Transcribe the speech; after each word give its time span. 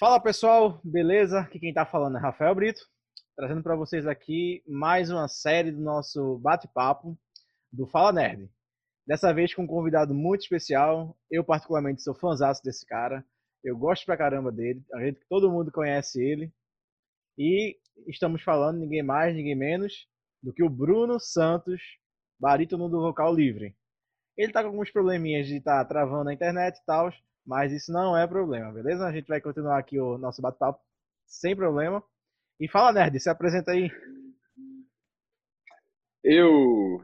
Fala 0.00 0.18
pessoal, 0.18 0.80
beleza? 0.82 1.40
Aqui 1.40 1.60
quem 1.60 1.74
tá 1.74 1.84
falando 1.84 2.16
é 2.16 2.20
Rafael 2.20 2.54
Brito, 2.54 2.80
trazendo 3.36 3.62
para 3.62 3.76
vocês 3.76 4.06
aqui 4.06 4.62
mais 4.66 5.10
uma 5.10 5.28
série 5.28 5.70
do 5.70 5.82
nosso 5.82 6.38
bate-papo 6.38 7.18
do 7.70 7.86
Fala 7.86 8.10
Nerd. 8.10 8.50
Dessa 9.06 9.30
vez 9.34 9.52
com 9.52 9.64
um 9.64 9.66
convidado 9.66 10.14
muito 10.14 10.40
especial. 10.40 11.14
Eu, 11.30 11.44
particularmente, 11.44 12.00
sou 12.00 12.14
fãzaço 12.14 12.62
desse 12.64 12.86
cara. 12.86 13.22
Eu 13.62 13.76
gosto 13.76 14.06
pra 14.06 14.16
caramba 14.16 14.50
dele. 14.50 14.82
Acredito 14.90 15.20
que 15.20 15.28
todo 15.28 15.50
mundo 15.50 15.70
conhece 15.70 16.18
ele. 16.18 16.50
E 17.36 17.76
estamos 18.08 18.42
falando 18.42 18.78
ninguém 18.78 19.02
mais, 19.02 19.36
ninguém 19.36 19.54
menos 19.54 20.08
do 20.42 20.50
que 20.50 20.62
o 20.62 20.70
Bruno 20.70 21.20
Santos, 21.20 21.78
barítono 22.40 22.88
do 22.88 23.02
vocal 23.02 23.34
livre. 23.34 23.76
Ele 24.34 24.50
tá 24.50 24.62
com 24.62 24.68
alguns 24.68 24.90
probleminhas 24.90 25.46
de 25.46 25.58
estar 25.58 25.84
tá 25.84 25.84
travando 25.84 26.30
a 26.30 26.32
internet 26.32 26.78
e 26.78 26.84
tal, 26.86 27.12
mas 27.46 27.72
isso 27.72 27.92
não 27.92 28.16
é 28.16 28.26
problema, 28.26 28.72
beleza? 28.72 29.06
A 29.06 29.12
gente 29.12 29.28
vai 29.28 29.40
continuar 29.40 29.78
aqui 29.78 29.98
o 29.98 30.18
nosso 30.18 30.42
bate-papo 30.42 30.80
sem 31.26 31.56
problema. 31.56 32.02
E 32.58 32.68
fala, 32.68 32.92
Nerd, 32.92 33.18
se 33.18 33.30
apresenta 33.30 33.72
aí. 33.72 33.90
Eu. 36.22 37.02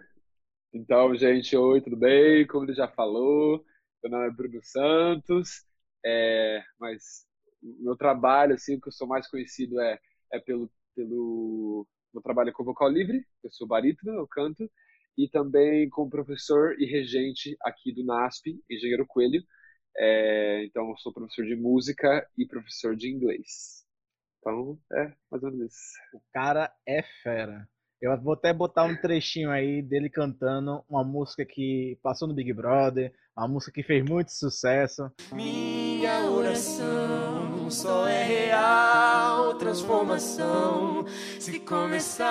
Então, 0.72 1.16
gente, 1.16 1.56
oi, 1.56 1.80
tudo 1.80 1.96
bem? 1.96 2.46
Como 2.46 2.66
ele 2.66 2.74
já 2.74 2.86
falou, 2.88 3.64
meu 4.02 4.10
nome 4.10 4.28
é 4.28 4.30
Bruno 4.30 4.60
Santos, 4.62 5.64
é, 6.04 6.62
mas 6.78 7.26
meu 7.62 7.96
trabalho, 7.96 8.54
assim, 8.54 8.76
o 8.76 8.80
que 8.80 8.88
eu 8.88 8.92
sou 8.92 9.09
mais 9.09 9.26
conhecido 9.28 9.80
é, 9.80 9.98
é 10.32 10.38
pelo, 10.38 10.70
pelo 10.95 11.87
meu 12.12 12.23
trabalho 12.23 12.52
com 12.52 12.64
vocal 12.64 12.88
livre, 12.88 13.24
eu 13.42 13.50
sou 13.50 13.66
barítono, 13.66 14.12
eu 14.12 14.28
canto, 14.28 14.70
e 15.16 15.28
também 15.28 15.88
como 15.88 16.10
professor 16.10 16.74
e 16.78 16.84
regente 16.84 17.56
aqui 17.62 17.92
do 17.92 18.04
NASP, 18.04 18.60
Engenheiro 18.70 19.07
Coelho, 19.07 19.42
é, 19.98 20.64
então, 20.64 20.90
eu 20.90 20.96
sou 20.98 21.12
professor 21.12 21.44
de 21.44 21.56
música 21.56 22.28
e 22.36 22.46
professor 22.46 22.94
de 22.94 23.10
inglês. 23.10 23.84
Então, 24.40 24.78
é 24.92 25.12
mais 25.30 25.42
ou 25.42 25.50
menos 25.50 25.72
isso. 25.72 25.98
O 26.14 26.20
cara 26.32 26.72
é 26.86 27.02
fera. 27.22 27.68
Eu 28.00 28.16
vou 28.20 28.34
até 28.34 28.52
botar 28.52 28.84
um 28.84 28.94
trechinho 28.94 29.50
aí 29.50 29.80
dele 29.80 30.10
cantando 30.10 30.84
uma 30.88 31.02
música 31.02 31.46
que 31.46 31.98
passou 32.02 32.28
no 32.28 32.34
Big 32.34 32.52
Brother, 32.52 33.12
uma 33.36 33.48
música 33.48 33.72
que 33.72 33.82
fez 33.82 34.04
muito 34.04 34.30
sucesso. 34.32 35.10
Minha 35.32 36.26
oração 36.26 37.70
só 37.70 38.06
é 38.06 38.22
real 38.22 39.54
transformação 39.54 41.06
se 41.40 41.58
começar. 41.60 42.26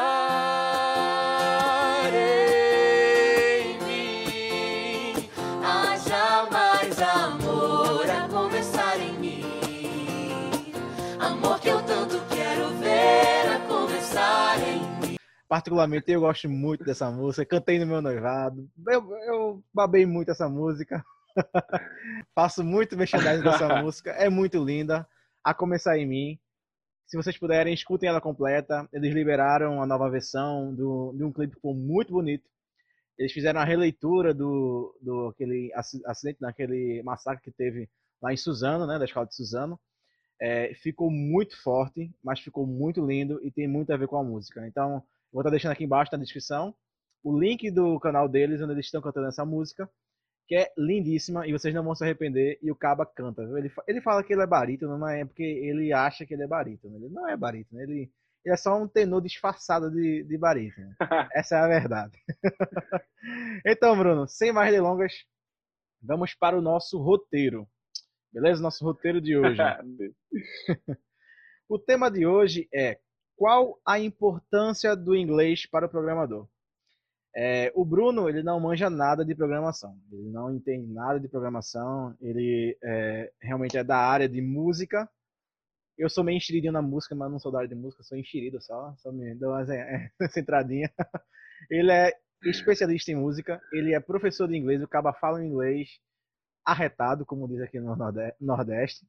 Particularmente, 15.56 16.11
eu 16.11 16.20
gosto 16.20 16.50
muito 16.50 16.84
dessa 16.84 17.09
música. 17.09 17.45
Cantei 17.45 17.80
no 17.80 17.88
meu 17.88 18.02
noivado. 18.02 18.70
Eu, 18.89 19.09
eu 19.20 19.64
babei 19.73 20.06
muito 20.06 20.30
essa 20.30 20.50
música. 20.50 21.02
Faço 22.36 22.61
muito 22.61 22.98
merchandising 22.98 23.42
dessa 23.42 23.81
música. 23.81 24.11
É 24.11 24.30
muito 24.30 24.61
linda. 24.61 25.08
A 25.42 25.53
começar 25.53 25.98
em 25.98 26.06
mim. 26.06 26.39
Se 27.08 27.16
vocês 27.16 27.38
puderem, 27.38 27.73
escutem 27.73 28.09
ela 28.09 28.20
completa. 28.20 28.86
Eles 28.92 29.14
liberaram 29.14 29.81
a 29.81 29.86
nova 29.86 30.09
versão 30.09 30.76
do, 30.76 31.14
de 31.16 31.23
um 31.23 31.31
clipe 31.31 31.53
que 31.53 31.56
ficou 31.56 31.73
muito 31.73 32.11
bonito. 32.11 32.44
Eles 33.17 33.31
fizeram 33.31 33.61
a 33.61 33.66
releitura 33.66 34.33
do, 34.33 34.94
do 35.02 35.30
aquele 35.30 35.72
acidente, 36.06 36.42
naquele 36.42 37.02
massacre 37.02 37.42
que 37.42 37.52
teve 37.58 37.89
lá 38.22 38.33
em 38.33 38.38
Suzano, 38.38 38.86
né, 38.86 39.00
da 39.00 39.06
escola 39.06 39.26
de 39.26 39.33
Suzano. 39.36 39.80
É, 40.42 40.73
ficou 40.76 41.10
muito 41.10 41.55
forte, 41.64 42.14
mas 42.22 42.42
ficou 42.42 42.67
muito 42.67 43.05
lindo 43.05 43.39
e 43.42 43.49
tem 43.49 43.70
muito 43.70 43.93
a 43.93 43.98
ver 43.98 44.10
com 44.10 44.17
a 44.17 44.23
música. 44.23 44.67
Então, 44.67 45.02
Vou 45.31 45.41
estar 45.41 45.52
deixando 45.52 45.71
aqui 45.71 45.83
embaixo 45.83 46.11
na 46.11 46.21
descrição 46.21 46.73
o 47.25 47.37
link 47.37 47.71
do 47.71 47.99
canal 47.99 48.30
deles, 48.30 48.61
onde 48.61 48.73
eles 48.73 48.86
estão 48.86 49.02
cantando 49.02 49.27
essa 49.27 49.43
música, 49.43 49.89
que 50.47 50.55
é 50.55 50.71
lindíssima 50.77 51.47
e 51.47 51.52
vocês 51.52 51.73
não 51.73 51.83
vão 51.83 51.95
se 51.95 52.03
arrepender. 52.03 52.59
E 52.61 52.71
o 52.71 52.75
Caba 52.75 53.03
canta. 53.03 53.41
Ele, 53.58 53.71
ele 53.87 53.99
fala 53.99 54.23
que 54.23 54.31
ele 54.31 54.43
é 54.43 54.47
barítono, 54.47 54.99
mas 54.99 55.19
é 55.19 55.25
porque 55.25 55.41
ele 55.41 55.91
acha 55.91 56.23
que 56.23 56.36
ele 56.36 56.43
é 56.43 56.47
barítono. 56.47 56.95
Ele 56.97 57.09
não 57.09 57.27
é 57.27 57.36
barítono, 57.36 57.81
ele, 57.81 58.11
ele 58.45 58.53
é 58.53 58.55
só 58.55 58.80
um 58.80 58.87
tenor 58.87 59.21
disfarçado 59.21 59.89
de, 59.89 60.23
de 60.23 60.37
barítono. 60.37 60.93
Essa 61.33 61.55
é 61.55 61.59
a 61.61 61.67
verdade. 61.67 62.15
então, 63.65 63.97
Bruno, 63.97 64.27
sem 64.27 64.53
mais 64.53 64.71
delongas, 64.71 65.13
vamos 65.99 66.36
para 66.36 66.55
o 66.55 66.61
nosso 66.61 67.02
roteiro. 67.02 67.67
Beleza? 68.31 68.61
Nosso 68.61 68.86
roteiro 68.86 69.19
de 69.19 69.36
hoje. 69.36 69.57
o 71.67 71.80
tema 71.80 72.11
de 72.11 72.27
hoje 72.27 72.69
é 72.71 72.99
qual 73.36 73.80
a 73.86 74.00
importância 74.00 74.96
do 74.96 75.16
inglês 75.16 75.66
para 75.66 75.86
o 75.86 75.90
programador? 75.90 76.48
É, 77.36 77.70
o 77.76 77.84
Bruno 77.84 78.30
ele 78.30 78.42
não 78.42 78.60
manja 78.62 78.90
nada 78.90 79.26
de 79.26 79.36
programação, 79.36 80.00
ele 80.10 80.30
não 80.30 80.54
entende 80.56 80.88
nada 80.94 81.20
de 81.20 81.28
programação, 81.28 82.16
ele 82.22 82.78
é, 82.82 83.32
realmente 83.42 83.78
é 83.78 83.84
da 83.84 83.98
área 83.98 84.30
de 84.30 84.42
música. 84.42 85.10
Eu 85.98 86.10
sou 86.10 86.23
meio 86.23 86.38
enxeridinho 86.38 86.72
na 86.72 86.82
música, 86.82 87.14
mas 87.14 87.30
não 87.30 87.40
sou 87.40 87.52
da 87.52 87.60
área 87.60 87.70
de 87.70 87.76
música, 87.76 88.04
sou 88.04 88.18
enxerido 88.18 88.62
só, 88.62 88.94
só 88.98 89.12
me 89.12 89.36
dou 89.36 89.58
essa 89.60 89.73
entradinha. 90.40 90.90
Ele 91.70 91.92
é 91.92 92.14
especialista 92.44 93.12
em 93.12 93.16
música, 93.16 93.62
ele 93.73 93.94
é 93.94 94.00
professor 94.00 94.48
de 94.48 94.56
inglês, 94.56 94.82
o 94.82 94.88
Caba 94.88 95.14
fala 95.14 95.44
inglês 95.44 95.90
arretado, 96.66 97.26
como 97.26 97.48
diz 97.48 97.62
aqui 97.62 97.80
no 97.80 97.96
Nordeste. 98.40 99.06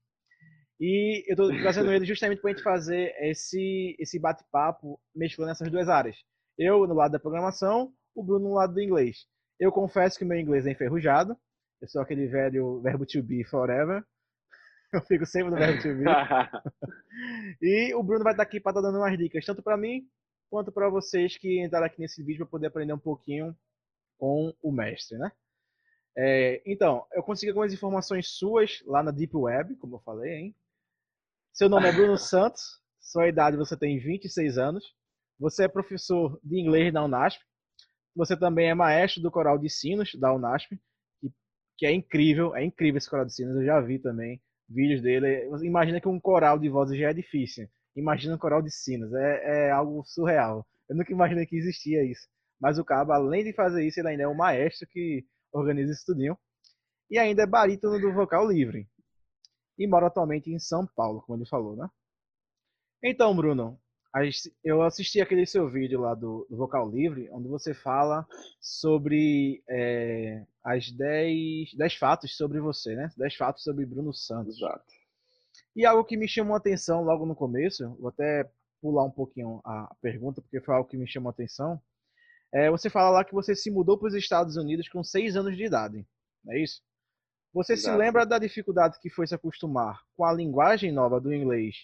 E 0.81 1.25
eu 1.29 1.33
estou 1.33 1.49
trazendo 1.63 1.93
ele 1.93 2.05
justamente 2.05 2.41
para 2.41 2.51
a 2.51 2.55
gente 2.55 2.63
fazer 2.63 3.15
esse, 3.21 3.97
esse 3.99 4.19
bate-papo 4.19 5.01
mesclando 5.15 5.53
essas 5.53 5.71
duas 5.71 5.89
áreas. 5.89 6.17
Eu 6.59 6.87
no 6.87 6.95
lado 6.95 7.13
da 7.13 7.19
programação, 7.19 7.93
o 8.15 8.23
Bruno 8.23 8.49
no 8.49 8.55
lado 8.55 8.75
do 8.75 8.81
inglês. 8.81 9.27
Eu 9.59 9.73
confesso 9.73 10.19
que 10.19 10.25
meu 10.25 10.39
inglês 10.39 10.67
é 10.67 10.71
enferrujado. 10.71 11.37
Eu 11.81 11.89
sou 11.89 12.01
aquele 12.01 12.27
velho 12.27 12.81
verbo 12.81 13.07
to 13.07 13.23
be 13.23 13.45
forever. 13.45 14.05
Eu 14.93 15.03
fico 15.03 15.27
sempre 15.27 15.51
no 15.51 15.57
verbo 15.57 15.83
to 15.83 15.95
be. 15.95 16.05
e 17.61 17.95
o 17.95 18.03
Bruno 18.03 18.25
vai 18.25 18.33
estar 18.33 18.43
aqui 18.43 18.61
para 18.61 18.71
estar 18.71 18.81
dando 18.83 18.99
umas 18.99 19.19
dicas, 19.19 19.45
tanto 19.45 19.63
para 19.63 19.77
mim 19.77 20.09
quanto 20.49 20.71
para 20.71 20.89
vocês 20.89 21.37
que 21.37 21.63
entraram 21.63 21.87
aqui 21.87 22.01
nesse 22.01 22.23
vídeo 22.23 22.39
para 22.39 22.51
poder 22.51 22.67
aprender 22.69 22.93
um 22.93 22.99
pouquinho 22.99 23.55
com 24.19 24.55
o 24.63 24.73
mestre, 24.73 25.19
né? 25.19 25.31
É, 26.17 26.63
então, 26.65 27.05
eu 27.13 27.23
consegui 27.23 27.51
algumas 27.51 27.75
informações 27.75 28.29
suas 28.29 28.83
lá 28.87 29.03
na 29.03 29.11
Deep 29.11 29.37
Web, 29.37 29.77
como 29.77 29.97
eu 29.97 30.01
falei, 30.01 30.33
hein? 30.33 30.57
Seu 31.57 31.71
nome 31.71 31.89
é 31.89 31.93
Bruno 31.93 32.19
Santos, 32.19 32.83
sua 33.01 33.29
idade 33.29 33.57
você 33.57 33.75
tem 33.79 33.99
26 33.99 34.59
anos, 34.59 34.85
você 35.41 35.65
é 35.65 35.69
professor 35.69 36.39
de 36.45 36.61
inglês 36.61 36.93
da 36.93 37.03
Unasp, 37.03 37.41
você 38.15 38.37
também 38.37 38.69
é 38.69 38.75
maestro 38.75 39.23
do 39.23 39.31
coral 39.31 39.57
de 39.57 39.71
sinos 39.71 40.11
da 40.21 40.35
Unasp, 40.35 40.79
que, 41.79 41.87
é 41.87 41.93
incrível, 41.93 42.55
é 42.55 42.63
incrível 42.63 42.99
esse 42.99 43.09
coral 43.09 43.25
de 43.25 43.33
sinos, 43.33 43.57
eu 43.57 43.65
já 43.65 43.81
vi 43.81 43.99
também 43.99 44.39
vídeos 44.69 45.01
dele. 45.01 45.49
Imagina 45.65 45.99
que 45.99 46.09
um 46.09 46.21
coral 46.21 46.59
de 46.59 46.69
vozes 46.69 46.99
já 46.99 47.09
é 47.09 47.15
difícil, 47.15 47.67
imagina 47.97 48.35
um 48.35 48.39
coral 48.39 48.61
de 48.61 48.71
sinos, 48.71 49.11
é, 49.15 49.69
é 49.69 49.71
algo 49.71 50.05
surreal. 50.05 50.67
Eu 50.91 50.95
nunca 50.95 51.11
imaginei 51.11 51.47
que 51.47 51.57
existia 51.57 52.05
isso. 52.05 52.29
Mas 52.61 52.79
o 52.79 52.85
cabo, 52.85 53.13
além 53.13 53.43
de 53.43 53.55
fazer 53.55 53.83
isso, 53.83 53.99
ele 53.99 54.09
ainda 54.09 54.25
é 54.25 54.29
um 54.29 54.37
maestro 54.37 54.87
que 54.89 55.25
organiza 55.51 55.91
isso 55.91 56.05
tudinho. 56.05 56.37
E 57.11 57.19
ainda 57.19 57.45
é 57.45 57.47
barítono 57.47 57.99
do 57.99 58.13
vocal 58.13 58.47
livre 58.47 58.87
e 59.79 59.87
mora 59.87 60.07
atualmente 60.07 60.51
em 60.53 60.59
São 60.59 60.87
Paulo, 60.87 61.23
como 61.23 61.39
ele 61.39 61.49
falou, 61.49 61.77
né? 61.77 61.89
Então, 63.03 63.35
Bruno, 63.37 63.79
eu 64.65 64.83
assisti 64.83 65.21
aquele 65.21 65.47
seu 65.47 65.69
vídeo 65.69 66.01
lá 66.01 66.15
do, 66.15 66.47
do 66.49 66.57
Vocal 66.57 66.91
Livre, 66.91 67.29
onde 67.31 67.49
você 67.49 67.75
fala 67.75 68.27
sobre 68.61 69.63
é, 69.69 70.45
as 70.65 70.91
10, 70.91 71.75
10 71.75 71.95
fatos 71.97 72.37
sobre 72.37 72.59
você, 72.61 72.95
né? 72.95 73.11
10 73.17 73.35
fatos 73.35 73.63
sobre 73.63 73.85
Bruno 73.85 74.15
Santos. 74.15 74.57
Exato. 74.57 74.85
E 75.75 75.85
algo 75.85 76.05
que 76.05 76.17
me 76.17 76.27
chamou 76.27 76.55
a 76.55 76.59
atenção 76.59 77.03
logo 77.03 77.27
no 77.27 77.35
começo, 77.35 77.95
vou 78.01 78.09
até 78.09 78.51
pular 78.81 79.05
um 79.05 79.11
pouquinho 79.11 79.61
a 79.65 79.95
pergunta, 80.01 80.41
porque 80.41 80.61
foi 80.61 80.75
algo 80.75 80.89
que 80.89 80.97
me 80.97 81.07
chamou 81.07 81.29
a 81.29 81.33
atenção. 81.33 81.81
É, 82.53 82.71
você 82.71 82.89
fala 82.89 83.11
lá 83.11 83.25
que 83.25 83.35
você 83.35 83.55
se 83.55 83.71
mudou 83.71 83.99
para 83.99 84.09
os 84.09 84.15
Estados 84.15 84.57
Unidos 84.57 84.89
com 84.89 85.05
6 85.05 85.37
anos 85.37 85.57
de 85.57 85.65
idade, 85.65 86.07
não 86.43 86.55
é 86.55 86.63
isso? 86.63 86.81
Você 87.57 87.73
Exato. 87.73 87.97
se 87.97 87.99
lembra 87.99 88.27
da 88.27 88.39
dificuldade 88.39 88.99
que 89.01 89.09
foi 89.09 89.27
se 89.27 89.35
acostumar 89.35 90.03
com 90.15 90.27
a 90.27 90.33
linguagem 90.33 90.93
nova 90.93 91.19
do 91.19 91.33
inglês? 91.33 91.75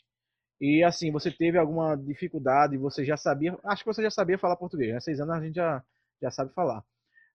E 0.60 0.84
assim, 0.84 1.10
você 1.10 1.30
teve 1.30 1.56
alguma 1.56 1.96
dificuldade, 1.96 2.76
você 2.76 3.06
já 3.06 3.16
sabia, 3.16 3.58
acho 3.64 3.82
que 3.82 3.88
você 3.90 4.02
já 4.02 4.10
sabia 4.10 4.38
falar 4.38 4.56
português, 4.56 4.92
né? 4.92 5.00
Seis 5.00 5.18
anos 5.18 5.34
a 5.34 5.40
gente 5.40 5.54
já, 5.54 5.82
já 6.20 6.30
sabe 6.30 6.52
falar. 6.52 6.84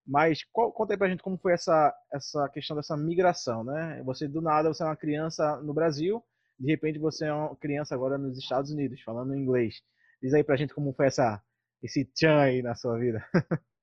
Mas 0.05 0.43
qual, 0.51 0.71
conta 0.71 0.93
aí 0.93 0.97
pra 0.99 1.09
gente 1.09 1.23
como 1.23 1.39
foi 1.39 1.53
essa, 1.53 1.91
essa 2.13 2.47
questão 2.49 2.77
dessa 2.77 2.95
migração, 2.95 3.63
né? 3.63 4.03
Você, 4.05 4.27
do 4.27 4.39
nada, 4.39 4.71
você 4.71 4.83
é 4.83 4.85
uma 4.85 4.95
criança 4.95 5.59
no 5.63 5.73
Brasil, 5.73 6.23
de 6.59 6.67
repente 6.69 6.99
você 6.99 7.25
é 7.25 7.33
uma 7.33 7.55
criança 7.55 7.95
agora 7.95 8.19
nos 8.19 8.37
Estados 8.37 8.69
Unidos, 8.69 9.01
falando 9.01 9.35
inglês. 9.35 9.81
Diz 10.21 10.35
aí 10.35 10.43
pra 10.43 10.55
gente 10.55 10.75
como 10.75 10.93
foi 10.93 11.07
essa, 11.07 11.41
esse 11.81 12.05
tchan 12.05 12.37
aí 12.39 12.61
na 12.61 12.75
sua 12.75 12.99
vida. 12.99 13.25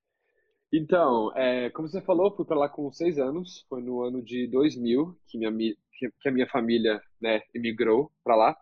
Então, 0.76 1.31
é, 1.37 1.71
como 1.71 1.87
você 1.87 2.00
falou, 2.00 2.35
fui 2.35 2.44
para 2.44 2.59
lá 2.59 2.69
com 2.69 2.91
seis 2.91 3.17
anos. 3.17 3.65
Foi 3.69 3.81
no 3.81 4.03
ano 4.03 4.21
de 4.21 4.49
2000 4.49 5.17
que 5.29 5.38
minha, 5.38 5.76
que, 5.93 6.29
a 6.29 6.32
minha 6.32 6.49
família, 6.49 7.00
né, 7.21 7.43
emigrou 7.55 8.11
para 8.25 8.35
lá. 8.35 8.56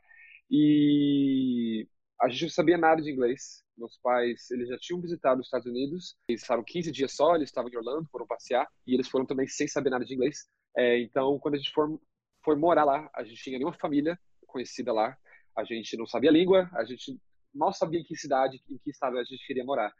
E 0.50 1.88
a 2.20 2.29
gente 2.29 2.43
não 2.43 2.50
sabia 2.50 2.76
nada 2.76 3.00
de 3.00 3.11
inglês. 3.11 3.64
Meus 3.79 3.97
pais, 3.97 4.50
eles 4.50 4.69
já 4.69 4.76
tinham 4.76 5.00
visitado 5.00 5.41
os 5.41 5.47
Estados 5.47 5.67
Unidos. 5.67 6.14
Eles 6.29 6.43
estavam 6.43 6.62
15 6.62 6.93
dias 6.93 7.12
só, 7.12 7.35
eles 7.35 7.49
estavam 7.49 7.70
em 7.70 7.76
Orlando, 7.79 8.06
foram 8.12 8.26
passear. 8.26 8.69
E 8.87 8.93
eles 8.93 9.08
foram 9.08 9.25
também 9.25 9.49
sem 9.49 9.67
saber 9.67 9.88
nada 9.88 10.05
de 10.05 10.12
inglês. 10.12 10.47
É, 10.76 11.00
então, 11.00 11.38
quando 11.38 11.55
a 11.55 11.58
gente 11.58 11.73
for, 11.73 11.99
foi 12.44 12.56
morar 12.56 12.85
lá, 12.85 13.11
a 13.15 13.25
gente 13.25 13.43
tinha 13.43 13.56
nenhuma 13.58 13.79
família 13.79 14.19
conhecida 14.47 14.93
lá. 14.93 15.17
A 15.56 15.65
gente 15.65 15.97
não 15.97 16.06
sabia 16.06 16.29
a 16.29 16.32
língua, 16.35 16.69
a 16.75 16.85
gente 16.85 17.19
mal 17.55 17.73
sabia 17.73 18.00
em 18.00 18.05
que 18.05 18.17
cidade, 18.17 18.61
em 18.69 18.76
que 18.76 18.91
estado 18.91 19.17
a 19.17 19.25
gente 19.25 19.47
queria 19.47 19.65
morar. 19.65 19.91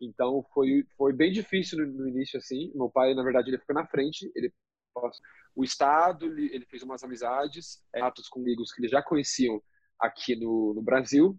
Então, 0.00 0.44
foi, 0.54 0.84
foi 0.96 1.12
bem 1.12 1.30
difícil 1.30 1.78
no, 1.78 1.86
no 1.86 2.08
início, 2.08 2.38
assim. 2.38 2.72
Meu 2.74 2.88
pai, 2.90 3.14
na 3.14 3.22
verdade, 3.22 3.50
ele 3.50 3.58
ficou 3.58 3.74
na 3.74 3.86
frente. 3.86 4.30
Ele 4.34 4.52
o 5.54 5.64
estado, 5.64 6.26
ele, 6.26 6.66
fez 6.66 6.82
umas 6.82 7.02
amizades, 7.02 7.82
é, 7.94 8.00
atos 8.00 8.28
com 8.28 8.40
amigos 8.40 8.72
que 8.72 8.80
eles 8.80 8.90
já 8.90 9.02
conheciam 9.02 9.62
aqui 9.98 10.34
no, 10.36 10.74
no 10.74 10.82
Brasil. 10.82 11.38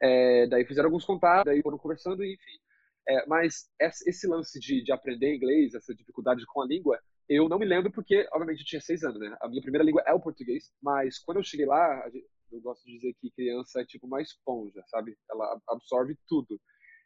É, 0.00 0.46
daí 0.46 0.64
fizeram 0.64 0.86
alguns 0.88 1.04
contatos, 1.04 1.44
daí 1.44 1.62
foram 1.62 1.78
conversando, 1.78 2.24
enfim. 2.24 2.58
É, 3.06 3.26
mas 3.26 3.68
esse 4.06 4.26
lance 4.26 4.58
de, 4.58 4.82
de 4.82 4.92
aprender 4.92 5.34
inglês, 5.34 5.74
essa 5.74 5.94
dificuldade 5.94 6.44
com 6.46 6.62
a 6.62 6.66
língua, 6.66 6.98
eu 7.28 7.48
não 7.48 7.58
me 7.58 7.66
lembro 7.66 7.92
porque, 7.92 8.26
obviamente, 8.32 8.60
eu 8.60 8.66
tinha 8.66 8.80
seis 8.80 9.02
anos, 9.02 9.20
né? 9.20 9.36
A 9.40 9.48
minha 9.48 9.62
primeira 9.62 9.84
língua 9.84 10.02
é 10.06 10.12
o 10.12 10.20
português, 10.20 10.72
mas 10.82 11.18
quando 11.18 11.38
eu 11.38 11.42
cheguei 11.44 11.66
lá, 11.66 12.10
eu 12.50 12.60
gosto 12.60 12.84
de 12.84 12.94
dizer 12.94 13.14
que 13.20 13.30
criança 13.30 13.80
é 13.80 13.84
tipo 13.84 14.06
uma 14.06 14.22
esponja, 14.22 14.82
sabe? 14.86 15.16
Ela 15.30 15.60
absorve 15.68 16.16
tudo. 16.26 16.60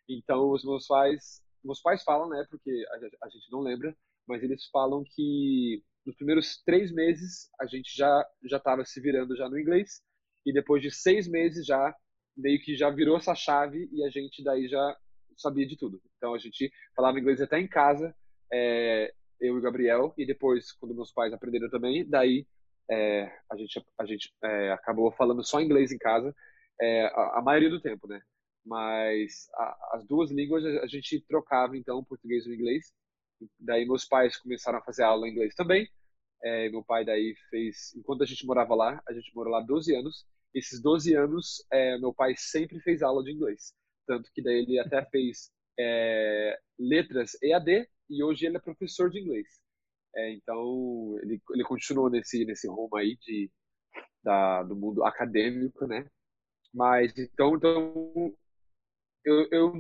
Então, 0.08 0.50
os 0.50 0.64
meus 0.64 0.86
pais, 0.86 1.42
meus 1.64 1.80
pais 1.80 2.02
falam, 2.02 2.28
né? 2.28 2.44
Porque 2.50 2.70
a, 2.90 3.26
a 3.26 3.28
gente 3.28 3.50
não 3.50 3.60
lembra, 3.60 3.94
mas 4.26 4.42
eles 4.42 4.66
falam 4.72 5.04
que 5.04 5.82
nos 6.06 6.16
primeiros 6.16 6.62
três 6.64 6.92
meses 6.92 7.50
a 7.60 7.66
gente 7.66 7.94
já 7.94 8.26
já 8.44 8.56
estava 8.56 8.84
se 8.84 9.00
virando 9.00 9.36
já 9.36 9.48
no 9.48 9.58
inglês 9.58 10.00
e 10.46 10.52
depois 10.52 10.82
de 10.82 10.90
seis 10.90 11.28
meses 11.28 11.66
já 11.66 11.94
meio 12.36 12.60
que 12.60 12.76
já 12.76 12.88
virou 12.88 13.16
essa 13.16 13.34
chave 13.34 13.88
e 13.92 14.04
a 14.04 14.08
gente 14.08 14.42
daí 14.42 14.68
já 14.68 14.96
sabia 15.36 15.66
de 15.66 15.76
tudo. 15.76 16.00
Então 16.16 16.34
a 16.34 16.38
gente 16.38 16.72
falava 16.94 17.18
inglês 17.18 17.40
até 17.40 17.58
em 17.58 17.68
casa, 17.68 18.14
é, 18.52 19.12
eu 19.40 19.56
e 19.56 19.58
o 19.58 19.62
Gabriel, 19.62 20.14
e 20.16 20.26
depois, 20.26 20.72
quando 20.72 20.94
meus 20.94 21.12
pais 21.12 21.32
aprenderam 21.32 21.68
também, 21.68 22.08
daí 22.08 22.46
é, 22.90 23.30
a 23.50 23.56
gente, 23.56 23.84
a 23.98 24.06
gente 24.06 24.32
é, 24.42 24.72
acabou 24.72 25.12
falando 25.12 25.44
só 25.44 25.60
inglês 25.60 25.92
em 25.92 25.98
casa, 25.98 26.34
a, 26.80 27.38
a, 27.38 27.42
maioria 27.42 27.70
do 27.70 27.80
tempo, 27.80 28.06
né? 28.06 28.20
Mas 28.64 29.48
a, 29.54 29.96
as 29.96 30.06
duas 30.06 30.30
línguas 30.30 30.64
a, 30.64 30.84
a 30.84 30.86
gente 30.86 31.24
trocava, 31.26 31.76
então, 31.76 32.04
português 32.04 32.46
e 32.46 32.54
inglês. 32.54 32.92
Daí 33.58 33.86
meus 33.86 34.04
pais 34.04 34.36
começaram 34.36 34.78
a 34.78 34.84
fazer 34.84 35.04
aula 35.04 35.26
em 35.28 35.32
inglês 35.32 35.54
também. 35.54 35.88
É, 36.42 36.68
meu 36.68 36.84
pai 36.84 37.04
daí 37.04 37.34
fez, 37.50 37.94
enquanto 37.96 38.22
a 38.22 38.26
gente 38.26 38.46
morava 38.46 38.74
lá, 38.74 39.02
a 39.08 39.12
gente 39.12 39.34
morou 39.34 39.52
lá 39.52 39.60
12 39.60 39.94
anos. 39.94 40.26
Esses 40.54 40.80
12 40.80 41.14
anos, 41.14 41.64
é, 41.72 41.98
meu 41.98 42.12
pai 42.12 42.34
sempre 42.36 42.80
fez 42.80 43.02
aula 43.02 43.22
de 43.22 43.32
inglês. 43.32 43.74
Tanto 44.06 44.30
que 44.32 44.42
daí 44.42 44.58
ele 44.62 44.78
até 44.78 45.04
fez 45.10 45.50
é, 45.78 46.58
letras 46.78 47.32
EAD 47.42 47.88
e 48.10 48.22
hoje 48.24 48.46
ele 48.46 48.56
é 48.56 48.60
professor 48.60 49.10
de 49.10 49.20
inglês. 49.20 49.46
É, 50.16 50.32
então, 50.32 51.16
ele, 51.22 51.40
ele 51.50 51.64
continuou 51.64 52.10
nesse, 52.10 52.44
nesse 52.44 52.66
rumo 52.68 52.96
aí 52.96 53.16
de, 53.16 53.50
da, 54.22 54.62
do 54.62 54.74
mundo 54.74 55.04
acadêmico, 55.04 55.86
né? 55.86 56.06
Mas, 56.72 57.16
então, 57.16 57.56
então 57.56 58.34
eu, 59.24 59.48
eu, 59.50 59.72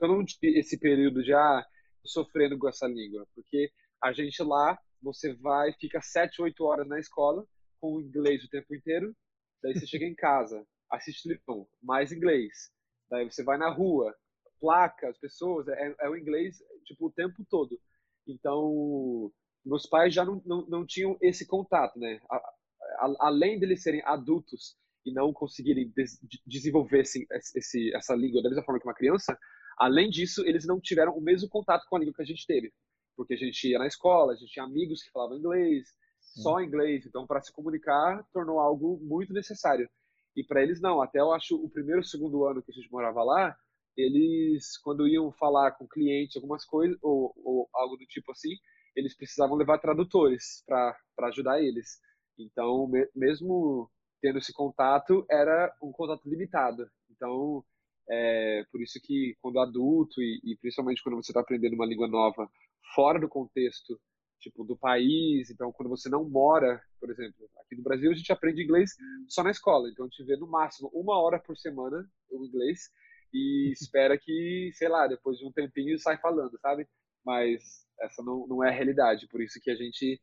eu 0.00 0.08
não 0.08 0.24
tive 0.24 0.58
esse 0.58 0.78
período 0.78 1.22
de, 1.22 1.32
ah, 1.32 1.66
sofrendo 2.04 2.58
com 2.58 2.68
essa 2.68 2.86
língua, 2.86 3.26
porque 3.34 3.70
a 4.02 4.12
gente 4.12 4.42
lá, 4.42 4.78
você 5.02 5.34
vai, 5.34 5.72
fica 5.74 6.00
sete, 6.00 6.40
oito 6.42 6.64
horas 6.64 6.86
na 6.86 6.98
escola, 6.98 7.46
com 7.80 8.00
inglês 8.00 8.44
o 8.44 8.48
tempo 8.48 8.74
inteiro, 8.74 9.14
daí 9.62 9.74
você 9.74 9.86
chega 9.86 10.04
em 10.04 10.14
casa, 10.14 10.66
assiste 10.90 11.22
televisão, 11.22 11.66
mais 11.82 12.12
inglês, 12.12 12.70
daí 13.10 13.24
você 13.30 13.42
vai 13.42 13.58
na 13.58 13.70
rua, 13.70 14.14
placas, 14.60 15.18
pessoas, 15.18 15.68
é, 15.68 15.94
é 16.00 16.08
o 16.08 16.16
inglês, 16.16 16.56
tipo, 16.84 17.06
o 17.06 17.12
tempo 17.12 17.44
todo. 17.50 17.78
Então, 18.26 19.30
meus 19.64 19.86
pais 19.86 20.14
já 20.14 20.24
não, 20.24 20.40
não, 20.44 20.66
não 20.66 20.86
tinham 20.86 21.16
esse 21.20 21.46
contato, 21.46 21.98
né? 21.98 22.20
A, 22.30 22.36
a, 22.36 23.14
além 23.20 23.58
deles 23.58 23.82
serem 23.82 24.02
adultos 24.04 24.76
e 25.04 25.12
não 25.12 25.32
conseguirem 25.32 25.92
des, 25.94 26.18
desenvolver 26.46 27.00
esse, 27.00 27.26
esse, 27.54 27.94
essa 27.94 28.14
língua 28.14 28.42
da 28.42 28.48
mesma 28.48 28.64
forma 28.64 28.80
que 28.80 28.86
uma 28.86 28.94
criança, 28.94 29.38
além 29.78 30.08
disso, 30.08 30.42
eles 30.46 30.66
não 30.66 30.80
tiveram 30.80 31.12
o 31.16 31.20
mesmo 31.20 31.48
contato 31.48 31.86
com 31.88 31.96
a 31.96 31.98
língua 31.98 32.14
que 32.14 32.22
a 32.22 32.26
gente 32.26 32.46
teve. 32.46 32.72
Porque 33.16 33.34
a 33.34 33.36
gente 33.36 33.68
ia 33.68 33.78
na 33.78 33.86
escola, 33.86 34.32
a 34.32 34.36
gente 34.36 34.52
tinha 34.52 34.64
amigos 34.64 35.02
que 35.02 35.10
falavam 35.10 35.38
inglês, 35.38 35.88
Sim. 36.20 36.42
só 36.42 36.60
inglês. 36.60 37.06
Então, 37.06 37.26
para 37.26 37.40
se 37.40 37.52
comunicar, 37.52 38.26
tornou 38.32 38.58
algo 38.58 38.98
muito 39.02 39.32
necessário. 39.32 39.88
E 40.36 40.42
para 40.42 40.62
eles, 40.62 40.80
não. 40.80 41.00
Até 41.00 41.20
eu 41.20 41.32
acho 41.32 41.56
o 41.56 41.70
primeiro, 41.70 42.02
segundo 42.02 42.44
ano 42.44 42.62
que 42.62 42.72
a 42.72 42.74
gente 42.74 42.90
morava 42.90 43.22
lá, 43.22 43.56
eles, 43.96 44.76
quando 44.78 45.06
iam 45.06 45.30
falar 45.32 45.72
com 45.72 45.86
clientes, 45.86 46.36
algumas 46.36 46.64
coisas, 46.64 46.98
ou, 47.00 47.32
ou 47.44 47.68
algo 47.72 47.96
do 47.96 48.04
tipo 48.06 48.32
assim, 48.32 48.56
eles 48.96 49.16
precisavam 49.16 49.56
levar 49.56 49.78
tradutores 49.78 50.64
para 50.66 50.96
ajudar 51.28 51.62
eles. 51.62 52.00
Então, 52.38 52.88
me, 52.88 53.08
mesmo 53.14 53.88
tendo 54.24 54.38
esse 54.38 54.54
contato, 54.54 55.26
era 55.30 55.70
um 55.82 55.92
contato 55.92 56.26
limitado. 56.26 56.90
Então, 57.10 57.62
é, 58.08 58.64
por 58.72 58.80
isso 58.80 58.98
que 59.02 59.36
quando 59.42 59.60
adulto 59.60 60.22
e, 60.22 60.40
e 60.42 60.56
principalmente 60.56 61.02
quando 61.02 61.16
você 61.16 61.30
está 61.30 61.42
aprendendo 61.42 61.74
uma 61.74 61.84
língua 61.84 62.08
nova 62.08 62.50
fora 62.94 63.20
do 63.20 63.28
contexto 63.28 64.00
tipo 64.40 64.64
do 64.64 64.78
país, 64.78 65.50
então 65.50 65.70
quando 65.72 65.90
você 65.90 66.08
não 66.08 66.26
mora, 66.26 66.80
por 66.98 67.10
exemplo, 67.10 67.50
aqui 67.60 67.76
no 67.76 67.82
Brasil 67.82 68.10
a 68.10 68.14
gente 68.14 68.32
aprende 68.32 68.62
inglês 68.62 68.92
só 69.28 69.42
na 69.42 69.50
escola, 69.50 69.90
então 69.90 70.06
a 70.06 70.08
gente 70.08 70.24
vê 70.24 70.36
no 70.36 70.46
máximo 70.46 70.90
uma 70.94 71.18
hora 71.20 71.38
por 71.38 71.56
semana 71.58 72.06
o 72.30 72.46
inglês 72.46 72.90
e 73.30 73.72
espera 73.76 74.16
que, 74.18 74.70
sei 74.72 74.88
lá, 74.88 75.06
depois 75.06 75.36
de 75.36 75.46
um 75.46 75.52
tempinho 75.52 75.98
sai 75.98 76.16
falando, 76.16 76.58
sabe? 76.60 76.88
Mas 77.22 77.86
essa 78.00 78.22
não, 78.22 78.46
não 78.46 78.64
é 78.64 78.68
a 78.70 78.72
realidade, 78.72 79.28
por 79.28 79.42
isso 79.42 79.60
que 79.62 79.70
a 79.70 79.74
gente, 79.74 80.18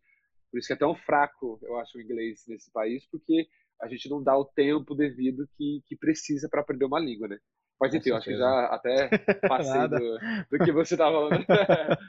por 0.51 0.57
isso 0.57 0.68
que 0.68 0.74
é 0.74 0.77
tão 0.77 0.95
fraco, 0.95 1.59
eu 1.62 1.77
acho, 1.77 2.00
o 2.00 2.01
inglês 2.01 2.44
nesse 2.47 2.71
país, 2.71 3.06
porque 3.12 3.47
a 3.81 3.88
gente 3.88 4.10
não 4.10 4.24
dá 4.24 4.38
o 4.38 4.45
tempo 4.45 4.95
devido 4.95 5.48
que, 5.57 5.81
que 5.88 5.95
precisa 5.95 6.48
para 6.50 6.62
aprender 6.62 6.86
uma 6.86 7.00
língua, 7.00 7.28
né? 7.28 7.38
Mas 7.80 7.94
enfim, 7.95 8.12
eu 8.12 8.18
acho 8.18 8.30
que 8.30 8.38
já 8.38 8.66
até 8.66 9.10
passei 9.50 9.88
do, 9.88 10.19
do, 10.51 10.63
que 10.63 10.72
você 10.72 10.94
estava 10.94 11.12
falando. 11.12 11.45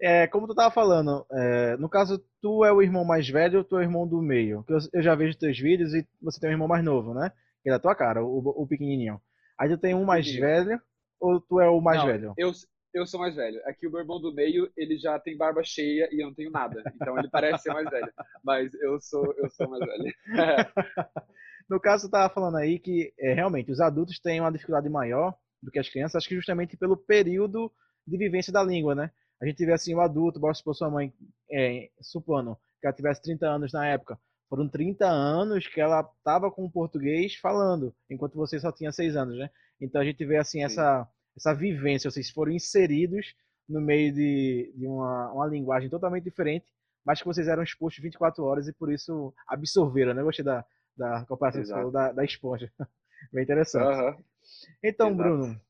é, 0.00 0.26
como 0.28 0.46
tu 0.46 0.52
estava 0.52 0.72
falando, 0.72 1.26
é, 1.32 1.76
no 1.76 1.88
caso, 1.88 2.22
tu 2.40 2.64
é 2.64 2.72
o 2.72 2.80
irmão 2.80 3.04
mais 3.04 3.28
velho 3.28 3.58
ou 3.58 3.64
tu 3.64 3.76
é 3.76 3.80
o 3.80 3.82
irmão 3.82 4.06
do 4.06 4.22
meio? 4.22 4.64
Eu, 4.68 4.78
eu 4.92 5.02
já 5.02 5.16
vejo 5.16 5.36
teus 5.36 5.58
vídeos 5.58 5.92
e 5.92 6.06
você 6.22 6.38
tem 6.38 6.50
um 6.50 6.52
irmão 6.52 6.68
mais 6.68 6.84
novo, 6.84 7.12
né? 7.12 7.32
Que 7.62 7.68
é 7.68 7.72
da 7.72 7.80
tua 7.80 7.96
cara, 7.96 8.24
o, 8.24 8.38
o 8.62 8.66
pequenininho. 8.66 9.20
Aí 9.58 9.68
tu 9.68 9.76
tem 9.76 9.94
um 9.94 10.04
mais 10.04 10.30
velho 10.32 10.80
ou 11.20 11.40
tu 11.40 11.60
é 11.60 11.68
o 11.68 11.80
mais 11.80 11.98
não, 11.98 12.06
velho? 12.06 12.34
Eu, 12.36 12.52
eu 12.98 13.06
sou 13.06 13.20
mais 13.20 13.34
velho. 13.34 13.60
Aqui 13.64 13.86
o 13.86 13.90
meu 13.90 14.00
irmão 14.00 14.20
do 14.20 14.32
meio, 14.32 14.70
ele 14.76 14.98
já 14.98 15.18
tem 15.18 15.36
barba 15.36 15.62
cheia 15.64 16.08
e 16.12 16.22
eu 16.22 16.26
não 16.26 16.34
tenho 16.34 16.50
nada. 16.50 16.82
Então 16.94 17.18
ele 17.18 17.28
parece 17.30 17.64
ser 17.64 17.72
mais 17.72 17.88
velho. 17.88 18.12
Mas 18.44 18.74
eu 18.74 19.00
sou, 19.00 19.34
eu 19.38 19.48
sou 19.50 19.68
mais 19.68 19.84
velho. 19.84 20.14
no 21.68 21.80
caso, 21.80 22.02
você 22.02 22.06
estava 22.06 22.32
falando 22.32 22.56
aí 22.56 22.78
que 22.78 23.12
é, 23.18 23.32
realmente 23.32 23.70
os 23.70 23.80
adultos 23.80 24.18
têm 24.18 24.40
uma 24.40 24.52
dificuldade 24.52 24.88
maior 24.88 25.34
do 25.62 25.70
que 25.70 25.78
as 25.78 25.88
crianças, 25.88 26.16
acho 26.16 26.28
que 26.28 26.36
justamente 26.36 26.76
pelo 26.76 26.96
período 26.96 27.72
de 28.06 28.16
vivência 28.16 28.52
da 28.52 28.62
língua, 28.62 28.94
né? 28.94 29.10
A 29.40 29.46
gente 29.46 29.56
tiver 29.56 29.74
assim, 29.74 29.94
um 29.94 30.00
adulto, 30.00 30.40
bora 30.40 30.54
supor 30.54 30.74
sua 30.74 30.90
mãe, 30.90 31.12
é, 31.50 31.90
supondo 32.00 32.56
que 32.80 32.86
ela 32.86 32.94
tivesse 32.94 33.22
30 33.22 33.46
anos 33.46 33.72
na 33.72 33.86
época, 33.86 34.18
foram 34.48 34.68
30 34.68 35.04
anos 35.06 35.66
que 35.66 35.80
ela 35.80 36.00
estava 36.00 36.50
com 36.50 36.64
o 36.64 36.70
português 36.70 37.34
falando, 37.34 37.94
enquanto 38.08 38.34
você 38.34 38.58
só 38.58 38.72
tinha 38.72 38.92
6 38.92 39.16
anos, 39.16 39.36
né? 39.36 39.50
Então 39.80 40.00
a 40.00 40.04
gente 40.04 40.24
vê 40.24 40.36
assim 40.36 40.64
essa, 40.64 41.06
essa 41.38 41.54
vivência, 41.54 42.10
vocês 42.10 42.30
foram 42.30 42.52
inseridos 42.52 43.34
no 43.68 43.80
meio 43.80 44.12
de, 44.12 44.72
de 44.76 44.86
uma, 44.86 45.32
uma 45.32 45.46
linguagem 45.46 45.88
totalmente 45.88 46.24
diferente, 46.24 46.66
mas 47.04 47.20
que 47.20 47.26
vocês 47.26 47.46
eram 47.48 47.62
expostos 47.62 48.02
24 48.02 48.44
horas 48.44 48.66
e 48.66 48.72
por 48.72 48.92
isso 48.92 49.32
absorveram, 49.46 50.14
né? 50.14 50.22
Gostei 50.22 50.44
da, 50.44 50.64
da 50.96 51.24
comparação 51.26 51.90
da, 51.90 52.12
da 52.12 52.24
esponja. 52.24 52.72
Bem 53.32 53.44
interessante. 53.44 54.00
Uhum. 54.00 54.24
Então, 54.82 55.08
Exato. 55.08 55.22
Bruno, 55.22 55.60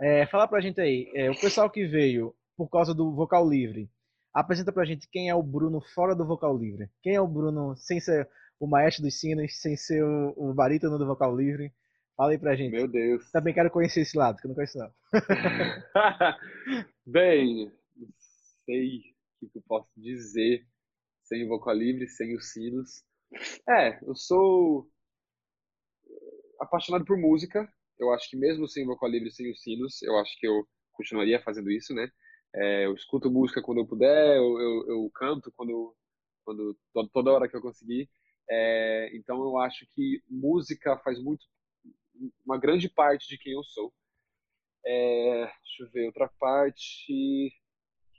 é, 0.00 0.26
fala 0.26 0.48
pra 0.48 0.60
gente 0.60 0.80
aí, 0.80 1.10
é, 1.14 1.30
o 1.30 1.40
pessoal 1.40 1.70
que 1.70 1.86
veio 1.86 2.34
por 2.56 2.68
causa 2.68 2.94
do 2.94 3.14
vocal 3.14 3.48
livre, 3.48 3.90
apresenta 4.32 4.72
pra 4.72 4.84
gente 4.84 5.08
quem 5.08 5.30
é 5.30 5.34
o 5.34 5.42
Bruno 5.42 5.80
fora 5.94 6.14
do 6.14 6.26
vocal 6.26 6.56
livre. 6.56 6.90
Quem 7.02 7.14
é 7.14 7.20
o 7.20 7.28
Bruno 7.28 7.76
sem 7.76 8.00
ser 8.00 8.28
o 8.58 8.66
maestro 8.66 9.02
dos 9.02 9.18
sinos, 9.18 9.60
sem 9.60 9.76
ser 9.76 10.02
o, 10.02 10.34
o 10.36 10.54
barítono 10.54 10.98
do 10.98 11.06
vocal 11.06 11.36
livre. 11.36 11.72
Fala 12.16 12.32
aí 12.32 12.38
pra 12.38 12.56
gente. 12.56 12.72
Meu 12.72 12.88
Deus. 12.88 13.30
Também 13.30 13.52
quero 13.52 13.70
conhecer 13.70 14.00
esse 14.00 14.16
lado, 14.16 14.38
que 14.38 14.46
eu 14.46 14.48
não 14.48 14.54
conheço 14.54 14.78
não. 14.78 14.90
Bem, 17.06 17.70
não 17.94 18.08
sei 18.64 19.14
o 19.42 19.48
que 19.50 19.58
eu 19.58 19.62
posso 19.68 19.88
dizer 19.96 20.66
sem 21.24 21.44
o 21.44 21.48
vocal 21.48 21.74
livre, 21.74 22.08
sem 22.08 22.34
os 22.34 22.52
sinos. 22.52 23.04
É, 23.68 23.98
eu 24.02 24.14
sou 24.14 24.88
apaixonado 26.58 27.04
por 27.04 27.18
música. 27.18 27.70
Eu 27.98 28.12
acho 28.12 28.30
que 28.30 28.36
mesmo 28.36 28.66
sem 28.66 28.84
o 28.84 28.88
vocal 28.88 29.10
livre, 29.10 29.30
sem 29.30 29.50
os 29.50 29.62
sinos, 29.62 30.02
eu 30.02 30.16
acho 30.18 30.38
que 30.38 30.46
eu 30.46 30.66
continuaria 30.92 31.42
fazendo 31.42 31.70
isso, 31.70 31.94
né? 31.94 32.08
É, 32.54 32.86
eu 32.86 32.94
escuto 32.94 33.30
música 33.30 33.60
quando 33.60 33.78
eu 33.78 33.86
puder, 33.86 34.36
eu, 34.36 34.60
eu, 34.60 34.88
eu 34.88 35.10
canto 35.14 35.52
quando 35.54 35.94
quando 36.44 36.78
toda 37.12 37.32
hora 37.32 37.48
que 37.48 37.56
eu 37.56 37.60
conseguir. 37.60 38.08
É, 38.48 39.10
então 39.16 39.42
eu 39.42 39.58
acho 39.58 39.86
que 39.94 40.22
música 40.30 40.96
faz 40.98 41.20
muito 41.22 41.44
uma 42.44 42.58
grande 42.58 42.88
parte 42.88 43.28
de 43.28 43.38
quem 43.38 43.52
eu 43.52 43.62
sou. 43.64 43.92
É, 44.84 45.46
deixa 45.46 45.82
eu 45.82 45.90
ver 45.90 46.06
outra 46.06 46.28
parte 46.38 47.52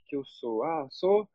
que 0.08 0.16
eu 0.16 0.24
sou. 0.24 0.62
Ah, 0.64 0.88
sou 0.90 1.28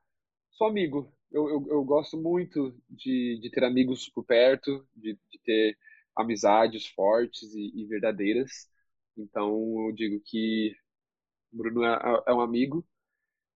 sou 0.52 0.68
amigo. 0.68 1.14
Eu, 1.32 1.50
eu, 1.50 1.68
eu 1.70 1.84
gosto 1.84 2.18
muito 2.18 2.76
de, 2.90 3.40
de 3.42 3.50
ter 3.52 3.64
amigos 3.64 4.10
por 4.10 4.24
perto, 4.26 4.88
de, 4.96 5.18
de 5.32 5.40
ter 5.44 5.78
amizades 6.16 6.88
fortes 6.88 7.54
e, 7.56 7.72
e, 7.76 7.86
verdadeiras. 7.88 8.70
Então 9.18 9.50
eu 9.88 9.94
digo 9.94 10.22
que 10.26 10.76
Bruno 11.52 11.84
é, 11.86 12.24
é 12.28 12.34
um 12.34 12.42
amigo. 12.42 12.86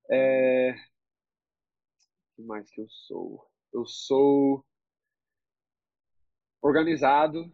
É... 0.09 0.73
O 0.73 2.35
que 2.35 2.41
mais 2.43 2.69
que 2.69 2.81
eu 2.81 2.87
sou? 2.89 3.47
Eu 3.73 3.85
sou 3.85 4.65
organizado, 6.61 7.51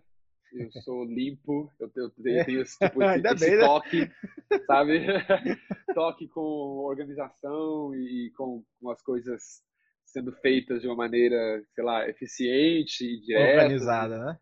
eu 0.53 0.71
sou 0.83 1.03
limpo, 1.05 1.71
eu 1.79 1.89
tenho, 1.89 2.05
eu 2.05 2.45
tenho 2.45 2.61
esse, 2.61 2.77
tipo, 2.79 3.03
esse, 3.03 3.27
esse 3.27 3.45
bem, 3.45 3.57
né? 3.57 3.65
toque, 3.65 3.99
né? 3.99 4.11
sabe? 4.67 4.99
toque 5.93 6.27
com 6.27 6.41
organização 6.85 7.95
e 7.95 8.31
com, 8.37 8.63
com, 8.79 8.89
as 8.91 9.01
coisas 9.01 9.61
sendo 10.05 10.31
feitas 10.31 10.81
de 10.81 10.87
uma 10.87 10.95
maneira, 10.95 11.63
sei 11.73 11.83
lá, 11.83 12.07
eficiente 12.07 13.03
e 13.03 13.21
direta. 13.21 13.63
Organizada, 13.63 14.25
né? 14.25 14.39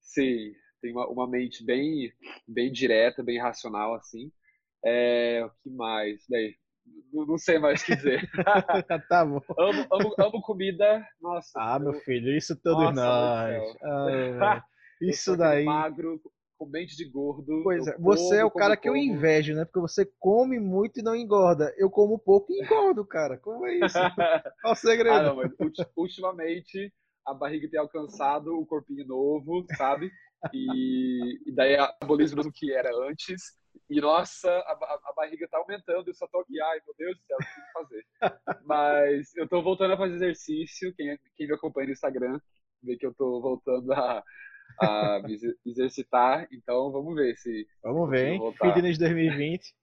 Sim, 0.00 0.52
tem 0.80 0.92
uma, 0.92 1.06
uma 1.08 1.28
mente 1.28 1.64
bem, 1.64 2.12
bem 2.48 2.72
direta, 2.72 3.22
bem 3.22 3.38
racional, 3.38 3.94
assim. 3.94 4.32
É, 4.84 5.44
o 5.44 5.50
que 5.62 5.70
mais? 5.70 6.24
Daí, 6.28 6.54
não, 7.12 7.38
sei 7.38 7.58
mais 7.58 7.82
o 7.82 7.86
que 7.86 7.96
dizer. 7.96 8.30
tá 9.08 9.24
bom. 9.24 9.40
Amo, 9.58 9.86
amo, 9.90 10.14
amo, 10.18 10.42
comida. 10.42 11.06
Nossa. 11.20 11.52
Ah, 11.56 11.76
eu... 11.76 11.84
meu 11.84 11.94
filho, 12.00 12.36
isso 12.36 12.54
todos 12.62 12.94
nós. 12.94 13.76
Ah, 13.82 14.64
isso 15.08 15.36
daí. 15.36 15.64
Magro, 15.64 16.20
com 16.58 16.66
mente 16.66 16.96
de 16.96 17.04
gordo. 17.04 17.62
Pois 17.62 17.86
é, 17.86 17.96
você 17.98 18.38
é 18.38 18.44
o 18.44 18.50
cara 18.50 18.76
que 18.76 18.88
eu 18.88 18.96
invejo, 18.96 19.54
né? 19.54 19.64
Porque 19.64 19.80
você 19.80 20.10
come 20.18 20.58
muito 20.58 21.00
e 21.00 21.02
não 21.02 21.14
engorda. 21.14 21.74
Eu 21.76 21.90
como 21.90 22.18
pouco 22.18 22.52
e 22.52 22.62
engordo, 22.62 23.04
cara. 23.04 23.36
Como 23.38 23.66
é 23.66 23.74
isso? 23.78 23.98
Qual 24.62 24.72
o 24.72 24.76
segredo? 24.76 25.16
Ah, 25.16 25.22
não, 25.22 25.36
mas 25.36 25.50
ultimamente 25.96 26.92
a 27.26 27.34
barriga 27.34 27.68
tem 27.68 27.80
alcançado 27.80 28.58
o 28.58 28.66
corpinho 28.66 29.06
novo, 29.06 29.64
sabe? 29.76 30.10
E, 30.52 31.40
e 31.46 31.52
daí 31.52 31.76
a 31.76 31.86
metabolismo 31.88 32.42
do 32.42 32.52
que 32.52 32.72
era 32.72 32.90
antes. 33.08 33.42
E 33.88 34.00
nossa, 34.00 34.48
a, 34.48 34.72
a, 34.72 35.00
a, 35.10 35.12
barriga 35.16 35.48
tá 35.48 35.58
aumentando, 35.58 36.08
eu 36.08 36.14
só 36.14 36.26
tô 36.28 36.40
aqui, 36.40 36.60
ai 36.60 36.78
meu 36.86 36.94
Deus 36.96 37.16
do 37.16 37.22
céu, 37.24 37.36
o 37.36 37.44
que 37.44 37.72
fazer? 37.72 38.04
Mas 38.64 39.34
eu 39.36 39.48
tô 39.48 39.62
voltando 39.62 39.94
a 39.94 39.96
fazer 39.96 40.14
exercício, 40.14 40.94
quem, 40.94 41.18
quem 41.36 41.48
me 41.48 41.54
acompanha 41.54 41.88
no 41.88 41.92
Instagram 41.92 42.38
vê 42.82 42.96
que 42.96 43.06
eu 43.06 43.14
tô 43.14 43.40
voltando 43.40 43.92
a, 43.92 44.22
a 44.80 45.22
exercitar, 45.64 46.48
então 46.52 46.90
vamos 46.90 47.14
ver 47.14 47.36
se. 47.36 47.66
Vamos 47.82 48.08
ver, 48.10 48.32
hein? 48.32 48.40
Fitness 48.60 48.98
2020. 48.98 49.74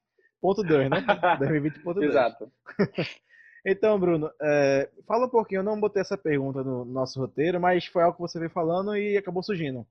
Ponto 0.42 0.64
2, 0.64 0.90
né? 0.90 0.98
2020.2. 1.40 2.04
Exato. 2.04 2.52
então, 3.66 4.00
Bruno, 4.00 4.32
é, 4.42 4.90
fala 5.06 5.28
um 5.28 5.30
pouquinho. 5.30 5.60
Eu 5.60 5.64
não 5.64 5.80
botei 5.80 6.02
essa 6.02 6.18
pergunta 6.18 6.64
no 6.64 6.84
nosso 6.84 7.20
roteiro, 7.20 7.62
mas 7.62 7.86
foi 7.86 8.02
algo 8.02 8.16
que 8.16 8.22
você 8.22 8.40
veio 8.40 8.50
falando 8.50 8.98
e 8.98 9.16
acabou 9.16 9.44
surgindo. 9.44 9.86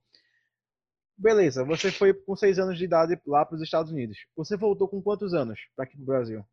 Beleza, 1.17 1.65
você 1.65 1.93
foi 1.93 2.15
com 2.15 2.35
seis 2.35 2.59
anos 2.59 2.79
de 2.79 2.85
idade 2.85 3.21
lá 3.27 3.45
para 3.45 3.55
os 3.55 3.63
Estados 3.63 3.93
Unidos. 3.93 4.17
Você 4.37 4.57
voltou 4.57 4.89
com 4.89 5.03
quantos 5.03 5.35
anos 5.35 5.61
para 5.77 5.85
aqui 5.85 5.95
para 5.95 6.03
o 6.03 6.07
Brasil? 6.07 6.45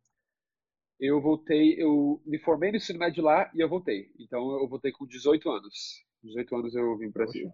Eu 1.00 1.20
voltei, 1.20 1.80
eu 1.82 2.20
me 2.26 2.38
formei 2.38 2.70
no 2.70 2.76
ensino 2.76 2.98
médio 2.98 3.24
lá 3.24 3.50
e 3.54 3.60
eu 3.60 3.68
voltei. 3.68 4.10
Então 4.18 4.60
eu 4.60 4.68
voltei 4.68 4.92
com 4.92 5.06
18 5.06 5.48
anos. 5.50 6.04
18 6.22 6.56
anos 6.56 6.74
eu 6.74 6.98
vim 6.98 7.10
para 7.10 7.22
o 7.22 7.24
Brasil. 7.24 7.52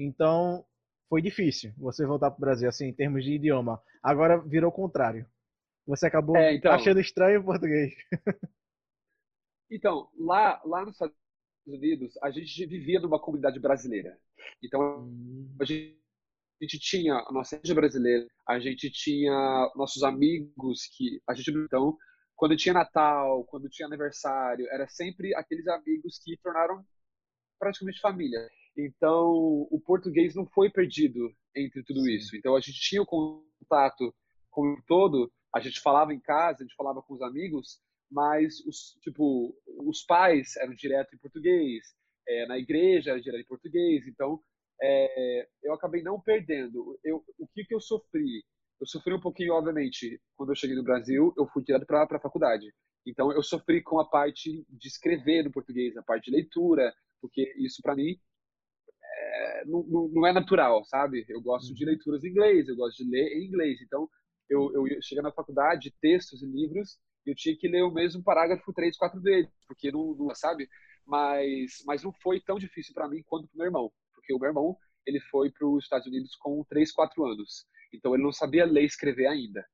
Então 0.00 0.64
foi 1.08 1.20
difícil 1.20 1.72
você 1.76 2.06
voltar 2.06 2.30
para 2.30 2.38
o 2.38 2.40
Brasil, 2.40 2.68
assim, 2.68 2.86
em 2.86 2.94
termos 2.94 3.24
de 3.24 3.34
idioma. 3.34 3.82
Agora 4.02 4.38
virou 4.40 4.70
o 4.70 4.74
contrário. 4.74 5.26
Você 5.86 6.06
acabou 6.06 6.36
é, 6.36 6.54
então, 6.54 6.72
achando 6.72 7.00
estranho 7.00 7.40
o 7.40 7.44
português. 7.44 7.92
então, 9.70 10.08
lá, 10.18 10.60
lá 10.64 10.84
nos 10.84 10.94
Estados 10.94 11.16
Unidos, 11.66 12.16
a 12.22 12.30
gente 12.30 12.66
vivia 12.66 13.00
numa 13.00 13.20
comunidade 13.20 13.58
brasileira. 13.58 14.16
Então, 14.62 15.00
hum. 15.00 15.56
a 15.60 15.64
gente 15.64 15.98
a 16.60 16.64
gente 16.66 16.78
tinha 16.78 17.14
a 17.14 17.32
nossa 17.32 17.56
igreja 17.56 17.74
brasileira, 17.74 18.26
a 18.46 18.60
gente 18.60 18.90
tinha 18.90 19.72
nossos 19.74 20.02
amigos 20.02 20.84
que 20.94 21.18
a 21.26 21.32
gente 21.32 21.50
então 21.50 21.96
quando 22.36 22.56
tinha 22.56 22.74
Natal, 22.74 23.44
quando 23.44 23.68
tinha 23.68 23.86
aniversário, 23.86 24.66
era 24.70 24.86
sempre 24.88 25.34
aqueles 25.34 25.66
amigos 25.68 26.18
que 26.22 26.38
tornaram 26.42 26.84
praticamente 27.58 28.00
família. 28.00 28.46
Então, 28.76 29.66
o 29.70 29.80
português 29.84 30.34
não 30.34 30.46
foi 30.46 30.70
perdido 30.70 31.32
entre 31.54 31.82
tudo 31.82 32.00
Sim. 32.02 32.12
isso. 32.12 32.36
Então, 32.36 32.56
a 32.56 32.60
gente 32.60 32.80
tinha 32.80 33.02
o 33.02 33.06
contato 33.06 34.14
com 34.50 34.72
o 34.72 34.82
todo, 34.86 35.30
a 35.54 35.60
gente 35.60 35.80
falava 35.80 36.14
em 36.14 36.20
casa, 36.20 36.62
a 36.62 36.66
gente 36.66 36.76
falava 36.76 37.02
com 37.02 37.14
os 37.14 37.22
amigos, 37.22 37.80
mas 38.10 38.60
os 38.66 38.96
tipo 39.02 39.54
os 39.84 40.02
pais 40.04 40.56
eram 40.56 40.74
direto 40.74 41.14
em 41.14 41.18
português, 41.18 41.94
é, 42.26 42.46
na 42.46 42.58
igreja 42.58 43.10
era 43.10 43.20
direto 43.20 43.42
em 43.42 43.48
português. 43.48 44.06
Então, 44.06 44.40
é, 44.80 45.48
eu 45.62 45.74
acabei 45.74 46.02
não 46.02 46.20
perdendo. 46.20 46.98
Eu, 47.04 47.24
o 47.38 47.46
que, 47.48 47.64
que 47.64 47.74
eu 47.74 47.80
sofri? 47.80 48.44
Eu 48.80 48.86
sofri 48.86 49.12
um 49.12 49.20
pouquinho, 49.20 49.52
obviamente, 49.52 50.20
quando 50.34 50.50
eu 50.50 50.56
cheguei 50.56 50.74
no 50.74 50.82
Brasil, 50.82 51.34
eu 51.36 51.46
fui 51.48 51.62
direto 51.62 51.86
para 51.86 52.04
a 52.04 52.20
faculdade. 52.20 52.72
Então, 53.06 53.32
eu 53.32 53.42
sofri 53.42 53.82
com 53.82 54.00
a 54.00 54.08
parte 54.08 54.64
de 54.68 54.88
escrever 54.88 55.44
no 55.44 55.52
português, 55.52 55.96
a 55.96 56.02
parte 56.02 56.30
de 56.30 56.36
leitura, 56.36 56.92
porque 57.20 57.52
isso, 57.58 57.82
para 57.82 57.94
mim, 57.94 58.18
é, 59.20 59.64
não, 59.66 59.82
não, 60.12 60.26
é 60.26 60.32
natural, 60.32 60.84
sabe? 60.84 61.24
Eu 61.28 61.40
gosto 61.40 61.74
de 61.74 61.84
uhum. 61.84 61.90
leituras 61.90 62.24
em 62.24 62.28
inglês, 62.28 62.68
eu 62.68 62.76
gosto 62.76 63.04
de 63.04 63.10
ler 63.10 63.32
em 63.36 63.46
inglês. 63.46 63.80
Então, 63.82 64.08
eu, 64.48 64.72
eu 64.74 65.02
cheguei 65.02 65.22
na 65.22 65.32
faculdade, 65.32 65.94
textos 66.00 66.42
e 66.42 66.46
livros, 66.46 66.98
eu 67.26 67.34
tinha 67.34 67.56
que 67.56 67.68
ler 67.68 67.82
o 67.82 67.92
mesmo 67.92 68.22
parágrafo 68.22 68.72
três, 68.72 68.96
quatro 68.96 69.20
vezes, 69.20 69.50
porque 69.66 69.92
não, 69.92 70.14
não 70.14 70.34
sabe? 70.34 70.68
Mas, 71.06 71.82
mas 71.86 72.02
não 72.02 72.12
foi 72.22 72.40
tão 72.40 72.58
difícil 72.58 72.94
para 72.94 73.08
mim 73.08 73.22
quanto 73.26 73.48
para 73.48 73.58
meu 73.58 73.66
irmão 73.66 73.92
porque 74.30 74.34
o 74.34 74.38
meu 74.38 74.48
irmão 74.48 74.76
ele 75.06 75.20
foi 75.30 75.50
para 75.50 75.66
os 75.66 75.84
Estados 75.84 76.06
Unidos 76.06 76.36
com 76.36 76.64
3, 76.68 76.92
4 76.92 77.26
anos. 77.26 77.66
Então 77.92 78.14
ele 78.14 78.22
não 78.22 78.32
sabia 78.32 78.64
ler 78.64 78.82
e 78.82 78.86
escrever 78.86 79.26
ainda. 79.26 79.64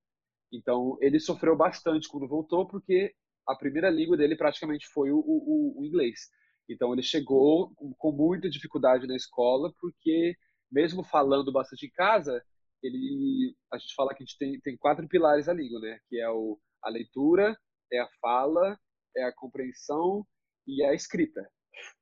Então 0.52 0.96
ele 1.00 1.20
sofreu 1.20 1.56
bastante 1.56 2.08
quando 2.08 2.28
voltou, 2.28 2.66
porque 2.66 3.12
a 3.46 3.54
primeira 3.54 3.90
língua 3.90 4.16
dele 4.16 4.36
praticamente 4.36 4.86
foi 4.88 5.10
o, 5.10 5.18
o, 5.18 5.80
o 5.80 5.84
inglês. 5.84 6.30
Então 6.68 6.92
ele 6.92 7.02
chegou 7.02 7.72
com, 7.98 8.12
muita 8.12 8.50
dificuldade 8.50 9.06
na 9.06 9.16
escola, 9.16 9.72
porque 9.80 10.36
mesmo 10.70 11.04
falando 11.04 11.52
bastante 11.52 11.86
em 11.86 11.90
casa, 11.90 12.42
ele, 12.82 13.54
a 13.72 13.78
gente 13.78 13.94
fala 13.94 14.14
que 14.14 14.22
a 14.22 14.26
gente 14.26 14.38
tem, 14.38 14.60
tem 14.60 14.76
quatro 14.76 15.06
pilares 15.08 15.46
da 15.46 15.52
língua, 15.52 15.80
né? 15.80 15.98
Que 16.08 16.20
é 16.20 16.28
o, 16.28 16.58
a 16.82 16.90
leitura, 16.90 17.56
é 17.92 18.00
a 18.00 18.08
fala, 18.20 18.78
é 19.16 19.24
a 19.24 19.32
compreensão 19.32 20.26
e 20.66 20.82
a 20.84 20.92
escrita. 20.92 21.48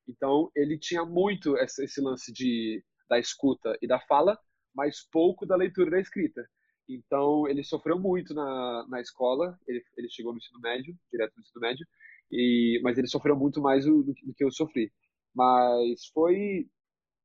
Então, 0.08 0.50
ele 0.54 0.78
tinha 0.78 1.04
muito 1.04 1.56
esse 1.58 2.00
lance 2.00 2.32
de, 2.32 2.82
da 3.08 3.18
escuta 3.18 3.76
e 3.82 3.86
da 3.86 4.00
fala, 4.00 4.38
mas 4.74 5.06
pouco 5.10 5.46
da 5.46 5.56
leitura 5.56 5.88
e 5.88 5.90
da 5.92 6.00
escrita. 6.00 6.46
Então, 6.88 7.48
ele 7.48 7.64
sofreu 7.64 7.98
muito 7.98 8.34
na, 8.34 8.86
na 8.88 9.00
escola, 9.00 9.58
ele, 9.66 9.82
ele 9.96 10.10
chegou 10.10 10.32
no 10.32 10.38
ensino 10.38 10.60
médio, 10.60 10.96
direto 11.10 11.32
no 11.36 11.42
ensino 11.42 11.60
médio, 11.60 11.86
e, 12.30 12.80
mas 12.82 12.98
ele 12.98 13.06
sofreu 13.06 13.36
muito 13.36 13.60
mais 13.60 13.84
do, 13.84 14.02
do, 14.02 14.14
que 14.14 14.44
eu 14.44 14.50
sofri. 14.50 14.92
Mas 15.34 16.06
foi. 16.12 16.68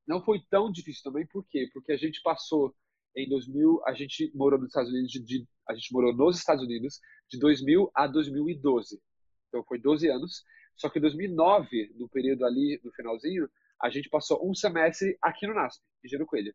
Não 0.07 0.23
foi 0.23 0.41
tão 0.49 0.71
difícil 0.71 1.03
também, 1.03 1.25
por 1.27 1.45
quê? 1.47 1.69
Porque 1.71 1.91
a 1.91 1.97
gente 1.97 2.21
passou 2.23 2.73
em 3.15 3.29
2000, 3.29 3.81
a 3.85 3.93
gente 3.93 4.31
morou 4.35 4.59
nos 4.59 4.69
Estados 4.69 4.91
Unidos, 4.91 5.11
de, 5.11 5.19
de, 5.23 5.47
a 5.67 5.75
gente 5.75 5.91
morou 5.93 6.13
nos 6.13 6.37
Estados 6.37 6.63
Unidos 6.63 6.99
de 7.29 7.39
2000 7.39 7.91
a 7.93 8.07
2012. 8.07 8.99
Então 9.47 9.63
foi 9.65 9.79
12 9.79 10.09
anos. 10.09 10.43
Só 10.75 10.89
que 10.89 10.97
em 10.97 11.01
2009, 11.01 11.93
no 11.95 12.07
período 12.09 12.45
ali, 12.45 12.79
no 12.83 12.91
finalzinho, 12.93 13.49
a 13.81 13.89
gente 13.89 14.09
passou 14.09 14.47
um 14.47 14.53
semestre 14.53 15.17
aqui 15.21 15.45
no 15.45 15.53
NASP, 15.53 15.81
em 16.03 16.07
Giro 16.07 16.25
Coelho. 16.25 16.53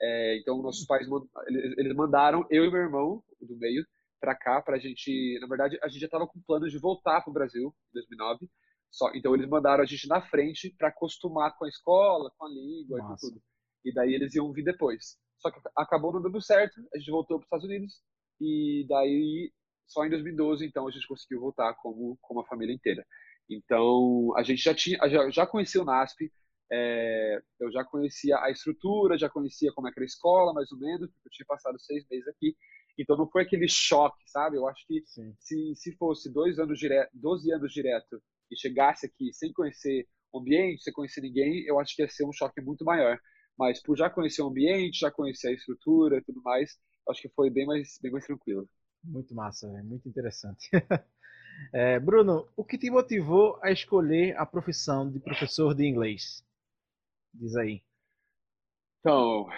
É, 0.00 0.38
então, 0.38 0.60
nossos 0.60 0.84
pais 0.84 1.06
eles 1.48 1.94
mandaram 1.94 2.44
eu 2.50 2.64
e 2.64 2.70
meu 2.70 2.80
irmão, 2.80 3.22
do 3.40 3.56
meio, 3.56 3.86
para 4.22 4.36
cá, 4.36 4.62
para 4.62 4.76
a 4.76 4.78
gente. 4.78 5.36
Na 5.40 5.48
verdade, 5.48 5.76
a 5.82 5.88
gente 5.88 6.00
já 6.00 6.06
estava 6.06 6.28
com 6.28 6.40
planos 6.46 6.70
de 6.70 6.78
voltar 6.78 7.20
para 7.20 7.30
o 7.30 7.34
Brasil 7.34 7.74
em 7.90 7.94
2009. 7.94 8.48
Só, 8.88 9.10
então, 9.14 9.34
eles 9.34 9.48
mandaram 9.48 9.82
a 9.82 9.86
gente 9.86 10.06
na 10.06 10.22
frente 10.22 10.72
para 10.78 10.88
acostumar 10.88 11.56
com 11.58 11.64
a 11.64 11.68
escola, 11.68 12.30
com 12.38 12.46
a 12.46 12.48
língua 12.48 12.98
Nossa. 12.98 13.26
e 13.26 13.30
com 13.30 13.34
tudo. 13.34 13.42
E 13.84 13.92
daí 13.92 14.14
eles 14.14 14.34
iam 14.36 14.52
vir 14.52 14.62
depois. 14.62 15.18
Só 15.38 15.50
que 15.50 15.58
acabou 15.76 16.12
não 16.12 16.22
dando 16.22 16.40
certo, 16.40 16.80
a 16.94 16.98
gente 16.98 17.10
voltou 17.10 17.38
para 17.38 17.44
os 17.44 17.46
Estados 17.46 17.66
Unidos. 17.66 18.00
E 18.40 18.86
daí, 18.88 19.52
só 19.88 20.04
em 20.06 20.10
2012, 20.10 20.64
então, 20.64 20.86
a 20.86 20.90
gente 20.90 21.08
conseguiu 21.08 21.40
voltar 21.40 21.74
como, 21.74 22.16
como 22.20 22.40
a 22.40 22.46
família 22.46 22.74
inteira. 22.74 23.04
Então, 23.50 24.32
a 24.36 24.42
gente 24.44 24.62
já 24.62 24.74
tinha, 24.74 24.98
já, 25.08 25.30
já 25.30 25.46
conhecia 25.46 25.82
o 25.82 25.84
NASP, 25.84 26.30
é, 26.70 27.42
eu 27.60 27.70
já 27.70 27.84
conhecia 27.84 28.38
a 28.38 28.50
estrutura, 28.50 29.18
já 29.18 29.28
conhecia 29.28 29.72
como 29.74 29.88
é 29.88 29.92
que 29.92 29.98
era 29.98 30.04
a 30.04 30.06
escola, 30.06 30.54
mais 30.54 30.70
ou 30.72 30.78
menos, 30.78 31.10
porque 31.10 31.28
eu 31.28 31.32
tinha 31.32 31.46
passado 31.46 31.78
seis 31.78 32.06
meses 32.08 32.26
aqui. 32.28 32.56
Então 32.98 33.16
não 33.16 33.28
foi 33.28 33.42
aquele 33.42 33.68
choque, 33.68 34.22
sabe? 34.26 34.56
Eu 34.56 34.68
acho 34.68 34.86
que 34.86 35.02
se, 35.38 35.74
se 35.74 35.96
fosse 35.96 36.32
dois 36.32 36.58
anos 36.58 36.78
direto, 36.78 37.10
12 37.14 37.52
anos 37.52 37.72
direto 37.72 38.22
e 38.50 38.56
chegasse 38.56 39.06
aqui 39.06 39.32
sem 39.32 39.52
conhecer 39.52 40.06
o 40.32 40.40
ambiente, 40.40 40.82
sem 40.82 40.92
conhecer 40.92 41.20
ninguém, 41.20 41.64
eu 41.66 41.78
acho 41.78 41.94
que 41.94 42.02
ia 42.02 42.08
ser 42.08 42.24
um 42.26 42.32
choque 42.32 42.60
muito 42.60 42.84
maior. 42.84 43.18
Mas 43.58 43.82
por 43.82 43.96
já 43.96 44.08
conhecer 44.10 44.42
o 44.42 44.48
ambiente, 44.48 45.00
já 45.00 45.10
conhecer 45.10 45.48
a 45.48 45.52
estrutura 45.52 46.18
e 46.18 46.22
tudo 46.22 46.42
mais, 46.42 46.78
acho 47.08 47.22
que 47.22 47.28
foi 47.30 47.50
bem 47.50 47.66
mais, 47.66 47.98
bem 48.00 48.10
mais 48.10 48.26
tranquilo. 48.26 48.68
Muito 49.04 49.34
massa, 49.34 49.68
muito 49.84 50.08
interessante. 50.08 50.70
é, 51.72 51.98
Bruno, 51.98 52.48
o 52.56 52.64
que 52.64 52.78
te 52.78 52.90
motivou 52.90 53.58
a 53.62 53.70
escolher 53.70 54.36
a 54.36 54.46
profissão 54.46 55.10
de 55.10 55.18
professor 55.18 55.74
de 55.74 55.84
inglês? 55.86 56.44
Diz 57.34 57.56
aí. 57.56 57.82
Então, 59.00 59.48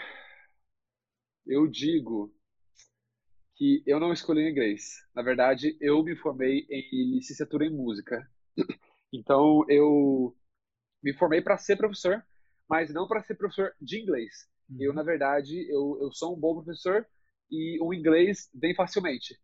eu 1.46 1.66
digo 1.66 2.33
que 3.56 3.82
eu 3.86 4.00
não 4.00 4.12
escolhi 4.12 4.48
inglês. 4.48 4.94
Na 5.14 5.22
verdade, 5.22 5.76
eu 5.80 6.02
me 6.02 6.16
formei 6.16 6.66
em 6.70 7.14
licenciatura 7.14 7.66
em 7.66 7.70
música. 7.70 8.28
Então, 9.12 9.64
eu 9.68 10.36
me 11.02 11.12
formei 11.14 11.40
para 11.40 11.56
ser 11.56 11.76
professor, 11.76 12.24
mas 12.68 12.92
não 12.92 13.06
para 13.06 13.22
ser 13.22 13.36
professor 13.36 13.72
de 13.80 14.00
inglês. 14.00 14.48
Uhum. 14.68 14.78
Eu, 14.80 14.92
na 14.92 15.02
verdade, 15.02 15.70
eu, 15.70 15.98
eu 16.00 16.12
sou 16.12 16.36
um 16.36 16.40
bom 16.40 16.62
professor 16.62 17.06
e 17.50 17.78
o 17.80 17.94
inglês 17.94 18.48
bem 18.52 18.74
facilmente. 18.74 19.38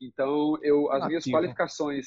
Então, 0.00 0.58
eu 0.62 0.90
as 0.90 1.00
nativo. 1.00 1.08
minhas 1.08 1.24
qualificações, 1.24 2.06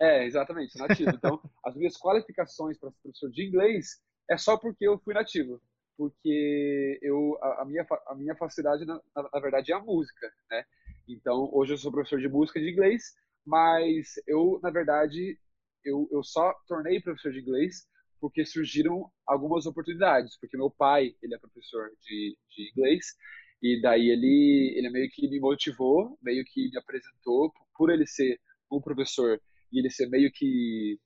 é, 0.00 0.24
exatamente, 0.26 0.76
nativo. 0.76 1.10
Então, 1.14 1.40
as 1.64 1.76
minhas 1.76 1.96
qualificações 1.96 2.76
para 2.76 2.90
ser 2.90 3.02
professor 3.02 3.30
de 3.30 3.46
inglês 3.46 4.00
é 4.28 4.36
só 4.36 4.56
porque 4.56 4.86
eu 4.88 4.98
fui 4.98 5.14
nativo, 5.14 5.62
porque 5.96 6.98
eu 7.00 7.38
a, 7.40 7.64
minha 7.64 7.86
a 8.08 8.14
minha 8.14 8.34
facilidade 8.34 8.84
na, 8.84 9.00
na, 9.14 9.40
verdade 9.40 9.72
é 9.72 9.74
a 9.74 9.80
música, 9.80 10.30
né? 10.50 10.64
Então, 11.08 11.48
hoje 11.52 11.72
eu 11.72 11.78
sou 11.78 11.90
professor 11.90 12.20
de 12.20 12.28
música 12.28 12.60
de 12.60 12.70
inglês, 12.70 13.14
mas 13.46 14.12
eu, 14.26 14.60
na 14.62 14.70
verdade, 14.70 15.38
eu, 15.82 16.06
eu 16.12 16.22
só 16.22 16.52
tornei 16.66 17.00
professor 17.00 17.32
de 17.32 17.40
inglês 17.40 17.86
porque 18.20 18.44
surgiram 18.44 19.10
algumas 19.26 19.64
oportunidades, 19.64 20.38
porque 20.38 20.56
meu 20.56 20.70
pai, 20.70 21.14
ele 21.22 21.34
é 21.34 21.38
professor 21.38 21.88
de, 22.02 22.36
de 22.50 22.70
inglês, 22.70 23.06
e 23.62 23.80
daí 23.80 24.10
ele, 24.10 24.74
ele 24.76 24.90
meio 24.90 25.08
que 25.10 25.28
me 25.28 25.40
motivou, 25.40 26.18
meio 26.20 26.44
que 26.44 26.68
me 26.68 26.78
apresentou, 26.78 27.52
por 27.76 27.90
ele 27.90 28.06
ser 28.06 28.38
um 28.70 28.80
professor 28.80 29.40
e 29.72 29.78
ele 29.78 29.90
ser 29.90 30.08
meio 30.08 30.30
que 30.32 30.98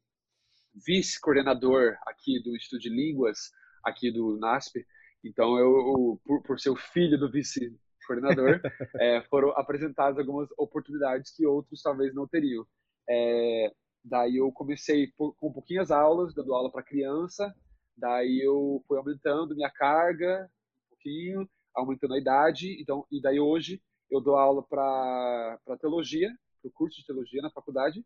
vice-coordenador 0.85 1.97
aqui 2.07 2.43
do 2.43 2.57
Instituto 2.57 2.81
de 2.81 2.89
Línguas, 2.89 3.39
aqui 3.85 4.11
do 4.11 4.39
NASP. 4.39 4.85
Então, 5.25 5.59
eu, 5.59 6.21
por, 6.25 6.43
por 6.43 6.59
ser 6.59 6.71
o 6.71 6.77
filho 6.77 7.19
do 7.19 7.31
vice 7.31 7.79
coordenador, 8.07 8.61
é, 9.01 9.23
foram 9.23 9.51
apresentadas 9.51 10.19
algumas 10.19 10.49
oportunidades 10.59 11.35
que 11.35 11.47
outros 11.47 11.83
talvez 11.83 12.15
não 12.15 12.27
teriam. 12.27 12.67
É, 13.09 13.73
daí 14.05 14.37
eu 14.37 14.51
comecei 14.53 15.13
com 15.17 15.53
pouquinhas 15.53 15.91
aulas, 15.91 16.35
dando 16.35 16.55
aula 16.55 16.71
para 16.71 16.83
criança, 16.83 17.55
daí 17.97 18.41
eu 18.45 18.83
fui 18.87 18.99
aumentando 18.99 19.55
minha 19.55 19.71
carga 19.71 20.49
um 20.87 20.89
pouquinho, 20.91 21.49
aumentando 21.75 22.15
a 22.15 22.19
idade, 22.19 22.81
então, 22.81 23.07
e 23.11 23.21
daí 23.21 23.41
hoje 23.41 23.81
eu 24.11 24.21
dou 24.21 24.37
aula 24.37 24.63
para 24.63 25.59
teologia, 25.81 26.31
para 26.61 26.69
o 26.69 26.73
curso 26.73 26.99
de 26.99 27.07
teologia 27.07 27.41
na 27.43 27.51
faculdade, 27.51 28.05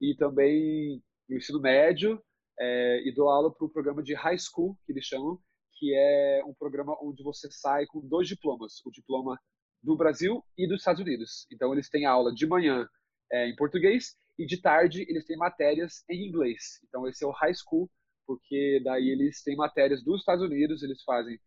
e 0.00 0.14
também 0.16 1.02
no 1.28 1.36
ensino 1.36 1.60
médio, 1.60 2.20
é, 2.58 3.02
e 3.06 3.12
dou 3.14 3.28
aula 3.28 3.52
para 3.52 3.64
o 3.64 3.70
programa 3.70 4.02
de 4.02 4.14
high 4.14 4.38
school, 4.38 4.76
que 4.84 4.92
eles 4.92 5.04
chamam, 5.04 5.38
que 5.76 5.94
é 5.94 6.42
um 6.46 6.54
programa 6.54 6.96
onde 7.02 7.22
você 7.22 7.50
sai 7.50 7.86
com 7.86 8.00
dois 8.00 8.28
diplomas, 8.28 8.80
o 8.84 8.90
diploma 8.90 9.38
do 9.82 9.96
Brasil 9.96 10.42
e 10.56 10.66
dos 10.66 10.80
Estados 10.80 11.00
Unidos. 11.00 11.46
Então 11.52 11.72
eles 11.72 11.88
têm 11.90 12.06
aula 12.06 12.32
de 12.32 12.46
manhã 12.46 12.88
é, 13.30 13.48
em 13.48 13.54
português 13.56 14.16
e 14.38 14.46
de 14.46 14.60
tarde 14.60 15.04
eles 15.08 15.24
têm 15.24 15.36
matérias 15.36 16.04
em 16.08 16.26
inglês. 16.26 16.80
Então 16.88 17.06
esse 17.06 17.24
é 17.24 17.26
o 17.26 17.32
high 17.32 17.54
school, 17.54 17.90
porque 18.26 18.80
daí 18.82 19.10
eles 19.10 19.42
têm 19.42 19.56
matérias 19.56 20.02
dos 20.02 20.20
Estados 20.20 20.44
Unidos, 20.44 20.82
eles 20.82 21.02
fazem 21.02 21.38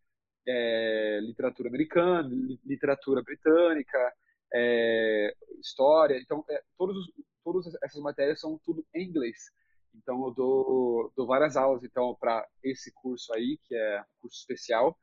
é, 0.46 1.20
literatura 1.22 1.68
americana, 1.68 2.28
literatura 2.64 3.22
britânica, 3.22 4.12
é, 4.54 5.34
história. 5.60 6.18
Então 6.20 6.44
é, 6.48 6.62
todos, 6.78 6.96
todas 7.44 7.66
essas 7.82 8.00
matérias 8.00 8.40
são 8.40 8.58
tudo 8.64 8.86
em 8.94 9.08
inglês. 9.08 9.36
Então 9.94 10.26
eu 10.26 10.32
dou, 10.32 11.12
dou 11.16 11.26
várias 11.26 11.56
aulas 11.56 11.84
então 11.84 12.16
para 12.18 12.46
esse 12.62 12.92
curso 12.94 13.32
aí, 13.34 13.58
que 13.66 13.74
é 13.74 14.00
um 14.00 14.22
curso 14.22 14.38
especial. 14.38 14.96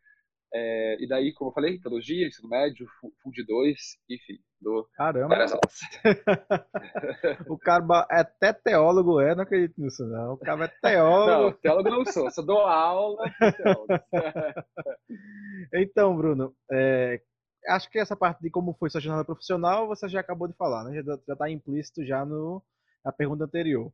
É, 0.54 1.04
e 1.04 1.08
daí, 1.08 1.34
como 1.34 1.50
eu 1.50 1.54
falei, 1.54 1.80
teologia, 1.80 2.28
ensino 2.28 2.48
médio, 2.48 2.88
Fund 3.22 3.36
2, 3.46 3.78
enfim, 4.10 4.40
dou 4.62 4.88
Caramba. 4.96 5.28
várias 5.28 5.52
aulas. 5.52 5.80
o 7.50 7.58
cara 7.58 8.08
é 8.10 8.20
até 8.22 8.54
teólogo, 8.54 9.20
é? 9.20 9.36
Não 9.36 9.44
acredito 9.44 9.82
nisso, 9.82 10.06
não. 10.06 10.34
O 10.34 10.38
cara 10.38 10.66
é 10.66 10.68
teólogo. 10.68 11.50
Não, 11.50 11.52
teólogo 11.52 11.90
não 11.90 12.06
sou, 12.06 12.32
só 12.32 12.42
dou 12.42 12.60
aula 12.60 13.30
então, 15.74 16.16
Bruno, 16.16 16.56
é, 16.72 17.22
acho 17.68 17.90
que 17.90 18.00
essa 18.00 18.16
parte 18.16 18.42
de 18.42 18.50
como 18.50 18.74
foi 18.80 18.90
sua 18.90 19.02
jornada 19.02 19.26
profissional, 19.26 19.88
você 19.88 20.08
já 20.08 20.22
acabou 20.22 20.48
de 20.48 20.56
falar, 20.56 20.86
né? 20.86 21.04
Já 21.04 21.34
está 21.34 21.50
implícito 21.50 22.06
já 22.06 22.24
no, 22.24 22.64
na 23.04 23.12
pergunta 23.12 23.44
anterior. 23.44 23.92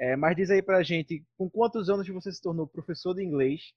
É, 0.00 0.16
mas 0.16 0.34
diz 0.34 0.50
aí 0.50 0.62
pra 0.62 0.82
gente, 0.82 1.22
com 1.36 1.50
quantos 1.50 1.90
anos 1.90 2.08
você 2.08 2.32
se 2.32 2.40
tornou 2.40 2.66
professor 2.66 3.14
de 3.14 3.22
inglês? 3.22 3.74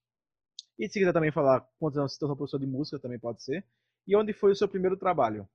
E 0.80 0.88
se 0.88 1.00
quiser 1.00 1.14
também 1.14 1.32
falar 1.32 1.68
quantos 1.80 2.00
anos 2.00 2.14
se 2.14 2.20
tornou 2.20 2.38
professor 2.38 2.60
de 2.60 2.68
música, 2.68 3.00
também 3.00 3.20
pode 3.20 3.44
ser. 3.44 3.66
E 4.08 4.16
onde 4.16 4.34
foi 4.34 4.52
o 4.54 4.56
seu 4.56 4.68
primeiro 4.68 4.98
trabalho? 4.98 5.48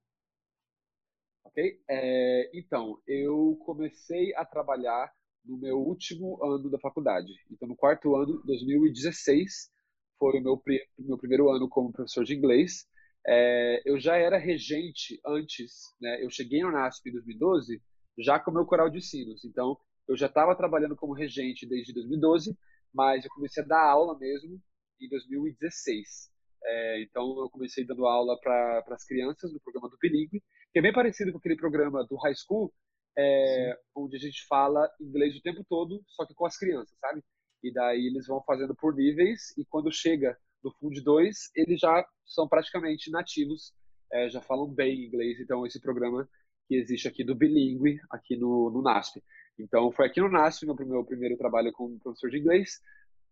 Ok? 1.45 1.81
É, 1.89 2.51
então, 2.55 3.01
eu 3.07 3.57
comecei 3.65 4.35
a 4.35 4.45
trabalhar 4.45 5.11
no 5.45 5.57
meu 5.59 5.79
último 5.79 6.43
ano 6.45 6.71
da 6.71 6.79
faculdade. 6.79 7.33
Então, 7.51 7.67
no 7.67 7.77
quarto 7.77 8.15
ano, 8.15 8.43
2016, 8.45 9.71
foi 10.19 10.39
o 10.39 10.43
meu, 10.43 10.63
meu 10.99 11.19
primeiro 11.19 11.51
ano 11.51 11.69
como 11.69 11.93
professor 11.93 12.25
de 12.25 12.35
inglês. 12.35 12.87
É, 13.27 13.83
eu 13.87 13.99
já 13.99 14.17
era 14.17 14.37
regente 14.37 15.19
antes, 15.27 15.95
né? 16.01 16.23
Eu 16.23 16.31
cheguei 16.31 16.63
no 16.63 16.71
NASP 16.71 17.09
em 17.09 17.13
2012 17.13 17.83
já 18.19 18.39
com 18.39 18.51
o 18.51 18.55
meu 18.55 18.67
coral 18.67 18.91
de 18.91 19.01
sinos. 19.01 19.45
Então, 19.45 19.79
eu 20.09 20.17
já 20.17 20.27
estava 20.27 20.57
trabalhando 20.57 20.97
como 20.97 21.13
regente 21.13 21.67
desde 21.67 21.93
2012, 21.93 22.57
mas 22.93 23.25
eu 23.25 23.31
comecei 23.31 23.63
a 23.63 23.67
dar 23.67 23.85
aula 23.85 24.19
mesmo 24.19 24.61
em 25.01 25.09
2016. 25.09 26.31
É, 26.65 27.03
então, 27.03 27.39
eu 27.41 27.51
comecei 27.51 27.87
dando 27.87 28.07
aula 28.07 28.39
para 28.41 28.83
as 28.89 29.05
crianças 29.05 29.53
no 29.53 29.61
programa 29.61 29.89
do 29.89 29.99
Bilingue, 30.01 30.43
que 30.73 30.79
é 30.79 30.83
bem 30.83 30.93
parecido 30.93 31.31
com 31.31 31.39
aquele 31.39 31.57
programa 31.57 32.05
do 32.07 32.17
High 32.17 32.35
School, 32.35 32.73
é, 33.17 33.79
onde 33.95 34.17
a 34.17 34.21
gente 34.21 34.47
fala 34.47 34.89
inglês 35.01 35.37
o 35.37 35.43
tempo 35.43 35.65
todo, 35.69 36.03
só 36.09 36.27
que 36.27 36.35
com 36.35 36.47
as 36.47 36.57
crianças, 36.57 36.97
sabe? 37.01 37.23
E 37.63 37.73
daí 37.73 38.07
eles 38.07 38.27
vão 38.27 38.43
fazendo 38.45 38.75
por 38.75 38.95
níveis, 38.95 39.57
e 39.57 39.65
quando 39.67 39.93
chega 39.93 40.37
no 40.63 40.73
Fund 40.79 41.01
2, 41.03 41.37
eles 41.55 41.81
já 41.81 42.05
são 42.25 42.49
praticamente 42.49 43.11
nativos, 43.11 43.73
é, 44.13 44.29
já 44.29 44.41
falam 44.41 44.73
bem 44.73 45.07
inglês. 45.07 45.39
Então, 45.41 45.67
esse 45.67 45.81
programa 45.81 46.29
que 46.69 46.77
existe 46.77 47.09
aqui 47.09 47.25
do 47.25 47.35
Bilingue, 47.35 47.99
aqui 48.11 48.37
no, 48.37 48.71
no 48.71 48.83
NASP. 48.83 49.23
Então, 49.59 49.91
foi 49.91 50.07
aqui 50.07 50.21
no 50.21 50.29
NASF 50.29 50.65
meu 50.67 50.77
primeiro, 50.77 51.05
primeiro 51.05 51.37
trabalho 51.37 51.73
como 51.73 51.99
professor 51.99 52.31
de 52.31 52.39
inglês. 52.39 52.81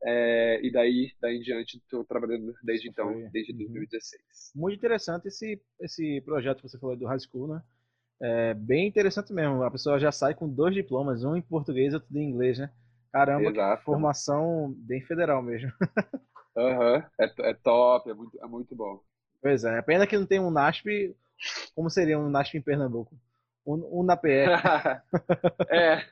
É, 0.02 0.60
e 0.62 0.70
daí, 0.70 1.12
daí 1.20 1.36
em 1.36 1.40
diante, 1.40 1.78
estou 1.78 2.04
trabalhando 2.04 2.54
desde 2.62 2.88
então, 2.88 3.12
desde 3.30 3.52
2016. 3.52 4.22
Uhum. 4.54 4.62
Muito 4.62 4.76
interessante 4.76 5.28
esse, 5.28 5.60
esse 5.80 6.20
projeto 6.22 6.58
que 6.62 6.68
você 6.68 6.78
falou 6.78 6.96
do 6.96 7.06
High 7.06 7.20
School, 7.20 7.48
né? 7.48 7.62
É 8.20 8.54
bem 8.54 8.86
interessante 8.86 9.32
mesmo. 9.32 9.62
A 9.62 9.70
pessoa 9.70 9.98
já 9.98 10.10
sai 10.10 10.34
com 10.34 10.48
dois 10.48 10.74
diplomas, 10.74 11.22
um 11.22 11.36
em 11.36 11.42
português 11.42 11.92
e 11.92 11.96
outro 11.96 12.16
em 12.16 12.28
inglês, 12.28 12.58
né? 12.58 12.70
Caramba, 13.12 13.50
Exato. 13.50 13.84
formação 13.84 14.74
bem 14.78 15.00
federal 15.02 15.42
mesmo. 15.42 15.70
Aham, 16.56 16.96
uhum. 16.96 17.02
é, 17.20 17.50
é 17.50 17.54
top, 17.54 18.10
é 18.10 18.14
muito, 18.14 18.38
é 18.42 18.46
muito 18.46 18.74
bom. 18.74 19.00
Pois 19.42 19.64
é, 19.64 19.80
pena 19.82 20.06
que 20.06 20.16
não 20.16 20.26
tem 20.26 20.40
um 20.40 20.50
NASP, 20.50 21.14
como 21.74 21.90
seria 21.90 22.18
um 22.18 22.28
NASP 22.28 22.58
em 22.58 22.62
Pernambuco? 22.62 23.14
Um, 23.66 24.00
um 24.00 24.02
na 24.02 24.16
PR. 24.16 25.02
é. 25.68 26.02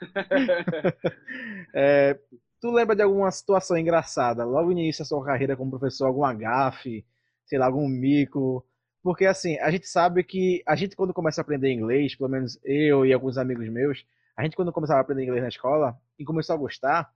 é. 1.74 2.18
Tu 2.60 2.70
lembra 2.70 2.96
de 2.96 3.02
alguma 3.02 3.30
situação 3.30 3.76
engraçada, 3.76 4.44
logo 4.44 4.70
no 4.70 4.78
início 4.78 5.04
da 5.04 5.08
sua 5.08 5.24
carreira 5.24 5.56
como 5.56 5.70
professor, 5.70 6.06
algum 6.06 6.24
agafe, 6.24 7.04
sei 7.46 7.58
lá, 7.58 7.66
algum 7.66 7.86
mico? 7.86 8.66
Porque 9.02 9.26
assim, 9.26 9.58
a 9.58 9.70
gente 9.70 9.86
sabe 9.86 10.24
que 10.24 10.62
a 10.66 10.74
gente 10.74 10.96
quando 10.96 11.12
começa 11.12 11.40
a 11.40 11.42
aprender 11.42 11.70
inglês, 11.70 12.16
pelo 12.16 12.30
menos 12.30 12.58
eu 12.64 13.04
e 13.04 13.12
alguns 13.12 13.36
amigos 13.36 13.68
meus, 13.68 14.04
a 14.36 14.42
gente 14.42 14.56
quando 14.56 14.72
começava 14.72 15.00
a 15.00 15.02
aprender 15.02 15.24
inglês 15.24 15.42
na 15.42 15.48
escola 15.48 15.94
e 16.18 16.24
começou 16.24 16.54
a 16.54 16.58
gostar, 16.58 17.10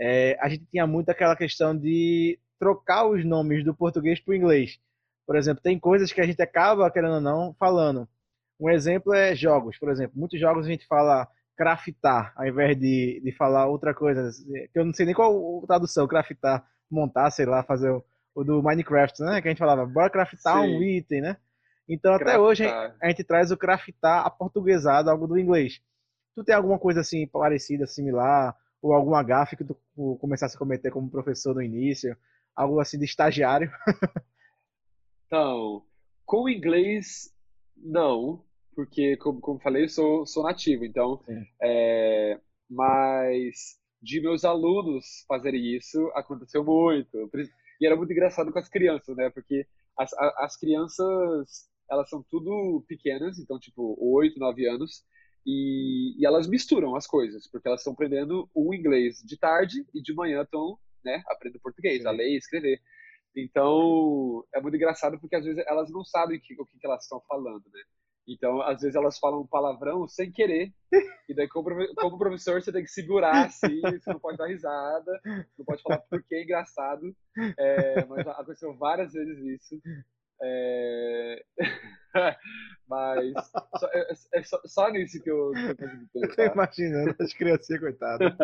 é, 0.00 0.36
a 0.40 0.48
gente 0.48 0.66
tinha 0.66 0.86
muito 0.86 1.10
aquela 1.10 1.36
questão 1.36 1.76
de 1.76 2.38
trocar 2.58 3.06
os 3.06 3.24
nomes 3.24 3.64
do 3.64 3.74
português 3.74 4.20
para 4.20 4.32
o 4.32 4.34
inglês. 4.34 4.80
Por 5.28 5.36
exemplo, 5.36 5.62
tem 5.62 5.78
coisas 5.78 6.10
que 6.10 6.22
a 6.22 6.24
gente 6.24 6.40
acaba, 6.40 6.90
querendo 6.90 7.16
ou 7.16 7.20
não, 7.20 7.54
falando. 7.58 8.08
Um 8.58 8.70
exemplo 8.70 9.12
é 9.12 9.34
jogos, 9.34 9.78
por 9.78 9.90
exemplo. 9.90 10.18
Muitos 10.18 10.40
jogos 10.40 10.64
a 10.64 10.70
gente 10.70 10.86
fala 10.86 11.28
craftar, 11.54 12.32
ao 12.34 12.46
invés 12.46 12.78
de, 12.78 13.20
de 13.22 13.30
falar 13.32 13.66
outra 13.66 13.92
coisa. 13.92 14.30
Eu 14.74 14.86
não 14.86 14.94
sei 14.94 15.04
nem 15.04 15.14
qual 15.14 15.62
tradução, 15.66 16.08
craftar, 16.08 16.66
montar, 16.90 17.30
sei 17.30 17.44
lá, 17.44 17.62
fazer 17.62 17.90
o, 17.90 18.02
o 18.34 18.42
do 18.42 18.62
Minecraft, 18.62 19.20
né? 19.20 19.42
Que 19.42 19.48
a 19.48 19.50
gente 19.50 19.58
falava, 19.58 19.84
bora 19.84 20.08
craftar 20.08 20.62
Sim. 20.62 20.76
um 20.78 20.82
item, 20.82 21.20
né? 21.20 21.36
Então, 21.86 22.14
até 22.14 22.38
hoje, 22.38 22.64
a 22.66 23.08
gente 23.08 23.22
traz 23.22 23.50
o 23.50 23.56
craftar 23.56 24.24
aportuguesado, 24.24 25.10
algo 25.10 25.26
do 25.26 25.38
inglês. 25.38 25.78
Tu 26.34 26.42
tem 26.42 26.54
alguma 26.54 26.78
coisa 26.78 27.00
assim 27.00 27.26
parecida, 27.26 27.86
similar, 27.86 28.56
ou 28.80 28.94
alguma 28.94 29.22
gafe 29.22 29.56
que 29.56 29.64
tu 29.64 29.76
começasse 30.22 30.56
a 30.56 30.58
cometer 30.58 30.90
como 30.90 31.10
professor 31.10 31.54
no 31.54 31.60
início? 31.60 32.16
Algo 32.56 32.80
assim 32.80 32.98
de 32.98 33.04
estagiário? 33.04 33.70
então, 35.28 35.84
com 36.24 36.48
inglês, 36.48 37.30
não, 37.76 38.42
porque, 38.74 39.16
como, 39.18 39.40
como 39.40 39.60
falei, 39.60 39.84
eu 39.84 39.88
sou, 39.88 40.26
sou 40.26 40.42
nativo, 40.42 40.84
então, 40.84 41.22
é, 41.62 42.40
mas 42.68 43.78
de 44.00 44.20
meus 44.20 44.44
alunos 44.44 45.24
fazerem 45.28 45.76
isso 45.76 46.10
aconteceu 46.14 46.64
muito. 46.64 47.30
E 47.80 47.86
era 47.86 47.94
muito 47.94 48.12
engraçado 48.12 48.50
com 48.50 48.58
as 48.58 48.68
crianças, 48.70 49.16
né? 49.16 49.28
Porque 49.30 49.66
as, 49.98 50.12
as 50.14 50.56
crianças, 50.56 51.68
elas 51.90 52.08
são 52.08 52.24
tudo 52.30 52.84
pequenas, 52.88 53.38
então, 53.38 53.58
tipo, 53.58 53.96
8, 54.00 54.38
9 54.38 54.66
anos, 54.66 55.04
e, 55.46 56.14
e 56.18 56.26
elas 56.26 56.48
misturam 56.48 56.96
as 56.96 57.06
coisas, 57.06 57.46
porque 57.50 57.68
elas 57.68 57.80
estão 57.80 57.92
aprendendo 57.92 58.48
o 58.54 58.74
inglês 58.74 59.22
de 59.24 59.36
tarde 59.36 59.84
e 59.94 60.00
de 60.00 60.14
manhã 60.14 60.42
estão, 60.42 60.78
né, 61.04 61.22
aprendendo 61.26 61.60
português, 61.60 62.02
Sim. 62.02 62.08
a 62.08 62.10
ler 62.12 62.28
e 62.28 62.36
escrever. 62.36 62.80
Então, 63.36 64.44
é 64.54 64.60
muito 64.60 64.76
engraçado 64.76 65.18
porque 65.20 65.36
às 65.36 65.44
vezes 65.44 65.64
elas 65.66 65.90
não 65.90 66.04
sabem 66.04 66.40
que, 66.40 66.54
o 66.60 66.66
que, 66.66 66.78
que 66.78 66.86
elas 66.86 67.02
estão 67.02 67.20
falando, 67.28 67.64
né? 67.72 67.82
Então, 68.28 68.60
às 68.60 68.82
vezes 68.82 68.94
elas 68.94 69.18
falam 69.18 69.40
um 69.40 69.46
palavrão 69.46 70.06
sem 70.06 70.30
querer, 70.30 70.70
e 71.26 71.34
daí, 71.34 71.48
como, 71.48 71.70
como 71.96 72.18
professor, 72.18 72.60
você 72.60 72.70
tem 72.70 72.82
que 72.82 72.90
segurar 72.90 73.46
assim, 73.46 73.80
você 73.80 74.12
não 74.12 74.20
pode 74.20 74.36
dar 74.36 74.48
risada, 74.48 75.18
não 75.56 75.64
pode 75.64 75.82
falar 75.82 75.98
porque 76.10 76.34
é 76.34 76.42
engraçado. 76.42 77.16
É, 77.58 78.04
mas 78.04 78.26
aconteceu 78.26 78.76
várias 78.76 79.14
vezes 79.14 79.38
isso. 79.38 79.80
É... 80.42 81.44
mas 82.86 83.32
só, 83.78 83.88
é, 83.92 84.12
é 84.34 84.42
só, 84.42 84.60
só, 84.66 84.90
nisso 84.90 85.22
que 85.22 85.30
eu, 85.30 85.50
que 85.52 85.70
eu 85.70 85.76
consegui 85.76 86.06
pensar. 86.12 86.36
Tô 86.36 86.52
imaginando 86.52 87.16
as 87.18 87.32
criancinhas, 87.32 87.80
coitadas. 87.80 88.36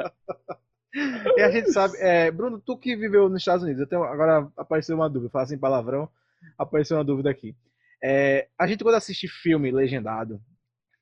E 0.95 1.41
a 1.43 1.51
gente 1.51 1.73
sabe, 1.73 1.97
é, 1.99 2.31
Bruno, 2.31 2.61
tu 2.61 2.77
que 2.79 2.97
viveu 2.97 3.29
nos 3.29 3.41
Estados 3.41 3.65
Unidos, 3.65 3.89
tenho, 3.89 4.05
agora 4.05 4.51
apareceu 4.57 4.95
uma 4.95 5.11
dúvida, 5.11 5.31
fala 5.31 5.45
assim 5.45 5.59
palavrão, 5.59 6.09
apareceu 6.57 6.97
uma 6.97 7.05
dúvida 7.05 7.31
aqui. 7.31 7.55
É, 8.03 8.49
a 8.59 8.67
gente 8.67 8.85
quando 8.85 8.97
assiste 8.97 9.27
filme 9.27 9.71
legendado, 9.73 10.41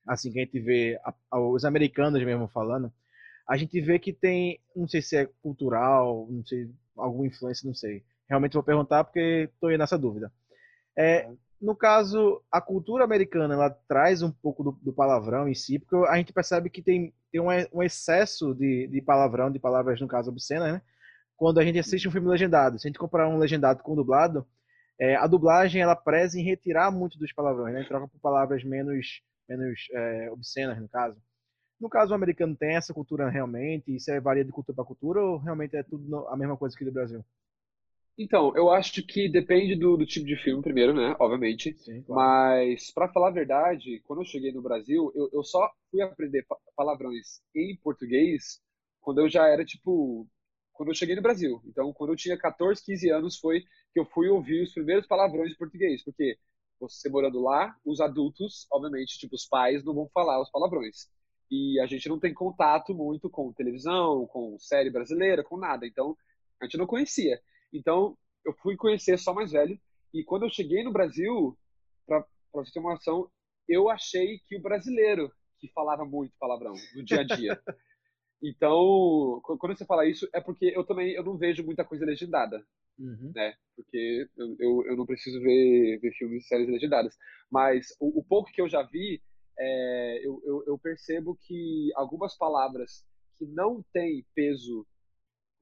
assim 0.07 0.33
que 0.33 0.39
a 0.39 0.45
gente 0.45 0.59
vê 0.61 0.99
a, 1.31 1.39
os 1.39 1.65
americanos 1.65 2.23
mesmo 2.25 2.49
falando, 2.49 2.93
a 3.47 3.57
gente 3.57 3.81
vê 3.81 3.99
que 3.99 4.13
tem, 4.13 4.61
não 4.75 4.89
sei 4.89 5.03
se 5.03 5.17
é 5.17 5.29
cultural, 5.43 6.27
não 6.31 6.45
sei, 6.45 6.71
alguma 6.97 7.27
influência, 7.27 7.67
não 7.67 7.75
sei. 7.75 8.03
Realmente 8.29 8.55
vou 8.55 8.63
perguntar 8.63 9.05
porque 9.05 9.49
estou 9.53 9.69
aí 9.69 9.77
nessa 9.77 9.99
dúvida. 9.99 10.33
É, 10.97 11.29
no 11.63 11.77
caso, 11.77 12.43
a 12.51 12.61
cultura 12.61 13.05
americana 13.05 13.55
ela 13.55 13.71
traz 13.71 14.21
um 14.21 14.33
pouco 14.33 14.65
do, 14.65 14.73
do, 14.83 14.93
palavrão 14.93 15.49
em 15.49 15.55
si, 15.55 15.79
porque 15.79 15.95
a 16.09 16.17
gente 16.17 16.33
percebe 16.33 16.69
que 16.69 16.83
tem, 16.83 17.15
tem 17.31 17.41
um, 17.41 17.47
um 17.73 17.83
excesso 17.83 18.53
de, 18.53 18.89
de, 18.89 19.01
palavrão, 19.01 19.51
de 19.51 19.61
palavras, 19.61 20.01
no 20.01 20.09
caso, 20.09 20.29
obscenas, 20.29 20.73
né? 20.73 20.83
Quando 21.37 21.61
a 21.61 21.65
gente 21.65 21.79
assiste 21.79 22.09
um 22.09 22.11
filme 22.11 22.29
legendado. 22.29 22.79
Se 22.79 22.87
a 22.87 22.89
gente 22.89 22.99
comparar 22.99 23.29
um 23.29 23.39
legendado 23.39 23.83
com 23.83 23.93
um 23.93 23.97
dublado, 23.97 24.45
é, 25.01 25.15
a 25.17 25.27
dublagem 25.27 25.81
ela 25.81 25.95
preza 25.95 26.39
em 26.39 26.43
retirar 26.43 26.91
muito 26.91 27.17
dos 27.17 27.33
palavrões, 27.33 27.75
né? 27.75 27.85
Troca 27.85 28.09
por 28.09 28.21
palavras 28.21 28.65
menos, 28.65 29.23
menos 29.49 29.87
é, 29.93 30.31
obscenas, 30.33 30.81
no 30.81 30.89
caso. 30.89 31.17
No 31.81 31.89
caso, 31.89 32.13
o 32.13 32.15
americano 32.15 32.57
tem 32.57 32.75
essa 32.75 32.93
cultura 32.93 33.29
realmente? 33.29 33.95
Isso 33.95 34.11
é 34.11 34.21
varia 34.21 34.45
de 34.45 34.53
cultura 34.53 34.75
para 34.75 34.85
cultura 34.85 35.23
ou 35.23 35.39
realmente 35.39 35.77
é 35.77 35.83
tudo 35.85 36.27
a 36.29 36.37
mesma 36.37 36.57
coisa 36.57 36.77
que 36.77 36.85
do 36.85 36.93
Brasil? 36.93 37.25
Então, 38.19 38.53
eu 38.55 38.71
acho 38.71 39.03
que 39.07 39.29
depende 39.29 39.75
do, 39.75 39.97
do 39.97 40.07
tipo 40.07 40.27
de 40.27 40.37
filme, 40.37 40.63
primeiro, 40.63 40.95
né? 40.95 41.17
Obviamente. 41.19 41.77
Sim, 41.79 42.03
claro. 42.03 42.21
Mas, 42.21 42.91
para 42.91 43.09
falar 43.09 43.29
a 43.29 43.33
verdade, 43.33 44.01
quando 44.05 44.21
eu 44.21 44.27
cheguei 44.27 44.53
no 44.53 44.63
Brasil, 44.63 45.11
eu, 45.15 45.31
eu 45.33 45.43
só 45.43 45.71
fui 45.91 46.03
aprender 46.03 46.47
palavrões 46.77 47.41
em 47.55 47.77
português 47.77 48.61
quando 49.01 49.21
eu 49.21 49.29
já 49.29 49.49
era, 49.49 49.65
tipo, 49.65 50.29
quando 50.73 50.91
eu 50.91 50.95
cheguei 50.95 51.17
no 51.17 51.23
Brasil. 51.23 51.61
Então, 51.65 51.93
quando 51.93 52.11
eu 52.11 52.17
tinha 52.17 52.37
14, 52.37 52.85
15 52.85 53.11
anos, 53.11 53.39
foi 53.39 53.61
que 53.93 54.01
eu 54.01 54.05
fui 54.05 54.29
ouvir 54.29 54.63
os 54.63 54.73
primeiros 54.73 55.07
palavrões 55.07 55.53
em 55.53 55.57
português, 55.57 56.05
porque 56.05 56.37
você 56.79 57.09
morando 57.09 57.41
lá, 57.41 57.75
os 57.85 58.01
adultos, 58.01 58.67
obviamente, 58.71 59.19
tipo 59.19 59.35
os 59.37 59.47
pais, 59.47 59.85
não 59.85 59.95
vão 59.95 60.09
falar 60.13 60.41
os 60.41 60.51
palavrões. 60.51 61.09
E 61.51 61.79
a 61.81 61.87
gente 61.87 62.09
não 62.09 62.19
tem 62.19 62.35
contato 62.35 62.95
muito 62.95 63.31
com 63.31 63.53
televisão, 63.53 64.27
com 64.27 64.59
série 64.59 64.91
brasileira, 64.91 65.45
com 65.45 65.57
nada. 65.57 65.87
Então, 65.87 66.17
a 66.61 66.65
gente 66.65 66.79
não 66.79 66.87
conhecia. 66.87 67.41
Então, 67.73 68.17
eu 68.45 68.53
fui 68.63 68.77
conhecer 68.77 69.19
só 69.19 69.33
mais 69.33 69.53
velho. 69.53 69.79
E 70.13 70.23
quando 70.25 70.45
eu 70.45 70.51
cheguei 70.51 70.85
no 70.85 70.93
Brasil, 70.93 71.57
para 72.07 72.27
você 72.53 72.73
ter 72.73 72.81
uma 72.81 72.93
noção, 72.93 73.31
eu 73.69 73.89
achei 73.89 74.41
que 74.47 74.57
o 74.57 74.63
brasileiro 74.63 75.33
que 75.59 75.69
falava 75.69 76.05
muito 76.05 76.35
palavrão 76.39 76.75
no 76.95 77.05
dia 77.05 77.21
a 77.21 77.25
dia. 77.25 77.61
Então, 78.45 79.41
quando 79.45 79.79
você 79.79 79.87
fala 79.87 80.05
isso, 80.05 80.29
é 80.35 80.41
porque 80.41 80.73
eu 80.75 80.85
também 80.85 81.13
eu 81.13 81.23
não 81.23 81.39
vejo 81.39 81.65
muita 81.65 81.85
coisa 81.85 82.05
legendada, 82.05 82.67
uhum. 82.99 83.31
né? 83.33 83.55
Porque 83.77 84.29
eu, 84.37 84.57
eu, 84.59 84.87
eu, 84.87 84.97
não 84.97 85.07
preciso 85.07 85.41
ver, 85.41 86.01
ver 86.01 86.13
filmes 86.15 86.45
e 86.45 86.49
séries 86.49 86.69
legendadas. 86.69 87.17
Mas 87.49 87.95
o, 88.01 88.19
o 88.19 88.25
pouco 88.25 88.51
que 88.51 88.61
eu 88.61 88.69
já 88.69 88.83
vi, 88.83 89.23
é, 89.57 90.27
eu, 90.27 90.43
eu, 90.45 90.65
eu 90.67 90.77
percebo 90.77 91.39
que 91.41 91.93
algumas 91.95 92.37
palavras 92.37 93.05
que 93.39 93.47
não 93.47 93.81
têm 93.93 94.27
peso 94.35 94.85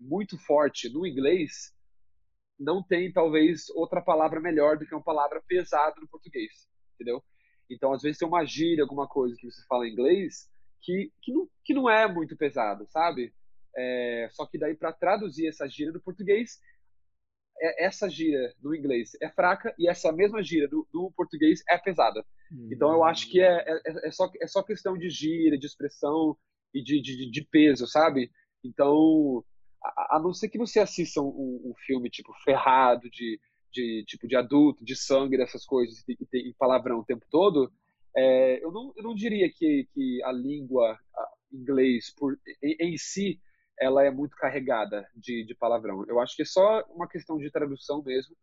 muito 0.00 0.38
forte 0.38 0.88
no 0.88 1.06
inglês, 1.06 1.74
não 2.60 2.82
tem 2.82 3.10
talvez 3.10 3.70
outra 3.70 4.02
palavra 4.02 4.38
melhor 4.38 4.76
do 4.76 4.86
que 4.86 4.94
uma 4.94 5.02
palavra 5.02 5.42
pesada 5.48 5.98
no 5.98 6.08
português, 6.08 6.68
entendeu? 6.94 7.24
Então, 7.70 7.92
às 7.92 8.02
vezes 8.02 8.18
tem 8.18 8.28
uma 8.28 8.44
gíria, 8.44 8.84
alguma 8.84 9.08
coisa 9.08 9.34
que 9.36 9.50
você 9.50 9.64
fala 9.66 9.88
em 9.88 9.92
inglês, 9.92 10.50
que, 10.82 11.10
que, 11.22 11.32
não, 11.32 11.48
que 11.64 11.74
não 11.74 11.88
é 11.88 12.06
muito 12.06 12.36
pesado, 12.36 12.86
sabe? 12.90 13.32
É, 13.76 14.28
só 14.32 14.46
que 14.46 14.58
daí 14.58 14.74
para 14.76 14.92
traduzir 14.92 15.46
essa 15.46 15.66
gíria 15.68 15.92
do 15.92 16.02
português, 16.02 16.58
é, 17.60 17.86
essa 17.86 18.10
gíria 18.10 18.52
do 18.58 18.74
inglês 18.74 19.12
é 19.22 19.30
fraca 19.30 19.74
e 19.78 19.88
essa 19.88 20.12
mesma 20.12 20.42
gíria 20.42 20.68
do, 20.68 20.86
do 20.92 21.12
português 21.16 21.62
é 21.68 21.78
pesada. 21.78 22.24
Hum. 22.52 22.68
Então 22.72 22.92
eu 22.92 23.04
acho 23.04 23.30
que 23.30 23.40
é, 23.40 23.64
é, 23.66 24.08
é, 24.08 24.10
só, 24.10 24.28
é 24.40 24.46
só 24.46 24.62
questão 24.62 24.98
de 24.98 25.08
gíria, 25.08 25.58
de 25.58 25.66
expressão 25.66 26.36
e 26.74 26.82
de, 26.82 27.00
de, 27.00 27.30
de 27.30 27.44
peso, 27.50 27.86
sabe? 27.86 28.30
Então, 28.64 29.44
a, 29.82 30.16
a, 30.16 30.20
não 30.20 30.32
ser 30.32 30.48
que 30.48 30.58
você 30.58 30.80
assista 30.80 31.20
um, 31.20 31.60
um 31.64 31.74
filme 31.86 32.10
tipo 32.10 32.32
ferrado 32.44 33.08
de, 33.10 33.40
de 33.72 34.04
tipo 34.06 34.26
de 34.26 34.36
adulto, 34.36 34.84
de 34.84 34.96
sangue, 34.96 35.36
dessas 35.36 35.64
coisas 35.64 36.02
e, 36.08 36.16
e, 36.32 36.54
palavrão 36.54 37.00
o 37.00 37.04
tempo 37.04 37.24
todo, 37.30 37.72
é, 38.16 38.62
eu, 38.64 38.72
não, 38.72 38.92
eu 38.96 39.02
não 39.02 39.14
diria 39.14 39.50
que, 39.50 39.88
que 39.92 40.22
a 40.24 40.32
língua 40.32 40.98
inglês 41.52 42.12
por, 42.16 42.38
em, 42.62 42.76
em, 42.80 42.98
si 42.98 43.40
ela 43.78 44.04
é 44.04 44.10
muito 44.10 44.36
carregada 44.36 45.08
de, 45.16 45.44
de 45.44 45.54
palavrão. 45.54 46.04
Eu 46.06 46.20
acho 46.20 46.36
que 46.36 46.42
é 46.42 46.46
só 46.46 46.84
uma 46.90 47.08
questão 47.08 47.38
de 47.38 47.50
tradução 47.50 48.02
mesmo, 48.02 48.36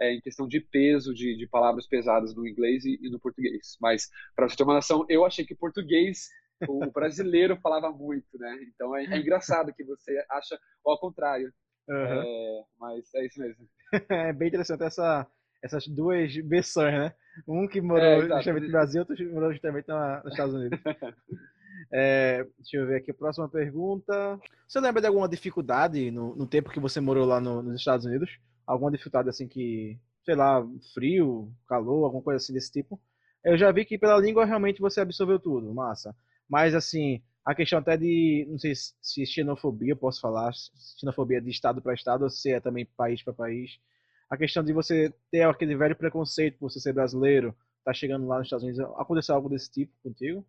é, 0.00 0.12
em 0.12 0.20
questão 0.20 0.46
de 0.46 0.60
peso 0.60 1.14
de, 1.14 1.36
de 1.36 1.46
palavras 1.46 1.86
pesadas 1.86 2.34
no 2.34 2.46
inglês 2.46 2.84
e, 2.84 2.98
e 3.02 3.10
no 3.10 3.18
português. 3.18 3.76
Mas, 3.80 4.08
para 4.34 4.48
você 4.48 4.56
ter 4.56 4.62
uma 4.62 4.74
noção, 4.74 5.04
eu 5.08 5.24
achei 5.24 5.44
que 5.44 5.54
português, 5.54 6.28
o 6.68 6.90
brasileiro 6.90 7.56
falava 7.60 7.90
muito, 7.90 8.38
né? 8.38 8.58
Então 8.74 8.96
é, 8.96 9.04
é 9.04 9.18
engraçado 9.18 9.72
que 9.74 9.84
você 9.84 10.24
acha 10.30 10.58
ao 10.84 10.98
contrário. 10.98 11.52
Uhum. 11.88 11.96
É, 11.96 12.64
mas 12.78 13.14
é 13.14 13.26
isso 13.26 13.40
mesmo. 13.40 13.68
é 14.10 14.32
bem 14.32 14.48
interessante 14.48 14.84
essa, 14.84 15.26
essas 15.62 15.86
duas 15.86 16.34
versões, 16.34 16.92
né? 16.92 17.14
Um 17.46 17.66
que 17.66 17.80
morou 17.80 18.04
é, 18.04 18.20
justamente 18.20 18.66
no 18.66 18.72
Brasil, 18.72 19.00
outro 19.00 19.16
que 19.16 19.24
morou 19.26 19.52
justamente 19.52 19.88
nos 19.88 20.32
Estados 20.32 20.54
Unidos. 20.54 20.80
É, 21.92 22.44
deixa 22.58 22.76
eu 22.76 22.86
ver 22.86 22.96
aqui 22.96 23.10
a 23.10 23.14
próxima 23.14 23.48
pergunta. 23.48 24.40
Você 24.66 24.80
lembra 24.80 25.00
de 25.00 25.06
alguma 25.06 25.28
dificuldade 25.28 26.10
no, 26.10 26.34
no 26.34 26.46
tempo 26.46 26.70
que 26.70 26.80
você 26.80 27.00
morou 27.00 27.26
lá 27.26 27.40
no, 27.40 27.62
nos 27.62 27.80
Estados 27.80 28.06
Unidos? 28.06 28.30
Alguma 28.66 28.90
dificuldade 28.90 29.28
assim 29.28 29.46
que, 29.46 29.98
sei 30.24 30.34
lá, 30.34 30.64
frio, 30.92 31.52
calor, 31.68 32.04
alguma 32.04 32.22
coisa 32.22 32.38
assim 32.38 32.52
desse 32.52 32.72
tipo? 32.72 33.00
Eu 33.44 33.58
já 33.58 33.70
vi 33.70 33.84
que 33.84 33.98
pela 33.98 34.18
língua 34.18 34.44
realmente 34.44 34.80
você 34.80 35.00
absorveu 35.00 35.38
tudo, 35.38 35.72
massa. 35.74 36.16
Mas 36.54 36.72
assim, 36.72 37.20
a 37.44 37.52
questão 37.52 37.80
até 37.80 37.96
de, 37.96 38.46
não 38.48 38.60
sei 38.60 38.74
se 38.76 39.26
xenofobia, 39.26 39.96
posso 39.96 40.20
falar, 40.20 40.52
xenofobia 41.00 41.40
de 41.40 41.50
estado 41.50 41.82
para 41.82 41.94
estado 41.94 42.22
ou 42.22 42.30
se 42.30 42.52
é 42.52 42.60
também 42.60 42.86
país 42.96 43.24
para 43.24 43.32
país 43.32 43.72
a 44.30 44.36
questão 44.36 44.62
de 44.62 44.72
você 44.72 45.12
ter 45.32 45.42
aquele 45.42 45.74
velho 45.74 45.96
preconceito 45.96 46.56
por 46.56 46.70
você 46.70 46.78
ser 46.78 46.92
brasileiro, 46.92 47.56
tá 47.84 47.92
chegando 47.92 48.28
lá 48.28 48.38
nos 48.38 48.46
Estados 48.46 48.62
Unidos, 48.62 48.80
aconteceu 48.96 49.34
algo 49.34 49.48
desse 49.48 49.68
tipo 49.68 49.92
contigo? 50.00 50.46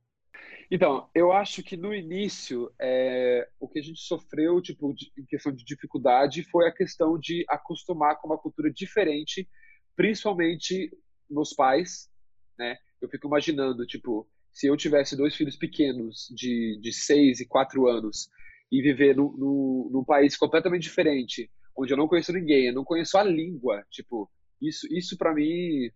Então, 0.69 1.09
eu 1.15 1.33
acho 1.33 1.63
que 1.63 1.75
no 1.75 1.91
início, 1.91 2.71
é, 2.79 3.49
o 3.59 3.67
que 3.67 3.79
a 3.79 3.81
gente 3.81 3.99
sofreu, 3.99 4.61
tipo, 4.61 4.93
de, 4.93 5.11
em 5.17 5.25
questão 5.25 5.51
de 5.51 5.65
dificuldade, 5.65 6.43
foi 6.43 6.67
a 6.67 6.71
questão 6.71 7.17
de 7.17 7.43
acostumar 7.49 8.21
com 8.21 8.27
uma 8.27 8.37
cultura 8.37 8.71
diferente, 8.71 9.49
principalmente 9.95 10.95
nos 11.27 11.51
pais, 11.51 12.11
né? 12.59 12.77
Eu 13.01 13.09
fico 13.09 13.25
imaginando, 13.25 13.87
tipo, 13.87 14.29
se 14.55 14.67
eu 14.67 14.77
tivesse 14.77 15.17
dois 15.17 15.35
filhos 15.35 15.57
pequenos, 15.57 16.29
de, 16.33 16.79
de 16.81 16.93
seis 16.93 17.41
e 17.41 17.45
quatro 17.45 17.89
anos, 17.89 18.29
e 18.71 18.81
viver 18.81 19.13
no, 19.13 19.35
no, 19.37 19.89
num 19.91 20.03
país 20.03 20.37
completamente 20.37 20.83
diferente, 20.83 21.51
onde 21.77 21.91
eu 21.91 21.97
não 21.97 22.07
conheço 22.07 22.31
ninguém, 22.31 22.67
eu 22.67 22.73
não 22.73 22.85
conheço 22.85 23.17
a 23.17 23.23
língua, 23.23 23.83
tipo, 23.91 24.31
isso, 24.61 24.87
isso 24.89 25.17
para 25.17 25.33
mim 25.33 25.91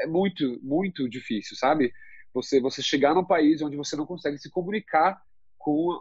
é 0.00 0.06
muito, 0.06 0.60
muito 0.62 1.08
difícil, 1.08 1.56
sabe? 1.56 1.90
Você, 2.34 2.60
você 2.60 2.82
chegar 2.82 3.14
num 3.14 3.24
país 3.24 3.62
onde 3.62 3.76
você 3.76 3.96
não 3.96 4.04
consegue 4.04 4.36
se 4.36 4.50
comunicar 4.50 5.18
com 5.56 5.98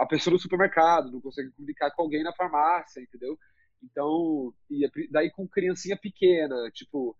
a 0.00 0.06
pessoa 0.06 0.36
do 0.36 0.42
supermercado, 0.42 1.12
não 1.12 1.20
consegue 1.20 1.52
comunicar 1.52 1.92
com 1.92 2.02
alguém 2.02 2.24
na 2.24 2.34
farmácia, 2.34 3.00
entendeu? 3.00 3.38
Então, 3.80 4.52
e 4.68 4.90
daí 5.08 5.30
com 5.30 5.46
criancinha 5.46 5.96
pequena, 5.96 6.56
tipo, 6.72 7.16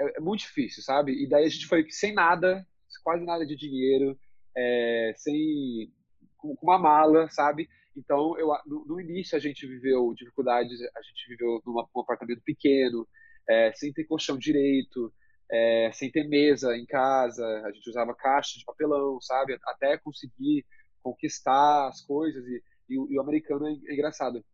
é, 0.00 0.16
é, 0.16 0.20
muito 0.20 0.40
difícil, 0.40 0.82
sabe? 0.82 1.12
E 1.12 1.28
daí 1.28 1.44
a 1.44 1.48
gente 1.48 1.66
foi 1.66 1.86
sem 1.90 2.14
nada, 2.14 2.66
quase 3.04 3.24
nada 3.24 3.46
de 3.46 3.54
dinheiro, 3.54 4.18
é, 4.56 5.12
sem 5.16 5.92
com, 6.38 6.56
uma 6.62 6.78
mala, 6.78 7.28
sabe? 7.30 7.68
Então, 7.96 8.38
eu, 8.38 8.48
no, 8.66 8.86
no, 8.86 9.00
início 9.00 9.36
a 9.36 9.40
gente 9.40 9.66
viveu 9.66 10.14
dificuldades, 10.14 10.80
a 10.80 11.02
gente 11.02 11.28
viveu 11.28 11.60
num 11.66 11.78
apartamento 12.00 12.40
pequeno, 12.42 13.06
é, 13.48 13.72
sem 13.74 13.92
ter 13.92 14.04
colchão 14.04 14.38
direito, 14.38 15.12
é, 15.50 15.90
sem 15.92 16.10
ter 16.10 16.26
mesa 16.26 16.76
em 16.76 16.86
casa, 16.86 17.44
a 17.64 17.72
gente 17.72 17.90
usava 17.90 18.14
caixa 18.14 18.58
de 18.58 18.64
papelão, 18.64 19.20
sabe? 19.20 19.58
Até 19.66 19.98
conseguir 19.98 20.64
conquistar 21.02 21.88
as 21.88 22.00
coisas. 22.02 22.46
E, 22.46 22.62
e, 22.88 22.94
e 22.94 23.18
o 23.18 23.20
americano 23.20 23.66
é, 23.66 23.72
é 23.72 23.94
engraçado. 23.94 24.44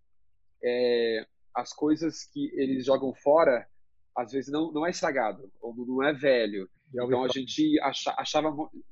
As 1.55 1.73
coisas 1.73 2.25
que 2.25 2.51
eles 2.55 2.85
jogam 2.85 3.15
fora, 3.15 3.69
às 4.17 4.33
vezes 4.33 4.51
não, 4.51 4.73
não 4.73 4.87
é 4.87 4.91
estragado, 4.91 5.51
ou 5.61 5.75
não 5.75 6.03
é 6.03 6.13
velho. 6.13 6.69
Então 6.89 7.25
a 7.25 7.29
gente 7.29 7.79
achava. 7.81 8.49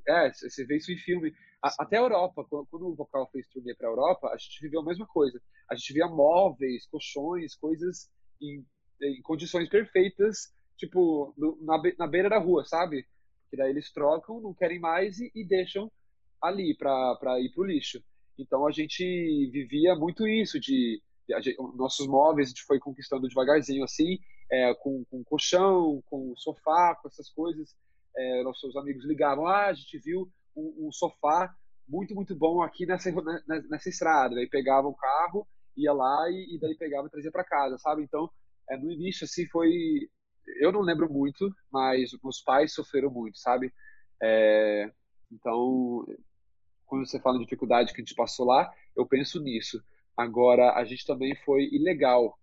É, 0.07 0.33
você 0.33 0.65
vê 0.67 0.77
isso 0.77 0.93
em 0.93 0.99
filme. 0.99 1.33
até 1.63 1.97
a 1.97 2.01
Europa, 2.01 2.45
quando, 2.49 2.89
o 2.89 2.95
vocal 2.95 3.29
fez 3.31 3.47
turnê 3.49 3.75
para 3.75 3.89
a 3.89 3.91
Europa, 3.91 4.29
a 4.29 4.37
gente 4.37 4.61
viveu 4.61 4.81
a 4.81 4.85
mesma 4.85 5.07
coisa. 5.07 5.41
A 5.71 5.75
gente 5.75 5.93
via 5.93 6.07
móveis, 6.07 6.87
colchões, 6.87 7.55
coisas 7.55 8.11
em, 8.43 8.65
em 9.01 9.23
condições 9.23 9.69
perfeitas 9.69 10.53
tipo, 10.77 11.35
na, 11.61 11.81
na 11.99 12.07
beira 12.07 12.29
da 12.29 12.39
rua, 12.39 12.65
sabe? 12.65 13.07
Que 13.51 13.57
daí 13.57 13.71
eles 13.71 13.93
trocam, 13.93 14.41
não 14.41 14.55
querem 14.55 14.81
mais 14.81 15.19
e, 15.19 15.31
e 15.35 15.47
deixam 15.47 15.91
ali 16.43 16.77
para 16.77 17.41
ir 17.41 17.53
pro 17.55 17.65
lixo. 17.65 18.03
Então 18.39 18.67
a 18.67 18.73
gente 18.73 19.03
vivia 19.53 19.95
muito 19.95 20.27
isso 20.27 20.59
de 20.59 21.01
gente, 21.41 21.57
nossos 21.77 22.07
móveis 22.07 22.49
a 22.49 22.51
gente 22.51 22.65
foi 22.65 22.79
conquistando 22.79 23.29
devagarzinho 23.29 23.85
assim, 23.85 24.19
é, 24.51 24.75
com, 24.75 25.05
com 25.11 25.25
colchão, 25.25 26.03
com 26.07 26.35
sofá, 26.37 26.97
com 27.01 27.09
essas 27.09 27.31
coisas. 27.31 27.75
É, 28.17 28.43
nossos 28.43 28.77
amigos 28.77 29.05
ligavam, 29.05 29.47
ah, 29.47 29.67
a 29.67 29.73
gente 29.73 29.99
viu 29.99 30.31
um, 30.57 30.87
um 30.87 30.93
sofá 30.93 31.55
muito 31.87 32.15
muito 32.15 32.35
bom 32.35 32.63
aqui 32.63 32.87
nessa 32.87 33.11
nessa 33.71 33.89
estrada. 33.89 34.35
Daí 34.35 34.49
pegava 34.49 34.87
o 34.89 34.95
carro, 34.95 35.47
ia 35.77 35.93
lá 35.93 36.31
e, 36.31 36.57
e 36.57 36.61
daí 36.61 36.77
pegava 36.77 37.09
e 37.09 37.11
trazia 37.11 37.33
para 37.33 37.45
casa, 37.45 37.77
sabe? 37.79 38.03
Então 38.03 38.31
é, 38.71 38.77
no 38.77 38.91
início 38.91 39.25
assim 39.25 39.47
foi 39.49 39.71
eu 40.61 40.71
não 40.73 40.81
lembro 40.81 41.11
muito, 41.11 41.51
mas 41.73 42.11
meus 42.23 42.41
pais 42.43 42.75
sofreram 42.75 43.11
muito, 43.11 43.39
sabe? 43.39 43.73
É, 44.23 44.91
então, 45.33 46.07
quando 46.87 47.07
você 47.07 47.19
fala 47.21 47.39
de 47.39 47.45
dificuldade 47.45 47.93
que 47.93 48.01
a 48.01 48.05
gente 48.05 48.15
passou 48.15 48.47
lá, 48.47 48.73
eu 48.97 49.07
penso 49.07 49.41
nisso. 49.43 49.83
Agora, 50.17 50.75
a 50.75 50.85
gente 50.85 51.07
também 51.07 51.35
foi 51.45 51.65
ilegal 51.73 52.39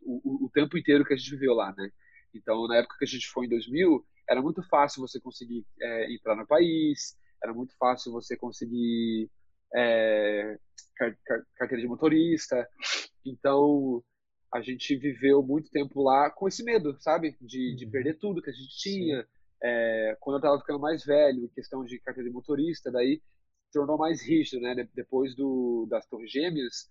o, 0.00 0.46
o, 0.46 0.50
tempo 0.50 0.76
inteiro 0.78 1.04
que 1.04 1.12
a 1.12 1.16
gente 1.16 1.30
viveu 1.30 1.54
lá, 1.54 1.74
né? 1.76 1.90
Então, 2.34 2.66
na 2.66 2.76
época 2.76 2.96
que 2.98 3.04
a 3.04 3.08
gente 3.08 3.28
foi 3.28 3.46
em 3.46 3.48
2000, 3.48 4.04
era 4.28 4.42
muito 4.42 4.62
fácil 4.68 5.00
você 5.00 5.20
conseguir 5.20 5.64
é, 5.80 6.12
entrar 6.12 6.34
no 6.36 6.46
país, 6.46 7.16
era 7.42 7.52
muito 7.52 7.76
fácil 7.76 8.12
você 8.12 8.36
conseguir 8.36 9.30
é, 9.74 10.58
carteira 11.56 11.82
de 11.82 11.88
motorista. 11.88 12.68
Então, 13.24 14.02
a 14.52 14.60
gente 14.60 14.96
viveu 14.96 15.42
muito 15.42 15.70
tempo 15.70 16.02
lá 16.02 16.30
com 16.30 16.48
esse 16.48 16.62
medo, 16.62 16.96
sabe? 17.00 17.36
De, 17.40 17.74
de 17.74 17.84
uhum. 17.84 17.90
perder 17.90 18.18
tudo 18.18 18.42
que 18.42 18.50
a 18.50 18.52
gente 18.52 18.76
tinha. 18.78 19.26
É, 19.62 20.16
quando 20.20 20.36
eu 20.36 20.38
estava 20.38 20.58
ficando 20.60 20.78
mais 20.78 21.04
velho, 21.04 21.50
questão 21.54 21.84
de 21.84 21.98
carteira 21.98 22.28
de 22.28 22.34
motorista, 22.34 22.90
daí 22.90 23.20
tornou 23.74 23.98
mais 23.98 24.22
rígido, 24.22 24.62
né? 24.62 24.88
Depois 24.94 25.34
do, 25.34 25.86
das 25.90 26.06
Torres 26.06 26.30
Gêmeas, 26.30 26.88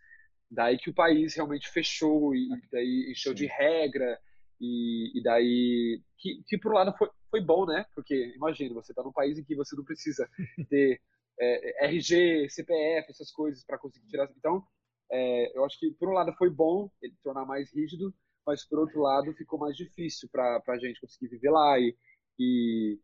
daí 0.51 0.77
que 0.77 0.89
o 0.89 0.93
país 0.93 1.35
realmente 1.35 1.67
fechou 1.69 2.35
e 2.35 2.49
daí 2.71 3.11
encheu 3.11 3.33
de 3.33 3.47
regra 3.47 4.19
e, 4.61 5.17
e, 5.17 5.23
daí 5.23 6.01
que, 6.19 6.43
que 6.47 6.57
por 6.57 6.71
um 6.71 6.75
lado 6.75 6.95
foi, 6.97 7.09
foi 7.31 7.41
bom, 7.41 7.65
né? 7.65 7.85
Porque 7.95 8.33
imagina, 8.35 8.75
você 8.75 8.91
está 8.91 9.01
num 9.01 9.11
país 9.11 9.39
em 9.39 9.43
que 9.43 9.55
você 9.55 9.75
não 9.75 9.83
precisa 9.83 10.29
ter 10.69 11.01
é, 11.39 11.87
RG, 11.87 12.49
CPF, 12.49 13.09
essas 13.09 13.31
coisas 13.31 13.63
para 13.65 13.79
conseguir 13.79 14.07
tirar. 14.07 14.29
Então 14.37 14.63
é, 15.11 15.55
eu 15.55 15.63
acho 15.63 15.79
que, 15.79 15.91
por 15.91 16.09
um 16.09 16.13
lado, 16.13 16.33
foi 16.33 16.49
bom 16.49 16.89
ele 17.01 17.15
tornar 17.23 17.45
mais 17.45 17.71
rígido, 17.71 18.13
mas, 18.45 18.65
por 18.67 18.79
outro 18.79 18.99
lado, 18.99 19.33
ficou 19.33 19.59
mais 19.59 19.75
difícil 19.77 20.27
para 20.31 20.61
a 20.67 20.77
gente 20.77 20.99
conseguir 20.99 21.27
viver 21.27 21.51
lá. 21.51 21.79
E, 21.79 21.95
e, 22.39 22.99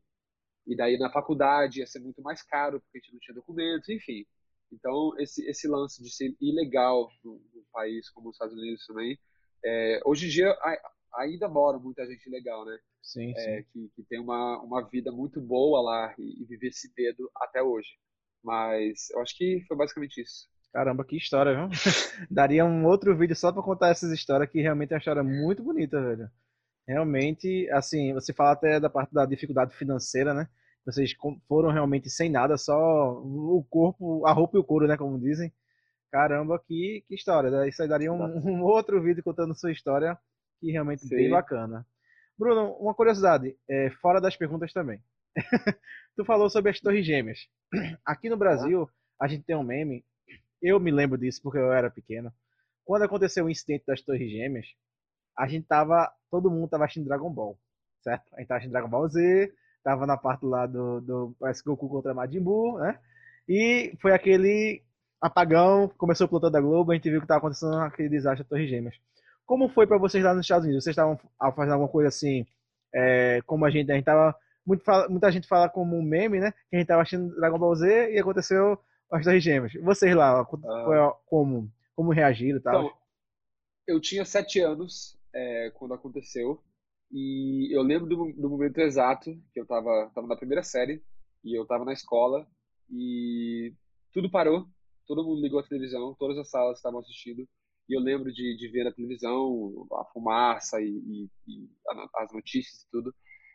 e 0.69 0.75
daí, 0.75 0.99
na 0.99 1.09
faculdade, 1.09 1.79
ia 1.79 1.87
ser 1.87 1.99
muito 1.99 2.21
mais 2.21 2.43
caro, 2.43 2.79
porque 2.79 2.99
a 2.99 3.01
gente 3.01 3.13
não 3.13 3.19
tinha 3.19 3.35
documentos, 3.35 3.89
enfim. 3.89 4.23
Então, 4.71 5.17
esse, 5.17 5.43
esse 5.49 5.67
lance 5.67 6.01
de 6.01 6.11
ser 6.11 6.35
ilegal 6.39 7.09
num, 7.23 7.41
país 7.71 8.09
como 8.09 8.29
os 8.29 8.35
Estados 8.35 8.55
Unidos 8.55 8.85
também, 8.87 9.17
é, 9.63 9.99
hoje 10.03 10.25
em 10.25 10.29
dia 10.29 10.55
ainda 11.15 11.47
mora 11.47 11.77
muita 11.77 12.05
gente 12.07 12.25
ilegal, 12.27 12.65
né? 12.65 12.77
Sim, 13.01 13.31
é, 13.35 13.61
sim. 13.61 13.63
Que, 13.71 13.91
que 13.95 14.03
tem 14.03 14.19
uma, 14.19 14.59
uma 14.61 14.87
vida 14.87 15.11
muito 15.11 15.39
boa 15.39 15.81
lá 15.81 16.15
e, 16.17 16.41
e 16.41 16.45
vive 16.45 16.67
esse 16.67 16.91
medo 16.97 17.29
até 17.35 17.61
hoje. 17.61 17.89
Mas 18.43 19.09
eu 19.11 19.21
acho 19.21 19.35
que 19.37 19.63
foi 19.67 19.77
basicamente 19.77 20.21
isso. 20.21 20.47
Caramba, 20.71 21.03
que 21.03 21.17
história, 21.17 21.55
viu? 21.55 21.69
Daria 22.29 22.65
um 22.65 22.85
outro 22.85 23.15
vídeo 23.15 23.35
só 23.35 23.51
para 23.51 23.63
contar 23.63 23.89
essas 23.89 24.11
histórias, 24.11 24.49
que 24.49 24.61
realmente 24.61 24.91
é 24.91 24.95
uma 24.95 24.99
história 24.99 25.23
muito 25.23 25.63
bonita, 25.63 26.01
velho. 26.01 26.29
Realmente, 26.87 27.69
assim, 27.71 28.13
você 28.13 28.33
fala 28.33 28.51
até 28.51 28.79
da 28.79 28.89
parte 28.89 29.13
da 29.13 29.25
dificuldade 29.25 29.75
financeira, 29.75 30.33
né? 30.33 30.47
Vocês 30.85 31.13
foram 31.47 31.71
realmente 31.71 32.09
sem 32.09 32.29
nada, 32.29 32.57
só 32.57 33.11
o 33.13 33.65
corpo, 33.69 34.25
a 34.25 34.31
roupa 34.31 34.57
e 34.57 34.59
o 34.59 34.63
couro, 34.63 34.87
né? 34.87 34.97
Como 34.97 35.19
dizem. 35.19 35.51
Caramba, 36.11 36.59
que, 36.67 37.03
que 37.07 37.15
história. 37.15 37.67
Isso 37.67 37.81
aí 37.81 37.87
daria 37.87 38.11
um, 38.11 38.23
um 38.47 38.63
outro 38.63 39.01
vídeo 39.01 39.23
contando 39.23 39.53
sua 39.53 39.71
história, 39.71 40.17
que 40.59 40.71
realmente 40.71 41.05
é 41.05 41.15
bem 41.15 41.29
bacana. 41.29 41.85
Bruno, 42.37 42.71
uma 42.79 42.95
curiosidade, 42.95 43.55
é, 43.69 43.91
fora 44.01 44.19
das 44.19 44.35
perguntas 44.35 44.73
também. 44.73 44.99
tu 46.15 46.25
falou 46.25 46.49
sobre 46.49 46.71
as 46.71 46.79
Torres 46.79 47.05
Gêmeas. 47.05 47.39
Aqui 48.05 48.29
no 48.29 48.37
Brasil, 48.37 48.89
a 49.21 49.27
gente 49.27 49.43
tem 49.43 49.55
um 49.55 49.63
meme 49.63 50.03
eu 50.61 50.79
me 50.79 50.91
lembro 50.91 51.17
disso 51.17 51.41
porque 51.41 51.57
eu 51.57 51.71
era 51.71 51.89
pequeno. 51.89 52.33
Quando 52.83 53.03
aconteceu 53.03 53.45
o 53.45 53.49
incidente 53.49 53.85
das 53.85 54.01
Torres 54.01 54.29
Gêmeas, 54.29 54.67
a 55.37 55.47
gente 55.47 55.65
tava. 55.67 56.11
Todo 56.29 56.51
mundo 56.51 56.69
tava 56.69 56.85
assistindo 56.85 57.07
Dragon 57.07 57.31
Ball, 57.31 57.57
certo? 58.01 58.33
A 58.35 58.39
gente 58.39 58.47
tava 58.47 58.57
assistindo 58.57 58.73
Dragon 58.73 58.89
Ball 58.89 59.07
Z, 59.07 59.53
tava 59.83 60.05
na 60.05 60.17
parte 60.17 60.45
lá 60.45 60.65
do. 60.65 61.01
do 61.01 61.35
parece 61.39 61.63
Goku 61.63 61.89
contra 61.89 62.13
Majin 62.13 62.41
Buu, 62.41 62.77
né? 62.79 62.99
E 63.47 63.93
foi 64.01 64.13
aquele 64.13 64.83
apagão, 65.21 65.87
começou 65.97 66.27
o 66.27 66.29
plantão 66.29 66.51
da 66.51 66.61
Globo, 66.61 66.91
a 66.91 66.95
gente 66.95 67.09
viu 67.09 67.19
que 67.19 67.27
tava 67.27 67.39
acontecendo 67.39 67.75
aquele 67.77 68.09
desastre 68.09 68.43
das 68.43 68.49
Torres 68.49 68.69
Gêmeas. 68.69 68.95
Como 69.45 69.67
foi 69.69 69.87
para 69.87 69.97
vocês 69.97 70.23
lá 70.23 70.33
nos 70.33 70.45
Estados 70.45 70.65
Unidos? 70.65 70.83
Vocês 70.83 70.93
estavam 70.93 71.19
fazendo 71.55 71.73
alguma 71.73 71.89
coisa 71.89 72.09
assim, 72.09 72.45
é, 72.93 73.41
como 73.45 73.65
a 73.65 73.69
gente, 73.69 73.91
a 73.91 73.95
gente 73.95 74.05
tava. 74.05 74.35
Muito, 74.65 74.83
muita 75.09 75.31
gente 75.31 75.47
fala 75.47 75.67
como 75.67 75.97
um 75.97 76.03
meme, 76.03 76.39
né? 76.39 76.51
Que 76.69 76.75
a 76.75 76.79
gente 76.79 76.87
tava 76.87 77.01
assistindo 77.01 77.35
Dragon 77.35 77.57
Ball 77.57 77.75
Z 77.75 78.13
e 78.13 78.19
aconteceu 78.19 78.77
as 79.11 79.23
Torres 79.23 79.43
Gêmeas. 79.43 79.73
Vocês 79.81 80.15
lá, 80.15 80.41
ah. 80.41 81.15
como, 81.25 81.71
como 81.95 82.11
reagiram 82.11 82.59
e 82.59 82.61
tal? 82.61 82.83
Então, 82.83 82.97
eu 83.87 83.99
tinha 83.99 84.23
sete 84.23 84.59
anos 84.59 85.17
é, 85.33 85.71
quando 85.73 85.95
aconteceu. 85.95 86.61
E 87.11 87.75
eu 87.75 87.81
lembro 87.81 88.07
do, 88.07 88.33
do, 88.33 88.49
momento 88.49 88.77
exato 88.79 89.31
que 89.53 89.59
eu 89.59 89.65
tava, 89.65 90.11
tava 90.13 90.27
na 90.27 90.35
primeira 90.35 90.63
série 90.63 91.03
e 91.43 91.57
eu 91.57 91.65
tava 91.65 91.83
na 91.83 91.93
escola 91.93 92.47
e 92.91 93.73
tudo 94.13 94.29
parou, 94.29 94.67
todo 95.07 95.23
mundo 95.23 95.41
ligou 95.41 95.59
a 95.59 95.67
televisão, 95.67 96.15
todas 96.19 96.37
as 96.37 96.49
salas 96.49 96.77
estavam 96.77 96.99
assistindo 96.99 97.47
e 97.89 97.97
eu 97.97 97.99
lembro 97.99 98.31
de, 98.31 98.55
de 98.55 98.67
ver 98.67 98.83
na 98.83 98.91
televisão 98.91 99.87
a 99.93 100.05
fumaça 100.13 100.79
e, 100.79 100.87
e, 100.87 101.29
e 101.47 101.69
as 102.15 102.31
notícias 102.31 102.83
e 102.83 102.89
tudo. 102.91 103.13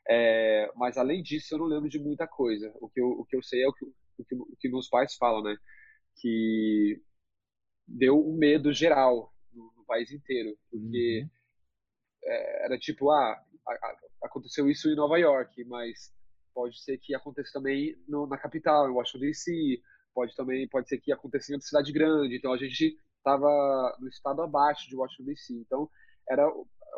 É, 0.09 0.71
mas 0.75 0.99
além 0.99 1.23
disso, 1.23 1.55
eu 1.55 1.59
não 1.59 1.67
lembro 1.67 1.89
de 1.89 2.01
muita 2.01 2.27
coisa. 2.27 2.73
O 2.81 2.89
que 2.89 3.01
eu, 3.01 3.09
o 3.09 3.25
que 3.25 3.37
eu 3.37 3.43
sei 3.43 3.63
é 3.63 3.69
o 3.69 3.73
que, 3.73 3.85
o 3.85 4.25
que, 4.25 4.35
o 4.35 4.57
que 4.59 4.69
meus 4.69 4.89
pais 4.89 5.15
falam, 5.15 5.43
né? 5.43 5.57
Que 6.21 7.01
deu 7.87 8.19
um 8.19 8.37
medo 8.37 8.73
geral 8.73 9.33
no, 9.53 9.73
no 9.77 9.85
país 9.87 10.11
inteiro, 10.11 10.59
porque 10.69 11.23
uhum. 11.23 11.31
é, 12.25 12.65
era 12.65 12.79
tipo, 12.79 13.11
ah, 13.13 13.44
aconteceu 14.23 14.69
isso 14.69 14.89
em 14.89 14.97
Nova 14.97 15.19
York, 15.19 15.65
mas 15.65 16.13
pode 16.55 16.81
ser 16.83 16.99
que 16.99 17.15
aconteça 17.15 17.53
também 17.53 17.97
no, 18.09 18.27
na 18.27 18.39
capital, 18.39 18.89
em 18.89 18.93
Washington 18.93 19.21
DC, 19.21 19.83
pode 20.15 20.35
também 20.37 20.69
pode 20.69 20.89
ser 20.89 20.99
que 20.99 21.13
aconteça 21.13 21.51
em 21.51 21.55
outra 21.55 21.67
cidade 21.67 21.93
grande. 21.93 22.37
Então 22.37 22.53
a 22.53 22.57
gente 22.57 22.97
estava 23.19 23.97
no 24.01 24.09
estado 24.09 24.43
abaixo 24.43 24.89
de 24.89 24.97
Washington 24.97 25.25
DC. 25.25 25.55
Então 25.55 25.91
era, 26.29 26.47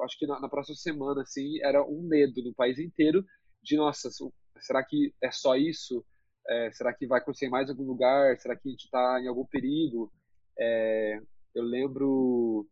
acho 0.05 0.19
que 0.19 0.27
na, 0.27 0.39
na, 0.41 0.49
próxima 0.49 0.77
semana 0.77 1.23
assim 1.23 1.59
era 1.63 1.83
um 1.83 2.03
medo 2.03 2.43
no 2.43 2.55
país 2.55 2.79
inteiro 2.79 3.25
de 3.63 3.77
nossa, 3.77 4.11
será 4.61 4.85
que 4.85 5.13
é 5.23 5.31
só 5.31 5.57
isso? 5.57 6.05
É, 6.49 6.71
será 6.73 6.95
que 6.95 7.07
vai 7.07 7.21
acontecer 7.21 7.47
em 7.47 7.51
mais 7.51 7.69
algum 7.69 7.85
lugar? 7.85 8.39
Será 8.39 8.55
que 8.55 8.69
a 8.69 8.71
gente 8.71 8.85
está 8.85 9.21
em 9.21 9.27
algum 9.27 9.45
perigo? 9.45 10.13
É, 10.59 11.21
eu 11.55 11.65
lembro, 11.65 12.69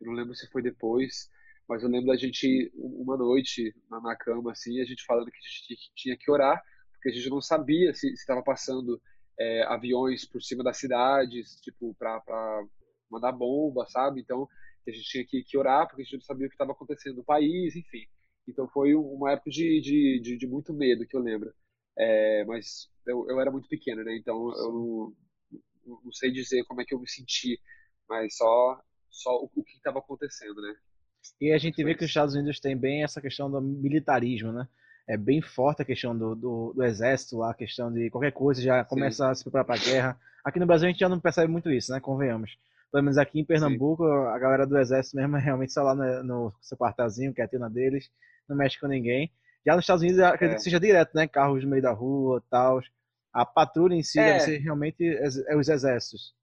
eu 0.00 0.06
não 0.06 0.14
lembro 0.14 0.34
se 0.34 0.48
foi 0.50 0.62
depois, 0.62 1.28
mas 1.70 1.84
eu 1.84 1.88
lembro 1.88 2.08
da 2.08 2.16
gente, 2.16 2.68
uma 2.74 3.16
noite, 3.16 3.72
na, 3.88 4.00
na 4.00 4.16
cama, 4.16 4.50
assim, 4.50 4.80
a 4.80 4.84
gente 4.84 5.04
falando 5.04 5.30
que 5.30 5.38
a 5.38 5.40
gente 5.40 5.92
tinha 5.94 6.16
que 6.16 6.28
orar, 6.28 6.60
porque 6.94 7.10
a 7.10 7.12
gente 7.12 7.30
não 7.30 7.40
sabia 7.40 7.94
se 7.94 8.12
estava 8.12 8.42
passando 8.42 9.00
é, 9.38 9.62
aviões 9.62 10.26
por 10.26 10.42
cima 10.42 10.64
das 10.64 10.78
cidades, 10.78 11.60
tipo, 11.60 11.94
para 11.94 12.20
mandar 13.08 13.30
bomba, 13.30 13.86
sabe? 13.86 14.20
Então, 14.20 14.48
a 14.84 14.90
gente 14.90 15.04
tinha 15.04 15.24
que, 15.24 15.44
que 15.44 15.56
orar, 15.56 15.86
porque 15.86 16.02
a 16.02 16.04
gente 16.04 16.14
não 16.14 16.22
sabia 16.22 16.48
o 16.48 16.50
que 16.50 16.56
estava 16.56 16.72
acontecendo 16.72 17.18
no 17.18 17.24
país, 17.24 17.76
enfim. 17.76 18.04
Então, 18.48 18.68
foi 18.68 18.92
uma 18.96 19.30
época 19.30 19.50
de, 19.50 19.80
de, 19.80 20.20
de, 20.20 20.38
de 20.38 20.46
muito 20.48 20.74
medo, 20.74 21.06
que 21.06 21.16
eu 21.16 21.20
lembro. 21.20 21.54
É, 21.96 22.44
mas 22.46 22.90
eu, 23.06 23.30
eu 23.30 23.40
era 23.40 23.50
muito 23.52 23.68
pequeno, 23.68 24.02
né? 24.02 24.16
Então, 24.16 24.36
eu 24.58 24.72
não, 25.86 26.00
não 26.04 26.12
sei 26.12 26.32
dizer 26.32 26.64
como 26.64 26.80
é 26.80 26.84
que 26.84 26.92
eu 26.92 26.98
me 26.98 27.08
senti, 27.08 27.60
mas 28.08 28.36
só, 28.36 28.82
só 29.08 29.36
o, 29.36 29.48
o 29.54 29.62
que 29.62 29.76
estava 29.76 30.00
acontecendo, 30.00 30.60
né? 30.60 30.74
E 31.40 31.52
a 31.52 31.58
gente 31.58 31.82
vê 31.82 31.94
que 31.94 32.04
os 32.04 32.10
Estados 32.10 32.34
Unidos 32.34 32.60
tem 32.60 32.76
bem 32.76 33.02
essa 33.02 33.20
questão 33.20 33.50
do 33.50 33.60
militarismo, 33.60 34.52
né? 34.52 34.66
é 35.10 35.16
bem 35.16 35.42
forte 35.42 35.82
a 35.82 35.84
questão 35.84 36.16
do, 36.16 36.36
do, 36.36 36.72
do, 36.72 36.84
exército 36.84 37.36
lá, 37.38 37.50
a 37.50 37.54
questão 37.54 37.92
de 37.92 38.08
qualquer 38.10 38.30
coisa 38.30 38.62
já 38.62 38.84
começa 38.84 39.24
Sim. 39.24 39.30
a 39.30 39.34
se 39.34 39.42
preparar 39.42 39.66
para 39.66 39.74
a 39.74 39.78
guerra. 39.78 40.20
Aqui 40.44 40.60
no 40.60 40.66
Brasil 40.66 40.86
a 40.86 40.90
gente 40.92 41.00
já 41.00 41.08
não 41.08 41.18
percebe 41.18 41.50
muito 41.50 41.68
isso, 41.68 41.90
né? 41.92 41.98
Convenhamos. 41.98 42.56
Pelo 42.92 43.02
menos 43.02 43.18
aqui 43.18 43.40
em 43.40 43.44
Pernambuco, 43.44 44.04
Sim. 44.04 44.28
a 44.28 44.38
galera 44.38 44.64
do 44.64 44.78
exército 44.78 45.16
mesmo 45.16 45.36
é 45.36 45.40
realmente 45.40 45.72
só 45.72 45.82
lá 45.82 45.96
no, 45.96 46.22
no 46.22 46.52
seu 46.60 46.78
quartelzinho, 46.78 47.34
quietinho 47.34 47.60
na 47.60 47.68
deles, 47.68 48.08
não 48.48 48.56
mexe 48.56 48.78
com 48.78 48.86
ninguém. 48.86 49.32
Já 49.66 49.74
nos 49.74 49.82
Estados 49.82 50.02
Unidos, 50.02 50.20
acredito 50.20 50.54
é. 50.54 50.56
que 50.58 50.62
seja 50.62 50.78
direto, 50.78 51.10
né? 51.12 51.26
Carros 51.26 51.64
no 51.64 51.70
meio 51.70 51.82
da 51.82 51.90
rua 51.90 52.40
tal. 52.48 52.80
A 53.32 53.44
patrulha 53.44 53.94
em 53.94 54.04
si 54.04 54.20
é. 54.20 54.24
deve 54.24 54.40
ser 54.40 54.58
realmente 54.58 55.04
é 55.48 55.56
os 55.56 55.68
exércitos. 55.68 56.34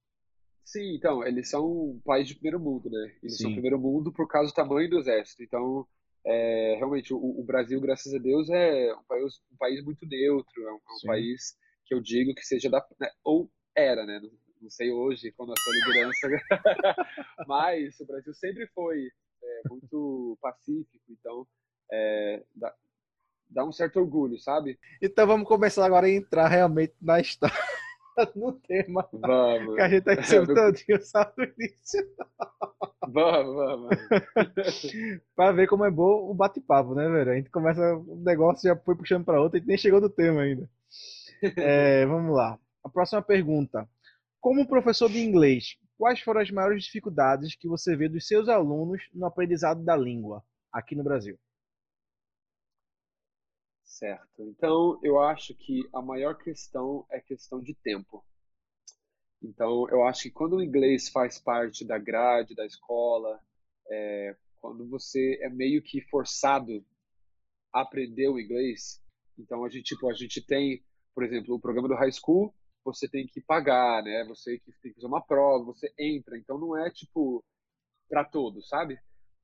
Sim, 0.68 0.96
então, 0.96 1.26
eles 1.26 1.50
são 1.50 1.66
um 1.66 2.02
país 2.04 2.28
de 2.28 2.34
primeiro 2.34 2.60
mundo, 2.60 2.90
né? 2.90 3.16
Eles 3.24 3.38
Sim. 3.38 3.44
são 3.44 3.54
primeiro 3.54 3.80
mundo 3.80 4.12
por 4.12 4.28
causa 4.28 4.52
do 4.52 4.54
tamanho 4.54 4.90
do 4.90 5.00
exército. 5.00 5.42
Então, 5.42 5.88
é, 6.26 6.76
realmente, 6.76 7.14
o, 7.14 7.18
o, 7.18 7.42
Brasil, 7.46 7.80
graças 7.80 8.14
a 8.14 8.18
Deus, 8.18 8.50
é 8.50 8.94
um 8.94 9.04
país, 9.06 9.42
um 9.50 9.58
país 9.58 9.82
muito 9.82 10.06
neutro, 10.06 10.68
é 10.68 10.74
um, 10.74 10.76
é 10.76 10.94
um 11.06 11.08
país 11.08 11.56
que 11.86 11.94
eu 11.96 12.02
digo 12.02 12.36
que 12.36 12.46
seja 12.46 12.70
da. 12.70 12.86
Né, 13.00 13.10
ou 13.24 13.50
era, 13.74 14.06
né? 14.06 14.20
Não, 14.22 14.30
não, 14.64 14.70
sei 14.70 14.92
hoje, 14.92 15.32
quando 15.38 15.54
a 15.54 15.56
sua 15.58 15.74
liderança. 15.74 16.28
mas 17.48 17.98
o 18.02 18.06
Brasil 18.06 18.34
sempre 18.34 18.68
foi 18.76 19.10
é, 19.42 19.70
muito 19.70 20.38
pacífico, 20.42 21.06
então 21.10 21.48
é, 21.90 22.44
dá, 22.54 22.76
dá 23.50 23.64
um 23.64 23.72
certo 23.72 24.02
orgulho, 24.02 24.38
sabe? 24.38 24.78
Então 25.02 25.26
vamos 25.26 25.48
começar 25.48 25.86
agora 25.86 26.08
a 26.08 26.12
entrar 26.12 26.50
realmente 26.50 26.94
na 27.02 27.22
história. 27.22 27.56
no 28.36 28.54
tema. 28.54 29.08
Vamos. 29.14 29.76
Que 29.76 29.82
a 29.82 29.90
gente 29.90 30.04
tá 30.04 30.16
todinho 30.46 31.02
só 31.02 31.34
no 31.38 31.44
início. 31.44 32.08
Vamos, 33.08 33.56
vamos. 33.56 33.90
pra 35.36 35.52
ver 35.52 35.68
como 35.68 35.86
é 35.86 35.92
bom 35.92 36.30
o 36.30 36.34
bate-papo, 36.34 36.96
né, 36.96 37.08
velho? 37.08 37.32
A 37.32 37.36
gente 37.36 37.50
começa, 37.50 37.82
o 37.96 38.16
negócio 38.18 38.68
já 38.68 38.76
foi 38.76 38.96
puxando 38.96 39.26
pra 39.26 39.40
outro, 39.40 39.58
a 39.58 39.60
gente 39.60 39.68
nem 39.68 39.78
chegou 39.78 40.02
no 40.02 40.10
tema 40.10 40.42
ainda. 40.42 40.70
É, 41.56 42.06
vamos 42.06 42.36
lá. 42.36 42.60
A 42.84 42.90
próxima 42.90 43.22
pergunta. 43.22 43.88
Como 44.40 44.68
professor 44.68 45.10
de 45.10 45.20
inglês, 45.20 45.78
quais 45.98 46.20
foram 46.22 46.42
as 46.42 46.52
maiores 46.52 46.84
dificuldades 46.84 47.56
que 47.56 47.68
você 47.68 47.96
vê 47.96 48.08
dos 48.08 48.28
seus 48.28 48.48
alunos 48.48 49.02
no 49.14 49.26
aprendizado 49.26 49.84
da 49.84 49.96
língua 49.96 50.44
aqui 50.72 50.96
no 50.96 51.04
Brasil? 51.04 51.38
Certo. 53.98 54.44
Então, 54.44 55.00
eu 55.02 55.20
acho 55.20 55.56
que 55.56 55.82
a 55.92 56.04
maior 56.04 56.38
questão 56.38 57.04
é 57.10 57.20
questão 57.20 57.60
de 57.60 57.74
tempo. 57.74 58.24
Então, 59.42 59.90
eu 59.90 60.06
acho 60.06 60.24
que 60.24 60.30
quando 60.30 60.58
o 60.58 60.64
inglês 60.64 61.10
faz 61.10 61.40
parte 61.40 61.84
da 61.84 61.98
grade 61.98 62.54
da 62.54 62.64
escola, 62.64 63.40
é, 63.90 64.36
quando 64.62 64.88
você 64.88 65.40
é 65.42 65.50
meio 65.50 65.82
que 65.82 66.00
forçado 66.12 66.86
a 67.74 67.82
aprender 67.82 68.28
o 68.28 68.40
inglês, 68.40 69.02
então 69.36 69.66
a 69.66 69.70
gente, 69.70 69.96
tipo, 69.96 70.08
a 70.08 70.14
gente 70.14 70.46
tem, 70.46 70.84
por 71.16 71.24
exemplo, 71.24 71.56
o 71.56 71.60
programa 71.60 71.88
do 71.88 71.96
high 71.96 72.12
school, 72.12 72.54
você 72.86 73.10
tem 73.10 73.26
que 73.26 73.42
pagar, 73.42 74.04
né? 74.04 74.24
Você 74.26 74.60
tem 74.60 74.74
que 74.74 74.94
fazer 74.94 75.08
uma 75.08 75.26
prova, 75.26 75.66
você 75.66 75.92
entra. 75.98 76.38
Então, 76.38 76.60
não 76.60 76.78
é 76.78 76.92
tipo 76.92 77.44
para 78.08 78.24
todos, 78.24 78.68
sabe? 78.70 79.00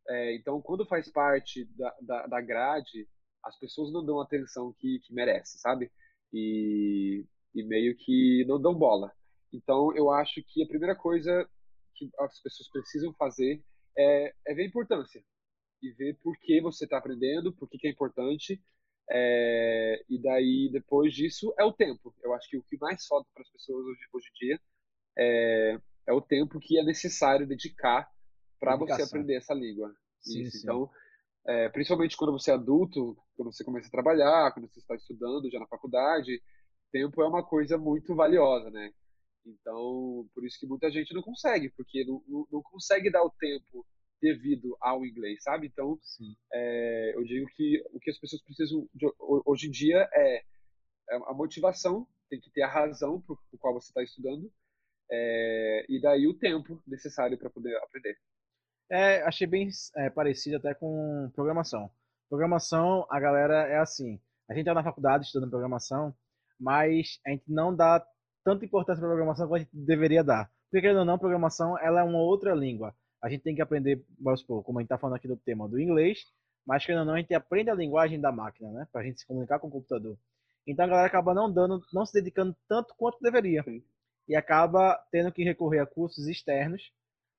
É, 0.08 0.36
então, 0.36 0.62
quando 0.62 0.86
faz 0.86 1.12
parte 1.12 1.66
da, 1.76 1.98
da, 2.02 2.28
da 2.28 2.42
grade, 2.42 3.08
as 3.44 3.58
pessoas 3.60 3.92
não 3.92 4.06
dão 4.06 4.20
a 4.20 4.24
atenção 4.24 4.74
que, 4.80 5.00
que 5.00 5.14
merece, 5.14 5.60
sabe? 5.60 5.92
E, 6.34 7.26
e 7.54 7.64
meio 7.64 7.96
que 7.96 8.46
não 8.48 8.62
dão 8.62 8.74
bola. 8.74 9.12
Então, 9.52 9.96
eu 9.96 10.10
acho 10.10 10.44
que 10.48 10.64
a 10.64 10.68
primeira 10.68 10.96
coisa 10.96 11.48
que 11.96 12.10
as 12.20 12.42
pessoas 12.42 12.70
precisam 12.70 13.14
fazer 13.14 13.64
é, 13.98 14.34
é 14.48 14.54
ver 14.54 14.64
a 14.64 14.68
importância 14.68 15.24
e 15.82 15.92
ver 15.92 16.18
por 16.24 16.38
que 16.40 16.62
você 16.62 16.86
está 16.86 16.98
aprendendo, 16.98 17.54
por 17.54 17.70
que, 17.70 17.78
que 17.78 17.88
é 17.88 17.92
importante. 17.92 18.62
É, 19.10 20.04
e 20.10 20.18
daí, 20.22 20.70
depois 20.72 21.14
disso, 21.14 21.54
é 21.60 21.64
o 21.64 21.74
tempo. 21.74 22.16
Eu 22.24 22.34
acho 22.34 22.50
que 22.50 22.58
o 22.58 22.64
que 22.64 22.78
mais 22.78 23.06
falta 23.06 23.30
para 23.34 23.44
as 23.44 23.52
pessoas 23.52 23.86
hoje, 23.86 24.00
hoje 24.14 24.28
em 24.30 24.46
dia 24.46 24.62
é, 25.18 25.80
é 26.08 26.14
o 26.14 26.22
tempo 26.22 26.60
que 26.60 26.80
é 26.80 26.84
necessário 26.84 27.46
dedicar 27.46 28.10
para 28.60 28.78
você 28.78 29.02
aprender 29.02 29.36
essa 29.36 29.54
língua. 29.54 29.94
Sim, 30.22 30.50
sim. 30.50 30.60
Então, 30.64 30.90
é, 31.46 31.70
principalmente 31.70 32.16
quando 32.16 32.32
você 32.32 32.52
é 32.52 32.54
adulto, 32.54 33.18
quando 33.36 33.52
você 33.52 33.64
começa 33.64 33.88
a 33.88 33.92
trabalhar, 33.92 34.52
quando 34.54 34.70
você 34.70 34.80
está 34.80 34.96
estudando 34.96 35.50
já 35.52 35.60
na 35.60 35.68
faculdade, 35.68 36.42
tempo 36.92 37.22
é 37.22 37.28
uma 37.28 37.44
coisa 37.44 37.78
muito 37.78 38.16
valiosa, 38.16 38.70
né? 38.70 38.92
Então, 39.46 40.30
por 40.34 40.46
isso 40.46 40.58
que 40.60 40.68
muita 40.68 40.90
gente 40.92 41.14
não 41.14 41.22
consegue, 41.22 41.70
porque 41.72 42.06
não, 42.06 42.24
não, 42.28 42.48
não 42.52 42.62
consegue 42.62 43.12
dar 43.12 43.24
o 43.24 43.32
tempo 43.32 43.86
devido 44.22 44.78
ao 44.80 45.06
inglês, 45.06 45.44
sabe? 45.44 45.68
Então, 45.68 46.00
é, 46.54 47.14
eu 47.16 47.24
digo 47.26 47.46
que 47.56 47.84
o 47.92 48.00
que 48.00 48.10
as 48.10 48.18
pessoas 48.18 48.42
precisam 48.42 48.88
de, 48.94 49.06
hoje 49.20 49.68
em 49.68 49.72
dia 49.72 50.08
é, 50.14 50.38
é 51.10 51.16
a 51.26 51.34
motivação, 51.34 52.08
tem 52.30 52.40
que 52.40 52.50
ter 52.52 52.62
a 52.62 52.70
razão 52.70 53.20
por, 53.22 53.38
por 53.52 53.60
qual 53.60 53.74
você 53.74 53.90
está 53.90 54.02
estudando, 54.02 54.50
é, 55.12 55.86
e 55.90 56.00
daí 56.00 56.26
o 56.26 56.38
tempo 56.38 56.82
necessário 56.88 57.38
para 57.38 57.50
poder 57.50 57.76
aprender. 57.78 58.18
É, 58.94 59.24
achei 59.24 59.48
bem 59.48 59.70
é, 59.96 60.08
parecido 60.12 60.58
até 60.58 60.76
com 60.76 61.28
programação. 61.34 61.90
Programação, 62.30 63.08
a 63.10 63.20
galera 63.20 63.68
é 63.68 63.80
assim. 63.80 64.22
A 64.48 64.54
gente 64.54 64.66
tá 64.66 64.74
na 64.76 64.84
faculdade 64.84 65.26
estudando 65.26 65.50
programação, 65.50 66.14
mas 66.60 67.20
a 67.26 67.32
gente 67.32 67.44
não 67.48 67.76
dá 67.76 68.06
tanta 68.44 68.64
importância 68.64 69.00
para 69.00 69.10
programação 69.10 69.48
quanto 69.48 69.62
a 69.62 69.64
gente 69.64 69.76
deveria 69.76 70.24
dar. 70.24 70.48
Porque, 70.66 70.82
querendo 70.82 71.00
ou 71.00 71.06
não, 71.06 71.18
programação 71.18 71.76
ela 71.80 72.02
é 72.02 72.04
uma 72.04 72.20
outra 72.20 72.54
língua. 72.54 72.94
A 73.20 73.30
gente 73.30 73.42
tem 73.42 73.56
que 73.56 73.64
aprender, 73.64 74.06
vamos 74.22 74.42
supor, 74.42 74.64
como 74.64 74.78
a 74.78 74.82
gente 74.84 74.86
está 74.86 75.00
falando 75.00 75.16
aqui 75.16 75.28
do 75.28 75.38
tema 75.38 75.68
do 75.68 75.80
inglês, 75.80 76.20
mas, 76.64 76.86
querendo 76.86 77.00
ou 77.00 77.06
não, 77.08 77.16
a 77.16 77.20
gente 77.20 77.34
aprende 77.34 77.72
a 77.72 77.76
linguagem 77.76 78.22
da 78.22 78.32
máquina, 78.32 78.72
né? 78.72 78.88
Para 78.92 79.02
a 79.02 79.04
gente 79.04 79.20
se 79.20 79.26
comunicar 79.26 79.58
com 79.58 79.70
o 79.70 79.72
computador. 79.72 80.16
Então, 80.68 80.86
a 80.86 80.88
galera 80.88 81.08
acaba 81.08 81.34
não 81.34 81.52
dando, 81.52 81.82
não 81.92 82.06
se 82.06 82.14
dedicando 82.14 82.56
tanto 82.70 82.94
quanto 82.96 83.20
deveria. 83.22 83.66
E 84.28 84.36
acaba 84.36 85.04
tendo 85.12 85.32
que 85.32 85.44
recorrer 85.44 85.80
a 85.80 85.86
cursos 85.88 86.28
externos 86.28 86.94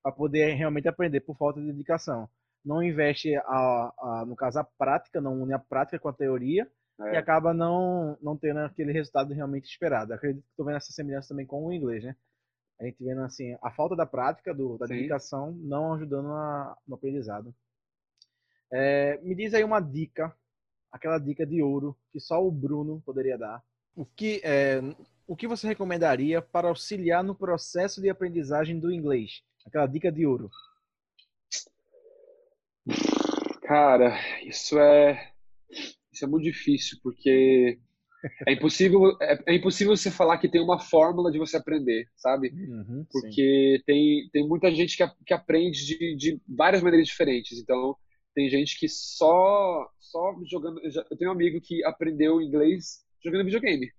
para 0.05 0.13
poder 0.13 0.53
realmente 0.53 0.87
aprender 0.87 1.21
por 1.21 1.35
falta 1.35 1.59
de 1.59 1.67
dedicação. 1.67 2.29
Não 2.63 2.83
investe, 2.83 3.35
a, 3.37 3.93
a, 3.99 4.25
no 4.27 4.37
caso, 4.37 4.59
a 4.59 4.65
prática, 4.65 5.19
não 5.19 5.43
une 5.43 5.55
a 5.55 5.59
prática 5.59 5.99
com 5.99 6.11
a 6.11 6.13
teoria 6.13 6.71
é. 7.01 7.15
e 7.15 7.17
acaba 7.17 7.55
não, 7.55 8.19
não 8.21 8.37
tendo 8.37 8.61
aquele 8.61 8.93
resultado 8.93 9.33
realmente 9.33 9.65
esperado. 9.65 10.13
Acredito 10.13 10.43
que 10.43 10.51
estou 10.51 10.67
vendo 10.67 10.77
essa 10.77 10.93
semelhança 10.93 11.29
também 11.29 11.47
com 11.47 11.65
o 11.65 11.73
inglês, 11.73 12.05
né? 12.05 12.15
A 12.79 12.85
gente 12.85 13.03
vendo 13.03 13.23
assim, 13.23 13.57
a 13.63 13.71
falta 13.71 13.97
da 13.97 14.05
prática, 14.05 14.53
do, 14.53 14.77
da 14.77 14.87
Sim. 14.87 14.97
dedicação, 14.97 15.53
não 15.53 15.95
ajudando 15.95 16.29
a, 16.33 16.77
no 16.87 16.97
aprendizado. 16.97 17.55
É, 18.71 19.19
me 19.23 19.35
diz 19.35 19.55
aí 19.55 19.65
uma 19.65 19.81
dica, 19.81 20.37
aquela 20.93 21.19
dica 21.19 21.47
de 21.47 21.63
ouro 21.63 21.97
que 22.13 22.21
só 22.21 22.45
o 22.47 22.51
Bruno 22.51 23.01
poderia 23.07 23.39
dar. 23.39 23.63
O 23.97 24.05
que, 24.05 24.43
é, 24.45 24.83
o 25.27 25.35
que 25.35 25.47
você 25.47 25.67
recomendaria 25.67 26.43
para 26.43 26.69
auxiliar 26.69 27.25
no 27.25 27.35
processo 27.35 28.03
de 28.03 28.11
aprendizagem 28.11 28.79
do 28.79 28.93
inglês? 28.93 29.43
Aquela 29.67 29.87
dica 29.87 30.11
de 30.13 30.27
ouro. 30.27 30.51
Cara, 33.63 34.19
isso 34.45 34.79
é 34.79 35.33
isso 36.13 36.25
é 36.25 36.29
muito 36.29 36.45
difícil 36.45 36.99
porque 37.03 37.79
é 38.47 38.53
impossível 38.53 39.17
é, 39.21 39.39
é 39.49 39.55
impossível 39.55 39.97
você 39.97 40.11
falar 40.11 40.39
que 40.39 40.49
tem 40.49 40.61
uma 40.61 40.79
fórmula 40.79 41.33
de 41.33 41.39
você 41.39 41.57
aprender, 41.57 42.07
sabe? 42.15 42.51
Uhum, 42.51 43.07
porque 43.11 43.83
tem, 43.87 44.29
tem 44.33 44.47
muita 44.47 44.71
gente 44.71 44.97
que, 44.97 45.05
que 45.27 45.35
aprende 45.35 45.85
de, 45.85 46.17
de 46.17 46.41
várias 46.49 46.83
maneiras 46.83 47.09
diferentes. 47.09 47.59
Então 47.59 47.97
tem 48.35 48.49
gente 48.49 48.79
que 48.79 48.89
só 48.89 49.89
só 49.99 50.35
jogando. 50.49 50.81
Eu 50.85 51.17
tenho 51.17 51.31
um 51.31 51.35
amigo 51.35 51.61
que 51.61 51.85
aprendeu 51.85 52.41
inglês 52.41 53.03
jogando 53.25 53.45
videogame. 53.45 53.91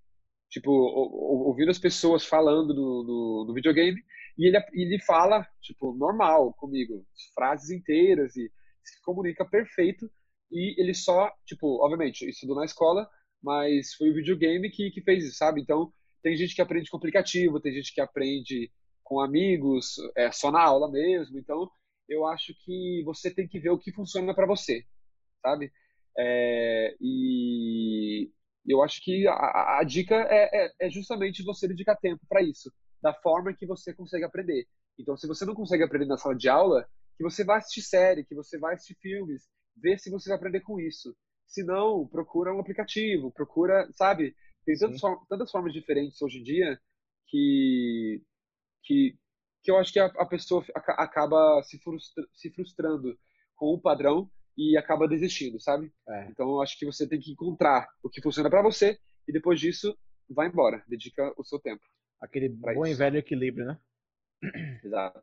Tipo, 0.48 0.70
ouvindo 0.70 1.70
as 1.70 1.78
pessoas 1.78 2.24
falando 2.24 2.72
no, 2.72 3.02
no, 3.02 3.44
no 3.48 3.54
videogame 3.54 4.00
e 4.38 4.46
ele, 4.46 4.58
ele 4.72 4.98
fala, 5.00 5.46
tipo, 5.60 5.94
normal 5.94 6.52
comigo, 6.54 7.06
frases 7.34 7.70
inteiras 7.70 8.36
e 8.36 8.50
se 8.84 9.00
comunica 9.02 9.44
perfeito. 9.44 10.10
E 10.50 10.80
ele 10.80 10.94
só, 10.94 11.32
tipo, 11.44 11.82
obviamente, 11.84 12.28
estudou 12.28 12.56
na 12.56 12.64
escola, 12.64 13.08
mas 13.42 13.94
foi 13.94 14.10
o 14.10 14.14
videogame 14.14 14.70
que, 14.70 14.90
que 14.90 15.02
fez 15.02 15.24
isso, 15.24 15.38
sabe? 15.38 15.60
Então, 15.60 15.92
tem 16.22 16.36
gente 16.36 16.54
que 16.54 16.62
aprende 16.62 16.90
com 16.90 16.96
aplicativo, 16.96 17.60
tem 17.60 17.72
gente 17.72 17.92
que 17.92 18.00
aprende 18.00 18.70
com 19.02 19.20
amigos, 19.20 19.96
é 20.16 20.30
só 20.32 20.50
na 20.50 20.62
aula 20.62 20.90
mesmo. 20.90 21.38
Então, 21.38 21.70
eu 22.08 22.26
acho 22.26 22.54
que 22.64 23.02
você 23.04 23.32
tem 23.32 23.48
que 23.48 23.58
ver 23.58 23.70
o 23.70 23.78
que 23.78 23.92
funciona 23.92 24.34
para 24.34 24.46
você, 24.46 24.84
sabe? 25.42 25.72
É, 26.18 26.96
e 27.00 28.30
eu 28.66 28.82
acho 28.82 29.02
que 29.02 29.26
a, 29.28 29.78
a 29.80 29.84
dica 29.84 30.14
é, 30.14 30.66
é, 30.66 30.72
é, 30.80 30.90
justamente 30.90 31.44
você 31.44 31.68
dedicar 31.68 31.96
tempo 31.96 32.20
para 32.28 32.42
isso, 32.42 32.72
da 33.02 33.14
forma 33.14 33.54
que 33.54 33.66
você 33.66 33.94
consegue 33.94 34.24
aprender. 34.24 34.66
Então, 34.98 35.16
se 35.16 35.26
você 35.26 35.44
não 35.44 35.54
consegue 35.54 35.82
aprender 35.82 36.06
na 36.06 36.16
sala 36.16 36.34
de 36.34 36.48
aula, 36.48 36.88
que 37.16 37.22
você 37.22 37.44
vai 37.44 37.58
assistir 37.58 37.82
série, 37.82 38.24
que 38.24 38.34
você 38.34 38.58
vai 38.58 38.74
assistir 38.74 38.96
filmes, 39.00 39.48
ver 39.76 39.98
se 39.98 40.10
você 40.10 40.28
vai 40.28 40.38
aprender 40.38 40.60
com 40.60 40.80
isso. 40.80 41.14
Se 41.46 41.62
não, 41.62 42.06
procura 42.06 42.54
um 42.54 42.60
aplicativo, 42.60 43.30
procura, 43.30 43.88
sabe? 43.92 44.34
Tem 44.64 44.76
tantas, 44.76 45.00
tantas 45.28 45.50
formas 45.50 45.72
diferentes 45.72 46.20
hoje 46.20 46.38
em 46.38 46.42
dia 46.42 46.80
que, 47.28 48.22
que, 48.82 49.16
que 49.62 49.70
eu 49.70 49.78
acho 49.78 49.92
que 49.92 50.00
a, 50.00 50.06
a 50.06 50.26
pessoa 50.26 50.64
acaba 50.74 51.62
se, 51.62 51.78
frustra, 51.78 52.26
se 52.34 52.50
frustrando 52.50 53.16
com 53.54 53.72
o 53.72 53.80
padrão 53.80 54.30
e 54.56 54.76
acaba 54.76 55.06
desistindo, 55.06 55.60
sabe? 55.60 55.92
É. 56.08 56.28
Então 56.30 56.48
eu 56.48 56.62
acho 56.62 56.78
que 56.78 56.86
você 56.86 57.06
tem 57.06 57.20
que 57.20 57.30
encontrar 57.30 57.86
o 58.02 58.10
que 58.10 58.22
funciona 58.22 58.50
para 58.50 58.62
você 58.62 58.98
e 59.28 59.32
depois 59.32 59.60
disso 59.60 59.96
vai 60.28 60.48
embora, 60.48 60.82
dedica 60.88 61.32
o 61.36 61.44
seu 61.44 61.60
tempo. 61.60 61.82
Aquele 62.20 62.48
bom 62.48 62.84
isso. 62.84 62.92
e 62.92 62.94
velho 62.94 63.18
equilíbrio, 63.18 63.66
né? 63.66 63.78
Exato. 64.84 65.18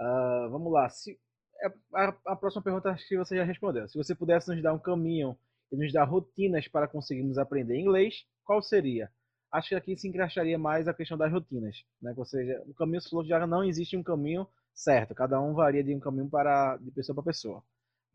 Uh, 0.00 0.50
vamos 0.50 0.72
lá. 0.72 0.88
Se, 0.88 1.18
é, 1.62 1.68
a, 1.94 2.16
a, 2.26 2.36
próxima 2.36 2.62
pergunta 2.62 2.90
acho 2.90 3.06
que 3.08 3.16
você 3.16 3.36
já 3.36 3.44
respondeu. 3.44 3.88
Se 3.88 3.96
você 3.96 4.14
pudesse 4.14 4.50
nos 4.50 4.62
dar 4.62 4.74
um 4.74 4.78
caminho 4.78 5.38
e 5.72 5.76
nos 5.76 5.92
dar 5.92 6.04
rotinas 6.04 6.68
para 6.68 6.88
conseguirmos 6.88 7.38
aprender 7.38 7.78
inglês, 7.78 8.26
qual 8.44 8.62
seria? 8.62 9.10
Acho 9.50 9.70
que 9.70 9.74
aqui 9.74 9.96
se 9.96 10.08
encaixaria 10.08 10.58
mais 10.58 10.86
a 10.86 10.94
questão 10.94 11.16
das 11.16 11.32
rotinas, 11.32 11.76
né? 12.00 12.12
Ou 12.16 12.24
seja, 12.24 12.62
o 12.66 12.74
caminho 12.74 13.02
falou 13.08 13.24
que 13.24 13.30
já 13.30 13.46
não 13.46 13.64
existe 13.64 13.96
um 13.96 14.02
caminho 14.02 14.46
certo, 14.74 15.14
cada 15.14 15.40
um 15.40 15.54
varia 15.54 15.82
de 15.82 15.94
um 15.94 16.00
caminho 16.00 16.28
para 16.28 16.76
de 16.76 16.90
pessoa 16.90 17.14
para 17.14 17.24
pessoa. 17.24 17.64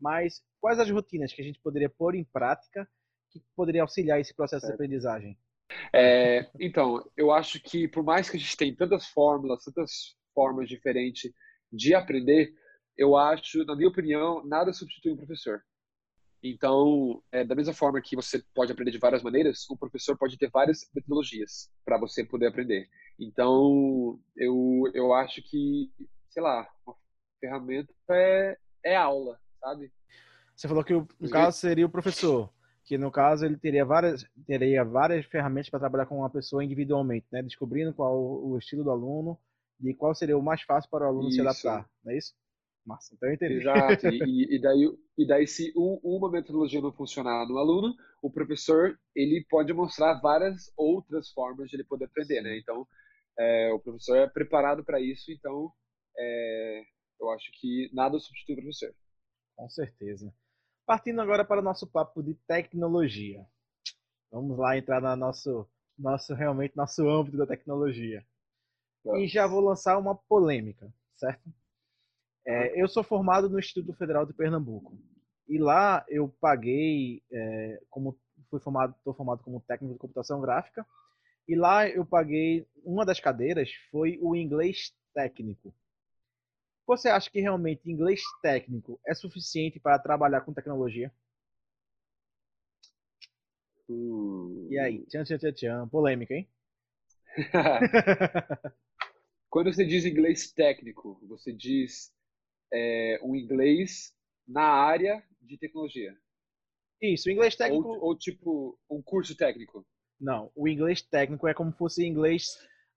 Mas 0.00 0.42
quais 0.60 0.78
as 0.78 0.90
rotinas 0.90 1.32
que 1.32 1.42
a 1.42 1.44
gente 1.44 1.60
poderia 1.60 1.88
pôr 1.88 2.14
em 2.14 2.24
prática 2.24 2.88
que 3.30 3.42
poderia 3.56 3.82
auxiliar 3.82 4.20
esse 4.20 4.34
processo 4.34 4.66
certo. 4.66 4.72
de 4.72 4.74
aprendizagem? 4.74 5.38
É, 5.92 6.50
então, 6.58 7.04
eu 7.16 7.32
acho 7.32 7.60
que 7.60 7.88
por 7.88 8.02
mais 8.02 8.28
que 8.28 8.36
a 8.36 8.40
gente 8.40 8.56
tenha 8.56 8.76
tantas 8.76 9.06
fórmulas, 9.08 9.64
tantas 9.64 10.16
formas 10.34 10.68
diferentes 10.68 11.30
de 11.72 11.94
aprender, 11.94 12.52
eu 12.96 13.16
acho, 13.16 13.64
na 13.64 13.74
minha 13.76 13.88
opinião, 13.88 14.44
nada 14.44 14.72
substitui 14.72 15.12
um 15.12 15.16
professor. 15.16 15.62
Então, 16.42 17.22
é, 17.30 17.44
da 17.44 17.54
mesma 17.54 17.72
forma 17.72 18.02
que 18.02 18.16
você 18.16 18.42
pode 18.52 18.72
aprender 18.72 18.90
de 18.90 18.98
várias 18.98 19.22
maneiras, 19.22 19.64
um 19.70 19.76
professor 19.76 20.18
pode 20.18 20.36
ter 20.36 20.50
várias 20.50 20.80
metodologias 20.92 21.70
para 21.84 21.96
você 21.98 22.24
poder 22.24 22.48
aprender. 22.48 22.88
Então, 23.18 24.18
eu, 24.36 24.90
eu 24.92 25.14
acho 25.14 25.40
que, 25.42 25.90
sei 26.30 26.42
lá, 26.42 26.68
uma 26.84 26.96
ferramenta 27.40 27.92
é, 28.10 28.58
é 28.84 28.96
aula, 28.96 29.38
sabe? 29.60 29.92
Você 30.56 30.66
falou 30.66 30.82
que 30.82 30.94
o, 30.94 31.06
no 31.20 31.30
caso 31.30 31.58
seria 31.58 31.86
o 31.86 31.90
professor, 31.90 32.52
que 32.84 32.98
no 32.98 33.10
caso 33.10 33.44
ele 33.44 33.56
teria 33.56 33.84
várias, 33.84 34.24
teria 34.46 34.84
várias 34.84 35.24
ferramentas 35.26 35.70
para 35.70 35.80
trabalhar 35.80 36.06
com 36.06 36.18
uma 36.18 36.30
pessoa 36.30 36.64
individualmente, 36.64 37.26
né? 37.30 37.42
Descobrindo 37.42 37.94
qual 37.94 38.18
o 38.18 38.58
estilo 38.58 38.84
do 38.84 38.90
aluno 38.90 39.38
e 39.80 39.94
qual 39.94 40.14
seria 40.14 40.36
o 40.36 40.42
mais 40.42 40.62
fácil 40.62 40.90
para 40.90 41.04
o 41.04 41.08
aluno 41.08 41.28
isso. 41.28 41.36
se 41.36 41.40
adaptar, 41.40 41.88
não 42.04 42.12
é 42.12 42.18
isso? 42.18 42.34
Massa, 42.84 43.14
então 43.14 43.28
eu 43.28 43.34
entendi. 43.34 43.54
Exato, 43.54 44.08
e, 44.08 44.56
e, 44.56 44.60
daí, 44.60 44.98
e 45.16 45.26
daí 45.26 45.46
se 45.46 45.72
um, 45.76 46.00
uma 46.02 46.30
metodologia 46.30 46.80
não 46.80 46.92
funcionar 46.92 47.46
no 47.46 47.56
aluno, 47.58 47.94
o 48.20 48.30
professor 48.30 48.98
ele 49.14 49.46
pode 49.48 49.72
mostrar 49.72 50.20
várias 50.20 50.72
outras 50.76 51.30
formas 51.30 51.70
de 51.70 51.76
ele 51.76 51.84
poder 51.84 52.06
aprender, 52.06 52.42
né? 52.42 52.58
Então, 52.58 52.86
é, 53.38 53.72
o 53.72 53.78
professor 53.78 54.16
é 54.16 54.28
preparado 54.28 54.84
para 54.84 55.00
isso, 55.00 55.30
então 55.30 55.72
é, 56.18 56.82
eu 57.20 57.30
acho 57.30 57.50
que 57.60 57.88
nada 57.92 58.18
substitui 58.18 58.54
o 58.54 58.58
professor. 58.58 58.92
Com 59.56 59.70
certeza. 59.70 60.34
Partindo 60.86 61.20
agora 61.20 61.44
para 61.44 61.60
o 61.60 61.64
nosso 61.64 61.86
papo 61.86 62.22
de 62.22 62.34
tecnologia. 62.46 63.46
Vamos 64.30 64.58
lá 64.58 64.76
entrar 64.76 65.00
no 65.00 65.14
nosso, 65.16 65.68
nosso 65.96 66.34
realmente 66.34 66.76
nosso 66.76 67.08
âmbito 67.08 67.36
da 67.36 67.46
tecnologia. 67.46 68.24
Vamos. 69.04 69.22
E 69.22 69.28
já 69.28 69.46
vou 69.46 69.60
lançar 69.60 69.98
uma 69.98 70.14
polêmica, 70.14 70.92
certo? 71.16 71.52
É, 72.46 72.80
eu 72.80 72.88
sou 72.88 73.04
formado 73.04 73.48
no 73.48 73.58
Instituto 73.58 73.96
Federal 73.96 74.26
de 74.26 74.32
Pernambuco. 74.32 74.98
E 75.48 75.58
lá 75.58 76.04
eu 76.08 76.28
paguei, 76.40 77.22
é, 77.30 77.80
como 77.90 78.18
fui 78.50 78.60
formado, 78.60 78.94
estou 78.96 79.14
formado 79.14 79.42
como 79.42 79.60
técnico 79.60 79.94
de 79.94 79.98
computação 79.98 80.40
gráfica. 80.40 80.86
E 81.46 81.54
lá 81.54 81.88
eu 81.88 82.04
paguei, 82.04 82.66
uma 82.84 83.04
das 83.04 83.20
cadeiras 83.20 83.70
foi 83.90 84.18
o 84.20 84.34
inglês 84.34 84.92
técnico. 85.14 85.74
Você 86.86 87.08
acha 87.08 87.30
que 87.30 87.40
realmente 87.40 87.90
inglês 87.90 88.22
técnico 88.42 89.00
é 89.06 89.14
suficiente 89.14 89.78
para 89.78 89.98
trabalhar 89.98 90.40
com 90.42 90.52
tecnologia? 90.52 91.12
Hum. 93.88 94.68
E 94.70 94.78
aí? 94.78 95.06
Tchan, 95.06 95.24
tchan, 95.24 95.38
tchan, 95.38 95.52
tchan. 95.52 95.88
Polêmica, 95.88 96.34
hein? 96.34 96.48
Quando 99.48 99.72
você 99.72 99.84
diz 99.84 100.04
inglês 100.04 100.50
técnico, 100.52 101.20
você 101.28 101.52
diz 101.52 102.12
é, 102.72 103.20
um 103.22 103.36
inglês 103.36 104.14
na 104.46 104.64
área 104.64 105.22
de 105.40 105.58
tecnologia. 105.58 106.16
Isso, 107.00 107.28
o 107.28 107.32
inglês 107.32 107.54
técnico. 107.56 107.88
Ou, 107.88 108.04
ou, 108.04 108.16
tipo 108.16 108.78
um 108.88 109.02
curso 109.02 109.36
técnico. 109.36 109.86
Não, 110.20 110.50
o 110.54 110.68
inglês 110.68 111.02
técnico 111.02 111.46
é 111.48 111.54
como 111.54 111.72
se 111.72 111.78
fosse 111.78 112.06
inglês 112.06 112.56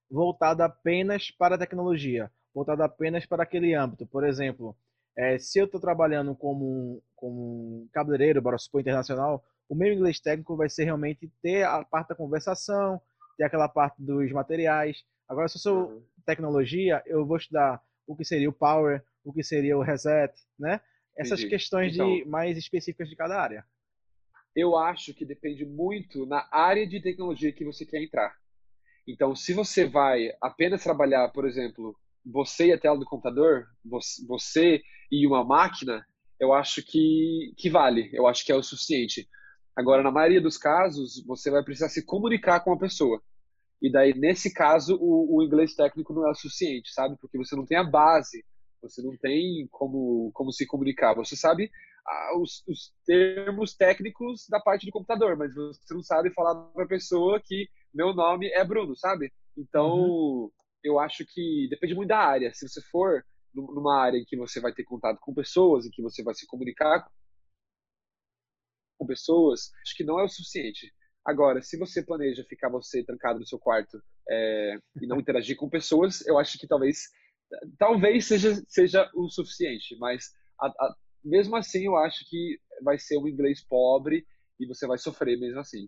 voltado 0.10 0.62
apenas 0.62 1.32
para 1.32 1.56
a 1.56 1.58
tecnologia, 1.58 2.32
voltado 2.56 2.82
apenas 2.84 3.26
para 3.26 3.44
aquele 3.44 3.76
âmbito. 3.76 4.08
Por 4.08 4.26
exemplo, 4.26 4.76
é, 5.18 5.38
se 5.38 5.60
eu 5.60 5.66
estou 5.66 5.80
trabalhando 5.80 6.34
como, 6.34 7.04
como 7.14 7.84
um 7.84 7.90
cabeleireiro, 7.92 8.42
bora 8.42 8.58
supor, 8.58 8.80
internacional, 8.80 9.44
o 9.68 9.76
meu 9.76 9.92
inglês 9.92 10.22
técnico 10.22 10.56
vai 10.56 10.70
ser 10.70 10.86
realmente 10.86 11.30
ter 11.42 11.64
a 11.64 11.84
parte 11.84 12.10
da 12.10 12.16
conversação, 12.16 13.02
ter 13.38 13.44
aquela 13.44 13.68
parte 13.68 14.02
dos 14.02 14.32
materiais. 14.32 15.04
Agora, 15.28 15.50
se 15.50 15.58
eu 15.58 15.62
sou 15.62 15.90
uhum. 15.90 16.04
tecnologia, 16.26 17.04
eu 17.06 17.26
vou 17.26 17.36
estudar 17.36 17.84
o 18.08 18.16
que 18.16 18.24
seria 18.24 18.50
o 18.50 18.54
Power, 18.54 19.04
o 19.24 19.34
que 19.34 19.44
seria 19.44 19.78
o 19.78 19.82
reset, 19.82 20.34
né? 20.58 20.80
Essas 21.18 21.40
Entendi. 21.40 21.50
questões 21.50 21.94
então, 21.94 22.14
de 22.14 22.26
mais 22.26 22.58
específicas 22.58 23.10
de 23.10 23.16
cada 23.16 23.42
área. 23.42 23.66
Eu 24.56 24.78
acho 24.78 25.14
que 25.14 25.26
depende 25.26 25.66
muito 25.66 26.26
na 26.26 26.48
área 26.52 26.88
de 26.88 27.02
tecnologia 27.02 27.52
que 27.52 27.66
você 27.66 27.86
quer 27.86 28.02
entrar. 28.02 28.34
Então, 29.08 29.36
se 29.36 29.54
você 29.54 29.86
vai 29.86 30.32
apenas 30.42 30.84
trabalhar, 30.84 31.30
por 31.30 31.46
exemplo, 31.46 31.98
você 32.26 32.68
e 32.68 32.74
a 32.74 32.80
tela 32.80 32.98
do 32.98 33.06
computador, 33.06 33.66
você 34.28 34.82
e 35.12 35.28
uma 35.28 35.44
máquina, 35.44 36.06
eu 36.40 36.54
acho 36.54 36.84
que, 36.84 37.54
que 37.58 37.70
vale, 37.70 38.10
eu 38.14 38.28
acho 38.28 38.46
que 38.46 38.52
é 38.52 38.56
o 38.56 38.64
suficiente. 38.64 39.28
Agora, 39.76 40.02
na 40.02 40.12
maioria 40.12 40.42
dos 40.42 40.58
casos, 40.58 41.24
você 41.26 41.52
vai 41.52 41.64
precisar 41.64 41.90
se 41.90 42.06
comunicar 42.06 42.62
com 42.62 42.74
a 42.74 42.80
pessoa. 42.80 43.22
E 43.82 43.92
daí, 43.92 44.14
nesse 44.14 44.54
caso, 44.54 44.98
o, 45.00 45.38
o 45.38 45.44
inglês 45.44 45.76
técnico 45.76 46.14
não 46.14 46.28
é 46.28 46.32
o 46.32 46.36
suficiente, 46.36 46.92
sabe? 46.94 47.18
Porque 47.20 47.38
você 47.38 47.56
não 47.56 47.66
tem 47.66 47.78
a 47.78 47.84
base 47.84 48.44
você 48.86 49.02
não 49.02 49.18
tem 49.18 49.68
como, 49.72 50.32
como 50.34 50.52
se 50.52 50.66
comunicar. 50.66 51.16
Você 51.16 51.36
sabe 51.36 51.70
ah, 52.08 52.38
os, 52.40 52.64
os, 52.68 52.94
termos 53.06 53.76
técnicos 53.76 54.46
da 54.50 54.60
parte 54.60 54.86
do 54.86 54.92
computador, 54.92 55.36
mas 55.36 55.54
você 55.56 55.94
não 55.94 56.04
sabe 56.04 56.32
falar 56.34 56.56
para 56.72 56.86
a 56.86 56.88
pessoa 56.88 57.42
que 57.44 57.68
meu 57.94 58.14
nome 58.14 58.48
é 58.50 58.64
Bruno, 58.64 58.96
sabe? 58.96 59.32
Então, 59.58 59.98
uhum. 59.98 60.52
Eu 60.86 61.00
acho 61.00 61.26
que 61.26 61.68
depende 61.70 61.96
muito 61.96 62.10
da 62.10 62.20
área. 62.20 62.54
Se 62.54 62.68
você 62.68 62.82
for 62.92 63.26
numa 63.54 64.02
área 64.02 64.18
em 64.18 64.26
que 64.26 64.38
você 64.38 64.60
vai 64.60 64.74
ter 64.74 64.84
contato 64.84 65.20
com 65.20 65.34
pessoas, 65.34 65.86
em 65.86 65.90
que 65.90 66.02
você 66.02 66.22
vai 66.24 66.34
se 66.34 66.46
comunicar 66.46 67.06
com 68.98 69.06
pessoas, 69.06 69.72
acho 69.82 69.96
que 69.96 70.04
não 70.04 70.20
é 70.20 70.24
o 70.24 70.30
suficiente. 70.30 70.94
Agora, 71.26 71.62
se 71.62 71.78
você 71.78 72.06
planeja 72.06 72.46
ficar 72.48 72.70
você 72.70 73.04
trancado 73.04 73.40
no 73.40 73.48
seu 73.48 73.58
quarto 73.58 74.02
é, 74.30 74.78
e 75.02 75.08
não 75.08 75.20
interagir 75.20 75.56
com 75.58 75.70
pessoas, 75.70 76.26
eu 76.28 76.38
acho 76.38 76.58
que 76.60 76.68
talvez 76.68 77.10
talvez 77.78 78.26
seja, 78.26 78.56
seja 78.68 79.10
o 79.14 79.30
suficiente, 79.30 79.96
mas 80.00 80.32
a, 80.60 80.68
a, 80.68 80.96
mesmo 81.24 81.56
assim 81.56 81.86
eu 81.86 81.96
acho 81.96 82.28
que 82.30 82.60
vai 82.84 82.98
ser 82.98 83.18
um 83.18 83.28
inglês 83.28 83.64
pobre 83.64 84.26
e 84.60 84.68
você 84.68 84.88
vai 84.88 84.98
sofrer 84.98 85.40
mesmo 85.40 85.60
assim. 85.60 85.88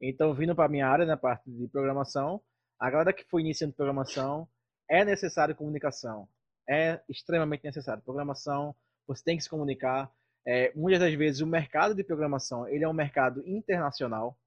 Então, 0.00 0.34
vindo 0.34 0.54
para 0.54 0.66
a 0.66 0.70
minha 0.70 0.86
área, 0.86 1.06
na 1.06 1.16
parte 1.16 1.50
de 1.50 1.68
programação, 1.68 2.40
a 2.78 2.90
galera 2.90 3.12
que 3.12 3.24
foi 3.24 3.42
iniciando 3.42 3.74
programação, 3.74 4.48
é 4.88 5.04
necessário 5.04 5.54
comunicação. 5.54 6.28
É 6.68 7.00
extremamente 7.08 7.64
necessário. 7.64 8.02
Programação, 8.02 8.74
você 9.06 9.22
tem 9.24 9.36
que 9.36 9.42
se 9.42 9.50
comunicar. 9.50 10.10
É, 10.46 10.72
muitas 10.74 11.00
das 11.00 11.14
vezes 11.14 11.40
o 11.40 11.46
mercado 11.46 11.94
de 11.94 12.04
programação 12.04 12.68
ele 12.68 12.84
é 12.84 12.88
um 12.88 12.92
mercado 12.92 13.42
internacional. 13.46 14.38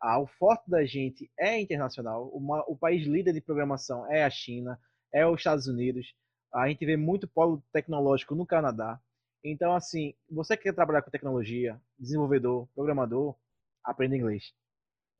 Ah, 0.00 0.18
o 0.18 0.26
forte 0.26 0.68
da 0.68 0.84
gente 0.84 1.30
é 1.38 1.60
internacional. 1.60 2.28
Uma, 2.28 2.64
o 2.68 2.76
país 2.76 3.06
líder 3.06 3.32
de 3.32 3.40
programação 3.40 4.10
é 4.10 4.24
a 4.24 4.30
China 4.30 4.78
é 5.12 5.26
os 5.26 5.40
Estados 5.40 5.66
Unidos. 5.66 6.14
A 6.52 6.68
gente 6.68 6.84
vê 6.84 6.96
muito 6.96 7.28
polo 7.28 7.62
tecnológico 7.72 8.34
no 8.34 8.46
Canadá. 8.46 9.00
Então, 9.44 9.74
assim, 9.74 10.14
você 10.30 10.56
que 10.56 10.64
quer 10.64 10.74
trabalhar 10.74 11.02
com 11.02 11.10
tecnologia, 11.10 11.80
desenvolvedor, 11.98 12.68
programador, 12.74 13.36
aprenda 13.84 14.16
inglês. 14.16 14.52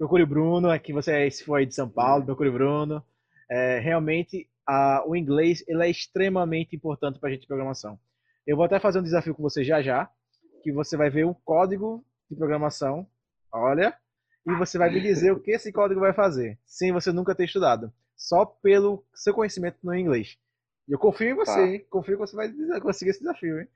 Procure 0.03 0.25
o 0.25 0.27
Bruno, 0.27 0.69
aqui 0.69 0.93
você 0.93 1.31
se 1.31 1.45
for 1.45 1.55
aí 1.55 1.65
de 1.65 1.77
São 1.77 1.89
Paulo, 1.89 2.25
procure 2.25 2.49
o 2.49 2.53
Bruno. 2.53 3.05
É, 3.49 3.79
realmente 3.79 4.51
a, 4.67 5.05
o 5.07 5.15
inglês 5.15 5.63
ele 5.69 5.81
é 5.81 5.89
extremamente 5.89 6.75
importante 6.75 7.21
para 7.21 7.29
a 7.29 7.33
gente 7.33 7.43
de 7.43 7.47
programação. 7.47 7.97
Eu 8.45 8.57
vou 8.57 8.65
até 8.65 8.81
fazer 8.81 8.99
um 8.99 9.05
desafio 9.05 9.33
com 9.33 9.45
você 9.45 9.63
já 9.63 9.81
já, 9.81 10.11
que 10.65 10.73
você 10.73 10.97
vai 10.97 11.09
ver 11.09 11.25
um 11.25 11.33
código 11.33 12.05
de 12.29 12.35
programação, 12.35 13.07
olha, 13.53 13.97
e 14.45 14.53
você 14.57 14.77
vai 14.77 14.93
me 14.93 15.01
dizer 15.01 15.31
o 15.31 15.39
que 15.39 15.53
esse 15.53 15.71
código 15.71 16.01
vai 16.01 16.13
fazer, 16.13 16.59
sem 16.67 16.91
você 16.91 17.13
nunca 17.13 17.33
ter 17.33 17.45
estudado, 17.45 17.93
só 18.17 18.45
pelo 18.45 19.07
seu 19.15 19.33
conhecimento 19.33 19.79
no 19.85 19.95
inglês. 19.95 20.37
E 20.89 20.93
eu 20.93 20.99
confio 20.99 21.29
em 21.29 21.35
você, 21.35 21.55
tá. 21.55 21.65
hein? 21.65 21.87
Confio 21.89 22.17
que 22.17 22.27
você 22.27 22.35
vai 22.35 22.81
conseguir 22.81 23.13
esse 23.13 23.21
desafio, 23.21 23.61
hein? 23.61 23.69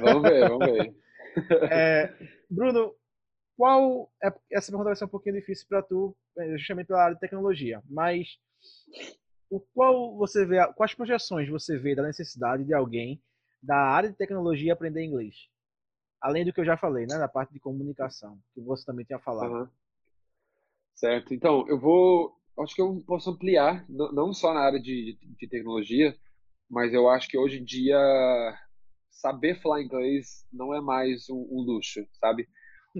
Vamos 0.00 0.22
ver, 0.22 0.48
vamos 0.48 0.66
ver. 0.66 0.94
É, 1.70 2.12
Bruno, 2.50 2.92
qual 3.60 4.10
é, 4.24 4.32
essa 4.50 4.72
pergunta 4.72 4.88
vai 4.88 4.96
ser 4.96 5.04
um 5.04 5.08
pouquinho 5.08 5.34
difícil 5.34 5.66
para 5.68 5.82
tu, 5.82 6.16
é, 6.38 6.56
justamente 6.56 6.86
pela 6.86 7.02
área 7.02 7.14
de 7.14 7.20
tecnologia, 7.20 7.82
mas 7.90 8.38
o 9.50 9.60
qual 9.60 10.16
você 10.16 10.46
vê, 10.46 10.66
quais 10.72 10.94
projeções 10.94 11.46
você 11.46 11.76
vê 11.76 11.94
da 11.94 12.02
necessidade 12.02 12.64
de 12.64 12.72
alguém 12.72 13.22
da 13.62 13.76
área 13.76 14.08
de 14.08 14.16
tecnologia 14.16 14.72
aprender 14.72 15.04
inglês? 15.04 15.34
Além 16.22 16.42
do 16.42 16.54
que 16.54 16.60
eu 16.60 16.64
já 16.64 16.78
falei, 16.78 17.04
né, 17.06 17.18
da 17.18 17.28
parte 17.28 17.52
de 17.52 17.60
comunicação, 17.60 18.40
que 18.54 18.62
você 18.62 18.82
também 18.86 19.04
tinha 19.04 19.18
falado. 19.18 19.52
Uhum. 19.52 19.68
Certo. 20.94 21.34
Então, 21.34 21.68
eu 21.68 21.78
vou, 21.78 22.34
acho 22.60 22.74
que 22.74 22.80
eu 22.80 23.04
posso 23.06 23.28
ampliar, 23.28 23.84
não 23.90 24.32
só 24.32 24.54
na 24.54 24.60
área 24.60 24.80
de, 24.80 25.18
de 25.38 25.48
tecnologia, 25.48 26.16
mas 26.66 26.94
eu 26.94 27.10
acho 27.10 27.28
que 27.28 27.36
hoje 27.36 27.58
em 27.58 27.64
dia 27.64 27.98
saber 29.10 29.60
falar 29.60 29.82
inglês 29.82 30.46
não 30.50 30.74
é 30.74 30.80
mais 30.80 31.28
um, 31.28 31.46
um 31.50 31.60
luxo, 31.60 32.00
sabe? 32.14 32.48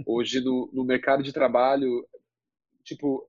Hoje 0.06 0.40
no, 0.40 0.70
no, 0.72 0.84
mercado 0.84 1.22
de 1.22 1.32
trabalho, 1.32 2.06
tipo, 2.84 3.28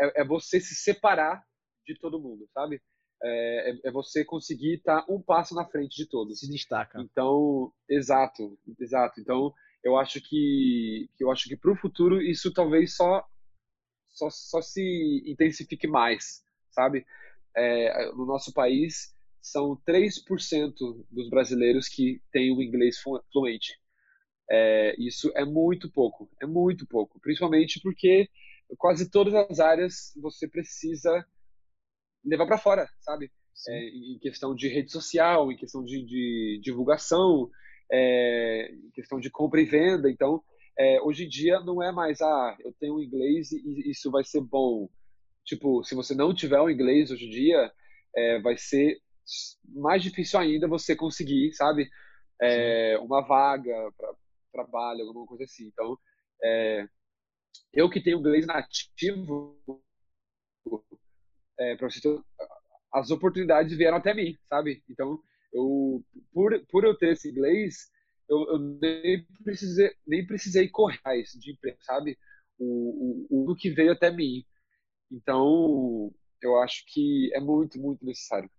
é, 0.00 0.22
é, 0.22 0.24
você 0.24 0.60
se 0.60 0.74
separar 0.74 1.44
de 1.86 1.98
todo 1.98 2.20
mundo, 2.20 2.48
sabe? 2.52 2.80
É, 3.22 3.70
é, 3.70 3.80
é 3.84 3.90
você 3.90 4.24
conseguir 4.24 4.76
estar 4.76 5.04
um 5.08 5.20
passo 5.20 5.54
na 5.54 5.66
frente 5.66 5.96
de 5.96 6.06
todos. 6.06 6.40
Se 6.40 6.50
destaca. 6.50 7.00
Então, 7.00 7.72
exato, 7.88 8.58
exato. 8.78 9.20
Então, 9.20 9.52
eu 9.82 9.96
acho 9.96 10.20
que, 10.20 11.08
que 11.16 11.24
eu 11.24 11.30
acho 11.30 11.48
que 11.48 11.56
para 11.56 11.72
o 11.72 11.76
futuro 11.76 12.20
isso 12.22 12.52
talvez 12.52 12.96
só, 12.96 13.26
só 14.08 14.28
só 14.30 14.62
se 14.62 15.22
intensifique 15.26 15.86
mais, 15.86 16.42
sabe? 16.70 17.06
É, 17.56 18.12
no 18.12 18.24
nosso 18.24 18.52
país 18.52 19.14
são 19.40 19.76
3% 19.86 21.06
dos 21.10 21.30
brasileiros 21.30 21.88
que 21.88 22.20
têm 22.30 22.52
o 22.52 22.62
inglês 22.62 22.98
fluente. 23.32 23.78
É, 24.50 24.94
isso 24.98 25.30
é 25.34 25.44
muito 25.44 25.90
pouco, 25.90 26.28
é 26.40 26.46
muito 26.46 26.86
pouco, 26.86 27.20
principalmente 27.20 27.80
porque 27.82 28.28
quase 28.78 29.10
todas 29.10 29.34
as 29.34 29.60
áreas 29.60 30.12
você 30.16 30.48
precisa 30.48 31.24
levar 32.24 32.46
para 32.46 32.58
fora, 32.58 32.88
sabe? 33.00 33.30
É, 33.68 33.88
em 33.88 34.18
questão 34.20 34.54
de 34.54 34.68
rede 34.68 34.92
social, 34.92 35.50
em 35.50 35.56
questão 35.56 35.84
de, 35.84 36.04
de 36.04 36.60
divulgação, 36.62 37.50
é, 37.90 38.70
em 38.72 38.90
questão 38.92 39.18
de 39.18 39.30
compra 39.30 39.60
e 39.60 39.64
venda. 39.64 40.10
Então, 40.10 40.42
é, 40.78 41.00
hoje 41.02 41.24
em 41.24 41.28
dia 41.28 41.60
não 41.60 41.82
é 41.82 41.90
mais, 41.90 42.20
ah, 42.20 42.56
eu 42.60 42.72
tenho 42.78 43.02
inglês 43.02 43.50
e 43.52 43.90
isso 43.90 44.10
vai 44.10 44.24
ser 44.24 44.40
bom. 44.40 44.88
Tipo, 45.44 45.82
se 45.82 45.94
você 45.94 46.14
não 46.14 46.34
tiver 46.34 46.60
o 46.60 46.70
inglês 46.70 47.10
hoje 47.10 47.26
em 47.26 47.30
dia, 47.30 47.72
é, 48.14 48.40
vai 48.40 48.56
ser 48.56 48.98
mais 49.74 50.02
difícil 50.02 50.38
ainda 50.38 50.68
você 50.68 50.94
conseguir, 50.94 51.52
sabe? 51.52 51.88
É, 52.40 52.98
uma 53.00 53.20
vaga 53.22 53.72
trabalho, 54.50 55.06
alguma 55.06 55.26
coisa 55.26 55.44
assim. 55.44 55.66
Então, 55.66 55.98
é, 56.42 56.86
eu 57.72 57.90
que 57.90 58.02
tenho 58.02 58.18
inglês 58.18 58.46
nativo, 58.46 59.60
é, 61.58 61.76
para 61.76 61.90
você 61.90 62.00
ter, 62.00 62.20
as 62.92 63.10
oportunidades 63.10 63.76
vieram 63.76 63.98
até 63.98 64.14
mim, 64.14 64.36
sabe? 64.48 64.82
Então, 64.88 65.20
eu, 65.52 66.04
por, 66.32 66.66
por 66.70 66.84
eu 66.84 66.96
ter 66.96 67.12
esse 67.12 67.30
inglês, 67.30 67.90
eu, 68.28 68.46
eu 68.48 68.58
nem, 68.58 69.26
precisei, 69.44 69.90
nem 70.06 70.26
precisei 70.26 70.68
correr 70.68 70.98
de 71.38 71.52
emprego, 71.52 71.78
sabe? 71.82 72.18
O, 72.58 73.26
o, 73.30 73.52
o 73.52 73.56
que 73.56 73.70
veio 73.70 73.92
até 73.92 74.10
mim. 74.10 74.44
Então, 75.10 76.12
eu 76.42 76.58
acho 76.58 76.84
que 76.88 77.30
é 77.34 77.40
muito, 77.40 77.80
muito 77.80 78.04
necessário. 78.04 78.50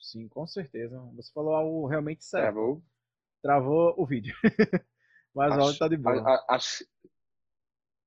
Sim, 0.00 0.28
com 0.28 0.46
certeza. 0.46 0.98
Você 1.16 1.32
falou 1.32 1.54
algo 1.54 1.86
realmente 1.86 2.24
certo. 2.24 2.54
Travou. 2.54 2.82
Travou 3.42 3.94
o 3.96 4.06
vídeo. 4.06 4.34
Mas 5.38 5.52
acho, 5.52 5.60
áudio 5.60 5.78
tá 5.78 5.88
de 5.88 5.96
boa. 5.96 6.44
Acho... 6.48 6.84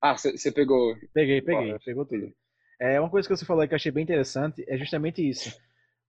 Ah, 0.01 0.17
você 0.17 0.51
pegou. 0.51 0.95
Peguei, 1.13 1.41
peguei, 1.41 1.79
pegou 1.79 2.05
tudo. 2.05 2.33
É, 2.79 2.99
uma 2.99 3.09
coisa 3.09 3.27
que 3.27 3.35
você 3.35 3.45
falou 3.45 3.65
que 3.67 3.73
eu 3.73 3.77
achei 3.77 3.91
bem 3.91 4.03
interessante 4.03 4.65
é 4.67 4.77
justamente 4.77 5.27
isso. 5.27 5.57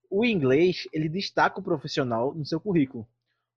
O 0.09 0.25
inglês, 0.25 0.87
ele 0.91 1.07
destaca 1.07 1.59
o 1.59 1.63
profissional 1.63 2.33
no 2.33 2.45
seu 2.45 2.59
currículo. 2.59 3.07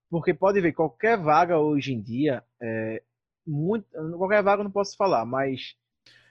Porque 0.08 0.32
pode 0.32 0.60
ver, 0.60 0.72
qualquer 0.72 1.18
vaga 1.18 1.58
hoje 1.58 1.92
em 1.92 2.00
dia, 2.00 2.44
é, 2.60 3.02
muito, 3.44 3.86
qualquer 4.16 4.42
vaga 4.42 4.60
eu 4.60 4.64
não 4.64 4.70
posso 4.70 4.96
falar, 4.96 5.24
mas 5.24 5.74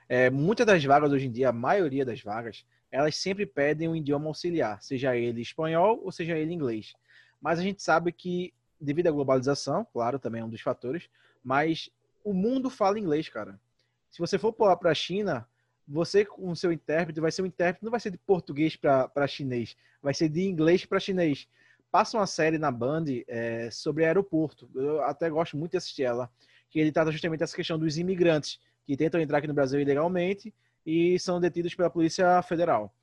é, 0.07 0.29
muitas 0.29 0.65
das 0.65 0.83
vagas 0.83 1.11
hoje 1.11 1.27
em 1.27 1.31
dia, 1.31 1.49
a 1.49 1.53
maioria 1.53 2.05
das 2.05 2.21
vagas, 2.21 2.65
elas 2.89 3.17
sempre 3.17 3.45
pedem 3.45 3.89
um 3.89 3.95
idioma 3.95 4.27
auxiliar, 4.27 4.81
seja 4.81 5.17
ele 5.17 5.41
espanhol 5.41 5.99
ou 6.01 6.11
seja 6.11 6.37
ele 6.37 6.53
inglês. 6.53 6.93
Mas 7.41 7.59
a 7.59 7.63
gente 7.63 7.83
sabe 7.83 8.11
que, 8.13 8.53
devido 8.85 9.07
à 9.07 9.11
globalização, 9.11 9.85
claro, 9.91 10.19
também 10.19 10.41
é 10.41 10.45
um 10.45 10.49
dos 10.49 10.61
fatores, 10.61 11.09
mas 11.43 11.89
o 12.23 12.33
mundo 12.33 12.69
fala 12.69 12.99
inglês, 12.99 13.27
cara. 13.27 13.59
Se 14.09 14.19
você 14.19 14.37
for 14.37 14.53
para 14.53 14.91
a 14.91 14.95
China, 14.95 15.47
você 15.87 16.25
com 16.25 16.49
o 16.49 16.55
seu 16.55 16.71
intérprete 16.71 17.19
vai 17.19 17.31
ser 17.31 17.41
um 17.41 17.45
intérprete, 17.45 17.83
não 17.83 17.91
vai 17.91 17.99
ser 17.99 18.11
de 18.11 18.17
português 18.17 18.75
para 18.75 19.27
chinês, 19.27 19.75
vai 20.01 20.13
ser 20.13 20.29
de 20.29 20.47
inglês 20.47 20.85
para 20.85 20.99
chinês. 20.99 21.47
Passa 21.91 22.17
uma 22.17 22.27
série 22.27 22.57
na 22.57 22.71
Band 22.71 23.05
é, 23.27 23.69
sobre 23.71 24.05
aeroporto. 24.05 24.69
Eu 24.73 25.03
até 25.03 25.29
gosto 25.29 25.55
muito 25.55 25.71
de 25.71 25.77
assistir 25.77 26.03
ela, 26.03 26.29
que 26.69 26.79
ele 26.79 26.91
trata 26.91 27.11
justamente 27.11 27.43
essa 27.43 27.55
questão 27.55 27.77
dos 27.77 27.97
imigrantes 27.97 28.59
que 28.85 28.97
tentam 28.97 29.21
entrar 29.21 29.37
aqui 29.37 29.47
no 29.47 29.53
Brasil 29.53 29.79
ilegalmente 29.79 30.53
e 30.85 31.17
são 31.19 31.39
detidos 31.39 31.73
pela 31.73 31.89
Polícia 31.89 32.41
Federal. 32.43 32.93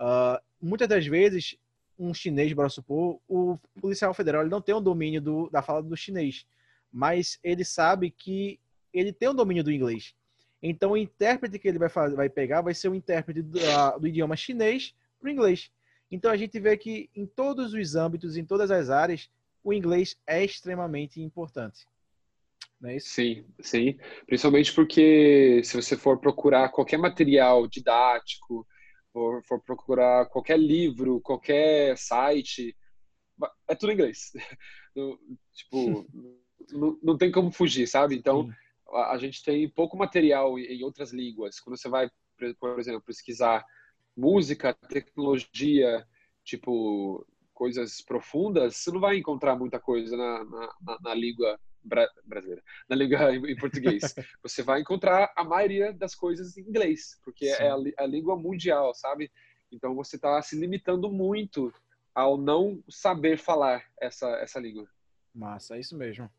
Uh, 0.00 0.40
muitas 0.60 0.88
das 0.88 1.06
vezes, 1.06 1.56
um 1.98 2.12
chinês, 2.12 2.52
bora 2.52 2.68
supor, 2.68 3.20
o 3.28 3.58
policial 3.80 4.12
federal 4.14 4.42
ele 4.42 4.50
não 4.50 4.60
tem 4.60 4.74
o 4.74 4.78
um 4.78 4.82
domínio 4.82 5.20
do, 5.20 5.50
da 5.50 5.62
fala 5.62 5.82
do 5.82 5.96
chinês, 5.96 6.46
mas 6.92 7.38
ele 7.42 7.64
sabe 7.64 8.10
que 8.10 8.58
ele 8.92 9.12
tem 9.12 9.28
o 9.28 9.32
um 9.32 9.34
domínio 9.34 9.64
do 9.64 9.72
inglês. 9.72 10.14
Então, 10.62 10.92
o 10.92 10.96
intérprete 10.96 11.58
que 11.58 11.66
ele 11.66 11.78
vai, 11.78 11.88
fazer, 11.88 12.14
vai 12.14 12.28
pegar 12.28 12.60
vai 12.60 12.74
ser 12.74 12.88
o 12.88 12.94
intérprete 12.94 13.42
do, 13.42 13.58
uh, 13.58 13.98
do 13.98 14.06
idioma 14.06 14.36
chinês 14.36 14.94
para 15.18 15.28
o 15.28 15.30
inglês. 15.30 15.70
Então, 16.10 16.30
a 16.30 16.36
gente 16.36 16.58
vê 16.60 16.76
que 16.76 17.10
em 17.16 17.26
todos 17.26 17.72
os 17.72 17.96
âmbitos, 17.96 18.36
em 18.36 18.44
todas 18.44 18.70
as 18.70 18.90
áreas, 18.90 19.28
o 19.64 19.72
inglês 19.72 20.16
é 20.26 20.44
extremamente 20.44 21.20
importante. 21.20 21.86
Não 22.80 22.90
é 22.90 22.96
isso? 22.96 23.08
Sim, 23.08 23.44
sim. 23.60 23.96
Principalmente 24.26 24.72
porque 24.72 25.62
se 25.64 25.80
você 25.80 25.96
for 25.96 26.18
procurar 26.18 26.68
qualquer 26.68 26.98
material 26.98 27.66
didático, 27.66 28.66
for, 29.12 29.42
for 29.44 29.60
procurar 29.60 30.26
qualquer 30.26 30.58
livro, 30.58 31.20
qualquer 31.20 31.96
site, 31.96 32.76
é 33.68 33.74
tudo 33.74 33.92
em 33.92 33.94
inglês. 33.94 34.32
tipo, 35.54 36.06
não, 36.72 36.98
não 37.02 37.18
tem 37.18 37.30
como 37.30 37.52
fugir, 37.52 37.86
sabe? 37.86 38.16
Então, 38.16 38.48
a, 38.90 39.12
a, 39.12 39.18
gente 39.18 39.42
tem 39.42 39.68
pouco 39.68 39.96
material 39.96 40.58
em 40.58 40.82
outras 40.82 41.12
línguas. 41.12 41.60
Quando 41.60 41.76
você 41.76 41.88
vai, 41.88 42.10
por 42.58 42.78
exemplo, 42.78 43.02
pesquisar 43.02 43.64
música, 44.16 44.74
tecnologia, 44.74 46.06
tipo, 46.44 47.26
coisas 47.52 48.02
profundas, 48.02 48.76
você 48.76 48.90
não 48.90 49.00
vai 49.00 49.16
encontrar 49.16 49.56
muita 49.56 49.78
coisa 49.78 50.16
na, 50.16 50.44
na, 50.44 50.98
na 51.00 51.14
língua 51.14 51.58
bra 51.84 52.08
brasileira, 52.24 52.62
na 52.88 52.96
língua 52.96 53.34
em 53.34 53.56
português. 53.56 54.14
Você 54.42 54.62
vai 54.62 54.80
encontrar 54.80 55.32
a 55.36 55.44
maioria 55.44 55.92
das 55.92 56.14
coisas 56.14 56.56
em 56.56 56.62
inglês, 56.62 57.18
porque 57.24 57.46
é 57.46 57.56
Sim. 57.56 57.62
é 57.62 57.68
a, 57.68 58.04
a, 58.04 58.06
língua 58.06 58.36
mundial, 58.36 58.94
sabe? 58.94 59.30
Então 59.70 59.94
você 59.94 60.16
está 60.16 60.40
se 60.42 60.56
limitando 60.56 61.10
muito 61.10 61.72
ao 62.14 62.36
não 62.36 62.82
saber 62.88 63.38
falar 63.38 63.84
essa, 64.00 64.28
essa 64.36 64.60
língua. 64.60 64.86
Massa, 65.34 65.76
é 65.76 65.80
isso 65.80 65.96
mesmo. 65.96 66.30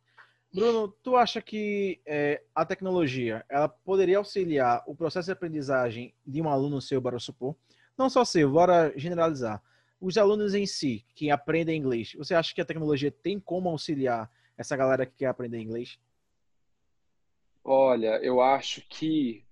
Bruno, 0.53 0.87
tu 1.01 1.15
acha 1.15 1.41
que 1.41 1.99
é, 2.05 2.43
a 2.53 2.63
tecnologia 2.63 3.43
ela 3.49 3.67
poderia 3.67 4.19
auxiliar 4.19 4.83
o 4.85 4.95
processo 4.95 5.25
de 5.25 5.31
aprendizagem 5.31 6.13
de 6.25 6.43
um 6.43 6.47
aluno 6.47 6.79
seu, 6.79 7.01
para 7.01 7.17
supor? 7.17 7.55
Não 7.97 8.07
só 8.07 8.23
seu, 8.23 8.51
bora 8.51 8.93
generalizar. 8.95 9.63
Os 9.99 10.15
alunos 10.15 10.53
em 10.53 10.67
si, 10.67 11.03
que 11.15 11.31
aprendem 11.31 11.79
inglês, 11.79 12.13
você 12.15 12.35
acha 12.35 12.53
que 12.53 12.61
a 12.61 12.65
tecnologia 12.65 13.09
tem 13.09 13.39
como 13.39 13.69
auxiliar 13.69 14.29
essa 14.57 14.75
galera 14.75 15.05
que 15.05 15.17
quer 15.17 15.27
aprender 15.27 15.59
inglês? 15.59 15.99
Olha, 17.63 18.19
eu 18.21 18.41
acho 18.41 18.81
que 18.89 19.45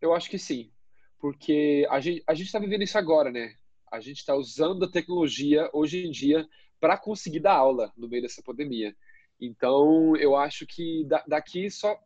eu 0.00 0.12
acho 0.12 0.28
que 0.28 0.38
sim, 0.38 0.70
porque 1.18 1.86
a 1.90 1.98
gente 2.00 2.22
a 2.26 2.34
gente 2.34 2.46
está 2.46 2.58
vivendo 2.58 2.82
isso 2.82 2.98
agora, 2.98 3.30
né? 3.30 3.54
A 3.90 4.00
gente 4.00 4.18
está 4.18 4.34
usando 4.34 4.84
a 4.84 4.90
tecnologia 4.90 5.70
hoje 5.72 6.04
em 6.04 6.10
dia 6.10 6.46
para 6.80 6.98
conseguir 6.98 7.40
dar 7.40 7.54
aula 7.54 7.92
no 7.96 8.08
meio 8.08 8.22
dessa 8.22 8.42
pandemia. 8.42 8.94
Então, 9.40 10.14
eu 10.16 10.36
acho 10.36 10.66
que 10.66 11.06
daqui 11.26 11.70
só 11.70 11.98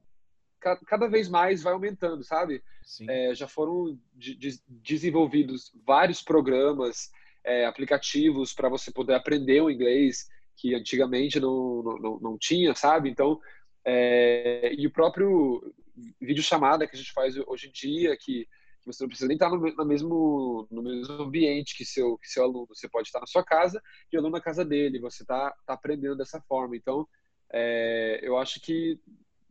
cada 0.61 1.09
vez 1.09 1.28
mais 1.28 1.62
vai 1.62 1.72
aumentando, 1.72 2.22
sabe? 2.24 2.62
É, 3.09 3.34
já 3.34 3.46
foram 3.46 3.98
de, 4.14 4.34
de, 4.34 4.61
desenvolvidos 4.66 5.72
vários 5.86 6.22
programas 6.22 7.11
é, 7.44 7.64
aplicativos 7.64 8.52
para 8.52 8.68
você 8.68 8.90
poder 8.90 9.14
aprender 9.14 9.61
o 9.61 9.70
inglês 9.70 10.28
que 10.59 10.74
antigamente 10.74 11.38
não, 11.38 11.82
não, 11.82 12.18
não 12.20 12.38
tinha, 12.38 12.74
sabe? 12.74 13.09
Então, 13.09 13.40
é, 13.84 14.74
e 14.76 14.86
o 14.86 14.90
próprio 14.90 15.72
vídeo 16.20 16.42
chamada 16.42 16.86
que 16.86 16.96
a 16.96 16.98
gente 16.98 17.12
faz 17.12 17.36
hoje 17.46 17.68
em 17.68 17.72
dia, 17.72 18.16
que, 18.16 18.44
que 18.80 18.86
você 18.86 19.02
não 19.02 19.09
precisa 19.09 19.28
nem 19.28 19.36
estar 19.36 19.48
no, 19.48 19.59
no, 19.59 19.84
mesmo, 19.84 20.66
no 20.70 20.82
mesmo 20.82 21.14
ambiente 21.22 21.76
que 21.76 21.84
seu, 21.84 22.18
que 22.18 22.28
seu 22.28 22.42
aluno. 22.42 22.66
Você 22.68 22.88
pode 22.88 23.09
estar 23.09 23.20
na 23.20 23.26
sua 23.26 23.44
casa 23.44 23.80
e 24.12 24.16
o 24.16 24.20
aluno 24.20 24.34
na 24.34 24.42
casa 24.42 24.64
dele. 24.64 25.00
Você 25.00 25.22
está 25.22 25.54
tá 25.64 25.74
aprendendo 25.74 26.16
dessa 26.16 26.40
forma. 26.40 26.76
Então, 26.76 27.09
é, 27.52 28.18
eu 28.22 28.36
acho 28.36 28.61
que 28.61 29.00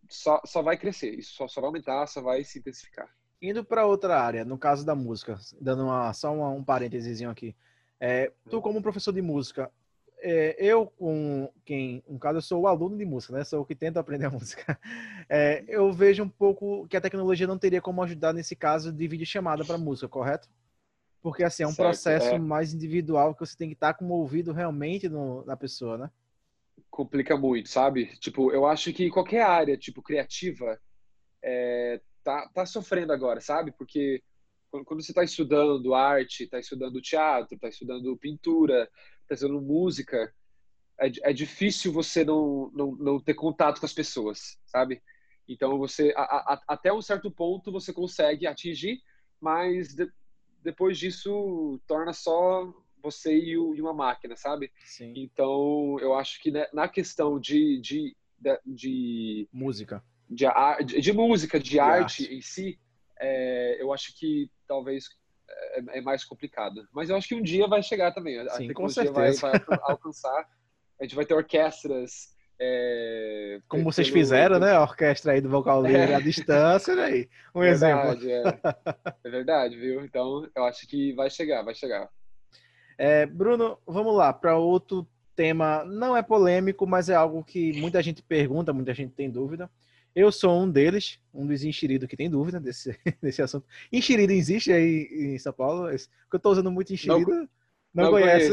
só, 0.10 0.42
só 0.46 0.62
vai 0.62 0.78
crescer. 0.78 1.18
Isso 1.18 1.34
só, 1.34 1.48
só 1.48 1.62
vai 1.62 1.70
aumentar, 1.70 2.06
só 2.08 2.22
vai 2.22 2.44
se 2.44 2.60
intensificar. 2.60 3.10
Indo 3.42 3.64
para 3.64 3.86
outra 3.86 4.20
área, 4.20 4.44
no 4.44 4.58
caso 4.58 4.86
da 4.86 4.96
música, 4.96 5.40
dando 5.62 5.84
uma, 5.84 6.12
só 6.12 6.34
uma, 6.34 6.50
um 6.50 6.64
parênteses 6.64 7.22
aqui. 7.22 7.56
É, 8.00 8.32
tu, 8.50 8.62
como 8.62 8.82
professor 8.82 9.14
de 9.14 9.22
música, 9.22 9.72
é, 10.20 10.56
eu, 10.60 10.88
com 10.88 11.52
quem, 11.64 12.04
no 12.08 12.18
caso, 12.18 12.38
eu 12.38 12.42
sou 12.42 12.62
o 12.62 12.68
aluno 12.68 12.98
de 12.98 13.06
música, 13.06 13.34
né? 13.34 13.44
Sou 13.44 13.62
o 13.62 13.66
que 13.66 13.76
tenta 13.76 14.00
aprender 14.00 14.26
a 14.26 14.32
música. 14.32 14.80
É, 15.30 15.64
eu 15.68 15.92
vejo 15.92 16.24
um 16.24 16.30
pouco 16.30 16.88
que 16.88 16.98
a 16.98 17.02
tecnologia 17.02 17.48
não 17.48 17.58
teria 17.58 17.82
como 17.82 18.02
ajudar 18.04 18.34
nesse 18.34 18.56
caso 18.56 18.92
de 18.92 19.08
videochamada 19.08 19.64
para 19.64 19.78
música, 19.78 20.08
correto? 20.08 20.50
Porque, 21.22 21.44
assim, 21.44 21.64
é 21.64 21.68
um 21.68 21.72
certo, 21.72 21.88
processo 21.88 22.28
é. 22.30 22.40
mais 22.40 22.74
individual 22.74 23.34
que 23.34 23.40
você 23.40 23.56
tem 23.56 23.70
que 23.70 23.76
estar 23.76 23.94
com 23.94 24.06
o 24.06 24.14
ouvido 24.14 24.54
realmente 24.54 25.08
no, 25.10 25.46
na 25.46 25.56
pessoa, 25.58 25.98
né? 25.98 26.12
Complica 26.90 27.38
muito, 27.38 27.70
sabe? 27.70 28.08
Tipo, 28.18 28.52
eu 28.52 28.66
acho 28.66 28.92
que 28.94 29.10
qualquer 29.10 29.42
área, 29.42 29.78
tipo, 29.78 30.02
criativa, 30.02 30.80
é, 31.44 32.02
tá, 32.24 32.50
tá 32.54 32.66
sofrendo 32.66 33.14
agora, 33.14 33.40
sabe? 33.40 33.72
Porque 33.72 34.24
quando 34.70 35.02
você 35.02 35.12
está 35.12 35.24
estudando 35.24 35.94
arte, 35.94 36.44
está 36.44 36.60
estudando 36.60 37.02
teatro, 37.02 37.56
está 37.56 37.70
estudando 37.70 38.18
pintura, 38.18 38.90
estudando 39.36 39.62
música, 39.62 40.34
é, 41.00 41.12
é 41.30 41.34
difícil 41.34 41.92
você 41.92 42.24
não, 42.24 42.72
não, 42.74 42.92
não 42.96 43.20
ter 43.20 43.34
contato 43.34 43.80
com 43.80 43.86
as 43.86 43.94
pessoas, 43.94 44.58
sabe? 44.66 45.02
Então 45.48 45.78
você 45.78 46.14
a, 46.16 46.22
a, 46.22 46.64
até 46.68 46.92
um 46.92 47.02
certo 47.02 47.32
ponto 47.32 47.72
você 47.72 47.94
consegue 47.94 48.46
atingir, 48.46 49.02
mas 49.40 49.94
de, 49.94 50.12
depois 50.64 50.98
disso 50.98 51.80
torna 51.88 52.14
só 52.14 52.74
você 53.02 53.38
e, 53.38 53.58
o, 53.58 53.76
e 53.76 53.82
uma 53.82 53.94
máquina, 53.94 54.36
sabe? 54.36 54.72
Sim. 54.84 55.14
Então 55.16 55.98
eu 56.00 56.16
acho 56.16 56.42
que 56.42 56.52
na 56.74 56.88
questão 56.88 57.40
de, 57.40 57.80
de, 57.80 58.18
de, 58.38 58.60
de 58.66 59.50
música, 59.54 60.04
de, 60.30 60.46
de, 60.84 61.00
de 61.00 61.14
música, 61.14 61.60
de, 61.60 61.72
de 61.72 61.80
arte, 61.80 62.24
arte, 62.24 62.36
em 62.36 62.42
si, 62.42 62.80
é, 63.20 63.82
eu 63.82 63.94
acho 63.94 64.18
que 64.18 64.50
talvez 64.68 65.08
é, 65.50 65.98
é, 65.98 66.02
mais 66.02 66.24
complicado. 66.24 66.88
Mas 66.92 67.10
eu 67.10 67.16
acho 67.16 67.28
que 67.28 67.36
um 67.36 67.42
dia 67.42 67.68
vai 67.68 67.82
chegar 67.82 68.14
também. 68.14 68.40
A 68.40 68.50
Sim, 68.52 68.68
tecnologia 68.68 69.12
vai, 69.12 69.32
vai, 69.34 69.62
alcançar. 69.84 70.48
A 71.00 71.04
gente 71.04 71.16
vai 71.16 71.26
ter 71.26 71.34
orquestras. 71.34 72.36
É, 72.60 73.60
Como 73.68 73.84
vocês 73.84 74.10
pelo... 74.10 74.20
fizeram, 74.20 74.60
né? 74.60 74.72
A 74.72 74.82
orquestra 74.82 75.34
aí 75.34 75.42
do 75.42 75.50
vocal 75.50 75.82
livre 75.84 76.12
é. 76.12 76.16
à 76.16 76.20
distância, 76.20 76.96
né? 76.96 77.28
Um 77.54 77.62
verdade, 77.62 78.26
exemplo. 78.26 78.60
É. 78.64 79.18
é 79.24 79.30
verdade, 79.30 79.78
viu? 79.78 80.04
Então, 80.04 80.50
eu 80.56 80.66
acho 80.66 80.88
que 80.88 81.14
vai 81.14 81.30
chegar, 81.30 81.64
vai 81.64 81.76
chegar. 81.76 82.10
É, 82.98 83.26
Bruno, 83.28 83.78
vamos 83.86 84.16
lá 84.16 84.34
para 84.34 84.58
outro 84.58 85.08
tema. 85.36 85.86
Não 85.86 86.18
é 86.18 86.24
polêmico, 86.24 86.88
mas 86.88 87.10
é 87.10 87.16
algo 87.16 87.44
que 87.44 87.80
muita 87.80 88.02
gente 88.02 88.24
pergunta, 88.24 88.74
muita 88.74 88.94
gente 88.94 89.14
tem 89.14 89.30
dúvida. 89.30 89.70
Eu 90.18 90.32
sou 90.32 90.64
um 90.64 90.68
deles, 90.68 91.20
um 91.32 91.46
dos 91.46 91.64
enxeridos 91.64 92.10
que 92.10 92.18
tem 92.18 92.28
dúvida 92.28 92.60
desse, 92.60 92.98
desse 93.22 93.40
assunto. 93.40 93.68
Enxerido 93.94 94.34
existe 94.34 94.72
aí 94.72 95.08
em 95.12 95.38
São 95.38 95.54
Paulo? 95.54 95.84
Porque 95.92 96.08
eu 96.34 96.38
estou 96.38 96.54
usando 96.54 96.72
muito 96.72 96.92
enxerido. 96.92 97.30
Não, 97.30 97.48
não, 97.94 98.04
não 98.06 98.12
conhece. 98.12 98.52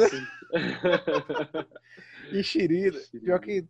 enxerido. 2.31 2.99
Pior 3.19 3.41
que. 3.41 3.65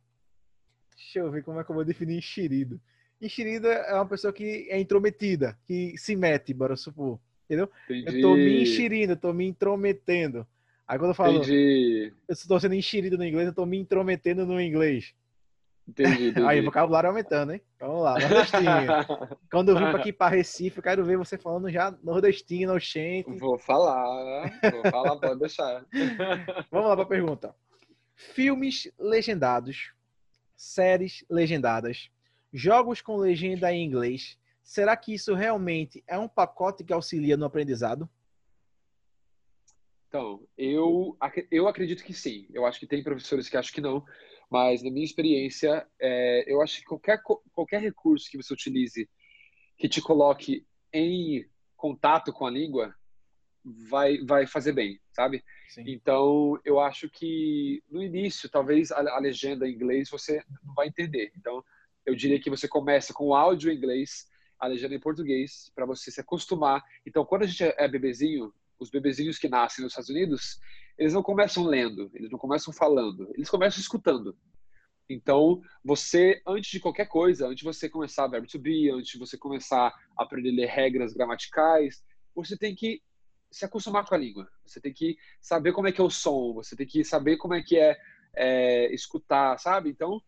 Deixa 0.96 1.20
eu 1.20 1.30
ver 1.30 1.44
como 1.44 1.60
é 1.60 1.64
que 1.64 1.70
eu 1.70 1.74
vou 1.76 1.84
definir 1.84 2.18
enxerido. 2.18 2.80
Enxerido 3.22 3.68
é 3.68 3.94
uma 3.94 4.08
pessoa 4.08 4.32
que 4.32 4.66
é 4.68 4.80
intrometida, 4.80 5.56
que 5.64 5.96
se 5.96 6.16
mete, 6.16 6.52
bora 6.52 6.74
supor. 6.74 7.20
Entendeu? 7.44 7.70
Entendi. 7.84 8.16
Eu 8.16 8.22
tô 8.22 8.34
me 8.34 8.60
enxerindo, 8.60 9.12
eu 9.12 9.16
tô 9.16 9.32
me 9.32 9.46
intrometendo. 9.46 10.44
Aí 10.84 10.98
quando 10.98 11.12
eu 11.12 11.14
falo, 11.14 11.36
Entendi. 11.36 12.12
eu 12.26 12.32
estou 12.32 12.58
sendo 12.58 12.74
enxerido 12.74 13.16
no 13.16 13.24
inglês, 13.24 13.46
eu 13.46 13.54
tô 13.54 13.64
me 13.64 13.78
intrometendo 13.78 14.44
no 14.44 14.60
inglês. 14.60 15.14
Entendi, 15.86 16.28
entendi. 16.30 16.46
Aí, 16.46 16.60
vocabulário 16.60 17.10
aumentando, 17.10 17.52
hein? 17.52 17.60
Vamos 17.78 18.02
lá, 18.02 18.18
nordestino. 18.18 19.38
Quando 19.50 19.70
eu 19.70 19.76
vim 19.76 19.84
para 19.84 19.98
aqui 19.98 20.12
para 20.12 20.34
Recife, 20.34 20.78
eu 20.78 20.82
quero 20.82 21.04
ver 21.04 21.18
você 21.18 21.36
falando 21.36 21.70
já 21.70 21.90
nordestino, 22.02 22.74
oxente. 22.74 23.30
Vou 23.38 23.58
falar, 23.58 24.50
vou 24.70 24.90
falar, 24.90 25.16
pode 25.16 25.40
deixar. 25.40 25.84
Vamos 26.70 26.88
lá 26.88 26.96
para 26.96 27.04
a 27.04 27.08
pergunta. 27.08 27.54
Filmes 28.14 28.90
legendados, 28.98 29.92
séries 30.56 31.24
legendadas, 31.28 32.10
jogos 32.52 33.02
com 33.02 33.16
legenda 33.16 33.72
em 33.72 33.84
inglês, 33.84 34.38
será 34.62 34.96
que 34.96 35.12
isso 35.12 35.34
realmente 35.34 36.02
é 36.06 36.18
um 36.18 36.28
pacote 36.28 36.84
que 36.84 36.92
auxilia 36.92 37.36
no 37.36 37.44
aprendizado? 37.44 38.08
Então, 40.08 40.46
eu, 40.56 41.18
eu 41.50 41.66
acredito 41.66 42.04
que 42.04 42.14
sim. 42.14 42.46
Eu 42.54 42.64
acho 42.64 42.78
que 42.78 42.86
tem 42.86 43.02
professores 43.02 43.48
que 43.48 43.56
acham 43.56 43.74
que 43.74 43.80
não. 43.80 44.04
Mas, 44.54 44.84
na 44.84 44.90
minha 44.92 45.04
experiência, 45.04 45.84
é, 46.00 46.44
eu 46.46 46.62
acho 46.62 46.78
que 46.78 46.84
qualquer, 46.84 47.20
qualquer 47.52 47.80
recurso 47.80 48.30
que 48.30 48.36
você 48.36 48.54
utilize 48.54 49.10
que 49.76 49.88
te 49.88 50.00
coloque 50.00 50.64
em 50.92 51.44
contato 51.76 52.32
com 52.32 52.46
a 52.46 52.50
língua 52.52 52.94
vai, 53.90 54.18
vai 54.18 54.46
fazer 54.46 54.70
bem, 54.70 55.00
sabe? 55.10 55.42
Sim. 55.70 55.82
Então, 55.88 56.56
eu 56.64 56.78
acho 56.78 57.10
que 57.10 57.82
no 57.90 58.00
início, 58.00 58.48
talvez 58.48 58.92
a, 58.92 59.00
a, 59.00 59.18
legenda 59.18 59.66
em 59.66 59.72
inglês 59.72 60.08
você 60.08 60.40
não 60.62 60.72
vai 60.72 60.86
entender. 60.86 61.32
Então, 61.36 61.60
eu 62.06 62.14
diria 62.14 62.40
que 62.40 62.48
você 62.48 62.68
começa 62.68 63.12
com 63.12 63.26
o 63.26 63.34
áudio 63.34 63.72
em 63.72 63.76
inglês, 63.76 64.28
a 64.56 64.68
legenda 64.68 64.94
em 64.94 65.00
português, 65.00 65.72
para 65.74 65.84
você 65.84 66.12
se 66.12 66.20
acostumar. 66.20 66.80
Então, 67.04 67.26
quando 67.26 67.42
a 67.42 67.46
gente 67.48 67.64
é 67.64 67.88
bebezinho, 67.88 68.54
os 68.78 68.88
bebezinhos 68.88 69.36
que 69.36 69.48
nascem 69.48 69.82
nos 69.82 69.94
Estados 69.94 70.10
Unidos, 70.10 70.60
eles 70.98 71.12
não 71.12 71.22
começam 71.22 71.64
lendo, 71.64 72.10
eles 72.14 72.30
não 72.30 72.38
começam 72.38 72.72
falando, 72.72 73.30
eles 73.34 73.50
começam 73.50 73.80
escutando. 73.80 74.36
Então, 75.08 75.60
você, 75.84 76.40
antes 76.46 76.70
de 76.70 76.80
qualquer 76.80 77.06
coisa, 77.06 77.46
antes 77.46 77.58
de 77.58 77.64
você 77.64 77.88
começar 77.88 78.26
verbo 78.26 78.46
to 78.46 78.58
be, 78.58 78.90
antes 78.90 79.12
de 79.12 79.18
você 79.18 79.36
começar 79.36 79.88
a 80.16 80.22
aprender 80.22 80.50
a 80.50 80.54
ler 80.54 80.66
regras 80.66 81.12
gramaticais, 81.12 82.02
você 82.34 82.56
tem 82.56 82.74
que 82.74 83.02
se 83.50 83.64
acostumar 83.64 84.06
com 84.06 84.14
a 84.14 84.18
língua. 84.18 84.50
Você 84.64 84.80
tem 84.80 84.92
que 84.92 85.16
saber 85.40 85.72
como 85.72 85.88
é 85.88 85.92
que 85.92 86.00
é 86.00 86.04
o 86.04 86.10
som, 86.10 86.54
você 86.54 86.74
tem 86.74 86.86
que 86.86 87.04
saber 87.04 87.36
como 87.36 87.54
é 87.54 87.62
que 87.62 87.78
é, 87.78 87.96
é 88.34 88.94
escutar, 88.94 89.58
sabe? 89.58 89.90
Então, 89.90 90.20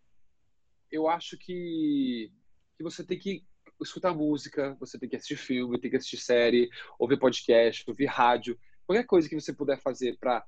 eu 0.90 1.08
acho 1.08 1.36
que, 1.38 2.30
que 2.76 2.82
você 2.82 3.04
tem 3.04 3.18
que 3.18 3.44
escutar 3.80 4.14
música, 4.14 4.76
você 4.78 4.98
tem 4.98 5.08
que 5.08 5.16
assistir 5.16 5.36
filme, 5.36 5.80
tem 5.80 5.90
que 5.90 5.96
assistir 5.96 6.18
série, 6.18 6.68
ouvir 6.98 7.18
podcast, 7.18 7.84
ouvir 7.88 8.06
rádio, 8.06 8.58
qualquer 8.86 9.04
coisa 9.04 9.28
que 9.28 9.34
você 9.34 9.52
puder 9.52 9.80
fazer 9.80 10.16
para 10.18 10.44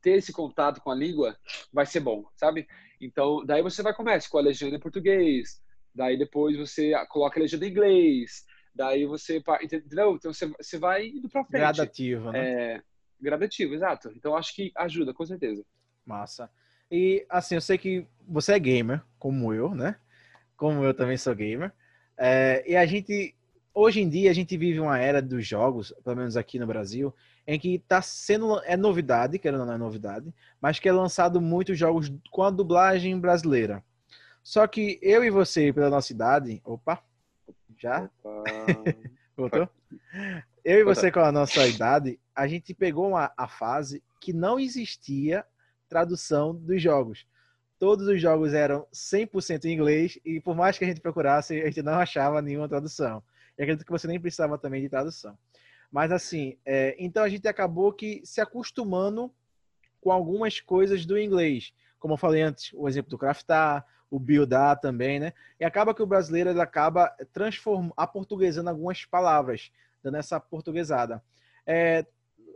ter 0.00 0.18
esse 0.18 0.32
contato 0.32 0.80
com 0.80 0.90
a 0.90 0.94
língua 0.94 1.36
vai 1.72 1.86
ser 1.86 2.00
bom, 2.00 2.24
sabe? 2.34 2.66
Então, 3.00 3.44
daí 3.44 3.62
você 3.62 3.82
vai 3.82 3.94
começar 3.94 4.28
com 4.28 4.38
a 4.38 4.42
legenda 4.42 4.76
em 4.76 4.80
português, 4.80 5.62
daí 5.94 6.18
depois 6.18 6.56
você 6.56 6.92
coloca 7.08 7.38
a 7.38 7.42
legenda 7.42 7.66
em 7.66 7.70
inglês, 7.70 8.44
daí 8.74 9.06
você, 9.06 9.42
entendeu? 9.62 10.16
Então 10.16 10.32
você, 10.32 10.46
você 10.46 10.78
vai 10.78 11.06
indo 11.06 11.28
para 11.28 11.44
frente. 11.44 11.60
Gradativa, 11.60 12.32
né? 12.32 12.74
É, 12.74 12.82
gradativo, 13.20 13.74
exato. 13.74 14.12
Então 14.16 14.36
acho 14.36 14.54
que 14.54 14.72
ajuda, 14.76 15.14
com 15.14 15.24
certeza. 15.24 15.64
Massa. 16.04 16.50
E 16.90 17.24
assim, 17.28 17.54
eu 17.54 17.60
sei 17.60 17.78
que 17.78 18.06
você 18.26 18.54
é 18.54 18.58
gamer, 18.58 19.02
como 19.18 19.54
eu, 19.54 19.74
né? 19.74 19.96
Como 20.56 20.84
eu 20.84 20.92
também 20.92 21.16
sou 21.16 21.34
gamer. 21.34 21.72
É, 22.16 22.64
e 22.66 22.76
a 22.76 22.84
gente, 22.84 23.34
hoje 23.72 24.00
em 24.00 24.08
dia, 24.08 24.30
a 24.30 24.34
gente 24.34 24.56
vive 24.56 24.80
uma 24.80 24.98
era 24.98 25.22
dos 25.22 25.46
jogos, 25.46 25.94
pelo 26.04 26.16
menos 26.16 26.36
aqui 26.36 26.58
no 26.58 26.66
Brasil, 26.66 27.14
em 27.52 27.58
que 27.58 27.74
está 27.74 28.00
sendo 28.00 28.60
é 28.62 28.76
novidade, 28.76 29.36
que 29.36 29.50
não 29.50 29.72
é 29.72 29.76
novidade, 29.76 30.32
mas 30.60 30.78
que 30.78 30.88
é 30.88 30.92
lançado 30.92 31.40
muitos 31.40 31.76
jogos 31.76 32.08
com 32.30 32.44
a 32.44 32.50
dublagem 32.50 33.18
brasileira. 33.18 33.82
Só 34.40 34.64
que 34.68 35.00
eu 35.02 35.24
e 35.24 35.30
você, 35.30 35.72
pela 35.72 35.90
nossa 35.90 36.12
idade, 36.12 36.62
opa, 36.64 37.02
já 37.76 38.08
voltou. 39.36 39.68
Eu 40.64 40.78
e 40.78 40.84
você 40.84 41.10
com 41.10 41.18
a 41.18 41.32
nossa 41.32 41.66
idade, 41.66 42.20
a 42.36 42.46
gente 42.46 42.72
pegou 42.72 43.08
uma, 43.08 43.32
a 43.36 43.48
fase 43.48 44.00
que 44.20 44.32
não 44.32 44.60
existia 44.60 45.44
tradução 45.88 46.54
dos 46.54 46.80
jogos. 46.80 47.26
Todos 47.80 48.06
os 48.06 48.22
jogos 48.22 48.54
eram 48.54 48.86
100% 48.94 49.64
em 49.64 49.72
inglês 49.72 50.20
e 50.24 50.40
por 50.40 50.54
mais 50.54 50.78
que 50.78 50.84
a 50.84 50.86
gente 50.86 51.00
procurasse, 51.00 51.60
a 51.60 51.66
gente 51.66 51.82
não 51.82 51.94
achava 51.94 52.40
nenhuma 52.40 52.68
tradução. 52.68 53.20
E 53.58 53.62
acredito 53.62 53.84
que 53.84 53.90
você 53.90 54.06
nem 54.06 54.20
precisava 54.20 54.56
também 54.56 54.80
de 54.82 54.88
tradução. 54.88 55.36
Mas 55.90 56.12
assim, 56.12 56.56
é, 56.64 56.94
então 56.98 57.22
a 57.22 57.28
gente 57.28 57.48
acabou 57.48 57.92
que 57.92 58.20
se 58.24 58.40
acostumando 58.40 59.32
com 60.00 60.10
algumas 60.10 60.60
coisas 60.60 61.04
do 61.04 61.18
inglês. 61.18 61.72
Como 61.98 62.14
eu 62.14 62.18
falei 62.18 62.42
antes, 62.42 62.72
o 62.74 62.88
exemplo 62.88 63.10
do 63.10 63.18
craftar, 63.18 63.84
o 64.10 64.18
buildar 64.18 64.78
também, 64.80 65.20
né? 65.20 65.32
E 65.58 65.64
acaba 65.64 65.94
que 65.94 66.02
o 66.02 66.06
brasileiro 66.06 66.50
ele 66.50 66.60
acaba 66.60 67.08
transformando, 67.32 67.92
aportuguesando 67.96 68.70
algumas 68.70 69.04
palavras, 69.04 69.70
dando 70.02 70.16
essa 70.16 70.40
portuguesada. 70.40 71.22
É, 71.66 72.06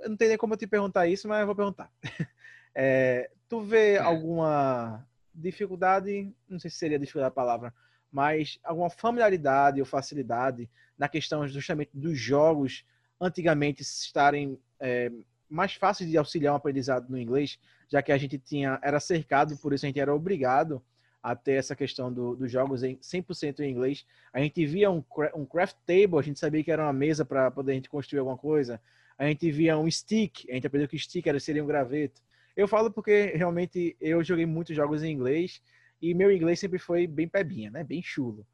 eu 0.00 0.10
não 0.10 0.16
tenho 0.16 0.30
nem 0.30 0.38
como 0.38 0.54
eu 0.54 0.58
te 0.58 0.66
perguntar 0.66 1.06
isso, 1.06 1.28
mas 1.28 1.40
eu 1.40 1.46
vou 1.46 1.56
perguntar. 1.56 1.90
É, 2.76 3.30
tu 3.48 3.60
vê 3.60 3.98
alguma 3.98 5.06
dificuldade, 5.32 6.34
não 6.48 6.58
sei 6.58 6.68
se 6.68 6.76
seria 6.76 6.98
dificuldade 6.98 7.28
a 7.28 7.34
palavra, 7.34 7.72
mas 8.10 8.58
alguma 8.64 8.90
familiaridade 8.90 9.78
ou 9.78 9.86
facilidade 9.86 10.68
na 10.98 11.08
questão 11.08 11.46
justamente 11.46 11.92
dos 11.94 12.18
jogos 12.18 12.84
antigamente 13.24 13.82
estarem 13.82 14.58
é, 14.80 15.10
mais 15.48 15.74
fáceis 15.74 16.10
de 16.10 16.16
auxiliar 16.16 16.52
um 16.52 16.56
aprendizado 16.56 17.08
no 17.08 17.18
inglês, 17.18 17.58
já 17.88 18.02
que 18.02 18.12
a 18.12 18.18
gente 18.18 18.38
tinha 18.38 18.78
era 18.82 18.98
cercado, 19.00 19.56
por 19.58 19.72
isso 19.72 19.86
a 19.86 19.88
gente 19.88 20.00
era 20.00 20.14
obrigado 20.14 20.82
a 21.22 21.34
ter 21.34 21.52
essa 21.52 21.74
questão 21.74 22.12
do, 22.12 22.36
dos 22.36 22.52
jogos 22.52 22.82
em 22.82 22.96
100% 22.96 23.60
em 23.60 23.70
inglês. 23.70 24.04
A 24.32 24.40
gente 24.40 24.66
via 24.66 24.90
um, 24.90 25.02
um 25.34 25.46
craft 25.46 25.76
table, 25.86 26.18
a 26.18 26.22
gente 26.22 26.38
sabia 26.38 26.62
que 26.62 26.70
era 26.70 26.82
uma 26.82 26.92
mesa 26.92 27.24
para 27.24 27.50
poder 27.50 27.72
a 27.72 27.74
gente 27.76 27.88
construir 27.88 28.18
alguma 28.18 28.36
coisa. 28.36 28.78
A 29.16 29.26
gente 29.26 29.50
via 29.50 29.78
um 29.78 29.90
stick, 29.90 30.44
a 30.50 30.54
gente 30.54 30.66
aprendeu 30.66 30.86
que 30.86 30.98
stick 30.98 31.26
era, 31.26 31.40
seria 31.40 31.64
um 31.64 31.66
graveto. 31.66 32.20
Eu 32.54 32.68
falo 32.68 32.90
porque 32.90 33.32
realmente 33.34 33.96
eu 34.00 34.22
joguei 34.22 34.44
muitos 34.44 34.76
jogos 34.76 35.02
em 35.02 35.10
inglês 35.10 35.62
e 36.00 36.12
meu 36.12 36.30
inglês 36.30 36.60
sempre 36.60 36.78
foi 36.78 37.06
bem 37.06 37.26
pebinha, 37.26 37.70
né? 37.70 37.82
Bem 37.82 38.02
chulo. 38.02 38.46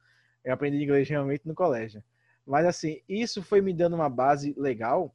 Eu 0.44 0.54
aprendi 0.54 0.82
inglês 0.82 1.08
realmente 1.08 1.48
no 1.48 1.54
colégio. 1.54 2.02
Mas 2.51 2.66
assim, 2.66 3.01
isso 3.09 3.44
foi 3.44 3.61
me 3.61 3.72
dando 3.72 3.94
uma 3.94 4.09
base 4.09 4.53
legal 4.59 5.14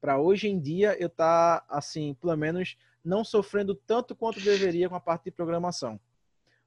para 0.00 0.20
hoje 0.20 0.46
em 0.46 0.60
dia 0.60 0.96
eu 0.96 1.08
estar 1.08 1.58
tá, 1.60 1.66
assim, 1.68 2.14
pelo 2.14 2.36
menos 2.36 2.78
não 3.04 3.24
sofrendo 3.24 3.74
tanto 3.74 4.14
quanto 4.14 4.40
deveria 4.40 4.88
com 4.88 4.94
a 4.94 5.00
parte 5.00 5.24
de 5.24 5.32
programação. 5.32 5.98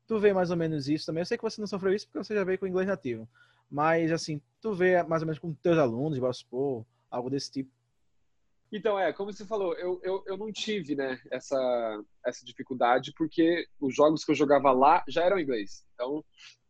Tu 0.06 0.20
vê 0.20 0.34
mais 0.34 0.52
ou 0.52 0.58
menos 0.58 0.90
isso 0.90 1.06
também. 1.06 1.22
Eu 1.22 1.26
sei 1.26 1.38
que 1.38 1.44
você 1.46 1.62
não 1.62 1.68
sofreu 1.68 1.94
isso 1.94 2.06
porque 2.08 2.18
você 2.18 2.36
já 2.36 2.44
veio 2.44 2.60
com 2.60 2.68
inglês 2.68 2.90
nativo. 2.90 3.26
Mas 3.72 4.12
assim, 4.12 4.42
tu 4.60 4.74
vê 4.74 5.02
mais 5.02 5.22
ou 5.22 5.28
menos 5.28 5.40
com 5.40 5.54
teus 5.54 5.78
alunos, 5.78 6.20
vamos 6.20 6.40
supor, 6.40 6.86
algo 7.10 7.30
desse 7.30 7.50
tipo. 7.50 7.72
Então, 8.74 9.00
é, 9.00 9.14
como 9.14 9.32
você 9.32 9.46
falou, 9.46 9.76
eu, 9.76 10.02
eu, 10.04 10.24
eu 10.28 10.36
não 10.36 10.52
tive, 10.52 10.94
né, 10.94 11.18
essa, 11.32 12.04
essa 12.26 12.46
dificuldade, 12.46 13.14
porque 13.16 13.66
os 13.80 13.96
jogos 13.96 14.26
que 14.26 14.32
eu 14.32 14.36
jogava 14.36 14.74
lá 14.74 15.06
já 15.08 15.24
eram 15.24 15.40
em 15.40 15.44
inglês. 15.44 15.86
Então, 15.94 16.22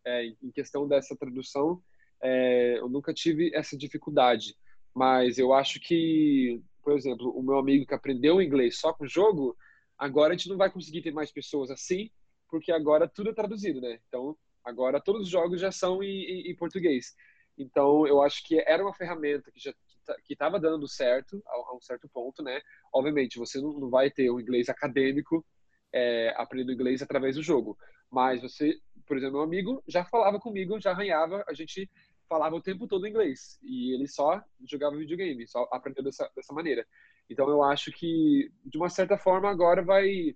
é, 0.06 0.26
em 0.28 0.52
questão 0.54 0.88
dessa 0.88 1.16
tradução, 1.18 1.82
é, 2.26 2.80
eu 2.80 2.90
nunca 2.90 3.14
tive 3.14 3.52
essa 3.54 3.78
dificuldade. 3.78 4.56
Mas 4.94 5.38
eu 5.38 5.54
acho 5.54 5.80
que, 5.80 6.60
por 6.82 6.94
exemplo, 6.94 7.30
o 7.30 7.44
meu 7.44 7.60
amigo 7.60 7.86
que 7.86 7.94
aprendeu 7.94 8.42
inglês 8.42 8.80
só 8.80 8.94
com 8.94 9.04
o 9.04 9.10
jogo, 9.10 9.56
agora 9.98 10.34
a 10.34 10.38
gente 10.38 10.50
não 10.50 10.58
vai 10.58 10.72
conseguir 10.72 11.04
ter 11.04 11.12
mais 11.12 11.32
pessoas 11.32 11.70
assim, 11.70 12.10
porque 12.50 12.72
agora 12.72 13.08
tudo 13.08 13.30
é 13.30 13.34
traduzido, 13.34 13.80
né? 13.80 14.00
Então, 14.08 14.36
agora 14.64 15.02
todos 15.02 15.24
os 15.24 15.30
jogos 15.30 15.62
já 15.62 15.72
são 15.72 16.02
em, 16.02 16.24
em, 16.24 16.52
em 16.52 16.56
português. 16.56 17.14
Então, 17.58 18.08
eu 18.08 18.22
acho 18.22 18.44
que 18.46 18.60
era 18.66 18.84
uma 18.84 18.94
ferramenta 18.94 19.52
que 19.52 19.60
já 19.60 19.74
que 20.24 20.34
estava 20.34 20.60
dando 20.60 20.88
certo 20.88 21.42
a, 21.48 21.76
um 21.76 21.82
certo 21.82 22.08
ponto, 22.08 22.44
né? 22.44 22.62
Obviamente, 22.94 23.40
você 23.40 23.60
não, 23.60 23.74
não 23.80 23.90
vai 23.90 24.12
ter 24.12 24.30
o 24.30 24.40
inglês 24.40 24.70
acadêmico 24.70 25.44
é, 25.92 26.32
aprendendo 26.38 26.74
inglês 26.74 27.02
através 27.02 27.36
do 27.36 27.42
jogo, 27.42 27.76
mas 28.12 28.42
você, 28.42 28.78
por 29.08 29.18
exemplo, 29.18 29.38
meu 29.38 29.44
amigo 29.44 29.84
já 29.88 30.06
falava 30.06 30.40
comigo, 30.40 30.80
já 30.80 30.92
arranhava, 30.92 31.44
a 31.48 31.54
gente 31.54 31.90
falava 32.28 32.56
o 32.56 32.62
tempo 32.62 32.88
todo 32.88 33.08
inglês 33.08 33.60
e 33.64 33.94
ele 33.94 34.08
só 34.08 34.44
jogava 34.70 34.96
videogame, 34.96 35.48
só 35.48 35.68
aprendeu 35.72 36.04
dessa, 36.04 36.30
dessa 36.36 36.54
maneira. 36.54 36.86
Então 37.30 37.50
eu 37.50 37.64
acho 37.64 37.92
que 37.92 38.52
de 38.64 38.78
uma 38.78 38.90
certa 38.90 39.18
forma 39.18 39.50
agora 39.50 39.84
vai 39.84 40.36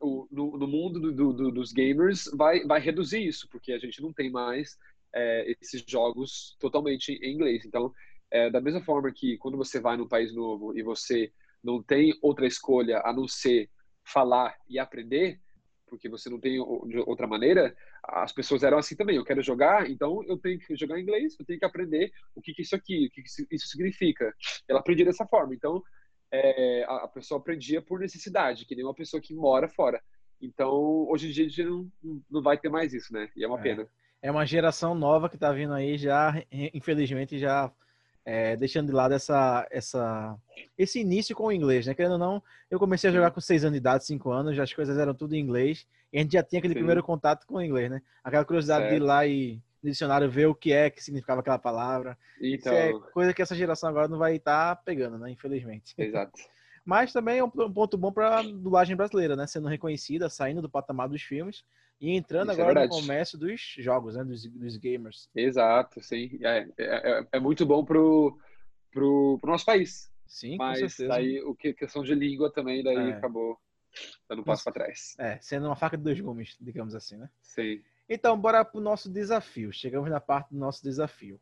o, 0.00 0.28
no, 0.30 0.56
no, 0.56 0.68
mundo 0.68 1.00
do, 1.12 1.32
do, 1.32 1.50
dos 1.50 1.72
gamers 1.72 2.30
vai 2.34 2.64
vai 2.64 2.80
reduzir 2.80 3.26
isso 3.26 3.48
porque 3.50 3.72
a 3.72 3.78
gente 3.78 4.00
não 4.00 4.12
tem 4.12 4.30
mais 4.30 4.78
é, 5.12 5.56
esses 5.60 5.84
jogos 5.86 6.56
totalmente 6.60 7.12
em 7.12 7.34
inglês. 7.34 7.64
Então 7.64 7.92
é, 8.30 8.50
da 8.50 8.60
mesma 8.60 8.82
forma 8.82 9.12
que 9.12 9.38
quando 9.38 9.56
você 9.56 9.80
vai 9.80 9.96
num 9.96 10.08
país 10.08 10.34
novo 10.34 10.76
e 10.76 10.82
você 10.82 11.32
não 11.62 11.82
tem 11.82 12.16
outra 12.22 12.46
escolha 12.46 13.00
a 13.04 13.12
não 13.12 13.26
ser 13.26 13.70
falar 14.04 14.56
e 14.68 14.78
aprender, 14.78 15.40
porque 15.88 16.08
você 16.08 16.28
não 16.28 16.38
tem 16.38 16.54
de 16.86 16.98
outra 16.98 17.26
maneira, 17.26 17.74
as 18.04 18.32
pessoas 18.32 18.62
eram 18.62 18.78
assim 18.78 18.96
também. 18.96 19.16
Eu 19.16 19.24
quero 19.24 19.42
jogar, 19.42 19.90
então 19.90 20.22
eu 20.24 20.36
tenho 20.36 20.58
que 20.58 20.76
jogar 20.76 21.00
inglês, 21.00 21.36
eu 21.38 21.44
tenho 21.44 21.58
que 21.58 21.64
aprender 21.64 22.10
o 22.34 22.40
que, 22.40 22.52
que 22.52 22.62
isso 22.62 22.76
aqui, 22.76 23.06
o 23.06 23.10
que, 23.10 23.22
que 23.22 23.54
isso 23.56 23.68
significa. 23.68 24.34
Ela 24.68 24.80
aprendia 24.80 25.04
dessa 25.04 25.26
forma. 25.26 25.54
Então, 25.54 25.82
é, 26.32 26.84
a 26.84 27.08
pessoa 27.08 27.40
aprendia 27.40 27.80
por 27.80 27.98
necessidade, 27.98 28.66
que 28.66 28.74
nem 28.74 28.84
uma 28.84 28.94
pessoa 28.94 29.20
que 29.20 29.34
mora 29.34 29.68
fora. 29.68 30.00
Então, 30.40 31.06
hoje 31.08 31.28
em 31.28 31.32
dia 31.32 31.46
a 31.46 31.48
gente 31.48 31.64
não, 31.64 31.90
não 32.30 32.42
vai 32.42 32.58
ter 32.58 32.68
mais 32.68 32.92
isso, 32.92 33.12
né? 33.12 33.28
E 33.36 33.44
é 33.44 33.48
uma 33.48 33.58
é. 33.58 33.62
pena. 33.62 33.88
É 34.20 34.30
uma 34.30 34.44
geração 34.44 34.94
nova 34.94 35.28
que 35.28 35.36
está 35.36 35.52
vindo 35.52 35.72
aí 35.72 35.96
já, 35.96 36.34
infelizmente, 36.74 37.38
já 37.38 37.72
é, 38.30 38.54
deixando 38.56 38.88
de 38.88 38.92
lado 38.92 39.14
essa, 39.14 39.66
essa, 39.70 40.36
esse 40.76 41.00
início 41.00 41.34
com 41.34 41.44
o 41.44 41.52
inglês, 41.52 41.86
né? 41.86 41.94
Querendo 41.94 42.12
ou 42.12 42.18
não, 42.18 42.42
eu 42.70 42.78
comecei 42.78 43.08
a 43.08 43.12
jogar 43.12 43.30
com 43.30 43.40
seis 43.40 43.64
anos 43.64 43.72
de 43.72 43.78
idade, 43.78 44.04
cinco 44.04 44.30
anos, 44.30 44.54
já 44.54 44.64
as 44.64 44.72
coisas 44.74 44.98
eram 44.98 45.14
tudo 45.14 45.34
em 45.34 45.40
inglês, 45.40 45.86
e 46.12 46.18
a 46.18 46.20
gente 46.20 46.32
já 46.32 46.42
tinha 46.42 46.58
aquele 46.58 46.74
Sim. 46.74 46.80
primeiro 46.80 47.02
contato 47.02 47.46
com 47.46 47.54
o 47.54 47.62
inglês, 47.62 47.90
né? 47.90 48.02
Aquela 48.22 48.44
curiosidade 48.44 48.82
certo. 48.82 48.90
de 48.90 49.02
ir 49.02 49.02
lá 49.02 49.26
e 49.26 49.58
no 49.82 49.90
dicionário 49.90 50.30
ver 50.30 50.44
o 50.44 50.54
que 50.54 50.74
é 50.74 50.90
que 50.90 51.02
significava 51.02 51.40
aquela 51.40 51.58
palavra. 51.58 52.18
Então... 52.38 52.74
Isso 52.74 53.06
é 53.06 53.12
coisa 53.12 53.32
que 53.32 53.40
essa 53.40 53.54
geração 53.54 53.88
agora 53.88 54.08
não 54.08 54.18
vai 54.18 54.36
estar 54.36 54.76
tá 54.76 54.82
pegando, 54.84 55.18
né? 55.18 55.30
Infelizmente. 55.30 55.94
Exato. 55.96 56.32
Mas 56.84 57.14
também 57.14 57.38
é 57.38 57.44
um 57.44 57.48
ponto 57.50 57.96
bom 57.96 58.12
para 58.12 58.40
a 58.40 58.42
dublagem 58.42 58.94
brasileira, 58.94 59.36
né? 59.36 59.46
Sendo 59.46 59.68
reconhecida, 59.68 60.28
saindo 60.28 60.60
do 60.60 60.68
patamar 60.68 61.08
dos 61.08 61.22
filmes 61.22 61.64
e 62.00 62.14
entrando 62.14 62.52
Isso 62.52 62.60
é 62.60 62.62
agora 62.62 62.84
é 62.84 62.86
no 62.86 62.90
comércio 62.90 63.36
dos 63.36 63.74
jogos, 63.78 64.14
né? 64.14 64.24
Dos, 64.24 64.44
dos 64.46 64.76
gamers. 64.76 65.28
Exato, 65.34 66.02
sim. 66.02 66.38
É, 66.42 66.68
é, 66.78 66.84
é, 67.18 67.26
é 67.32 67.40
muito 67.40 67.66
bom 67.66 67.84
pro, 67.84 68.38
pro, 68.90 69.38
pro 69.40 69.50
nosso 69.50 69.64
país. 69.64 70.10
Sim, 70.26 70.56
Mas 70.56 70.80
com 70.80 70.88
certeza. 70.88 71.14
aí 71.14 71.40
o 71.42 71.54
que 71.54 71.72
questão 71.72 72.02
de 72.02 72.14
língua 72.14 72.52
também 72.52 72.84
daí 72.84 73.10
é. 73.10 73.12
acabou 73.14 73.58
dando 74.28 74.42
um 74.42 74.44
passo 74.44 74.62
para 74.62 74.74
trás. 74.74 75.16
É, 75.18 75.38
sendo 75.40 75.66
uma 75.66 75.74
faca 75.74 75.96
de 75.96 76.04
dois 76.04 76.20
gumes, 76.20 76.56
digamos 76.60 76.94
assim, 76.94 77.16
né? 77.16 77.30
Sim. 77.40 77.82
Então, 78.08 78.38
bora 78.38 78.64
pro 78.64 78.80
nosso 78.80 79.10
desafio. 79.10 79.72
Chegamos 79.72 80.08
na 80.10 80.20
parte 80.20 80.50
do 80.50 80.58
nosso 80.58 80.82
desafio. 80.82 81.40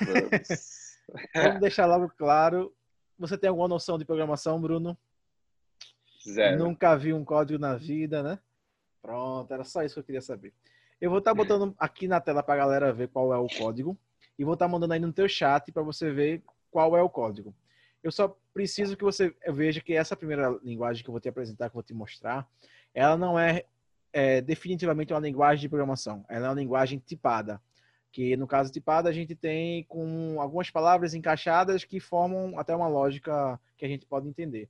Vamos, 0.00 0.96
Vamos 1.34 1.60
deixar 1.60 1.86
logo 1.86 2.08
claro. 2.16 2.74
Você 3.18 3.38
tem 3.38 3.48
alguma 3.48 3.68
noção 3.68 3.98
de 3.98 4.04
programação, 4.04 4.60
Bruno? 4.60 4.96
Zero. 6.28 6.58
Nunca 6.58 6.96
vi 6.96 7.12
um 7.12 7.24
código 7.24 7.58
na 7.58 7.76
vida, 7.76 8.22
né? 8.22 8.38
Pronto, 9.06 9.54
era 9.54 9.62
só 9.62 9.84
isso 9.84 9.94
que 9.94 10.00
eu 10.00 10.04
queria 10.04 10.20
saber. 10.20 10.52
Eu 11.00 11.10
vou 11.10 11.20
estar 11.20 11.30
tá 11.30 11.34
botando 11.36 11.72
aqui 11.78 12.08
na 12.08 12.20
tela 12.20 12.42
para 12.42 12.54
a 12.54 12.56
galera 12.56 12.92
ver 12.92 13.06
qual 13.06 13.32
é 13.32 13.38
o 13.38 13.46
código 13.46 13.96
e 14.36 14.42
vou 14.44 14.54
estar 14.54 14.66
tá 14.66 14.68
mandando 14.68 14.94
aí 14.94 14.98
no 14.98 15.12
teu 15.12 15.28
chat 15.28 15.70
para 15.70 15.84
você 15.84 16.10
ver 16.10 16.42
qual 16.72 16.96
é 16.96 17.00
o 17.00 17.08
código. 17.08 17.54
Eu 18.02 18.10
só 18.10 18.36
preciso 18.52 18.96
que 18.96 19.04
você 19.04 19.32
veja 19.46 19.80
que 19.80 19.94
essa 19.94 20.16
primeira 20.16 20.58
linguagem 20.60 21.04
que 21.04 21.08
eu 21.08 21.12
vou 21.12 21.20
te 21.20 21.28
apresentar, 21.28 21.70
que 21.70 21.76
eu 21.76 21.80
vou 21.80 21.84
te 21.84 21.94
mostrar, 21.94 22.48
ela 22.92 23.16
não 23.16 23.38
é, 23.38 23.64
é 24.12 24.40
definitivamente 24.40 25.12
uma 25.12 25.20
linguagem 25.20 25.60
de 25.60 25.68
programação. 25.68 26.24
Ela 26.28 26.46
é 26.46 26.48
uma 26.48 26.60
linguagem 26.60 26.98
tipada. 26.98 27.62
Que 28.10 28.36
no 28.36 28.48
caso 28.48 28.72
tipada 28.72 29.08
a 29.08 29.12
gente 29.12 29.36
tem 29.36 29.84
com 29.84 30.40
algumas 30.40 30.68
palavras 30.68 31.14
encaixadas 31.14 31.84
que 31.84 32.00
formam 32.00 32.58
até 32.58 32.74
uma 32.74 32.88
lógica 32.88 33.60
que 33.76 33.84
a 33.84 33.88
gente 33.88 34.04
pode 34.04 34.28
entender. 34.28 34.68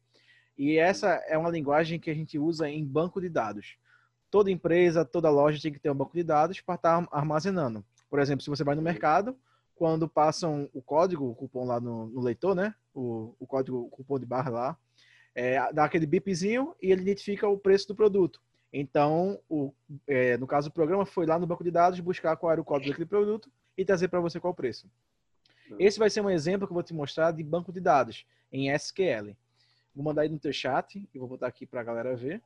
E 0.58 0.76
essa 0.76 1.24
é 1.26 1.38
uma 1.38 1.48
linguagem 1.48 1.98
que 1.98 2.10
a 2.10 2.14
gente 2.14 2.38
usa 2.38 2.68
em 2.68 2.84
banco 2.84 3.18
de 3.18 3.30
dados 3.30 3.78
toda 4.30 4.50
empresa, 4.50 5.04
toda 5.04 5.30
loja 5.30 5.60
tem 5.60 5.72
que 5.72 5.78
ter 5.78 5.90
um 5.90 5.94
banco 5.94 6.14
de 6.14 6.22
dados 6.22 6.60
para 6.60 6.74
estar 6.74 7.02
tá 7.02 7.08
armazenando. 7.10 7.84
Por 8.08 8.18
exemplo, 8.18 8.42
se 8.42 8.50
você 8.50 8.64
vai 8.64 8.74
no 8.74 8.82
mercado, 8.82 9.36
quando 9.74 10.08
passam 10.08 10.68
o 10.72 10.80
código, 10.80 11.28
o 11.28 11.34
cupom 11.34 11.64
lá 11.64 11.78
no, 11.78 12.06
no 12.06 12.20
leitor, 12.20 12.54
né? 12.54 12.74
O, 12.94 13.34
o, 13.38 13.46
código, 13.46 13.78
o 13.78 13.88
cupom 13.88 14.18
de 14.18 14.26
barra 14.26 14.50
lá, 14.50 14.78
é, 15.34 15.72
dá 15.72 15.84
aquele 15.84 16.06
bipzinho 16.06 16.74
e 16.80 16.90
ele 16.90 17.02
identifica 17.02 17.46
o 17.48 17.58
preço 17.58 17.88
do 17.88 17.94
produto. 17.94 18.40
Então, 18.72 19.38
o, 19.48 19.72
é, 20.06 20.36
no 20.38 20.46
caso, 20.46 20.68
o 20.68 20.72
programa 20.72 21.04
foi 21.04 21.26
lá 21.26 21.38
no 21.38 21.46
banco 21.46 21.62
de 21.62 21.70
dados 21.70 22.00
buscar 22.00 22.36
qual 22.36 22.52
era 22.52 22.60
o 22.60 22.64
código 22.64 22.90
daquele 22.90 23.06
produto 23.06 23.50
e 23.76 23.84
trazer 23.84 24.08
para 24.08 24.20
você 24.20 24.40
qual 24.40 24.52
o 24.52 24.56
preço. 24.56 24.88
Esse 25.78 25.98
vai 25.98 26.08
ser 26.08 26.20
um 26.20 26.30
exemplo 26.30 26.66
que 26.66 26.72
eu 26.72 26.74
vou 26.74 26.82
te 26.82 26.94
mostrar 26.94 27.32
de 27.32 27.42
banco 27.42 27.72
de 27.72 27.80
dados 27.80 28.24
em 28.52 28.70
SQL. 28.70 29.36
Vou 29.94 30.04
mandar 30.04 30.22
aí 30.22 30.28
no 30.28 30.38
teu 30.38 30.52
chat 30.52 31.08
e 31.12 31.18
vou 31.18 31.28
botar 31.28 31.46
aqui 31.46 31.66
para 31.66 31.80
a 31.80 31.84
galera 31.84 32.14
ver. 32.14 32.40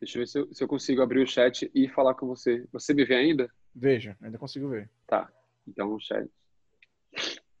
Deixa 0.00 0.16
eu 0.16 0.22
ver 0.22 0.26
se 0.26 0.38
eu, 0.38 0.54
se 0.54 0.64
eu, 0.64 0.68
consigo 0.68 1.02
abrir 1.02 1.22
o 1.22 1.26
chat 1.26 1.70
e 1.74 1.88
falar 1.88 2.14
com 2.14 2.26
você. 2.26 2.66
Você 2.72 2.94
me 2.94 3.04
vê 3.04 3.16
ainda? 3.16 3.50
Vejo, 3.74 4.16
ainda 4.20 4.38
consigo 4.38 4.68
ver. 4.68 4.88
Tá. 5.06 5.30
Então 5.66 5.92
o 5.92 6.00
chat. 6.00 6.28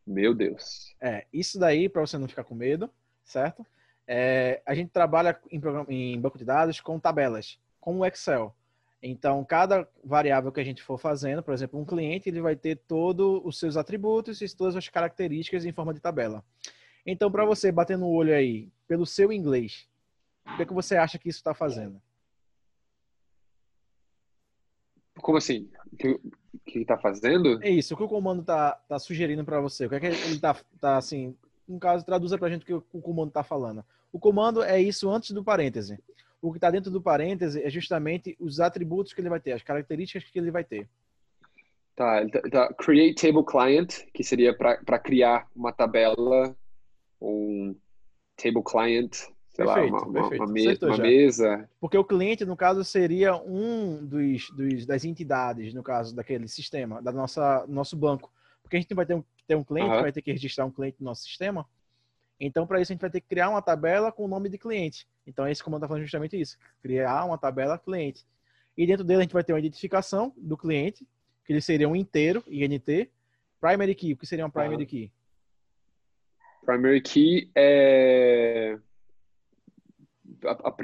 Meu 0.06 0.34
Deus. 0.34 0.94
É, 1.00 1.26
isso 1.32 1.58
daí, 1.58 1.88
para 1.88 2.00
você 2.00 2.16
não 2.16 2.26
ficar 2.26 2.44
com 2.44 2.54
medo, 2.54 2.90
certo? 3.22 3.64
É, 4.06 4.62
a 4.66 4.74
gente 4.74 4.90
trabalha 4.90 5.38
em, 5.50 5.60
em 5.88 6.20
banco 6.20 6.38
de 6.38 6.44
dados 6.44 6.80
com 6.80 6.98
tabelas, 6.98 7.60
com 7.78 7.98
o 7.98 8.06
Excel. 8.06 8.54
Então, 9.02 9.42
cada 9.44 9.88
variável 10.04 10.52
que 10.52 10.60
a 10.60 10.64
gente 10.64 10.82
for 10.82 10.98
fazendo, 10.98 11.42
por 11.42 11.54
exemplo, 11.54 11.80
um 11.80 11.84
cliente, 11.84 12.28
ele 12.28 12.40
vai 12.40 12.54
ter 12.54 12.76
todos 12.76 13.40
os 13.44 13.58
seus 13.58 13.76
atributos 13.76 14.40
e 14.42 14.56
todas 14.56 14.76
as 14.76 14.88
características 14.88 15.64
em 15.64 15.72
forma 15.72 15.94
de 15.94 16.00
tabela. 16.00 16.44
Então, 17.06 17.30
para 17.30 17.46
você 17.46 17.72
bater 17.72 17.96
no 17.96 18.08
olho 18.08 18.34
aí, 18.34 18.68
pelo 18.86 19.06
seu 19.06 19.32
inglês, 19.32 19.88
o 20.52 20.56
que, 20.56 20.62
é 20.62 20.66
que 20.66 20.74
você 20.74 20.96
acha 20.96 21.18
que 21.18 21.28
isso 21.28 21.38
está 21.38 21.54
fazendo? 21.54 22.00
Como 25.20 25.38
assim? 25.38 25.70
O 25.92 25.96
que, 25.96 26.20
que 26.66 26.78
ele 26.78 26.84
tá 26.84 26.98
fazendo? 26.98 27.62
É 27.62 27.70
isso, 27.70 27.94
o 27.94 27.96
que 27.96 28.02
o 28.02 28.08
comando 28.08 28.42
tá, 28.42 28.72
tá 28.88 28.98
sugerindo 28.98 29.44
para 29.44 29.60
você? 29.60 29.86
O 29.86 29.88
que 29.88 29.96
é 29.96 30.00
que 30.00 30.06
ele 30.06 30.38
tá, 30.38 30.56
tá 30.80 30.96
assim, 30.96 31.36
no 31.68 31.78
caso, 31.78 32.04
traduza 32.04 32.38
pra 32.38 32.48
gente 32.48 32.62
o 32.62 32.80
que 32.82 32.96
o 32.96 33.00
comando 33.00 33.30
tá 33.30 33.42
falando. 33.42 33.84
O 34.12 34.18
comando 34.18 34.62
é 34.62 34.80
isso 34.80 35.08
antes 35.10 35.30
do 35.30 35.44
parêntese. 35.44 35.98
O 36.42 36.50
que 36.50 36.58
está 36.58 36.70
dentro 36.70 36.90
do 36.90 37.02
parêntese 37.02 37.62
é 37.62 37.70
justamente 37.70 38.36
os 38.40 38.60
atributos 38.60 39.12
que 39.12 39.20
ele 39.20 39.28
vai 39.28 39.40
ter, 39.40 39.52
as 39.52 39.62
características 39.62 40.28
que 40.30 40.38
ele 40.38 40.50
vai 40.50 40.64
ter. 40.64 40.88
Tá, 41.94 42.26
tá, 42.28 42.40
tá. 42.50 42.74
Create 42.74 43.20
Table 43.20 43.44
Client, 43.44 44.04
que 44.14 44.24
seria 44.24 44.56
para 44.56 44.98
criar 44.98 45.46
uma 45.54 45.72
tabela, 45.72 46.56
um 47.20 47.76
Table 48.36 48.64
Client, 48.64 49.18
sei 49.60 49.74
perfeito, 49.74 49.92
lá, 49.92 50.02
uma, 50.02 50.28
uma, 50.28 50.46
me 50.46 50.78
uma 50.82 50.96
mesa. 50.98 51.68
Porque 51.80 51.98
o 51.98 52.04
cliente, 52.04 52.44
no 52.44 52.56
caso, 52.56 52.82
seria 52.84 53.36
um 53.36 54.04
dos, 54.04 54.50
dos, 54.50 54.86
das 54.86 55.04
entidades, 55.04 55.74
no 55.74 55.82
caso, 55.82 56.14
daquele 56.14 56.48
sistema, 56.48 57.02
da 57.02 57.12
nossa 57.12 57.66
nosso 57.68 57.96
banco. 57.96 58.32
Porque 58.62 58.76
a 58.76 58.80
gente 58.80 58.94
vai 58.94 59.04
ter 59.04 59.14
um, 59.14 59.24
ter 59.46 59.56
um 59.56 59.64
cliente, 59.64 59.88
vai 59.88 60.12
ter 60.12 60.22
que 60.22 60.32
registrar 60.32 60.64
um 60.64 60.70
cliente 60.70 60.96
no 61.00 61.06
nosso 61.06 61.22
sistema. 61.22 61.66
Então, 62.38 62.66
para 62.66 62.80
isso, 62.80 62.92
a 62.92 62.94
gente 62.94 63.02
vai 63.02 63.10
ter 63.10 63.20
que 63.20 63.28
criar 63.28 63.50
uma 63.50 63.60
tabela 63.60 64.10
com 64.10 64.24
o 64.24 64.28
nome 64.28 64.48
de 64.48 64.56
cliente. 64.56 65.06
Então, 65.26 65.46
esse 65.46 65.62
comando 65.62 65.80
está 65.80 65.88
falando 65.88 66.04
justamente 66.04 66.40
isso: 66.40 66.56
criar 66.82 67.24
uma 67.24 67.36
tabela 67.36 67.78
cliente. 67.78 68.24
E 68.76 68.86
dentro 68.86 69.04
dele, 69.04 69.20
a 69.20 69.22
gente 69.22 69.34
vai 69.34 69.44
ter 69.44 69.52
uma 69.52 69.58
identificação 69.58 70.32
do 70.36 70.56
cliente, 70.56 71.06
que 71.44 71.52
ele 71.52 71.60
seria 71.60 71.88
um 71.88 71.96
inteiro, 71.96 72.42
INT. 72.48 73.10
Primary 73.60 73.94
key, 73.94 74.14
o 74.14 74.16
que 74.16 74.26
seria 74.26 74.44
uma 74.44 74.50
primary 74.50 74.86
key? 74.86 75.12
Primary 76.64 77.02
key 77.02 77.50
é 77.54 78.78
a, 80.44 80.68
a, 80.68 80.74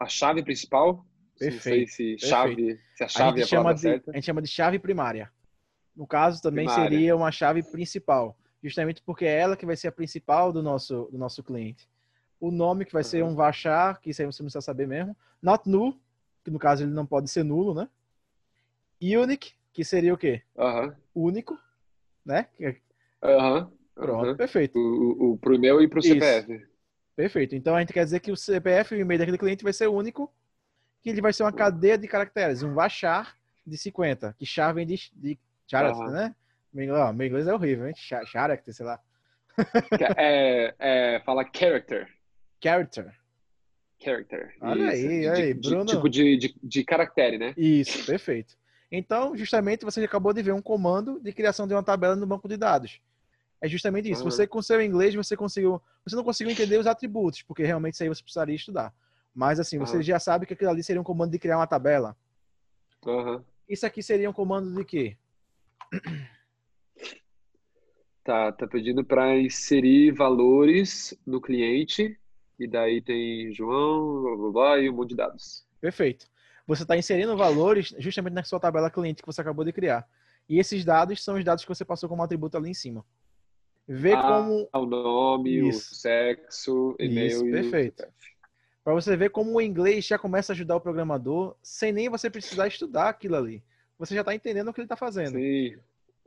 a 0.00 0.08
chave 0.08 0.42
principal. 0.42 1.06
Perfeito. 1.38 1.90
Sei 1.92 2.16
se 2.16 2.26
chave, 2.26 2.78
se 2.94 3.04
a 3.04 3.08
chave 3.08 3.38
a 3.38 3.42
é 3.42 3.44
a 3.44 3.46
chama 3.46 3.74
de, 3.74 3.80
certa. 3.80 4.10
A 4.10 4.14
gente 4.14 4.24
chama 4.24 4.42
de 4.42 4.48
chave 4.48 4.78
primária. 4.78 5.32
No 5.96 6.06
caso, 6.06 6.42
também 6.42 6.66
primária. 6.66 6.90
seria 6.90 7.16
uma 7.16 7.32
chave 7.32 7.62
principal, 7.62 8.36
justamente 8.62 9.02
porque 9.02 9.24
é 9.24 9.38
ela 9.38 9.56
que 9.56 9.66
vai 9.66 9.76
ser 9.76 9.88
a 9.88 9.92
principal 9.92 10.52
do 10.52 10.62
nosso, 10.62 11.08
do 11.10 11.18
nosso 11.18 11.42
cliente. 11.42 11.88
O 12.38 12.50
nome 12.50 12.84
que 12.84 12.92
vai 12.92 13.02
uhum. 13.02 13.08
ser 13.08 13.24
um 13.24 13.34
vachar, 13.34 14.00
que 14.00 14.10
isso 14.10 14.22
aí 14.22 14.26
você 14.26 14.42
não 14.42 14.46
precisa 14.46 14.60
saber 14.60 14.86
mesmo. 14.86 15.16
Not 15.42 15.68
null, 15.68 15.98
que 16.44 16.50
no 16.50 16.58
caso 16.58 16.84
ele 16.84 16.92
não 16.92 17.06
pode 17.06 17.30
ser 17.30 17.42
nulo, 17.42 17.74
né? 17.74 17.88
Unique, 19.02 19.52
que 19.72 19.84
seria 19.84 20.12
o 20.12 20.18
quê? 20.18 20.42
Uhum. 20.56 20.92
Único, 21.14 21.58
né? 22.24 22.46
Uhum. 23.22 23.70
Pronto, 23.94 24.36
perfeito. 24.36 24.78
O, 24.78 25.32
o, 25.32 25.38
pro 25.38 25.54
e-mail 25.54 25.82
e 25.82 25.88
pro 25.88 26.02
CPF. 26.02 26.52
Isso. 26.52 26.70
Perfeito. 27.20 27.54
Então 27.54 27.76
a 27.76 27.80
gente 27.80 27.92
quer 27.92 28.02
dizer 28.02 28.18
que 28.20 28.32
o 28.32 28.36
CPF 28.36 28.94
e 28.94 28.98
o 28.98 29.00
e-mail 29.02 29.18
daquele 29.18 29.36
cliente 29.36 29.62
vai 29.62 29.74
ser 29.74 29.88
único, 29.88 30.32
que 31.02 31.10
ele 31.10 31.20
vai 31.20 31.34
ser 31.34 31.42
uma 31.42 31.52
cadeia 31.52 31.98
de 31.98 32.08
caracteres, 32.08 32.62
um 32.62 32.72
vachar 32.72 33.36
de 33.66 33.76
50, 33.76 34.34
que 34.38 34.46
char 34.46 34.72
vem 34.72 34.86
de, 34.86 35.12
de 35.14 35.38
character, 35.66 36.06
uhum. 36.06 36.12
né? 36.12 36.34
Meu, 36.72 37.12
meu 37.12 37.26
inglês 37.26 37.46
é 37.46 37.52
horrível, 37.52 37.86
hein? 37.86 37.94
Character, 37.94 38.72
sei 38.72 38.86
lá. 38.86 38.98
é, 40.16 40.74
é, 40.78 41.20
fala 41.20 41.44
character. 41.54 42.08
Character. 42.58 43.14
Character. 44.02 44.56
Olha 44.62 44.94
Isso. 44.94 45.06
aí, 45.06 45.28
aí, 45.28 45.54
de, 45.54 45.68
Bruno. 45.68 45.84
tipo 45.84 46.08
de, 46.08 46.38
de, 46.38 46.54
de 46.62 46.84
caractere, 46.84 47.36
né? 47.36 47.52
Isso, 47.54 48.06
perfeito. 48.06 48.56
Então, 48.90 49.36
justamente, 49.36 49.84
você 49.84 50.02
acabou 50.02 50.32
de 50.32 50.42
ver 50.42 50.52
um 50.52 50.62
comando 50.62 51.20
de 51.20 51.34
criação 51.34 51.66
de 51.66 51.74
uma 51.74 51.82
tabela 51.82 52.16
no 52.16 52.26
banco 52.26 52.48
de 52.48 52.56
dados. 52.56 52.98
É 53.60 53.68
justamente 53.68 54.10
isso. 54.10 54.24
Uhum. 54.24 54.30
Você, 54.30 54.46
com 54.46 54.62
seu 54.62 54.80
inglês, 54.80 55.14
você 55.14 55.36
conseguiu. 55.36 55.80
Você 56.04 56.16
não 56.16 56.24
conseguiu 56.24 56.52
entender 56.52 56.78
os 56.78 56.86
atributos, 56.86 57.42
porque 57.42 57.62
realmente 57.62 57.94
isso 57.94 58.02
aí 58.02 58.08
você 58.08 58.22
precisaria 58.22 58.54
estudar. 58.54 58.94
Mas, 59.34 59.60
assim, 59.60 59.78
você 59.78 59.96
uhum. 59.96 60.02
já 60.02 60.18
sabe 60.18 60.46
que 60.46 60.54
aquilo 60.54 60.70
ali 60.70 60.82
seria 60.82 61.00
um 61.00 61.04
comando 61.04 61.32
de 61.32 61.38
criar 61.38 61.58
uma 61.58 61.66
tabela. 61.66 62.16
Uhum. 63.04 63.44
Isso 63.68 63.86
aqui 63.86 64.02
seria 64.02 64.28
um 64.28 64.32
comando 64.32 64.74
de 64.74 64.84
quê? 64.84 65.16
Tá, 68.22 68.52
tá 68.52 68.66
pedindo 68.66 69.04
para 69.04 69.38
inserir 69.38 70.12
valores 70.12 71.14
no 71.26 71.40
cliente. 71.40 72.18
E 72.58 72.68
daí 72.68 73.00
tem 73.00 73.52
João, 73.54 74.22
blá, 74.22 74.36
blá, 74.36 74.50
blá, 74.52 74.78
e 74.78 74.90
um 74.90 74.94
monte 74.94 75.10
de 75.10 75.16
dados. 75.16 75.66
Perfeito. 75.80 76.26
Você 76.66 76.82
está 76.82 76.96
inserindo 76.96 77.36
valores 77.36 77.94
justamente 77.98 78.34
na 78.34 78.44
sua 78.44 78.60
tabela 78.60 78.90
cliente 78.90 79.22
que 79.22 79.26
você 79.26 79.40
acabou 79.40 79.64
de 79.64 79.72
criar. 79.72 80.06
E 80.48 80.58
esses 80.58 80.84
dados 80.84 81.24
são 81.24 81.36
os 81.36 81.44
dados 81.44 81.64
que 81.64 81.68
você 81.68 81.84
passou 81.84 82.08
como 82.08 82.22
atributo 82.22 82.56
ali 82.56 82.70
em 82.70 82.74
cima. 82.74 83.04
Vê 83.92 84.12
ah, 84.12 84.22
como. 84.22 84.68
O 84.72 84.86
nome, 84.86 85.68
Isso. 85.68 85.92
o 85.92 85.96
sexo, 85.96 86.96
e-mail 86.96 87.48
e 87.48 87.50
perfeito. 87.50 88.06
Para 88.84 88.94
você 88.94 89.16
ver 89.16 89.30
como 89.30 89.56
o 89.56 89.60
inglês 89.60 90.06
já 90.06 90.16
começa 90.16 90.52
a 90.52 90.54
ajudar 90.54 90.76
o 90.76 90.80
programador 90.80 91.56
sem 91.60 91.90
nem 91.90 92.08
você 92.08 92.30
precisar 92.30 92.68
estudar 92.68 93.08
aquilo 93.08 93.34
ali. 93.34 93.64
Você 93.98 94.14
já 94.14 94.20
está 94.20 94.32
entendendo 94.32 94.68
o 94.68 94.72
que 94.72 94.80
ele 94.80 94.84
está 94.84 94.94
fazendo. 94.94 95.32
Sim. 95.32 95.76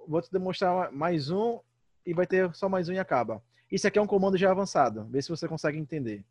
Vou 0.05 0.21
te 0.21 0.29
demonstrar 0.29 0.91
mais 0.91 1.29
um 1.29 1.61
e 2.05 2.13
vai 2.13 2.27
ter 2.27 2.53
só 2.53 2.67
mais 2.67 2.89
um 2.89 2.93
e 2.93 2.99
acaba. 2.99 3.41
Isso 3.71 3.87
aqui 3.87 3.97
é 3.97 4.01
um 4.01 4.07
comando 4.07 4.37
já 4.37 4.51
avançado. 4.51 5.05
Vê 5.05 5.21
se 5.21 5.29
você 5.29 5.47
consegue 5.47 5.77
entender. 5.77 6.21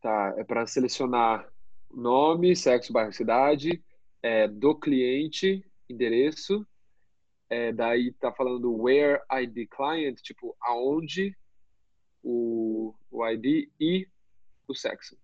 Tá, 0.00 0.32
é 0.36 0.44
para 0.44 0.68
selecionar 0.68 1.50
nome, 1.92 2.54
sexo, 2.54 2.92
bairro, 2.92 3.12
cidade, 3.12 3.82
é, 4.22 4.46
do 4.46 4.72
cliente, 4.72 5.68
endereço. 5.88 6.64
É, 7.50 7.72
daí 7.72 8.12
tá 8.12 8.32
falando 8.32 8.72
where 8.72 9.20
ID 9.30 9.68
client, 9.68 10.20
tipo 10.22 10.56
aonde 10.60 11.36
o, 12.22 12.94
o 13.10 13.26
ID 13.26 13.68
e 13.78 14.08
o 14.68 14.74
sexo. 14.74 15.18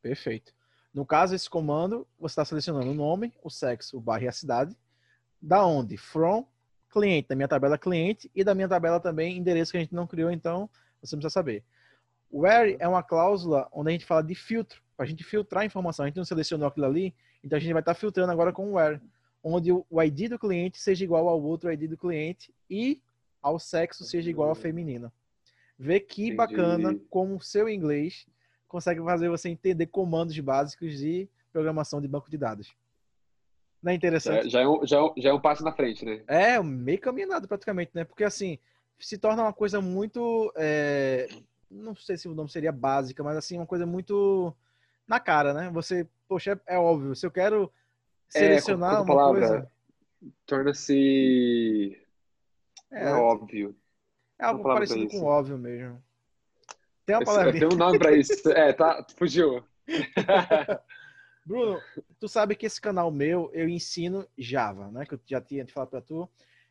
Perfeito. 0.00 0.52
No 0.92 1.04
caso, 1.06 1.34
esse 1.34 1.48
comando, 1.48 2.08
você 2.18 2.32
está 2.32 2.44
selecionando 2.44 2.90
o 2.90 2.94
nome, 2.94 3.32
o 3.42 3.50
sexo, 3.50 3.98
o 3.98 4.00
bairro 4.00 4.24
e 4.24 4.28
a 4.28 4.32
cidade. 4.32 4.76
Da 5.40 5.64
onde? 5.64 5.96
From 5.96 6.46
cliente, 6.90 7.28
da 7.28 7.36
minha 7.36 7.46
tabela 7.46 7.78
cliente 7.78 8.30
e 8.34 8.42
da 8.42 8.54
minha 8.54 8.68
tabela 8.68 8.98
também 8.98 9.36
endereço 9.36 9.70
que 9.70 9.78
a 9.78 9.80
gente 9.80 9.94
não 9.94 10.06
criou, 10.06 10.30
então 10.30 10.68
você 11.00 11.16
precisa 11.16 11.30
saber. 11.30 11.62
Where 12.32 12.76
é 12.80 12.88
uma 12.88 13.02
cláusula 13.02 13.68
onde 13.72 13.90
a 13.90 13.92
gente 13.92 14.04
fala 14.04 14.22
de 14.22 14.34
filtro, 14.34 14.82
para 14.96 15.06
a 15.06 15.08
gente 15.08 15.22
filtrar 15.22 15.62
a 15.62 15.66
informação. 15.66 16.04
A 16.04 16.08
gente 16.08 16.16
não 16.16 16.24
selecionou 16.24 16.66
aquilo 16.66 16.86
ali, 16.86 17.14
então 17.42 17.56
a 17.56 17.60
gente 17.60 17.72
vai 17.72 17.82
estar 17.82 17.94
tá 17.94 18.00
filtrando 18.00 18.32
agora 18.32 18.52
com 18.52 18.72
where, 18.72 19.00
onde 19.42 19.72
o 19.72 20.02
ID 20.02 20.28
do 20.28 20.38
cliente 20.38 20.78
seja 20.78 21.04
igual 21.04 21.28
ao 21.28 21.42
outro 21.42 21.72
ID 21.72 21.88
do 21.88 21.96
cliente 21.96 22.52
e 22.68 23.00
ao 23.42 23.58
sexo 23.58 24.04
seja 24.04 24.28
igual 24.28 24.50
ao 24.50 24.54
feminino. 24.54 25.10
Vê 25.78 25.98
que 25.98 26.24
Entendi. 26.24 26.36
bacana 26.36 27.00
como 27.08 27.36
o 27.36 27.40
seu 27.40 27.68
inglês 27.68 28.26
consegue 28.68 29.02
fazer 29.02 29.28
você 29.28 29.48
entender 29.48 29.86
comandos 29.86 30.38
básicos 30.38 30.98
de 30.98 31.28
programação 31.52 32.00
de 32.00 32.06
banco 32.06 32.30
de 32.30 32.36
dados. 32.36 32.74
Não 33.82 33.92
é 33.92 33.94
interessante? 33.94 34.44
Já, 34.44 34.50
já, 34.50 34.60
é, 34.60 34.68
um, 34.68 34.86
já, 34.86 34.98
é 34.98 35.12
já 35.16 35.30
é 35.30 35.32
um 35.32 35.40
passo 35.40 35.64
na 35.64 35.72
frente, 35.72 36.04
né? 36.04 36.22
É, 36.26 36.62
meio 36.62 37.00
caminhado 37.00 37.48
praticamente, 37.48 37.92
né? 37.94 38.04
Porque 38.04 38.24
assim, 38.24 38.58
se 38.98 39.16
torna 39.16 39.42
uma 39.42 39.52
coisa 39.52 39.80
muito. 39.80 40.52
É, 40.54 41.26
não 41.70 41.94
sei 41.94 42.18
se 42.18 42.28
o 42.28 42.34
nome 42.34 42.50
seria 42.50 42.72
básica, 42.72 43.24
mas 43.24 43.36
assim, 43.36 43.56
uma 43.56 43.66
coisa 43.66 43.86
muito 43.86 44.54
na 45.08 45.18
cara, 45.18 45.54
né? 45.54 45.70
Você, 45.72 46.06
poxa, 46.28 46.60
é, 46.66 46.78
óbvio, 46.78 47.16
se 47.16 47.24
eu 47.26 47.30
quero 47.30 47.72
selecionar 48.30 48.94
é, 48.94 48.96
uma 48.98 49.06
palavra, 49.06 49.48
coisa. 49.48 49.70
Torna-se. 50.46 52.00
É, 52.90 53.10
é, 53.10 53.12
óbvio. 53.12 53.76
É 54.38 54.44
algo 54.46 54.62
parecido 54.62 55.08
com 55.08 55.22
óbvio 55.24 55.58
mesmo. 55.58 56.02
Tem 57.04 57.16
uma 57.16 57.24
palavra. 57.24 57.52
Tem 57.52 57.66
um 57.66 57.76
nome 57.76 57.98
pra 57.98 58.12
isso. 58.12 58.32
É, 58.50 58.72
tá, 58.72 59.04
fugiu. 59.16 59.62
Bruno, 61.44 61.80
tu 62.18 62.28
sabe 62.28 62.54
que 62.54 62.66
esse 62.66 62.80
canal 62.80 63.10
meu, 63.10 63.50
eu 63.52 63.68
ensino 63.68 64.26
Java, 64.38 64.90
né? 64.90 65.04
Que 65.04 65.14
eu 65.14 65.20
já 65.26 65.40
tinha 65.40 65.64
te 65.64 65.72
falado 65.72 65.90
para 65.90 66.00
tu. 66.00 66.28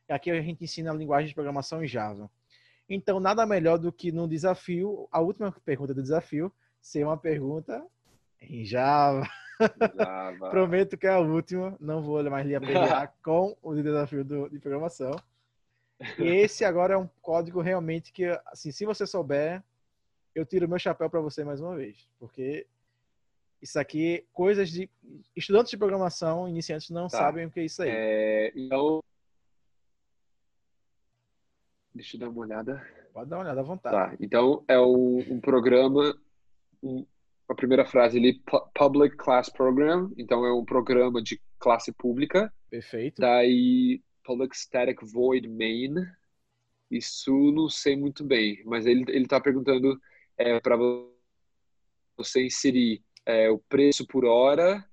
Aqui 0.08 0.32
a 0.32 0.42
gente 0.42 0.64
ensina 0.64 0.92
a 0.92 0.96
linguagem 0.96 1.28
de 1.28 1.36
programação 1.36 1.84
em 1.84 1.88
Java. 1.88 2.30
Então, 2.88 3.20
nada 3.20 3.46
melhor 3.46 3.78
do 3.78 3.92
que 3.92 4.12
no 4.12 4.28
desafio, 4.28 5.08
a 5.12 5.20
última 5.20 5.52
pergunta 5.64 5.94
do 5.94 6.02
desafio, 6.02 6.52
ser 6.82 7.04
uma 7.04 7.18
pergunta 7.18 7.86
em 8.42 8.66
Java. 8.66 9.28
Prometo 10.50 10.98
que 10.98 11.08
é 11.08 11.12
a 11.12 11.20
última, 11.20 11.76
não 11.80 12.02
vou 12.02 12.24
mais 12.30 12.46
lhe 12.46 12.56
apegar 12.56 13.14
com 13.24 13.58
o 13.62 13.76
desafio 13.76 14.24
do, 14.24 14.50
de 14.50 14.60
programação. 14.60 15.12
E 16.18 16.24
esse 16.24 16.64
agora 16.64 16.94
é 16.94 16.98
um 16.98 17.10
código 17.22 17.62
realmente 17.62 18.14
que, 18.14 18.26
assim, 18.46 18.72
se 18.72 18.86
você 18.86 19.06
souber, 19.06 19.62
eu 20.34 20.46
tiro 20.46 20.68
meu 20.68 20.80
chapéu 20.80 21.10
para 21.10 21.20
você 21.20 21.44
mais 21.44 21.60
uma 21.60 21.76
vez, 21.76 22.08
porque 22.18 22.66
isso 23.62 23.78
aqui, 23.78 24.26
coisas 24.32 24.70
de. 24.70 24.90
Estudantes 25.36 25.72
de 25.72 25.78
programação, 25.78 26.48
iniciantes, 26.48 26.90
não 26.90 27.08
tá. 27.08 27.18
sabem 27.18 27.46
o 27.46 27.52
que 27.52 27.60
é 27.60 27.66
isso 27.66 27.82
aí. 27.82 27.90
É, 27.90 28.54
então. 28.56 29.04
Deixa 31.94 32.16
eu 32.16 32.22
dar 32.22 32.30
uma 32.30 32.42
olhada. 32.42 32.88
Pode 33.12 33.30
dar 33.30 33.38
uma 33.38 33.44
olhada 33.44 33.60
à 33.60 33.64
vontade. 33.64 33.96
Tá, 33.96 34.18
então 34.22 34.64
é 34.68 34.80
um, 34.80 35.18
um 35.30 35.42
programa. 35.42 36.18
Um, 36.82 37.06
a 37.50 37.56
primeira 37.56 37.86
frase 37.86 38.18
ali, 38.18 38.42
Public 38.76 39.18
Class 39.18 39.50
Program. 39.50 40.12
Então 40.18 40.46
é 40.46 40.54
um 40.54 40.64
programa 40.64 41.22
de 41.22 41.42
classe 41.58 41.92
pública. 41.92 42.54
Perfeito. 42.70 43.20
Daí, 43.20 44.02
Public 44.24 44.56
Static 44.56 45.00
Void 45.04 45.48
Main. 45.48 46.06
Isso 46.90 47.34
não 47.52 47.70
sei 47.70 47.96
muito 47.96 48.24
bem, 48.24 48.62
mas 48.66 48.86
ele 48.86 49.04
está 49.12 49.40
perguntando 49.40 50.00
é, 50.38 50.60
para 50.60 50.76
você 52.18 52.46
inserir 52.46 53.04
é, 53.26 53.50
o 53.50 53.60
preço 53.60 54.08
por 54.08 54.26
hora 54.26 54.84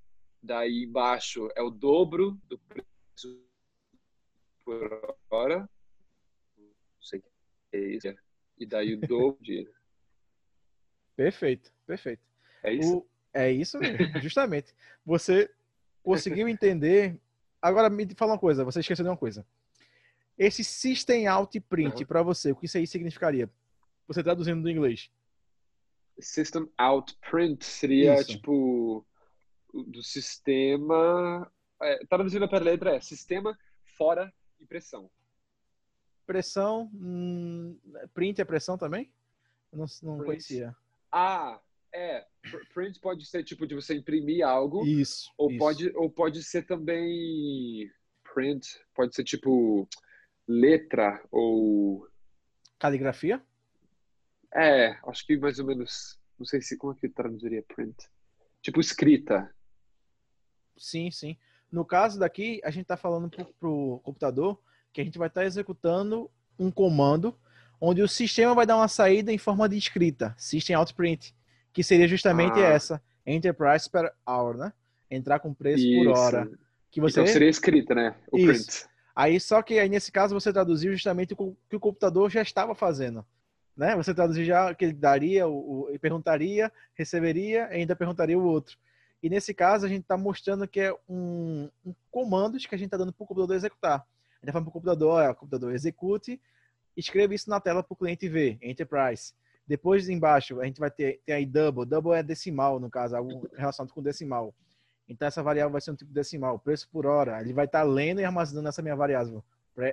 daí 0.47 0.85
embaixo 0.85 1.49
é 1.57 1.63
o 1.63 1.71
dobro 1.71 2.39
do 2.45 2.59
preço 2.59 3.45
por 4.65 5.17
hora. 5.29 5.69
Não 6.57 7.03
sei 7.03 7.19
o 7.19 7.23
que 7.23 7.77
é 7.77 7.81
isso. 7.81 8.15
E 8.59 8.65
daí 8.65 8.95
o 8.95 9.01
dobro 9.01 9.43
de. 9.43 9.69
Perfeito, 11.17 11.73
perfeito. 11.87 12.23
É 12.67 12.73
isso? 12.75 12.99
O- 12.99 13.07
é 13.33 13.51
isso 13.53 13.79
mesmo, 13.79 13.99
justamente. 14.21 14.75
Você 15.05 15.51
conseguiu 16.03 16.49
entender. 16.49 17.19
Agora 17.61 17.89
me 17.91 18.07
fala 18.17 18.33
uma 18.33 18.39
coisa, 18.39 18.65
você 18.65 18.81
esqueceu 18.81 19.03
de 19.05 19.09
uma 19.11 19.17
coisa. 19.17 19.47
Esse 20.39 20.63
System 20.63 21.27
Out 21.27 21.59
Print, 21.61 21.97
Aham. 21.97 22.07
para 22.07 22.23
você, 22.23 22.53
o 22.53 22.57
que 22.57 22.67
isso 22.67 22.77
aí 22.77 22.87
significaria? 22.87 23.51
Você 24.07 24.23
traduzindo 24.23 24.63
do 24.63 24.71
inglês. 24.71 25.11
System 26.19 26.67
out 26.79 27.15
print 27.31 27.63
seria 27.65 28.15
Isso. 28.15 28.29
tipo 28.29 29.05
do 29.73 30.03
sistema. 30.03 31.51
É, 31.83 31.99
traduzindo 32.07 32.49
para 32.49 32.59
a 32.59 32.63
letra 32.63 32.97
é 32.97 33.01
sistema 33.01 33.59
fora 33.99 34.33
impressão. 34.61 35.11
Pressão. 36.27 36.91
hum, 36.95 37.79
print 38.15 38.41
é 38.41 38.45
pressão 38.45 38.79
também? 38.79 39.13
Eu 39.73 39.79
não, 39.79 39.87
não 40.03 40.17
Print. 40.17 40.27
conhecia. 40.27 40.75
Ah, 41.13 41.61
é. 41.97 42.27
pr- 42.43 42.65
Print 42.75 43.01
pode 43.01 43.27
ser 43.27 43.43
tipo 43.45 43.67
de 43.67 43.75
você 43.75 43.95
imprimir 43.97 44.47
algo, 44.47 44.85
Isso. 44.87 45.33
ou 45.39 45.51
isso. 45.51 45.59
pode 45.59 45.93
ou 45.97 46.11
pode 46.11 46.43
ser 46.45 46.63
também 46.67 47.91
print, 48.35 48.67
pode 48.95 49.15
ser 49.15 49.25
tipo 49.25 49.89
letra 50.47 51.23
ou 51.31 52.07
Caligrafia? 52.79 53.43
é, 54.55 54.99
acho 55.09 55.27
que 55.27 55.37
mais 55.37 55.59
ou 55.59 55.67
menos, 55.67 56.19
não 56.39 56.47
sei 56.47 56.61
se 56.63 56.77
como 56.77 56.93
é 56.93 56.97
que 56.97 57.09
traduziria 57.09 57.63
print. 57.63 57.97
Tipo 58.63 58.81
escrita. 58.81 59.53
Sim, 60.77 61.11
sim. 61.11 61.37
No 61.71 61.85
caso 61.85 62.19
daqui, 62.19 62.61
a 62.65 62.71
gente 62.71 62.83
está 62.83 62.97
falando 62.97 63.29
pro, 63.29 63.45
pro 63.55 64.01
computador 64.05 64.61
que 64.93 65.01
a 65.01 65.05
gente 65.05 65.19
vai 65.19 65.29
estar 65.29 65.45
executando 65.45 66.31
um 66.59 66.71
comando 66.71 67.39
onde 67.81 68.01
o 68.03 68.09
sistema 68.09 68.55
vai 68.55 68.65
dar 68.67 68.77
uma 68.77 68.89
saída 68.89 69.31
em 69.33 69.37
forma 69.39 69.69
de 69.69 69.77
escrita, 69.77 70.35
System 70.39 70.75
Out 70.77 70.95
Print, 70.95 71.35
que 71.77 71.85
seria 71.85 72.09
justamente 72.09 72.59
Ah. 72.59 72.69
essa, 72.69 73.03
Enterprise 73.27 73.91
per 73.91 74.11
Hour, 74.27 74.57
né? 74.57 74.73
Entrar 75.11 75.39
com 75.41 75.53
preço 75.53 75.85
por 75.85 76.07
Isso. 76.07 76.11
hora. 76.11 76.51
Que 76.91 77.03
você 77.03 77.21
Então 77.21 77.31
seria 77.31 77.51
escrita, 77.51 77.95
né? 77.95 78.15
O 78.33 78.39
Isso. 78.39 78.47
print. 78.67 78.87
Aí 79.15 79.39
só 79.39 79.61
que 79.61 79.79
aí 79.79 79.87
nesse 79.87 80.11
caso 80.11 80.33
você 80.35 80.51
traduziu 80.51 80.91
justamente 80.95 81.35
o 81.37 81.55
que 81.69 81.77
o 81.77 81.81
computador 81.81 82.31
já 82.31 82.41
estava 82.41 82.75
fazendo, 82.75 83.27
né? 83.77 83.95
Você 83.95 84.15
traduziu 84.15 84.43
já 84.47 84.75
que 84.75 84.87
ele 84.87 84.95
daria, 84.95 85.47
o, 85.47 85.93
o- 85.93 85.99
perguntaria, 85.99 86.73
receberia, 86.95 87.69
e 87.73 87.81
ainda 87.81 87.95
perguntaria 87.95 88.39
o 88.39 88.45
outro. 88.47 88.79
E 89.23 89.29
nesse 89.29 89.53
caso 89.53 89.85
a 89.85 89.89
gente 89.89 90.01
está 90.03 90.17
mostrando 90.17 90.67
que 90.67 90.81
é 90.81 90.95
um, 91.07 91.69
um 91.85 91.95
comandos 92.11 92.65
que 92.65 92.75
a 92.75 92.79
gente 92.79 92.87
está 92.87 92.97
dando 92.97 93.13
para 93.13 93.23
o 93.23 93.27
computador 93.27 93.55
executar. 93.55 93.99
A 94.01 94.37
gente 94.37 94.41
está 94.45 94.53
falando 94.53 94.65
para 94.65 94.71
o 94.71 94.73
computador, 94.73 95.11
olha, 95.11 95.35
computador 95.35 95.75
execute, 95.75 96.41
escreva 96.97 97.35
isso 97.35 97.51
na 97.51 97.61
tela 97.61 97.83
para 97.83 97.93
o 97.93 97.97
cliente 97.97 98.27
ver, 98.31 98.57
Enterprise. 98.63 99.35
Depois 99.67 100.09
embaixo 100.09 100.61
a 100.61 100.65
gente 100.65 100.79
vai 100.79 100.91
ter, 100.91 101.21
ter 101.25 101.33
aí 101.33 101.45
double, 101.45 101.85
double 101.85 102.13
é 102.13 102.23
decimal 102.23 102.79
no 102.79 102.89
caso, 102.89 103.17
algo 103.17 103.49
relacionado 103.57 103.93
com 103.93 104.03
decimal. 104.03 104.55
Então 105.09 105.27
essa 105.27 105.43
variável 105.43 105.73
vai 105.73 105.81
ser 105.81 105.91
um 105.91 105.97
tipo 105.97 106.13
decimal, 106.13 106.59
preço 106.59 106.89
por 106.89 107.07
hora. 107.07 107.41
Ele 107.41 107.53
vai 107.53 107.65
estar 107.67 107.83
lendo 107.83 108.21
e 108.21 108.25
armazenando 108.25 108.69
essa 108.69 108.83
minha 108.83 108.97
variável. 108.97 109.43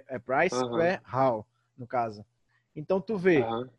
É 0.08 0.20
price 0.20 0.56
Aham. 0.56 0.78
per 0.78 1.02
how, 1.14 1.46
no 1.78 1.88
caso. 1.88 2.26
Então 2.76 3.02
tu 3.02 3.18
vê, 3.18 3.42
Aham. 3.42 3.70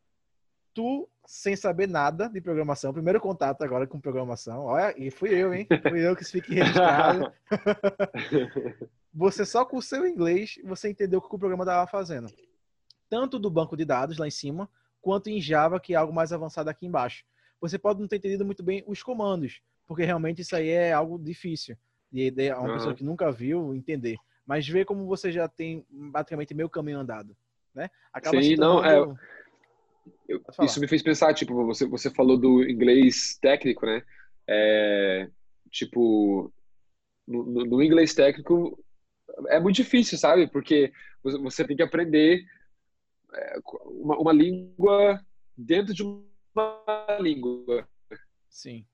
tu 0.73 1.09
sem 1.27 1.57
saber 1.57 1.89
nada 1.89 2.29
de 2.29 2.41
programação, 2.41 2.93
primeiro 2.93 3.21
contato 3.21 3.63
agora 3.63 3.87
com 3.87 3.99
programação. 3.99 4.67
Olha, 4.67 4.95
e 4.99 5.11
fui 5.11 5.31
eu, 5.31 5.55
hein? 5.55 5.67
Fui 5.89 6.07
eu 6.07 6.15
que 6.15 6.23
isso 6.23 6.33
fique 6.33 6.55
registrado. 6.55 7.33
Você 9.15 9.47
só 9.47 9.65
com 9.65 9.77
o 9.77 9.83
seu 9.83 10.07
inglês, 10.09 10.59
você 10.65 10.91
entendeu 10.91 11.21
o 11.21 11.23
que 11.23 11.33
o 11.33 11.39
programa 11.39 11.63
estava 11.63 11.87
fazendo. 11.87 12.29
Tanto 13.09 13.39
do 13.39 13.49
banco 13.49 13.77
de 13.77 13.85
dados 13.85 14.19
lá 14.19 14.27
em 14.27 14.31
cima, 14.31 14.69
quanto 15.05 15.29
em 15.29 15.39
Java, 15.39 15.79
que 15.79 15.93
é 15.93 15.97
algo 15.97 16.15
mais 16.15 16.33
avançado 16.33 16.71
aqui 16.71 16.87
embaixo. 16.87 17.25
Você 17.61 17.79
pode 17.79 18.01
não 18.01 18.09
ter 18.09 18.17
entendido 18.17 18.45
muito 18.45 18.63
bem 18.63 18.83
os 18.87 19.03
comandos, 19.03 19.61
porque 19.87 20.03
realmente 20.03 20.41
isso 20.41 20.57
aí 20.57 20.71
é 20.71 20.93
algo 20.95 21.19
difícil. 21.19 21.77
de, 22.11 22.31
de 22.31 22.51
uma 22.53 22.65
Aham. 22.65 22.73
pessoa 22.73 22.95
que 22.95 23.05
nunca 23.05 23.31
viu 23.31 23.75
entender. 23.75 24.17
Mas 24.47 24.67
vê 24.69 24.85
como 24.85 25.05
você 25.07 25.31
já 25.33 25.49
tem 25.49 25.85
praticamente 26.13 26.55
meio 26.55 26.71
caminho 26.71 26.99
andado, 27.01 27.37
né? 27.75 27.91
Acaba 28.13 28.41
Sim, 28.41 28.57
não, 28.57 28.77
tornando- 28.77 29.19
Eu- 30.29 30.43
isso 30.63 30.81
me 30.81 30.87
fez 30.89 31.03
pensar, 31.03 31.35
tipo, 31.35 31.55
você, 31.67 31.87
você 31.87 32.11
falou 32.11 32.39
do 32.39 32.63
inglês 32.63 33.37
técnico, 33.41 33.85
né? 33.85 34.03
É, 34.47 35.29
tipo, 35.71 36.53
no, 37.27 37.45
no- 37.45 37.65
no 37.65 37.83
inglês 37.83 38.15
técnico 38.15 38.79
é 39.49 39.59
muito 39.59 39.77
difícil, 39.77 40.17
sabe? 40.19 40.47
Porque 40.51 40.93
você, 41.23 41.67
tem 41.67 41.77
que 41.77 41.83
aprender 41.83 42.43
é, 42.43 42.64
uma, 43.87 44.19
uma 44.19 44.33
língua 44.33 45.21
dentro 45.57 45.95
de 45.95 46.03
uma 46.03 47.19
língua. 47.21 47.89
Sim. 48.49 48.87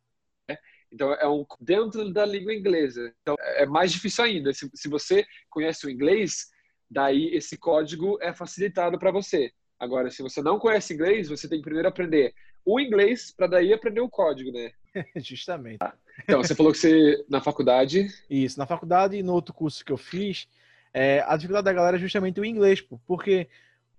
Então, 0.92 1.12
é 1.14 1.28
um 1.28 1.46
dentro 1.60 2.12
da 2.12 2.26
língua 2.26 2.52
inglesa. 2.52 3.14
Então, 3.22 3.36
é 3.38 3.64
mais 3.64 3.92
difícil 3.92 4.24
ainda. 4.24 4.52
Se, 4.52 4.68
se 4.74 4.88
você 4.88 5.24
conhece 5.48 5.86
o 5.86 5.90
inglês, 5.90 6.48
daí 6.90 7.34
esse 7.34 7.56
código 7.56 8.18
é 8.20 8.32
facilitado 8.32 8.98
para 8.98 9.12
você. 9.12 9.52
Agora, 9.78 10.10
se 10.10 10.22
você 10.22 10.42
não 10.42 10.58
conhece 10.58 10.92
inglês, 10.92 11.28
você 11.28 11.48
tem 11.48 11.58
que 11.58 11.64
primeiro 11.64 11.88
aprender 11.88 12.34
o 12.64 12.78
inglês 12.80 13.32
para 13.34 13.46
daí 13.46 13.72
aprender 13.72 14.00
o 14.00 14.10
código, 14.10 14.50
né? 14.50 14.72
Justamente. 15.16 15.78
Então, 16.24 16.42
você 16.42 16.54
falou 16.54 16.72
que 16.72 16.78
você, 16.78 17.24
na 17.28 17.40
faculdade... 17.40 18.08
Isso. 18.28 18.58
Na 18.58 18.66
faculdade 18.66 19.16
e 19.16 19.22
no 19.22 19.32
outro 19.32 19.54
curso 19.54 19.84
que 19.84 19.92
eu 19.92 19.96
fiz, 19.96 20.48
é, 20.92 21.20
a 21.26 21.36
dificuldade 21.36 21.64
da 21.64 21.72
galera 21.72 21.96
é 21.96 22.00
justamente 22.00 22.40
o 22.40 22.44
inglês, 22.44 22.80
porque 23.06 23.48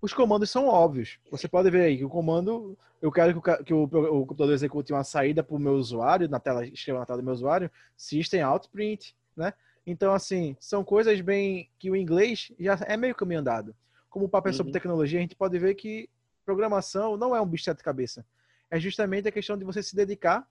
os 0.02 0.12
comandos 0.12 0.50
são 0.50 0.66
óbvios. 0.66 1.20
Você 1.30 1.46
pode 1.46 1.70
ver 1.70 1.82
aí 1.82 1.96
que 1.96 2.04
o 2.04 2.08
comando, 2.08 2.76
eu 3.00 3.12
quero 3.12 3.40
que 3.40 3.50
o, 3.50 3.64
que 3.64 3.72
o, 3.72 3.84
o 3.84 4.26
computador 4.26 4.52
execute 4.52 4.92
uma 4.92 5.04
saída 5.04 5.44
para 5.44 5.54
o 5.54 5.60
meu 5.60 5.74
usuário, 5.74 6.28
na 6.28 6.40
tela, 6.40 6.66
escreva 6.66 6.98
na 6.98 7.06
tela 7.06 7.18
do 7.18 7.24
meu 7.24 7.32
usuário, 7.32 7.70
System 7.96 8.42
Out 8.42 8.68
Print, 8.68 9.16
né? 9.36 9.54
Então, 9.86 10.12
assim, 10.12 10.56
são 10.58 10.84
coisas 10.84 11.20
bem 11.20 11.70
que 11.78 11.88
o 11.88 11.96
inglês 11.96 12.50
já 12.58 12.78
é 12.86 12.96
meio 12.96 13.14
caminho 13.14 13.40
andado. 13.40 13.74
Como 14.10 14.26
o 14.26 14.28
papo 14.28 14.48
é 14.48 14.52
sobre 14.52 14.70
Uhum. 14.70 14.72
tecnologia, 14.72 15.18
a 15.20 15.22
gente 15.22 15.36
pode 15.36 15.56
ver 15.58 15.74
que 15.76 16.10
programação 16.44 17.16
não 17.16 17.34
é 17.34 17.40
um 17.40 17.46
bicho 17.46 17.72
de 17.72 17.82
cabeça. 17.82 18.26
É 18.68 18.80
justamente 18.80 19.28
a 19.28 19.32
questão 19.32 19.56
de 19.56 19.64
você 19.64 19.82
se 19.82 19.94
dedicar, 19.94 20.46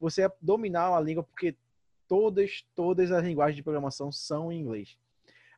você 0.00 0.28
dominar 0.40 0.92
a 0.92 1.00
língua, 1.00 1.22
porque 1.22 1.56
todas, 2.08 2.64
todas 2.74 3.12
as 3.12 3.24
linguagens 3.24 3.56
de 3.56 3.62
programação 3.62 4.10
são 4.10 4.50
em 4.50 4.60
inglês. 4.60 4.96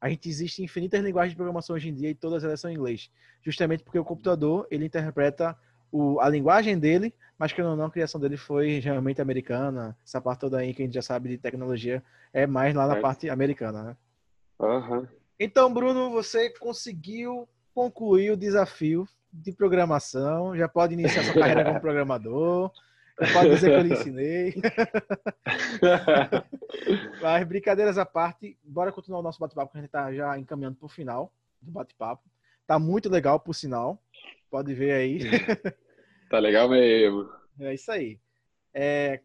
A 0.00 0.08
gente 0.08 0.28
existe 0.28 0.62
infinitas 0.62 1.02
linguagens 1.02 1.32
de 1.32 1.36
programação 1.36 1.76
hoje 1.76 1.88
em 1.88 1.94
dia 1.94 2.08
e 2.08 2.14
todas 2.14 2.42
elas 2.42 2.60
são 2.60 2.70
em 2.70 2.74
inglês. 2.74 3.10
Justamente 3.42 3.82
porque 3.82 3.98
o 3.98 4.04
computador, 4.04 4.66
ele 4.70 4.86
interpreta 4.86 5.56
o, 5.92 6.18
a 6.20 6.28
linguagem 6.28 6.78
dele, 6.78 7.12
mas 7.38 7.52
que 7.52 7.62
não, 7.62 7.82
a 7.84 7.90
criação 7.90 8.20
dele 8.20 8.36
foi 8.36 8.78
realmente 8.78 9.20
americana. 9.20 9.96
Essa 10.04 10.20
parte 10.20 10.40
toda 10.40 10.58
aí 10.58 10.72
que 10.72 10.82
a 10.82 10.84
gente 10.84 10.94
já 10.94 11.02
sabe 11.02 11.28
de 11.28 11.38
tecnologia 11.38 12.02
é 12.32 12.46
mais 12.46 12.74
lá 12.74 12.86
na 12.86 12.96
É. 12.96 13.00
parte 13.00 13.28
americana, 13.28 13.82
né? 13.82 13.96
Aham. 14.60 15.08
Então, 15.38 15.72
Bruno, 15.72 16.10
você 16.10 16.50
conseguiu 16.50 17.48
concluir 17.74 18.30
o 18.30 18.36
desafio 18.36 19.06
de 19.32 19.52
programação. 19.52 20.56
Já 20.56 20.68
pode 20.68 20.94
iniciar 20.94 21.24
sua 21.24 21.34
carreira 21.40 21.64
como 21.64 21.80
programador. 21.80 22.70
Pode 23.32 23.50
dizer 23.50 23.70
que 23.70 23.76
eu 23.76 23.82
lhe 23.82 23.92
ensinei. 23.94 24.54
Mas 27.20 27.46
brincadeiras 27.46 27.98
à 27.98 28.06
parte, 28.06 28.56
bora 28.64 28.92
continuar 28.92 29.20
o 29.20 29.22
nosso 29.22 29.38
bate-papo, 29.38 29.72
que 29.72 29.78
a 29.78 29.80
gente 29.80 29.90
tá 29.90 30.12
já 30.12 30.38
encaminhando 30.38 30.76
pro 30.76 30.88
final 30.88 31.32
do 31.60 31.70
bate-papo. 31.70 32.22
Tá 32.66 32.78
muito 32.78 33.08
legal, 33.08 33.38
por 33.38 33.54
sinal. 33.54 34.02
Pode 34.50 34.72
ver 34.74 34.92
aí. 34.92 35.20
tá 36.30 36.38
legal 36.38 36.68
mesmo. 36.68 37.28
É 37.62 37.74
isso 37.74 37.92
aí. 37.92 38.18
É, 38.72 39.20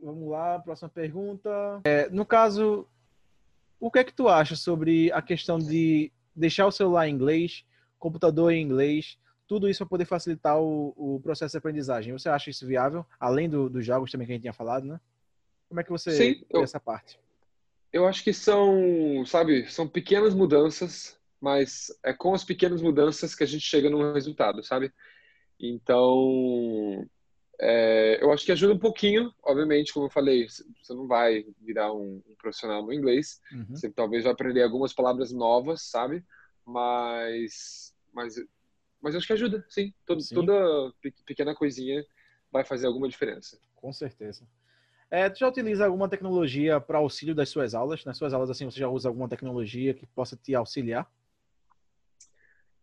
vamos 0.00 0.30
lá, 0.30 0.60
próxima 0.60 0.88
pergunta. 0.88 1.50
É, 1.82 2.08
no 2.08 2.24
caso, 2.24 2.86
o 3.80 3.90
que 3.90 3.98
é 3.98 4.04
que 4.04 4.12
tu 4.12 4.28
acha 4.28 4.54
sobre 4.54 5.10
a 5.10 5.20
questão 5.20 5.58
de 5.58 6.12
deixar 6.36 6.66
o 6.66 6.70
celular 6.70 7.08
em 7.08 7.12
inglês, 7.12 7.64
computador 7.98 8.52
em 8.52 8.62
inglês, 8.62 9.18
tudo 9.50 9.68
isso 9.68 9.78
para 9.78 9.88
poder 9.88 10.04
facilitar 10.04 10.60
o, 10.60 10.94
o 10.96 11.20
processo 11.20 11.50
de 11.50 11.58
aprendizagem? 11.58 12.12
Você 12.12 12.28
acha 12.28 12.50
isso 12.50 12.64
viável? 12.64 13.04
Além 13.18 13.48
do- 13.50 13.68
dos 13.68 13.84
jogos 13.84 14.08
também 14.08 14.24
que 14.24 14.32
a 14.32 14.36
gente 14.36 14.42
tinha 14.42 14.52
falado, 14.52 14.86
né? 14.86 15.00
Como 15.68 15.80
é 15.80 15.82
que 15.82 15.90
você 15.90 16.12
Sim, 16.12 16.34
vê 16.34 16.46
eu- 16.50 16.62
essa 16.62 16.78
parte? 16.78 17.18
Eu 17.92 18.06
acho 18.06 18.22
que 18.22 18.32
são, 18.32 19.26
sabe, 19.26 19.68
são 19.68 19.88
pequenas 19.88 20.34
mudanças, 20.34 21.18
mas 21.40 21.88
é 22.04 22.12
com 22.12 22.32
as 22.32 22.44
pequenas 22.44 22.80
mudanças 22.80 23.34
que 23.34 23.42
a 23.42 23.46
gente 23.46 23.66
chega 23.66 23.90
num 23.90 24.12
resultado, 24.12 24.62
sabe? 24.62 24.92
Então, 25.58 27.04
é, 27.60 28.22
eu 28.22 28.32
acho 28.32 28.44
que 28.46 28.52
ajuda 28.52 28.74
um 28.74 28.78
pouquinho, 28.78 29.34
obviamente, 29.42 29.92
como 29.92 30.06
eu 30.06 30.10
falei, 30.10 30.48
você 30.48 30.94
não 30.94 31.08
vai 31.08 31.44
virar 31.60 31.92
um, 31.92 32.22
um 32.28 32.34
profissional 32.38 32.82
no 32.84 32.92
inglês, 32.92 33.40
Uhum. 33.52 33.66
você 33.74 33.90
talvez 33.90 34.22
vai 34.22 34.32
aprender 34.32 34.62
algumas 34.62 34.92
palavras 34.92 35.32
novas, 35.32 35.82
sabe? 35.82 36.24
Mas, 36.64 37.92
mas, 38.12 38.36
mas 39.00 39.14
acho 39.14 39.26
que 39.26 39.32
ajuda, 39.32 39.64
sim. 39.68 39.92
Todo- 40.06 40.20
Sim. 40.20 40.34
Toda 40.34 40.92
pe- 41.00 41.14
pequena 41.24 41.54
coisinha 41.54 42.04
vai 42.50 42.64
fazer 42.64 42.86
alguma 42.86 43.08
diferença. 43.08 43.58
Com 43.76 43.92
certeza. 43.92 44.46
É, 45.10 45.28
tu 45.28 45.40
já 45.40 45.48
utiliza 45.48 45.86
alguma 45.86 46.08
tecnologia 46.08 46.80
para 46.80 46.98
auxílio 46.98 47.34
das 47.34 47.48
suas 47.48 47.74
aulas? 47.74 48.04
Nas 48.04 48.16
suas 48.16 48.32
aulas, 48.32 48.50
assim, 48.50 48.64
você 48.64 48.78
já 48.78 48.88
usa 48.88 49.08
alguma 49.08 49.28
tecnologia 49.28 49.92
que 49.94 50.06
possa 50.06 50.36
te 50.36 50.54
auxiliar? 50.54 51.10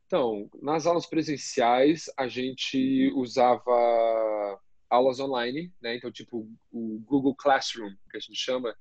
Então, 0.05 0.49
nas 0.61 0.85
aulas 0.85 1.05
presenciais, 1.05 2.05
a 2.17 2.27
gente 2.27 3.11
usava 3.13 4.59
aulas 4.89 5.19
online, 5.19 5.73
né? 5.81 5.95
Então, 5.95 6.11
tipo, 6.11 6.49
o 6.71 6.99
Google 7.05 7.35
Classroom, 7.35 7.93
que 8.09 8.17
a 8.17 8.19
gente 8.19 8.35
chama, 8.35 8.73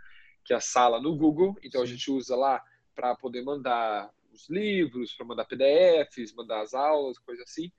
que 0.45 0.53
é 0.53 0.57
a 0.57 0.61
sala 0.61 1.01
no 1.01 1.17
Google. 1.17 1.57
Então, 1.65 1.81
Sim. 1.81 1.93
a 1.93 1.97
gente 1.97 2.11
usa 2.11 2.37
lá 2.37 2.63
para 2.95 3.15
poder 3.17 3.43
mandar 3.43 4.09
os 4.37 4.49
livros, 4.49 5.15
para 5.15 5.27
mandar 5.27 5.45
PDFs, 5.47 6.35
mandar 6.35 6.61
as 6.61 6.75
aulas, 6.75 7.19
coisa 7.19 7.43
assim. 7.43 7.71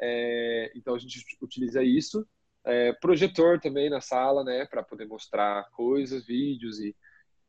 É, 0.00 0.72
então, 0.74 0.94
a 0.94 0.98
gente 0.98 1.24
utiliza 1.40 1.82
isso. 1.82 2.26
É, 2.64 2.92
projetor 2.92 3.60
também 3.60 3.90
na 3.90 4.00
sala, 4.00 4.44
né? 4.44 4.66
Para 4.66 4.82
poder 4.82 5.06
mostrar 5.06 5.68
coisas, 5.70 6.24
vídeos 6.24 6.78
e 6.78 6.94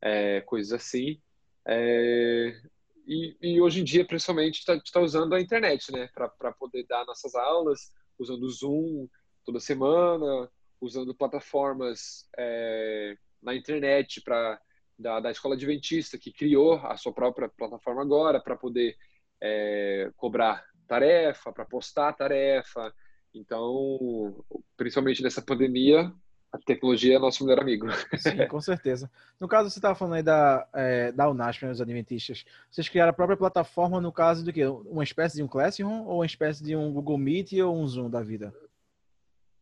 é, 0.00 0.40
coisas 0.40 0.72
assim. 0.72 1.20
É, 1.66 2.60
e, 3.06 3.36
e, 3.40 3.60
hoje 3.60 3.80
em 3.80 3.84
dia, 3.84 4.06
principalmente, 4.06 4.58
está 4.58 4.80
tá 4.92 5.00
usando 5.00 5.34
a 5.34 5.40
internet, 5.40 5.92
né? 5.92 6.08
Para 6.14 6.52
poder 6.52 6.84
dar 6.86 7.04
nossas 7.04 7.34
aulas, 7.34 7.92
usando 8.18 8.42
o 8.42 8.50
Zoom, 8.50 9.08
toda 9.44 9.60
semana, 9.60 10.50
usando 10.80 11.14
plataformas 11.14 12.28
é, 12.36 13.16
na 13.42 13.54
internet 13.54 14.22
para 14.22 14.60
da, 14.98 15.20
da 15.20 15.30
escola 15.30 15.54
adventista 15.54 16.18
que 16.18 16.32
criou 16.32 16.74
a 16.74 16.96
sua 16.96 17.12
própria 17.12 17.48
plataforma 17.48 18.02
agora 18.02 18.40
para 18.40 18.56
poder 18.56 18.96
é, 19.40 20.10
cobrar 20.16 20.64
tarefa, 20.86 21.52
para 21.52 21.64
postar 21.64 22.12
tarefa. 22.12 22.92
Então, 23.34 24.44
principalmente 24.76 25.22
nessa 25.22 25.42
pandemia, 25.42 26.12
a 26.52 26.58
tecnologia 26.58 27.16
é 27.16 27.18
nosso 27.18 27.44
melhor 27.44 27.60
amigo. 27.60 27.88
Sim, 28.16 28.46
com 28.48 28.60
certeza. 28.60 29.10
No 29.40 29.48
caso, 29.48 29.68
você 29.68 29.78
estava 29.78 29.96
falando 29.96 30.14
aí 30.14 30.22
da, 30.22 30.68
é, 30.72 31.10
da 31.10 31.28
Unasp, 31.28 31.64
né, 31.64 31.72
os 31.72 31.80
adventistas. 31.80 32.44
Vocês 32.70 32.88
criaram 32.88 33.10
a 33.10 33.14
própria 33.14 33.36
plataforma, 33.36 34.00
no 34.00 34.12
caso 34.12 34.44
do 34.44 34.52
que? 34.52 34.64
Uma 34.64 35.02
espécie 35.02 35.36
de 35.36 35.42
um 35.42 35.48
Classroom 35.48 36.04
ou 36.04 36.18
uma 36.18 36.26
espécie 36.26 36.62
de 36.62 36.76
um 36.76 36.92
Google 36.92 37.18
Meet 37.18 37.54
ou 37.54 37.76
um 37.76 37.86
Zoom 37.88 38.08
da 38.08 38.22
vida? 38.22 38.54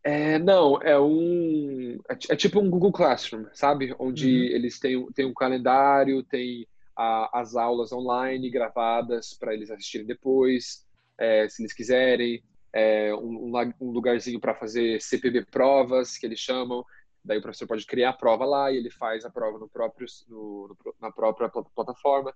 É, 0.05 0.39
não, 0.39 0.81
é 0.83 0.99
um. 0.99 1.99
É, 2.09 2.15
é, 2.31 2.37
tipo 2.37 2.61
um 2.61 2.69
Google 2.69 2.93
Classroom, 2.93 3.47
sabe? 3.53 3.95
Onde 3.99 4.27
uhum. 4.27 4.57
eles 4.57 4.79
têm, 4.81 5.07
têm 5.13 5.27
um 5.27 5.35
calendário, 5.35 6.25
tem 6.25 6.67
a, 6.97 7.41
as 7.41 7.55
aulas 7.55 7.93
online 7.93 8.51
gravadas 8.51 9.33
para 9.35 9.55
eles 9.55 9.71
assistirem 9.71 10.07
depois, 10.07 10.85
é, 11.19 11.49
se 11.49 11.63
eles 11.63 11.73
quiserem. 11.73 12.43
É, 12.75 13.15
um, 13.15 13.53
um, 13.81 13.91
lugarzinho 13.91 14.41
para 14.41 14.55
fazer 14.55 15.01
CPB 15.01 15.45
provas, 15.45 16.17
que 16.17 16.25
eles 16.25 16.41
chamam. 16.41 16.85
Daí 17.23 17.39
o 17.39 17.43
professor 17.43 17.69
pode 17.69 17.85
criar 17.85 18.11
a 18.11 18.15
prova 18.15 18.47
lá 18.47 18.73
e 18.73 18.79
ele 18.79 18.91
faz 18.91 19.27
a 19.27 19.31
prova 19.31 19.59
no 19.59 19.69
próprio, 19.69 20.07
no, 20.27 20.69
no, 20.69 20.95
na 20.99 21.13
própria 21.13 21.51
plataforma. 21.51 22.35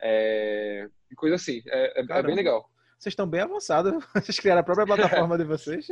É, 0.00 0.88
coisa 1.14 1.36
assim. 1.36 1.62
É, 1.66 2.00
é, 2.00 2.04
é 2.08 2.22
bem 2.22 2.34
legal. 2.34 2.68
Vocês 2.98 3.12
estão 3.12 3.26
bem 3.26 3.40
avançados. 3.40 3.92
Vocês 4.14 4.38
criaram 4.38 4.60
a 4.60 4.64
própria 4.64 4.86
plataforma 4.86 5.36
de 5.36 5.44
vocês. 5.44 5.86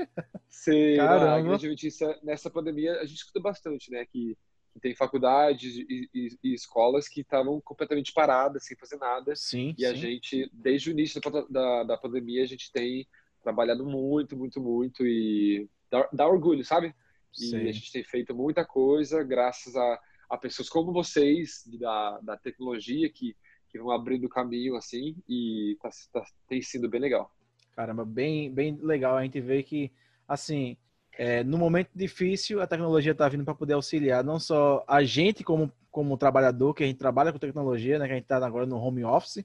Sim, 0.49 0.97
Caramba. 0.97 1.35
a 1.35 1.39
Igreja 1.41 1.57
Adventista, 1.57 2.21
nessa 2.23 2.51
pandemia, 2.51 3.01
a 3.01 3.05
gente 3.05 3.19
escuta 3.19 3.41
bastante, 3.41 3.91
né? 3.91 4.07
Que, 4.07 4.37
que 4.73 4.81
tem 4.81 4.95
faculdades 4.95 5.77
e, 5.77 6.09
e, 6.15 6.29
e 6.43 6.55
escolas 6.55 7.09
que 7.09 7.21
estavam 7.21 7.61
completamente 7.61 8.13
paradas, 8.13 8.65
sem 8.65 8.77
fazer 8.77 8.97
nada. 8.97 9.37
Sim, 9.37 9.75
e 9.77 9.83
sim. 9.83 9.87
a 9.87 9.95
gente, 9.95 10.51
desde 10.53 10.91
o 10.91 10.93
início 10.93 11.21
da, 11.21 11.43
da, 11.51 11.85
da, 11.85 11.97
pandemia, 11.99 12.43
a 12.43 12.47
gente 12.47 12.73
tem 12.73 13.07
trabalhado 13.43 13.85
muito, 13.85 14.37
muito, 14.37 14.61
muito 14.61 15.07
e 15.07 15.69
dá, 15.91 16.09
dá 16.13 16.27
orgulho, 16.27 16.65
sabe? 16.65 16.95
E 17.39 17.47
sim. 17.47 17.69
a 17.69 17.73
gente 17.73 17.93
tem 17.93 18.05
feito 18.05 18.35
muita 18.35 18.65
coisa 18.65 19.23
graças 19.23 19.75
a, 19.77 20.01
a 20.31 20.39
pessoas 20.39 20.69
como 20.69 20.93
vocês, 20.93 21.65
da, 21.79 22.21
da 22.21 22.37
tecnologia, 22.37 23.11
que 23.11 23.37
que 23.73 23.79
vão 23.79 23.91
abrindo 23.91 24.27
o 24.27 24.29
caminho 24.29 24.77
assim 24.77 25.17
e 25.27 25.79
tá, 25.83 25.89
tá, 26.13 26.25
tem 26.47 26.61
sido 26.61 26.89
bem 26.91 27.01
legal. 27.01 27.33
Caramba, 27.75 28.05
bem, 28.05 28.53
bem 28.53 28.79
legal 28.83 29.17
a 29.17 29.23
gente 29.23 29.41
ver 29.41 29.63
que, 29.63 29.91
assim, 30.29 30.77
é, 31.17 31.43
no 31.43 31.57
momento 31.57 31.91
difícil, 31.95 32.61
a 32.61 32.67
tecnologia 32.67 33.13
está 33.13 33.27
vindo 33.29 33.45
para 33.45 33.55
poder 33.55 33.73
auxiliar 33.73 34.23
não 34.23 34.39
só 34.39 34.85
a 34.87 35.03
gente 35.03 35.43
como, 35.43 35.73
como 35.91 36.19
trabalhador, 36.19 36.75
que 36.75 36.85
a 36.85 36.87
gente 36.87 36.99
trabalha 36.99 37.33
com 37.33 37.39
tecnologia, 37.39 37.99
né, 37.99 38.07
que 38.07 38.13
a 38.13 38.17
gente 38.17 38.25
está 38.25 38.45
agora 38.45 38.67
no 38.67 38.77
home 38.77 39.05
office, 39.05 39.45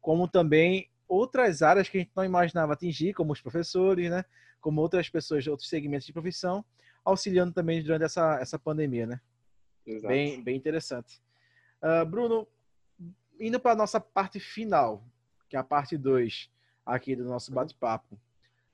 como 0.00 0.28
também 0.28 0.88
outras 1.08 1.60
áreas 1.60 1.88
que 1.88 1.98
a 1.98 2.00
gente 2.00 2.12
não 2.14 2.24
imaginava 2.24 2.72
atingir, 2.72 3.14
como 3.14 3.32
os 3.32 3.40
professores, 3.40 4.08
né, 4.08 4.24
como 4.60 4.80
outras 4.80 5.08
pessoas 5.08 5.42
de 5.42 5.50
outros 5.50 5.68
segmentos 5.68 6.06
de 6.06 6.12
profissão, 6.12 6.64
auxiliando 7.04 7.52
também 7.52 7.82
durante 7.82 8.04
essa, 8.04 8.38
essa 8.40 8.58
pandemia, 8.58 9.06
né? 9.06 9.20
Exato. 9.86 10.08
Bem, 10.08 10.42
bem 10.42 10.56
interessante. 10.56 11.20
Uh, 11.80 12.04
Bruno, 12.04 12.48
indo 13.40 13.60
para 13.60 13.72
a 13.72 13.76
nossa 13.76 14.00
parte 14.00 14.40
final, 14.40 15.02
que 15.48 15.56
é 15.56 15.58
a 15.58 15.64
parte 15.64 15.96
2 15.96 16.50
aqui 16.84 17.16
do 17.16 17.24
nosso 17.24 17.52
bate-papo. 17.52 18.18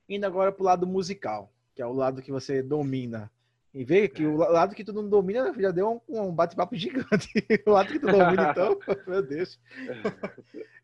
Indo 0.08 0.26
agora 0.26 0.52
para 0.52 0.62
o 0.62 0.66
lado 0.66 0.86
musical, 0.86 1.52
que 1.74 1.82
é 1.82 1.86
o 1.86 1.92
lado 1.92 2.22
que 2.22 2.30
você 2.30 2.62
domina. 2.62 3.30
E 3.74 3.84
vê 3.84 4.06
que 4.06 4.26
o 4.26 4.36
lado 4.36 4.74
que 4.74 4.84
tu 4.84 4.92
não 4.92 5.08
domina 5.08 5.52
já 5.58 5.70
deu 5.70 6.02
um, 6.06 6.20
um 6.20 6.34
bate-papo 6.34 6.76
gigante. 6.76 7.28
o 7.66 7.70
lado 7.70 7.90
que 7.90 7.98
tu 7.98 8.06
domina, 8.06 8.50
então, 8.50 8.78
meu 9.06 9.22
Deus. 9.22 9.58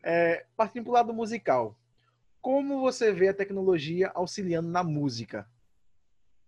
É, 0.01 0.45
partindo 0.57 0.85
para 0.85 0.89
o 0.89 0.93
lado 0.93 1.13
musical. 1.13 1.77
Como 2.41 2.79
você 2.79 3.11
vê 3.11 3.27
a 3.27 3.33
tecnologia 3.33 4.11
auxiliando 4.15 4.69
na 4.69 4.83
música? 4.83 5.47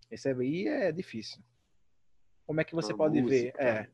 Esse 0.09 0.29
aí 0.29 0.67
é 0.67 0.91
difícil. 0.91 1.43
Como 2.47 2.59
é 2.59 2.63
que 2.63 2.73
você 2.73 2.93
pode 2.93 3.21
música. 3.21 3.57
ver? 3.57 3.63
É, 3.63 3.87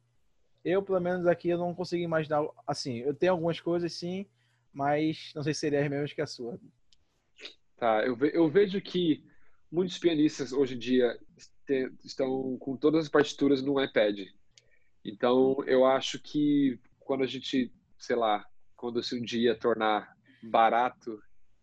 eu, 0.67 0.83
pelo 0.83 0.99
menos 0.99 1.25
aqui, 1.25 1.47
eu 1.47 1.57
não 1.57 1.73
consigo 1.73 2.03
imaginar. 2.03 2.45
Assim, 2.67 2.97
eu 2.97 3.13
tenho 3.13 3.31
algumas 3.31 3.59
coisas 3.59 3.93
sim, 3.93 4.25
mas 4.73 5.31
não 5.33 5.41
sei 5.41 5.53
se 5.53 5.61
seria 5.61 5.81
as 5.81 5.89
mesmas 5.89 6.11
que 6.11 6.21
a 6.21 6.27
sua. 6.27 6.59
Tá, 7.77 8.05
eu, 8.05 8.15
ve 8.15 8.31
eu 8.33 8.49
vejo 8.49 8.81
que 8.81 9.23
muitos 9.71 9.97
pianistas 9.97 10.51
hoje 10.51 10.75
em 10.75 10.79
dia 10.79 11.17
estão 12.03 12.57
com 12.57 12.75
todas 12.75 13.05
as 13.05 13.09
partituras 13.09 13.61
no 13.61 13.81
iPad. 13.81 14.19
Então, 15.05 15.57
eu 15.65 15.85
acho 15.85 16.19
que 16.19 16.77
quando 16.99 17.23
a 17.23 17.27
gente, 17.27 17.71
sei 17.97 18.17
lá, 18.17 18.45
quando 18.75 19.01
se 19.01 19.15
um 19.15 19.21
dia 19.21 19.55
tornar 19.55 20.13
barato 20.43 21.17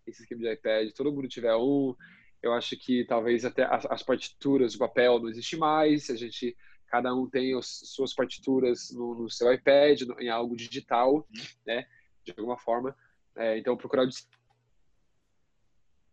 esse 0.07 0.23
esquema 0.23 0.41
de 0.41 0.53
iPad, 0.53 0.91
todo 0.93 1.13
mundo 1.13 1.29
tiver 1.29 1.55
um, 1.55 1.95
eu 2.43 2.55
acho 2.55 2.75
que 2.77 3.05
talvez 3.05 3.45
até 3.45 3.65
as, 3.65 3.85
as 3.87 4.03
partituras, 4.03 4.75
o 4.75 4.79
papel 4.79 5.19
não 5.19 5.29
existe 5.29 5.57
mais, 5.59 6.09
a 6.09 6.17
gente 6.17 6.57
cada 6.95 7.13
um 7.13 7.29
tem 7.29 7.59
as 7.59 7.67
suas 7.67 8.15
partituras 8.15 8.93
no, 8.93 9.17
no 9.17 9.29
seu 9.29 9.53
iPad, 9.53 10.03
no, 10.03 10.21
em 10.21 10.29
algo 10.29 10.57
digital, 10.57 11.27
né, 11.67 11.85
de 12.25 12.33
alguma 12.39 12.57
forma. 12.57 12.95
É, 13.37 13.59
então, 13.59 13.77
procurar 13.77 14.07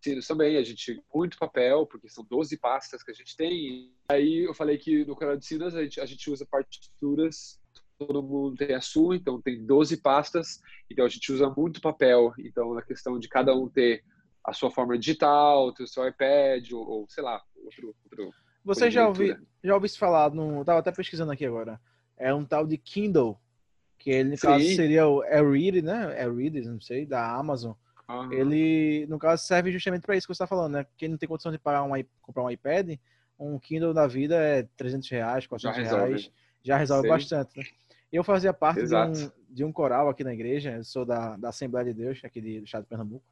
sinos 0.02 0.26
também, 0.26 0.58
a 0.58 0.64
gente 0.64 1.00
muito 1.14 1.38
papel, 1.38 1.86
porque 1.86 2.10
são 2.10 2.26
12 2.28 2.58
pastas 2.58 3.04
que 3.04 3.12
a 3.12 3.14
gente 3.14 3.38
tem. 3.38 3.94
Aí 4.10 4.40
eu 4.48 4.56
falei 4.56 4.80
que 4.80 5.06
no 5.06 5.16
canal 5.16 5.38
de 5.38 5.46
Sinas 5.46 5.76
a 5.76 5.84
gente, 5.84 6.02
a 6.02 6.06
gente 6.08 6.32
usa 6.32 6.48
partituras, 6.48 7.62
todo 8.00 8.24
mundo 8.24 8.56
tem 8.56 8.74
a 8.74 8.82
sua, 8.82 9.16
então 9.16 9.40
tem 9.40 9.64
12 9.64 9.98
pastas, 9.98 10.60
então 10.90 11.06
a 11.06 11.10
gente 11.10 11.32
usa 11.32 11.48
muito 11.56 11.80
papel. 11.80 12.34
Então, 12.40 12.74
na 12.74 12.82
questão 12.82 13.20
de 13.20 13.30
cada 13.30 13.56
um 13.56 13.70
ter 13.70 14.04
a 14.44 14.52
sua 14.52 14.72
forma 14.72 14.98
digital, 14.98 15.72
ter 15.74 15.84
o 15.84 15.88
seu 15.88 16.08
iPad, 16.08 16.72
ou, 16.72 16.90
ou 16.90 17.06
sei 17.08 17.24
lá, 17.24 17.40
outro, 17.64 17.96
outro 18.04 18.34
você 18.64 18.92
já 18.92 19.08
ouviu, 19.08 19.38
já 19.64 19.74
ouviu 19.74 19.90
falar, 19.98 20.32
no, 20.32 20.64
tava 20.64 20.80
até 20.80 20.92
pesquisando 20.92 21.32
aqui 21.32 21.46
agora, 21.46 21.80
é 22.18 22.34
um 22.34 22.46
tal 22.46 22.66
de 22.66 22.78
Kindle, 22.78 23.40
que 23.98 24.10
ele, 24.10 24.30
no 24.32 24.38
Sim. 24.38 24.48
caso, 24.48 24.66
seria 24.76 25.08
o 25.08 25.24
AirRead, 25.24 25.82
né? 25.82 26.20
AirRead, 26.20 26.62
não 26.62 26.82
sei, 26.82 27.06
da 27.06 27.32
Amazon. 27.36 27.74
Uhum. 28.10 28.34
Ele, 28.34 29.06
no 29.08 29.18
caso, 29.18 29.44
serve 29.44 29.72
justamente 29.72 30.02
para 30.02 30.16
isso 30.16 30.28
que 30.28 30.34
você 30.34 30.44
está 30.44 30.48
falando, 30.48 30.74
né? 30.74 30.86
Quem 30.98 31.10
não 31.10 31.18
tem 31.18 31.30
condição 31.30 31.52
de 31.52 31.58
pagar 31.58 31.84
um, 31.84 31.92
comprar 32.22 32.44
um 32.44 32.50
iPad, 32.50 32.98
um 33.40 33.58
Kindle 33.58 33.94
da 33.94 34.08
vida 34.08 34.36
é 34.36 34.64
300 34.76 35.10
reais, 35.10 35.48
400 35.48 35.90
já 35.90 35.98
reais, 35.98 36.32
já 36.64 36.78
resolve 36.78 37.08
Sim. 37.08 37.10
bastante, 37.10 37.58
né? 37.58 37.64
Eu 38.12 38.24
fazia 38.26 38.52
parte 38.52 38.86
de 38.86 38.94
um, 38.94 39.32
de 39.50 39.64
um, 39.64 39.72
coral 39.72 40.10
aqui 40.10 40.24
na 40.24 40.34
igreja, 40.34 40.72
eu 40.72 40.84
sou 40.84 41.06
da, 41.06 41.38
da 41.38 41.50
Assembleia 41.50 41.86
de 41.86 41.94
Deus, 41.94 42.20
aqui 42.24 42.42
de, 42.42 42.60
do 42.60 42.66
estado 42.66 42.84
de 42.84 42.90
Pernambuco, 42.90 43.24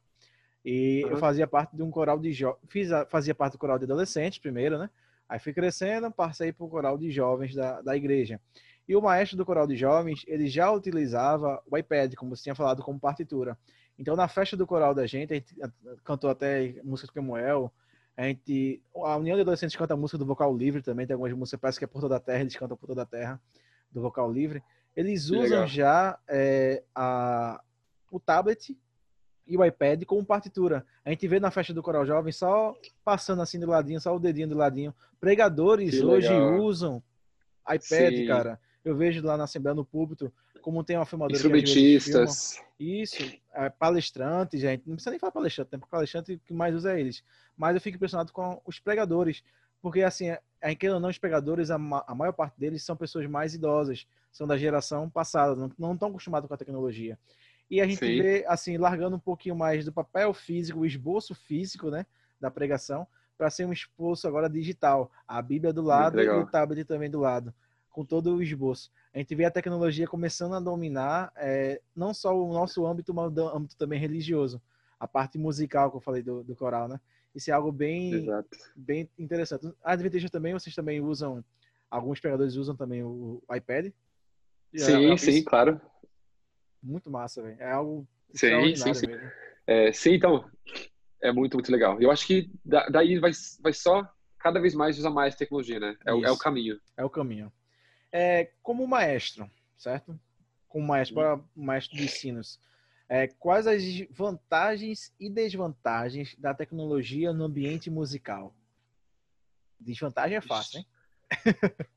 e 0.64 1.02
uhum. 1.04 1.10
eu 1.10 1.16
fazia 1.18 1.46
parte 1.46 1.76
de 1.76 1.82
um 1.82 1.90
coral 1.90 2.18
de 2.18 2.32
fiz 2.66 2.88
fazia 3.08 3.34
parte 3.34 3.52
do 3.52 3.58
coral 3.58 3.78
de 3.78 3.84
adolescentes 3.84 4.38
primeiro, 4.38 4.78
né? 4.78 4.88
Aí 5.30 5.38
fui 5.38 5.52
crescendo, 5.52 6.10
passei 6.10 6.52
para 6.52 6.66
o 6.66 6.68
coral 6.68 6.98
de 6.98 7.08
jovens 7.08 7.54
da, 7.54 7.80
da 7.80 7.96
igreja. 7.96 8.40
E 8.88 8.96
o 8.96 9.00
maestro 9.00 9.36
do 9.36 9.46
coral 9.46 9.64
de 9.64 9.76
jovens, 9.76 10.24
ele 10.26 10.48
já 10.48 10.72
utilizava 10.72 11.62
o 11.70 11.78
iPad, 11.78 12.14
como 12.16 12.34
você 12.34 12.42
tinha 12.42 12.54
falado, 12.56 12.82
como 12.82 12.98
partitura. 12.98 13.56
Então, 13.96 14.16
na 14.16 14.26
festa 14.26 14.56
do 14.56 14.66
coral 14.66 14.92
da 14.92 15.06
gente, 15.06 15.32
a 15.32 15.36
gente 15.36 15.54
cantou 16.02 16.28
até 16.28 16.74
músicas 16.82 17.10
como 17.10 17.36
El, 17.36 17.72
a 18.16 18.24
gente, 18.24 18.82
a 18.96 19.16
União 19.16 19.36
de 19.36 19.42
Adolescentes 19.42 19.76
canta 19.76 19.96
música 19.96 20.18
do 20.18 20.26
vocal 20.26 20.52
livre 20.56 20.82
também, 20.82 21.06
tem 21.06 21.14
algumas 21.14 21.32
músicas, 21.32 21.60
parece 21.60 21.78
que 21.78 21.84
é 21.84 21.88
Por 21.88 22.00
Toda 22.00 22.16
a 22.16 22.20
Terra, 22.20 22.40
eles 22.40 22.56
cantam 22.56 22.76
Por 22.76 22.88
Toda 22.88 23.02
a 23.02 23.06
Terra, 23.06 23.40
do 23.88 24.02
vocal 24.02 24.32
livre. 24.32 24.60
Eles 24.96 25.30
usam 25.30 25.64
já 25.68 26.18
é, 26.28 26.82
a, 26.92 27.62
o 28.10 28.18
tablet 28.18 28.76
e 29.46 29.56
o 29.56 29.64
iPad 29.64 30.04
como 30.04 30.24
partitura. 30.24 30.84
A 31.04 31.10
gente 31.10 31.26
vê 31.26 31.40
na 31.40 31.50
festa 31.50 31.74
do 31.74 31.82
Coral 31.82 32.06
Jovem 32.06 32.32
só 32.32 32.76
passando 33.04 33.42
assim 33.42 33.58
do 33.58 33.66
ladinho, 33.66 34.00
só 34.00 34.14
o 34.14 34.18
dedinho 34.20 34.48
do 34.48 34.56
ladinho. 34.56 34.94
Pregadores 35.20 35.94
hoje 36.00 36.32
usam 36.58 37.02
iPad, 37.68 38.14
Sim. 38.14 38.26
cara. 38.26 38.60
Eu 38.84 38.96
vejo 38.96 39.24
lá 39.24 39.36
na 39.36 39.44
Assembleia, 39.44 39.74
no 39.74 39.84
púlpito, 39.84 40.32
como 40.62 40.82
tem 40.82 40.96
uma 40.96 41.04
filmadora. 41.04 41.36
Instrumentistas. 41.36 42.62
Isso, 42.78 43.22
é, 43.52 43.68
palestrante, 43.68 44.56
gente. 44.56 44.84
Não 44.86 44.94
precisa 44.94 45.10
nem 45.10 45.18
falar 45.18 45.32
palestrante, 45.32 45.70
né? 45.72 45.78
Porque 45.78 45.90
palestrante 45.90 46.40
que 46.46 46.54
mais 46.54 46.74
usa 46.74 46.94
é 46.96 47.00
eles. 47.00 47.22
Mas 47.56 47.74
eu 47.74 47.80
fico 47.80 47.96
impressionado 47.96 48.32
com 48.32 48.60
os 48.64 48.78
pregadores. 48.78 49.42
Porque, 49.82 50.02
assim, 50.02 50.28
é, 50.60 50.74
querendo 50.74 50.94
ou 50.94 51.00
não, 51.00 51.10
os 51.10 51.18
pregadores, 51.18 51.70
a, 51.70 51.76
ma- 51.76 52.04
a 52.06 52.14
maior 52.14 52.32
parte 52.32 52.58
deles 52.58 52.82
são 52.82 52.96
pessoas 52.96 53.26
mais 53.26 53.54
idosas. 53.54 54.06
São 54.32 54.46
da 54.46 54.56
geração 54.56 55.10
passada, 55.10 55.54
não, 55.54 55.70
não 55.78 55.92
estão 55.94 56.08
acostumados 56.08 56.48
com 56.48 56.54
a 56.54 56.56
tecnologia. 56.56 57.18
E 57.70 57.80
a 57.80 57.86
gente 57.86 58.00
Sim. 58.00 58.20
vê, 58.20 58.44
assim, 58.48 58.76
largando 58.76 59.14
um 59.14 59.20
pouquinho 59.20 59.54
mais 59.54 59.84
do 59.84 59.92
papel 59.92 60.34
físico, 60.34 60.80
o 60.80 60.86
esboço 60.86 61.34
físico, 61.34 61.88
né? 61.88 62.04
Da 62.40 62.50
pregação, 62.50 63.06
para 63.38 63.48
ser 63.48 63.64
um 63.64 63.72
esboço 63.72 64.26
agora 64.26 64.50
digital. 64.50 65.10
A 65.26 65.40
Bíblia 65.40 65.72
do 65.72 65.80
lado 65.80 66.20
e 66.20 66.28
o 66.28 66.46
tablet 66.46 66.84
também 66.84 67.08
do 67.08 67.20
lado. 67.20 67.54
Com 67.90 68.04
todo 68.04 68.34
o 68.34 68.42
esboço. 68.42 68.90
A 69.14 69.18
gente 69.18 69.34
vê 69.34 69.44
a 69.44 69.50
tecnologia 69.50 70.06
começando 70.06 70.54
a 70.54 70.60
dominar 70.60 71.32
é, 71.36 71.80
não 71.94 72.12
só 72.12 72.36
o 72.36 72.52
nosso 72.52 72.84
âmbito, 72.86 73.14
mas 73.14 73.32
o 73.36 73.48
âmbito 73.48 73.76
também 73.76 74.00
religioso. 74.00 74.60
A 74.98 75.06
parte 75.06 75.38
musical 75.38 75.90
que 75.90 75.96
eu 75.96 76.00
falei 76.00 76.22
do, 76.22 76.42
do 76.42 76.56
coral, 76.56 76.88
né? 76.88 77.00
Isso 77.34 77.50
é 77.50 77.54
algo 77.54 77.70
bem, 77.70 78.12
Exato. 78.14 78.48
bem 78.74 79.08
interessante. 79.16 79.72
A 79.84 79.92
Adventista 79.92 80.28
também, 80.28 80.52
vocês 80.52 80.74
também 80.74 81.00
usam, 81.00 81.44
alguns 81.88 82.18
pregadores 82.18 82.56
usam 82.56 82.74
também 82.74 83.02
o 83.04 83.40
iPad. 83.54 83.92
Sim, 84.74 85.12
é 85.12 85.16
sim, 85.16 85.44
claro. 85.44 85.80
Muito 86.82 87.10
massa, 87.10 87.42
velho. 87.42 87.60
É 87.60 87.70
algo 87.70 88.06
Sim, 88.34 88.74
sim, 88.76 88.94
sim. 88.94 89.06
É, 89.66 89.92
sim, 89.92 90.14
então, 90.14 90.50
é 91.20 91.32
muito, 91.32 91.54
muito 91.54 91.70
legal. 91.70 92.00
Eu 92.00 92.10
acho 92.10 92.26
que 92.26 92.50
da- 92.64 92.88
daí 92.88 93.18
vai, 93.18 93.32
vai 93.60 93.72
só 93.72 94.08
cada 94.38 94.60
vez 94.60 94.74
mais 94.74 94.98
usar 94.98 95.10
mais 95.10 95.34
tecnologia, 95.34 95.78
né? 95.80 95.96
É, 96.04 96.12
o- 96.12 96.24
é 96.24 96.30
o 96.30 96.38
caminho. 96.38 96.80
É 96.96 97.04
o 97.04 97.10
caminho. 97.10 97.52
É, 98.12 98.50
como 98.62 98.86
maestro, 98.86 99.50
certo? 99.76 100.18
Como 100.68 100.86
maestro, 100.86 101.16
Uhum. 101.20 101.38
para 101.38 101.44
maestro 101.54 101.96
de 101.96 102.04
ensinos, 102.04 102.58
é, 103.08 103.26
quais 103.26 103.66
as 103.66 103.82
vantagens 104.10 105.12
e 105.18 105.28
desvantagens 105.28 106.34
da 106.36 106.54
tecnologia 106.54 107.32
no 107.32 107.44
ambiente 107.44 107.90
musical? 107.90 108.54
Desvantagem 109.78 110.36
é 110.36 110.40
fácil, 110.40 110.78
hein? 110.78 110.86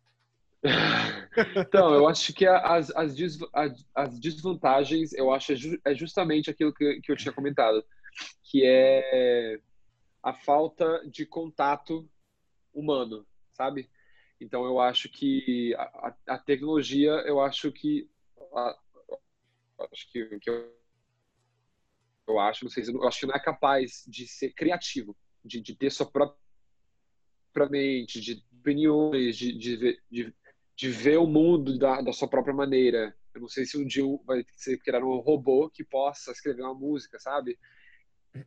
Então, 1.68 1.94
eu 1.94 2.08
acho 2.08 2.34
que 2.34 2.46
as, 2.46 2.90
as, 2.96 3.16
des- 3.16 3.42
a- 3.54 3.74
as 3.96 4.20
desvantagens, 4.20 5.14
eu 5.14 5.32
acho, 5.34 5.52
é, 5.52 5.56
ju- 5.56 5.82
é 5.84 5.96
justamente 5.96 6.50
aquilo 6.50 6.74
que, 6.74 7.02
que 7.02 7.12
eu 7.12 7.18
tinha 7.18 7.34
comentado, 7.34 7.84
que 8.44 8.64
é 8.66 9.60
a 10.22 10.34
falta 10.34 11.02
de 11.10 11.26
contato 11.26 12.08
humano, 12.74 13.26
sabe? 13.52 13.90
Então, 14.40 14.66
eu 14.66 14.80
acho 14.80 15.10
que 15.10 15.74
a, 15.76 16.16
a- 16.28 16.38
tecnologia, 16.40 17.12
eu 17.26 17.42
acho 17.42 17.72
que, 17.72 18.10
a- 18.54 18.78
acho 19.92 20.12
que, 20.12 20.40
que 20.40 20.50
eu, 20.50 20.74
eu 22.28 22.40
acho, 22.40 22.64
não 22.64 22.72
sei, 22.72 22.84
se- 22.86 22.94
eu 22.94 23.08
acho 23.08 23.20
que 23.20 23.26
não 23.26 23.36
é 23.36 23.40
capaz 23.40 24.04
de 24.08 24.28
ser 24.28 24.54
criativo, 24.54 25.16
de, 25.44 25.60
de 25.60 25.76
ter 25.76 25.90
sua 25.92 26.06
própria 26.10 26.38
mente, 27.70 28.22
de 28.22 28.44
opiniões, 28.60 29.38
de, 29.38 29.52
de, 29.58 30.02
de 30.10 30.34
de 30.76 30.90
ver 30.90 31.18
o 31.18 31.28
mundo 31.28 31.78
da, 31.78 32.02
da 32.02 32.12
sua 32.14 32.28
própria 32.28 32.54
maneira. 32.54 33.16
Eu 33.34 33.42
não 33.42 33.48
sei 33.48 33.66
se 33.66 33.78
um 33.78 33.86
dia 33.86 34.04
vai 34.26 34.44
ser 34.56 34.78
criar 34.80 35.04
um 35.04 35.18
robô 35.20 35.70
que 35.70 35.84
possa 35.84 36.32
escrever 36.32 36.62
uma 36.64 36.74
música, 36.74 37.20
sabe? 37.20 37.58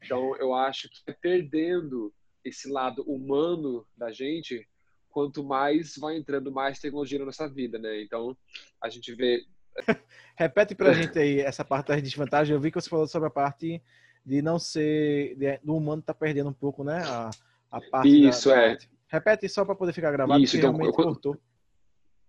Então, 0.02 0.36
eu 0.36 0.54
acho 0.54 0.88
que 0.88 1.12
perdendo 1.20 2.12
esse 2.44 2.68
lado 2.70 3.02
humano 3.02 3.86
da 3.96 4.12
gente, 4.12 4.66
quanto 5.10 5.44
mais 5.44 5.96
vai 5.96 6.16
entrando 6.16 6.50
mais 6.52 6.78
tecnologia 6.78 7.18
na 7.18 7.26
nossa 7.26 7.48
vida, 7.48 7.78
né? 7.78 8.02
Então, 8.02 8.36
a 8.80 8.88
gente 8.88 9.14
vê 9.14 9.44
Repete 10.36 10.74
pra 10.74 10.92
gente 10.92 11.18
aí 11.18 11.40
essa 11.40 11.64
parte 11.64 11.88
das 11.88 12.02
desvantagens. 12.02 12.50
Eu 12.54 12.60
vi 12.60 12.70
que 12.70 12.80
você 12.80 12.88
falou 12.88 13.06
sobre 13.06 13.28
a 13.28 13.30
parte 13.30 13.82
de 14.24 14.40
não 14.42 14.58
ser. 14.58 15.36
de- 15.36 15.58
do 15.62 15.76
humano 15.76 16.00
tá 16.02 16.14
perdendo 16.14 16.48
um 16.48 16.52
pouco, 16.52 16.82
né? 16.82 17.02
A, 17.04 17.30
a 17.70 17.80
parte 17.80 18.22
da- 18.22 18.28
Isso, 18.30 18.48
da 18.48 18.62
é. 18.72 18.78
Repete 19.08 19.48
só 19.48 19.64
para 19.64 19.74
poder 19.74 19.92
ficar 19.92 20.10
gravado, 20.10 20.42
Isso, 20.42 20.52
porque 20.54 20.66
então, 20.66 20.70
realmente 20.76 20.98
eu- 20.98 21.04
cortou. 21.04 21.38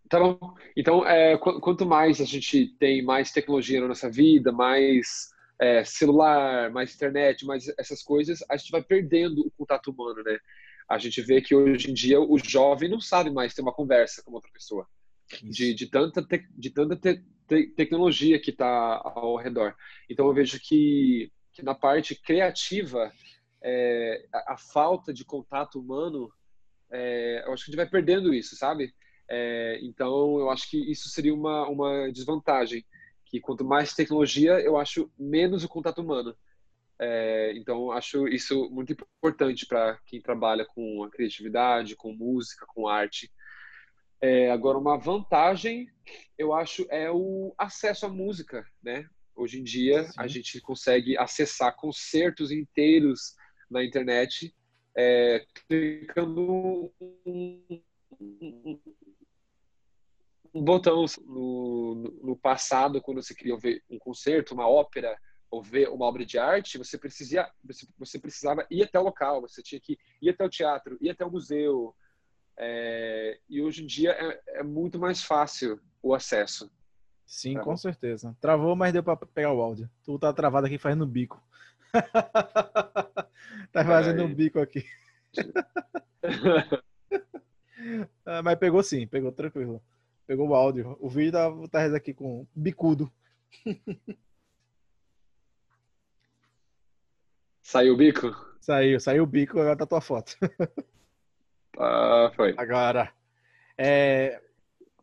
Tá 0.10 0.20
bom. 0.20 0.56
Então, 0.76 1.06
é, 1.06 1.38
qu- 1.38 1.60
quanto 1.60 1.86
mais 1.86 2.22
a 2.22 2.26
gente 2.26 2.68
tem 2.80 3.04
mais 3.04 3.32
tecnologia 3.32 3.82
na 3.82 3.88
nossa 3.90 4.10
vida, 4.10 4.52
mais 4.52 5.30
é, 5.60 5.84
celular, 5.84 6.72
mais 6.72 6.94
internet, 6.96 7.46
mais 7.46 7.68
essas 7.78 8.02
coisas, 8.04 8.40
a 8.50 8.56
gente 8.56 8.72
vai 8.72 8.82
perdendo 8.84 9.42
o 9.46 9.52
contato 9.52 9.92
humano, 9.92 10.24
né? 10.24 10.38
A 10.90 10.98
gente 10.98 11.22
vê 11.22 11.42
que 11.42 11.54
hoje 11.54 11.92
em 11.92 11.94
dia 11.94 12.22
o 12.22 12.38
jovem 12.38 12.90
não 12.90 13.02
sabe 13.02 13.30
mais 13.32 13.54
ter 13.54 13.62
uma 13.62 13.74
conversa 13.74 14.24
com 14.24 14.32
outra 14.32 14.50
pessoa, 14.52 14.88
de, 15.44 15.74
de 15.74 15.88
tanta, 15.90 16.24
te- 16.26 16.48
de 16.58 16.70
tanta 16.70 16.96
te- 16.96 17.22
te- 17.48 17.68
tecnologia 17.76 18.40
que 18.40 18.52
está 18.52 19.02
ao 19.04 19.36
redor. 19.38 19.76
Então, 20.10 20.28
eu 20.28 20.34
vejo 20.34 20.58
que, 20.62 21.30
que 21.54 21.62
na 21.64 21.76
parte 21.76 22.16
criativa, 22.16 23.12
é, 23.62 24.26
a, 24.34 24.54
a 24.54 24.58
falta 24.58 25.14
de 25.14 25.26
contato 25.26 25.80
humano, 25.82 26.32
é, 26.92 27.44
eu 27.46 27.54
acho 27.54 27.66
que 27.66 27.72
a 27.72 27.74
gente 27.74 27.78
vai 27.78 27.90
perdendo 27.90 28.34
isso, 28.34 28.56
sabe? 28.56 28.94
É, 29.30 29.80
então, 29.82 30.40
eu 30.40 30.50
acho 30.50 30.70
que 30.70 30.78
isso 30.92 31.10
seria 31.10 31.34
uma, 31.34 31.68
uma 31.68 32.12
desvantagem, 32.12 32.86
que 33.26 33.40
quanto 33.42 33.66
mais 33.66 33.94
tecnologia, 33.94 34.60
eu 34.62 34.78
acho 34.78 35.12
menos 35.18 35.64
o 35.64 35.70
contato 35.70 36.02
humano. 36.02 36.36
É, 37.00 37.54
então, 37.56 37.92
acho 37.92 38.28
isso 38.28 38.70
muito 38.72 38.94
importante 38.94 39.66
para 39.68 40.00
quem 40.06 40.22
trabalha 40.22 40.66
com 40.66 41.04
a 41.04 41.10
criatividade, 41.10 41.96
com 41.96 42.14
música, 42.14 42.66
com 42.68 42.88
arte. 42.88 43.32
É, 44.20 44.50
agora, 44.50 44.78
uma 44.78 44.98
vantagem, 44.98 45.88
eu 46.38 46.54
acho, 46.54 46.88
é 46.90 47.12
o 47.12 47.54
acesso 47.58 48.06
à 48.06 48.10
música, 48.10 48.66
né? 48.82 49.08
Hoje 49.36 49.60
em 49.60 49.64
dia, 49.64 50.06
Sim. 50.06 50.14
a 50.18 50.28
gente 50.28 50.60
consegue 50.62 51.16
acessar 51.18 51.76
concertos 51.76 52.50
inteiros 52.50 53.36
na 53.70 53.84
internet, 53.84 54.56
é, 54.98 55.46
clicando 55.68 56.92
um, 57.00 57.84
um- 58.20 58.82
um 60.58 60.64
botão 60.64 61.06
no, 61.26 61.96
no- 62.24 62.36
passado, 62.38 63.02
quando 63.02 63.22
você 63.22 63.36
queria 63.36 63.58
ver 63.58 63.84
um 63.90 64.00
concerto, 64.00 64.54
uma 64.54 64.68
ópera, 64.68 65.18
ou 65.50 65.62
ver 65.62 65.90
uma 65.90 66.06
obra 66.06 66.26
de 66.26 66.38
arte, 66.38 66.78
você, 66.78 66.98
precisa, 66.98 67.50
você, 67.98 68.20
precisava 68.20 68.66
ir 68.70 68.84
até 68.84 69.00
o 69.00 69.04
local, 69.04 69.42
você 69.42 69.62
tinha 69.62 69.80
que 69.80 69.98
ir 70.22 70.30
até 70.30 70.44
o 70.44 70.50
teatro, 70.50 70.98
ir 71.00 71.10
até 71.10 71.26
o 71.26 71.32
museu. 71.32 71.96
É, 72.60 73.40
e 73.48 73.62
hoje 73.62 73.84
em 73.84 73.86
dia 73.86 74.12
é, 74.12 74.60
é 74.60 74.64
muito 74.64 75.00
mais 75.00 75.24
fácil 75.24 75.80
o 76.02 76.14
acesso. 76.14 76.70
Sim, 77.26 77.54
Tá 77.54 77.64
com 77.64 77.78
certeza. 77.78 78.36
Travou, 78.42 78.76
mas 78.76 78.92
deu 78.92 79.04
para 79.04 79.16
pegar 79.18 79.54
o 79.54 79.62
áudio. 79.62 79.90
Tu 80.04 80.18
tá 80.18 80.34
travado 80.34 80.66
aqui 80.68 80.78
fazendo 80.78 81.06
bico. 81.06 81.42
tá 83.72 83.86
fazendo 83.86 84.24
um 84.24 84.34
bico 84.34 84.60
aqui. 84.60 84.84
Ah, 88.26 88.42
mas 88.44 88.58
pegou 88.60 88.84
sim, 88.84 89.08
pegou 89.08 89.32
tranquilo. 89.32 89.82
Pegou 90.28 90.50
o 90.50 90.54
áudio. 90.56 90.98
O 91.00 91.10
vídeo 91.10 91.32
tá, 91.32 91.50
tá 91.90 91.96
aqui 91.96 92.14
com 92.14 92.46
bicudo. 92.54 93.10
Saiu 97.64 97.94
o 97.94 97.98
bico? 97.98 98.34
Saiu, 98.62 99.00
saiu 99.00 99.24
o 99.24 99.28
bico, 99.28 99.60
agora 99.60 99.76
tá 99.76 99.86
tua 99.86 100.02
foto. 100.02 100.36
Ah, 101.80 102.32
foi. 102.36 102.56
Agora, 102.58 103.14
é, 103.78 104.42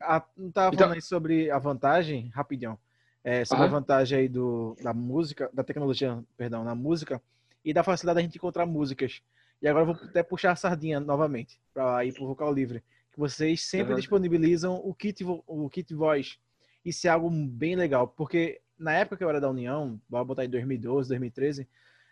a, 0.01 0.20
não 0.36 0.51
tava 0.51 0.74
Então- 0.74 0.78
falando 0.88 0.96
aí 0.96 1.01
sobre 1.02 1.48
a 1.48 1.56
vantagem, 1.56 2.30
rapidão, 2.34 2.76
é, 3.22 3.44
sobre 3.44 3.62
a 3.66 3.68
vantagem 3.68 4.18
aí 4.18 4.28
do, 4.28 4.76
da 4.82 4.92
música, 4.92 5.48
da 5.52 5.62
tecnologia, 5.62 6.20
perdão, 6.36 6.64
na 6.64 6.74
música, 6.74 7.22
e 7.64 7.72
da 7.72 7.84
facilidade 7.84 8.16
da 8.16 8.22
gente 8.22 8.34
encontrar 8.38 8.66
músicas. 8.66 9.22
E 9.62 9.68
agora 9.68 9.82
eu 9.88 9.94
vou 9.94 10.05
até 10.05 10.20
puxar 10.24 10.51
a 10.51 10.56
sardinha 10.56 10.98
novamente, 10.98 11.60
para 11.72 12.05
ir 12.05 12.12
pro 12.12 12.26
Vocal 12.26 12.52
Livre, 12.52 12.82
que 13.15 13.19
vocês 13.20 13.62
sempre 13.62 13.93
Aham. 13.93 14.01
disponibilizam 14.01 14.74
o 14.85 14.93
kit, 14.93 15.24
o 15.24 15.70
kit 15.70 15.95
voz. 15.95 16.39
Isso 16.85 17.07
é 17.07 17.11
algo 17.11 17.31
bem 17.31 17.77
legal, 17.77 18.09
porque 18.09 18.61
na 18.78 18.93
época 18.93 19.16
que 19.16 19.24
eu 19.24 19.31
era 19.31 19.41
da 19.41 19.49
União, 19.49 19.99
vou 20.11 20.24
botar 20.24 20.45
em 20.45 20.51
2012, 20.51 21.09
2013, 21.09 21.66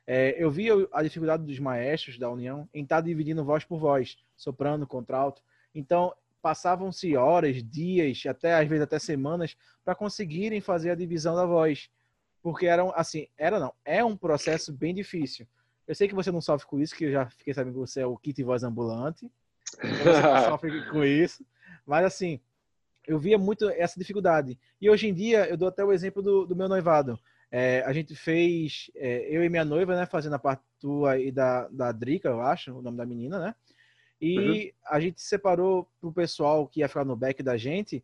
é, 0.07 0.43
eu 0.43 0.51
via 0.51 0.73
a 0.93 1.03
dificuldade 1.03 1.45
dos 1.45 1.59
maestros 1.59 2.19
da 2.19 2.31
União 2.31 2.69
em 2.73 2.83
estar 2.85 3.01
dividindo 3.01 3.45
voz 3.45 3.65
por 3.65 3.79
voz, 3.79 4.17
soprano, 4.37 4.87
contralto. 4.87 5.43
Então, 5.75 6.15
passavam-se 6.41 7.17
horas, 7.17 7.63
dias, 7.63 8.23
até 8.27 8.55
às 8.55 8.69
vezes 8.69 8.83
até 8.85 8.99
semanas, 8.99 9.57
para 9.85 9.95
conseguirem 9.95 10.61
fazer 10.61 10.91
a 10.91 10.95
divisão 10.95 11.35
da 11.35 11.45
voz. 11.45 11.91
Porque 12.43 12.67
era, 12.67 12.85
um- 12.85 12.93
assim, 12.95 13.27
era 13.37 13.59
não, 13.61 13.73
é 13.85 14.05
um 14.05 14.17
processo 14.17 14.73
bem 14.73 14.95
difícil. 14.95 15.47
Eu 15.87 15.95
sei 15.95 16.09
que 16.09 16.15
você 16.15 16.31
não 16.31 16.41
sofre 16.41 16.67
com 16.67 16.81
isso, 16.81 16.95
que 16.95 17.05
eu 17.05 17.13
já 17.13 17.29
fiquei 17.29 17.53
sabendo 17.53 17.75
que 17.75 17.81
você 17.81 18.01
é 18.01 18.07
o 18.07 18.17
kit 18.17 18.43
voz 18.43 18.63
ambulante. 18.63 19.31
Então 19.79 20.13
você 20.13 20.49
sofre 20.49 20.91
com 20.91 21.05
isso. 21.05 21.45
Mas 21.87 22.05
assim, 22.05 22.41
eu 23.07 23.19
via 23.19 23.39
muito 23.39 23.69
essa 23.71 23.99
dificuldade. 23.99 24.59
E 24.81 24.89
hoje 24.89 25.09
em 25.09 25.15
dia, 25.15 25.47
eu 25.49 25.57
dou 25.57 25.69
até 25.69 25.85
o 25.85 25.93
exemplo 25.93 26.23
do, 26.23 26.47
do 26.47 26.57
meu 26.57 26.69
noivado. 26.69 27.19
É, 27.51 27.83
a 27.83 27.93
gente 27.93 28.15
fez, 28.17 28.91
é, 28.95 29.27
eu 29.29 29.45
e 29.45 29.49
minha 29.49 29.65
noiva, 29.65 29.95
né, 29.95 30.07
fazendo 30.07 30.35
a 30.35 30.39
parte 30.39 30.63
tua 30.81 31.19
e 31.19 31.31
da, 31.31 31.69
da 31.69 31.93
Drica, 31.93 32.29
eu 32.29 32.41
acho, 32.41 32.73
o 32.73 32.81
nome 32.81 32.97
da 32.97 33.05
menina, 33.05 33.39
né? 33.39 33.55
E 34.21 34.39
uhum. 34.39 34.71
a 34.87 35.01
gente 35.01 35.21
separou 35.21 35.87
pro 36.01 36.13
pessoal 36.13 36.67
que 36.67 36.81
ia 36.81 36.89
ficar 36.89 37.05
no 37.05 37.17
back 37.17 37.43
da 37.43 37.57
gente, 37.57 38.03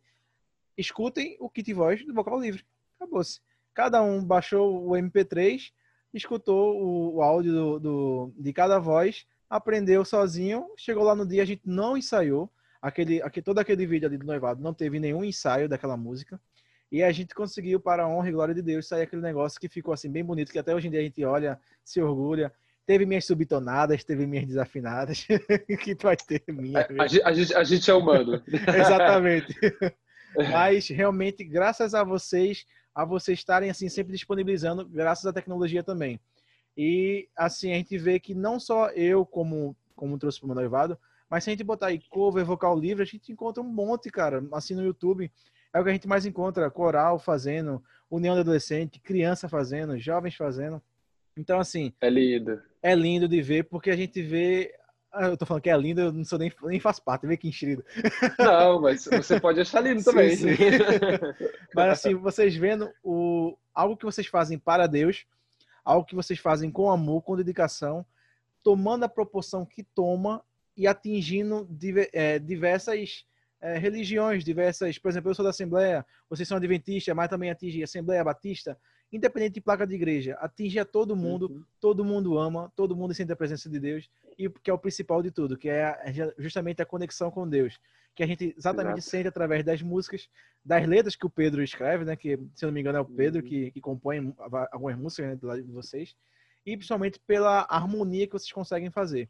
escutem 0.77 1.35
o 1.39 1.49
kit 1.49 1.73
voz 1.73 2.05
do 2.05 2.13
vocal 2.13 2.39
livre. 2.39 2.63
Acabou-se. 2.99 3.39
Cada 3.73 4.03
um 4.03 4.23
baixou 4.23 4.85
o 4.85 4.91
MP3, 4.91 5.71
escutou 6.13 6.79
o, 6.79 7.15
o 7.15 7.21
áudio 7.21 7.53
do, 7.53 7.79
do, 7.79 8.33
de 8.37 8.51
cada 8.53 8.79
voz, 8.79 9.25
aprendeu 9.49 10.05
sozinho, 10.05 10.67
chegou 10.77 11.03
lá 11.03 11.15
no 11.15 11.25
dia, 11.25 11.41
a 11.41 11.45
gente 11.45 11.63
não 11.65 11.97
ensaiou. 11.97 12.51
Aquele, 12.81 13.21
aquele, 13.21 13.43
todo 13.43 13.59
aquele 13.59 13.85
vídeo 13.85 14.07
ali 14.07 14.17
do 14.17 14.25
noivado 14.25 14.61
não 14.61 14.73
teve 14.73 14.99
nenhum 14.99 15.23
ensaio 15.23 15.67
daquela 15.67 15.97
música. 15.97 16.39
E 16.91 17.03
a 17.03 17.11
gente 17.11 17.35
conseguiu, 17.35 17.79
para 17.79 18.03
a 18.03 18.07
honra 18.07 18.29
e 18.29 18.31
glória 18.31 18.53
de 18.53 18.61
Deus, 18.61 18.87
sair 18.87 19.03
aquele 19.03 19.21
negócio 19.21 19.59
que 19.59 19.67
ficou 19.67 19.93
assim 19.93 20.09
bem 20.09 20.23
bonito, 20.23 20.51
que 20.51 20.59
até 20.59 20.73
hoje 20.73 20.87
em 20.87 20.91
dia 20.91 20.99
a 20.99 21.03
gente 21.03 21.23
olha, 21.23 21.59
se 21.83 22.01
orgulha. 22.01 22.51
Teve 22.85 23.05
minhas 23.05 23.25
subtonadas, 23.25 24.03
teve 24.03 24.25
minhas 24.25 24.47
desafinadas, 24.47 25.27
que 25.83 25.95
vai 26.01 26.17
ter 26.17 26.43
minha. 26.47 26.87
A, 26.97 27.03
a, 27.03 27.33
gente, 27.33 27.53
a 27.53 27.63
gente 27.63 27.91
é 27.91 27.93
humano. 27.93 28.41
Exatamente. 28.49 29.55
Mas 30.51 30.87
realmente, 30.87 31.43
graças 31.43 31.93
a 31.93 32.03
vocês, 32.03 32.65
a 32.93 33.05
vocês 33.05 33.37
estarem 33.37 33.69
assim 33.69 33.89
sempre 33.89 34.13
disponibilizando, 34.13 34.87
graças 34.87 35.25
à 35.25 35.33
tecnologia 35.33 35.83
também. 35.83 36.19
E 36.81 37.27
assim 37.35 37.73
a 37.73 37.75
gente 37.75 37.97
vê 37.97 38.21
que 38.21 38.33
não 38.33 38.57
só 38.57 38.87
eu 38.91 39.25
como 39.25 39.75
como 39.97 40.17
trouxe 40.17 40.39
para 40.39 40.45
o 40.45 40.47
meu 40.47 40.55
noivado, 40.55 40.97
mas 41.29 41.43
se 41.43 41.49
a 41.49 41.51
gente 41.51 41.61
botar 41.61 41.87
aí 41.87 41.99
cover, 42.09 42.45
vocal 42.45 42.79
livre, 42.79 43.03
a 43.03 43.05
gente 43.05 43.33
encontra 43.33 43.61
um 43.61 43.67
monte, 43.67 44.09
cara, 44.09 44.41
assim 44.53 44.73
no 44.73 44.85
YouTube. 44.85 45.29
É 45.73 45.79
o 45.81 45.83
que 45.83 45.89
a 45.89 45.93
gente 45.93 46.07
mais 46.07 46.25
encontra, 46.25 46.71
coral 46.71 47.19
fazendo, 47.19 47.83
união 48.09 48.33
de 48.33 48.39
adolescente, 48.39 48.97
criança 48.97 49.49
fazendo, 49.49 49.99
jovens 49.99 50.35
fazendo. 50.35 50.81
Então, 51.35 51.59
assim. 51.59 51.93
É 51.99 52.09
lindo. 52.09 52.61
É 52.81 52.95
lindo 52.95 53.27
de 53.27 53.41
ver, 53.41 53.65
porque 53.65 53.89
a 53.91 53.95
gente 53.97 54.21
vê. 54.21 54.73
Ah, 55.11 55.27
eu 55.27 55.35
tô 55.35 55.45
falando 55.45 55.63
que 55.63 55.69
é 55.69 55.75
lindo, 55.75 55.99
eu 55.99 56.13
não 56.13 56.23
sou 56.23 56.39
nem, 56.39 56.49
nem 56.63 56.79
faço 56.79 57.03
parte, 57.03 57.27
vê 57.27 57.35
que 57.35 57.49
enxerido. 57.49 57.83
Não, 58.39 58.79
mas 58.79 59.03
você 59.05 59.39
pode 59.39 59.59
achar 59.59 59.81
lindo 59.81 60.01
também. 60.05 60.35
Sim, 60.35 60.55
sim. 60.55 60.63
mas 61.75 61.89
assim, 61.89 62.15
vocês 62.15 62.55
vendo 62.55 62.89
o, 63.03 63.57
algo 63.73 63.97
que 63.97 64.05
vocês 64.05 64.27
fazem 64.27 64.57
para 64.59 64.85
Deus, 64.85 65.25
algo 65.89 66.05
que 66.05 66.15
vocês 66.15 66.37
fazem 66.37 66.69
com 66.69 66.91
amor, 66.91 67.23
com 67.23 67.35
dedicação, 67.35 68.05
tomando 68.63 69.05
a 69.05 69.09
proporção 69.09 69.65
que 69.65 69.83
toma 69.83 70.43
e 70.77 70.85
atingindo 70.85 71.67
é, 72.13 72.37
diversas 72.37 73.25
é, 73.59 73.77
religiões 73.77 74.43
diversas. 74.43 74.99
Por 74.99 75.09
exemplo, 75.09 75.31
eu 75.31 75.35
sou 75.35 75.43
da 75.43 75.49
Assembleia, 75.49 76.05
vocês 76.29 76.47
são 76.47 76.57
adventistas, 76.57 77.15
mas 77.15 77.27
também 77.27 77.49
atinge 77.49 77.81
a 77.81 77.85
Assembleia 77.85 78.23
Batista. 78.23 78.77
Independente 79.11 79.55
de 79.55 79.61
placa 79.61 79.87
de 79.87 79.95
igreja, 79.95 80.35
atinge 80.35 80.77
a 80.77 80.85
todo 80.85 81.15
mundo, 81.15 81.51
uhum. 81.51 81.63
todo 81.79 82.05
mundo 82.05 82.37
ama, 82.37 82.71
todo 82.75 82.95
mundo 82.95 83.13
sente 83.13 83.31
a 83.31 83.35
presença 83.35 83.67
de 83.67 83.79
Deus, 83.79 84.09
e 84.37 84.47
que 84.49 84.69
é 84.69 84.73
o 84.73 84.77
principal 84.77 85.23
de 85.23 85.31
tudo, 85.31 85.57
que 85.57 85.67
é 85.67 85.97
justamente 86.37 86.81
a 86.81 86.85
conexão 86.85 87.31
com 87.31 87.47
Deus, 87.47 87.79
que 88.13 88.21
a 88.21 88.27
gente 88.27 88.53
exatamente 88.55 88.99
Exato. 88.99 89.09
sente 89.09 89.27
através 89.27 89.63
das 89.63 89.81
músicas, 89.81 90.29
das 90.63 90.85
letras 90.87 91.15
que 91.15 91.25
o 91.25 91.29
Pedro 91.29 91.63
escreve, 91.63 92.05
né? 92.05 92.15
Que, 92.15 92.39
se 92.53 92.65
não 92.65 92.71
me 92.71 92.81
engano, 92.81 92.99
é 92.99 93.01
o 93.01 93.05
Pedro 93.05 93.41
uhum. 93.41 93.47
que, 93.47 93.71
que 93.71 93.81
compõe 93.81 94.33
algumas 94.71 94.95
músicas 94.95 95.29
né, 95.31 95.35
do 95.35 95.47
lado 95.47 95.63
de 95.63 95.71
vocês, 95.71 96.15
e 96.65 96.77
principalmente 96.77 97.19
pela 97.25 97.65
harmonia 97.69 98.27
que 98.27 98.33
vocês 98.33 98.51
conseguem 98.51 98.91
fazer. 98.91 99.27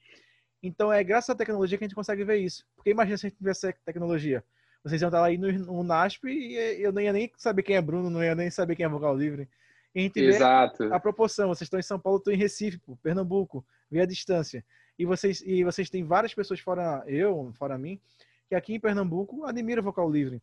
Então 0.61 0.91
é 0.91 1.01
graças 1.03 1.29
à 1.29 1.35
tecnologia 1.35 1.77
que 1.77 1.83
a 1.85 1.87
gente 1.87 1.95
consegue 1.95 2.23
ver 2.23 2.37
isso. 2.37 2.65
Porque 2.75 2.89
imagina 2.89 3.17
se 3.17 3.25
a 3.25 3.29
gente 3.29 3.37
tivesse 3.37 3.73
tecnologia. 3.85 4.43
Vocês 4.83 5.01
iam 5.01 5.09
estar 5.09 5.21
lá 5.21 5.27
aí 5.27 5.37
no, 5.37 5.51
no 5.51 5.83
NASP 5.83 6.25
e 6.27 6.55
eu 6.81 6.91
não 6.91 7.01
ia 7.01 7.13
nem 7.13 7.31
saber 7.37 7.63
quem 7.63 7.75
é 7.75 7.81
Bruno, 7.81 8.09
não 8.09 8.23
ia 8.23 8.35
nem 8.35 8.49
saber 8.49 8.75
quem 8.75 8.85
é 8.85 8.89
Vocal 8.89 9.15
Livre. 9.15 9.47
E 9.93 9.99
a 9.99 10.03
gente 10.03 10.19
Exato. 10.19 10.87
vê 10.87 10.93
a 10.93 10.99
proporção. 10.99 11.47
Vocês 11.49 11.65
estão 11.65 11.79
em 11.79 11.83
São 11.83 11.99
Paulo, 11.99 12.19
estou 12.19 12.33
em 12.33 12.37
Recife, 12.37 12.79
Pernambuco, 13.01 13.65
vê 13.89 14.01
a 14.01 14.05
distância. 14.05 14.63
E 14.97 15.05
vocês, 15.05 15.41
e 15.45 15.63
vocês 15.63 15.89
têm 15.89 16.03
várias 16.03 16.33
pessoas 16.33 16.59
fora 16.59 17.03
eu, 17.07 17.51
fora 17.57 17.77
mim, 17.77 17.99
que 18.47 18.55
aqui 18.55 18.73
em 18.73 18.79
Pernambuco 18.79 19.45
admiram 19.45 19.81
o 19.81 19.85
Vocal 19.85 20.09
Livre. 20.09 20.41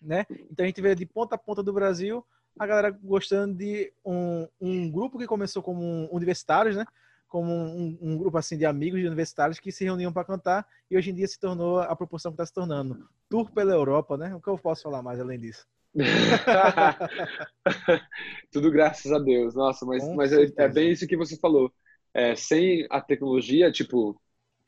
Né? 0.00 0.26
Então 0.50 0.64
a 0.64 0.66
gente 0.66 0.80
vê 0.80 0.94
de 0.94 1.06
ponta 1.06 1.36
a 1.36 1.38
ponta 1.38 1.62
do 1.62 1.72
Brasil 1.72 2.24
a 2.58 2.66
galera 2.66 2.90
gostando 2.90 3.54
de 3.54 3.92
um, 4.04 4.46
um 4.60 4.90
grupo 4.90 5.18
que 5.18 5.26
começou 5.26 5.62
como 5.62 6.08
universitários, 6.12 6.76
né? 6.76 6.84
como 7.28 7.50
um, 7.50 7.98
um, 8.00 8.18
grupo 8.18 8.36
assim 8.36 8.58
de 8.58 8.66
amigos 8.66 9.00
de 9.00 9.06
universitários 9.06 9.58
que 9.58 9.72
se 9.72 9.84
reuniam 9.84 10.12
para 10.12 10.24
cantar 10.24 10.66
e 10.90 10.96
hoje 10.98 11.10
em 11.10 11.14
dia 11.14 11.26
se 11.26 11.40
tornou 11.40 11.80
a 11.80 11.96
proporção 11.96 12.30
que 12.30 12.34
está 12.34 12.44
se 12.44 12.52
tornando. 12.52 13.08
Tour 13.26 13.50
pela 13.50 13.72
Europa, 13.72 14.18
né? 14.18 14.34
O 14.34 14.40
que 14.40 14.48
eu 14.48 14.58
posso 14.58 14.82
falar 14.82 15.02
mais 15.02 15.18
além 15.18 15.40
disso? 15.40 15.66
Tudo 18.50 18.70
graças 18.70 19.12
a 19.12 19.18
Deus. 19.18 19.54
Nossa, 19.54 19.84
mas, 19.84 20.02
mas 20.14 20.32
é, 20.32 20.50
é, 20.56 20.68
bem 20.68 20.90
isso 20.90 21.06
que 21.06 21.16
você 21.16 21.36
falou. 21.38 21.72
É, 22.14 22.34
sem 22.34 22.86
a 22.90 23.00
tecnologia, 23.00 23.70
tipo, 23.70 24.20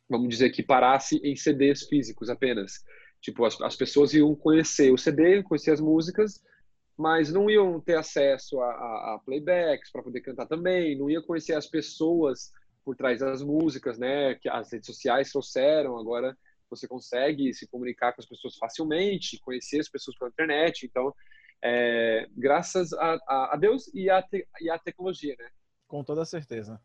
vamos 0.08 0.28
dizer 0.28 0.50
que 0.50 0.62
parasse 0.62 1.16
em 1.22 1.36
CDs 1.36 1.86
físicos 1.88 2.28
apenas. 2.28 2.84
Tipo, 3.20 3.44
as, 3.44 3.60
as 3.60 3.76
pessoas 3.76 4.12
iam 4.12 4.34
conhecer 4.34 4.92
o 4.92 4.98
CD, 4.98 5.42
conhecer 5.42 5.72
as 5.72 5.80
músicas, 5.80 6.42
mas 6.96 7.32
não 7.32 7.50
iam 7.50 7.80
ter 7.80 7.96
acesso 7.96 8.60
a, 8.60 8.66
a, 8.66 9.14
a 9.14 9.20
playbacks 9.24 9.90
para 9.90 10.02
poder 10.02 10.20
cantar 10.20 10.46
também, 10.46 10.96
não 10.96 11.10
iam 11.10 11.22
conhecer 11.22 11.54
as 11.54 11.66
pessoas 11.66 12.52
por 12.84 12.94
trás 12.94 13.20
das 13.20 13.42
músicas, 13.42 13.98
né? 13.98 14.34
Que 14.34 14.48
as 14.48 14.70
redes 14.70 14.86
sociais 14.86 15.30
trouxeram. 15.30 15.98
Agora 15.98 16.36
você 16.74 16.88
consegue 16.88 17.52
se 17.54 17.66
comunicar 17.66 18.12
com 18.12 18.20
as 18.20 18.26
pessoas 18.26 18.56
facilmente, 18.56 19.40
conhecer 19.40 19.80
as 19.80 19.88
pessoas 19.88 20.16
pela 20.16 20.30
internet. 20.30 20.86
Então, 20.86 21.14
é, 21.62 22.26
graças 22.36 22.92
a, 22.92 23.52
a, 23.52 23.56
Deus 23.56 23.90
e 23.94 24.10
a, 24.10 24.22
te, 24.22 24.46
tecnologia, 24.84 25.34
né? 25.38 25.48
Com 25.86 26.02
toda 26.04 26.24
certeza. 26.24 26.80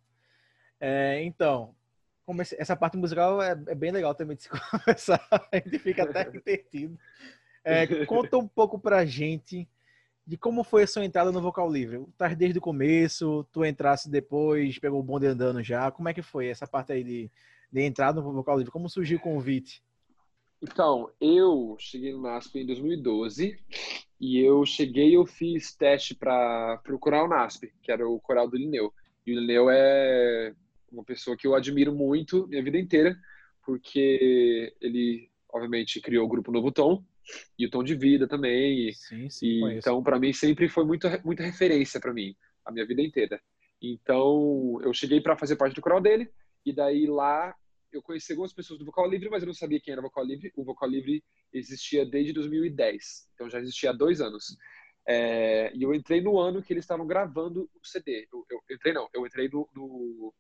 É, 0.80 1.22
então, 1.24 1.76
essa 2.58 2.76
parte 2.76 2.96
musical 2.96 3.42
é, 3.42 3.52
é, 3.52 3.76
bem 3.76 3.92
legal 3.92 4.16
também 4.16 4.38
de 4.38 4.44
se 4.44 4.50
conversar. 4.72 5.26
A 5.52 5.58
gente 5.58 5.80
fica 5.80 6.04
até 6.04 6.22
entretido. 6.36 6.98
É, 7.64 8.06
conta 8.06 8.38
um 8.38 8.48
pouco 8.48 8.80
pra 8.80 9.06
gente 9.06 9.68
de 10.26 10.38
como 10.38 10.64
foi 10.64 10.84
a 10.84 10.88
sua 10.88 11.04
entrada 11.04 11.32
no 11.32 11.42
vocal 11.42 11.70
livre. 11.72 12.06
Tá 12.18 12.28
desde 12.30 12.60
o 12.60 12.62
começo, 12.62 13.44
tu 13.52 13.66
entrasse 13.66 14.10
depois, 14.10 14.78
pegou 14.78 15.00
o 15.00 15.04
bonde 15.04 15.26
andando 15.26 15.64
já. 15.64 15.90
Como 15.92 16.08
é 16.08 16.14
que 16.14 16.22
foi 16.22 16.48
essa 16.48 16.68
parte 16.68 16.94
aí 16.94 17.04
de, 17.04 17.32
de 17.72 17.82
entrada 17.82 18.22
no 18.22 18.34
vocal 18.34 18.58
livre? 18.58 18.72
Como 18.72 18.90
surgiu 18.90 19.18
o 19.18 19.22
convite? 19.22 19.84
Então, 20.62 21.10
eu 21.22 21.76
cheguei 21.80 22.12
no 22.12 22.22
NASP 22.22 22.60
em 22.60 22.66
2012 22.66 23.58
e 24.20 24.40
eu 24.40 24.66
cheguei 24.66 25.16
eu 25.16 25.26
fiz 25.26 25.74
teste 25.74 26.14
para 26.14 26.82
o 26.90 27.00
coral 27.00 27.30
NASP, 27.30 27.72
que 27.82 27.92
era 27.92 28.08
o 28.08 28.20
coral 28.20 28.50
do 28.50 28.58
Lineu. 28.58 28.94
E 29.26 29.34
o 29.34 29.40
Lineu 29.40 29.70
é 29.70 30.54
uma 30.92 31.04
pessoa 31.04 31.38
que 31.38 31.48
eu 31.48 31.56
admiro 31.56 31.94
muito 31.94 32.48
minha 32.48 32.64
vida 32.64 32.78
inteira, 32.78 33.18
porque 33.66 34.74
ele, 34.82 35.30
obviamente, 35.54 36.02
criou 36.02 36.26
o 36.26 36.30
grupo 36.30 36.52
Novo 36.52 36.72
Tom, 36.72 37.04
e 37.58 37.66
o 37.66 37.70
tom 37.70 37.84
de 37.84 37.96
vida 37.96 38.28
também. 38.28 38.92
Sim, 38.94 39.30
sim, 39.30 39.46
e, 39.46 39.78
então, 39.78 40.02
para 40.04 40.20
mim, 40.20 40.34
sempre 40.34 40.68
foi 40.68 40.84
muito, 40.86 41.08
muita 41.24 41.44
referência 41.44 42.00
para 42.00 42.14
mim, 42.14 42.36
a 42.66 42.72
minha 42.72 42.86
vida 42.86 43.02
inteira. 43.02 43.42
Então, 43.82 44.80
eu 44.82 44.94
cheguei 44.94 45.22
para 45.22 45.38
fazer 45.38 45.56
parte 45.56 45.76
do 45.76 45.82
coral 45.82 46.02
dele, 46.02 46.30
e 46.66 46.74
daí 46.74 47.08
lá 47.08 47.56
eu 47.92 48.02
conheci 48.02 48.32
algumas 48.32 48.54
pessoas 48.54 48.80
do 48.80 48.86
Vocal 48.86 49.10
Livre, 49.10 49.30
mas 49.30 49.44
eu 49.44 49.48
não 49.48 49.54
sabia 49.54 49.80
quem 49.80 49.92
era 49.92 50.02
o 50.02 50.04
Vocal 50.04 50.24
Livre. 50.24 50.52
O 50.56 50.64
Vocal 50.64 50.90
Livre 50.90 51.24
existia 51.54 52.06
desde 52.06 52.34
2010, 52.34 53.30
então 53.34 53.50
já 53.50 53.60
existia 53.60 53.90
há 53.90 53.94
dois 53.94 54.22
anos. 54.22 54.58
É, 55.08 55.76
e 55.76 55.82
eu 55.82 55.94
entrei 55.94 56.22
no 56.22 56.38
ano 56.40 56.62
que 56.62 56.72
eles 56.72 56.84
estavam 56.84 57.08
gravando 57.08 57.70
o 57.82 57.88
CD. 57.88 58.28
Eu, 58.32 58.46
eu, 58.50 58.76
entrei, 58.76 58.94
não, 58.94 59.10
eu 59.14 59.26
entrei 59.26 59.50
no, 59.50 59.68
no, 59.74 60.34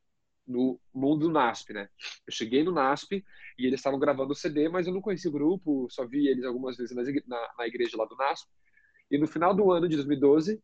no 0.46 0.80
mundo 0.94 1.28
do 1.28 1.32
NASP, 1.32 1.74
né? 1.74 1.90
Eu 2.28 2.32
cheguei 2.32 2.64
no 2.64 2.72
NASP 2.72 3.26
e 3.58 3.66
eles 3.66 3.80
estavam 3.80 4.00
gravando 4.00 4.34
o 4.34 4.36
CD, 4.36 4.70
mas 4.70 4.86
eu 4.86 4.94
não 4.94 5.02
conhecia 5.02 5.30
o 5.30 5.34
grupo, 5.34 5.88
só 5.90 6.06
vi 6.06 6.28
eles 6.28 6.46
algumas 6.46 6.78
vezes 6.78 6.96
na, 7.26 7.54
na 7.58 7.68
igreja 7.68 7.98
lá 7.98 8.06
do 8.06 8.16
NASP. 8.16 8.48
E 9.10 9.18
no 9.18 9.28
final 9.28 9.56
do 9.56 9.72
ano 9.72 9.88
de 9.90 9.96
2012, 9.96 10.62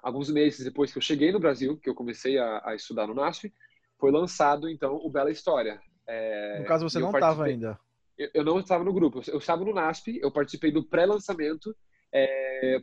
alguns 0.00 0.30
meses 0.30 0.64
depois 0.64 0.92
que 0.92 0.98
eu 0.98 1.02
cheguei 1.02 1.32
no 1.32 1.40
Brasil, 1.40 1.76
que 1.76 1.90
eu 1.90 1.94
comecei 1.94 2.38
a, 2.38 2.62
a 2.64 2.74
estudar 2.74 3.06
no 3.06 3.14
NASP, 3.14 3.52
foi 3.98 4.10
lançado 4.10 4.68
então 4.68 4.96
o 4.96 5.10
Bela 5.10 5.30
História. 5.30 5.80
É, 6.06 6.58
no 6.60 6.66
caso 6.66 6.88
você 6.88 6.98
não 6.98 7.10
estava 7.10 7.44
ainda? 7.44 7.78
Eu, 8.18 8.30
eu, 8.34 8.44
não 8.44 8.60
estava 8.60 8.84
no 8.84 8.92
grupo, 8.92 9.22
eu 9.26 9.38
estava 9.38 9.64
no 9.64 9.72
NASP, 9.72 10.18
eu 10.22 10.30
participei 10.30 10.70
do 10.70 10.84
pré-lançamento 10.84 11.74
é, 12.12 12.82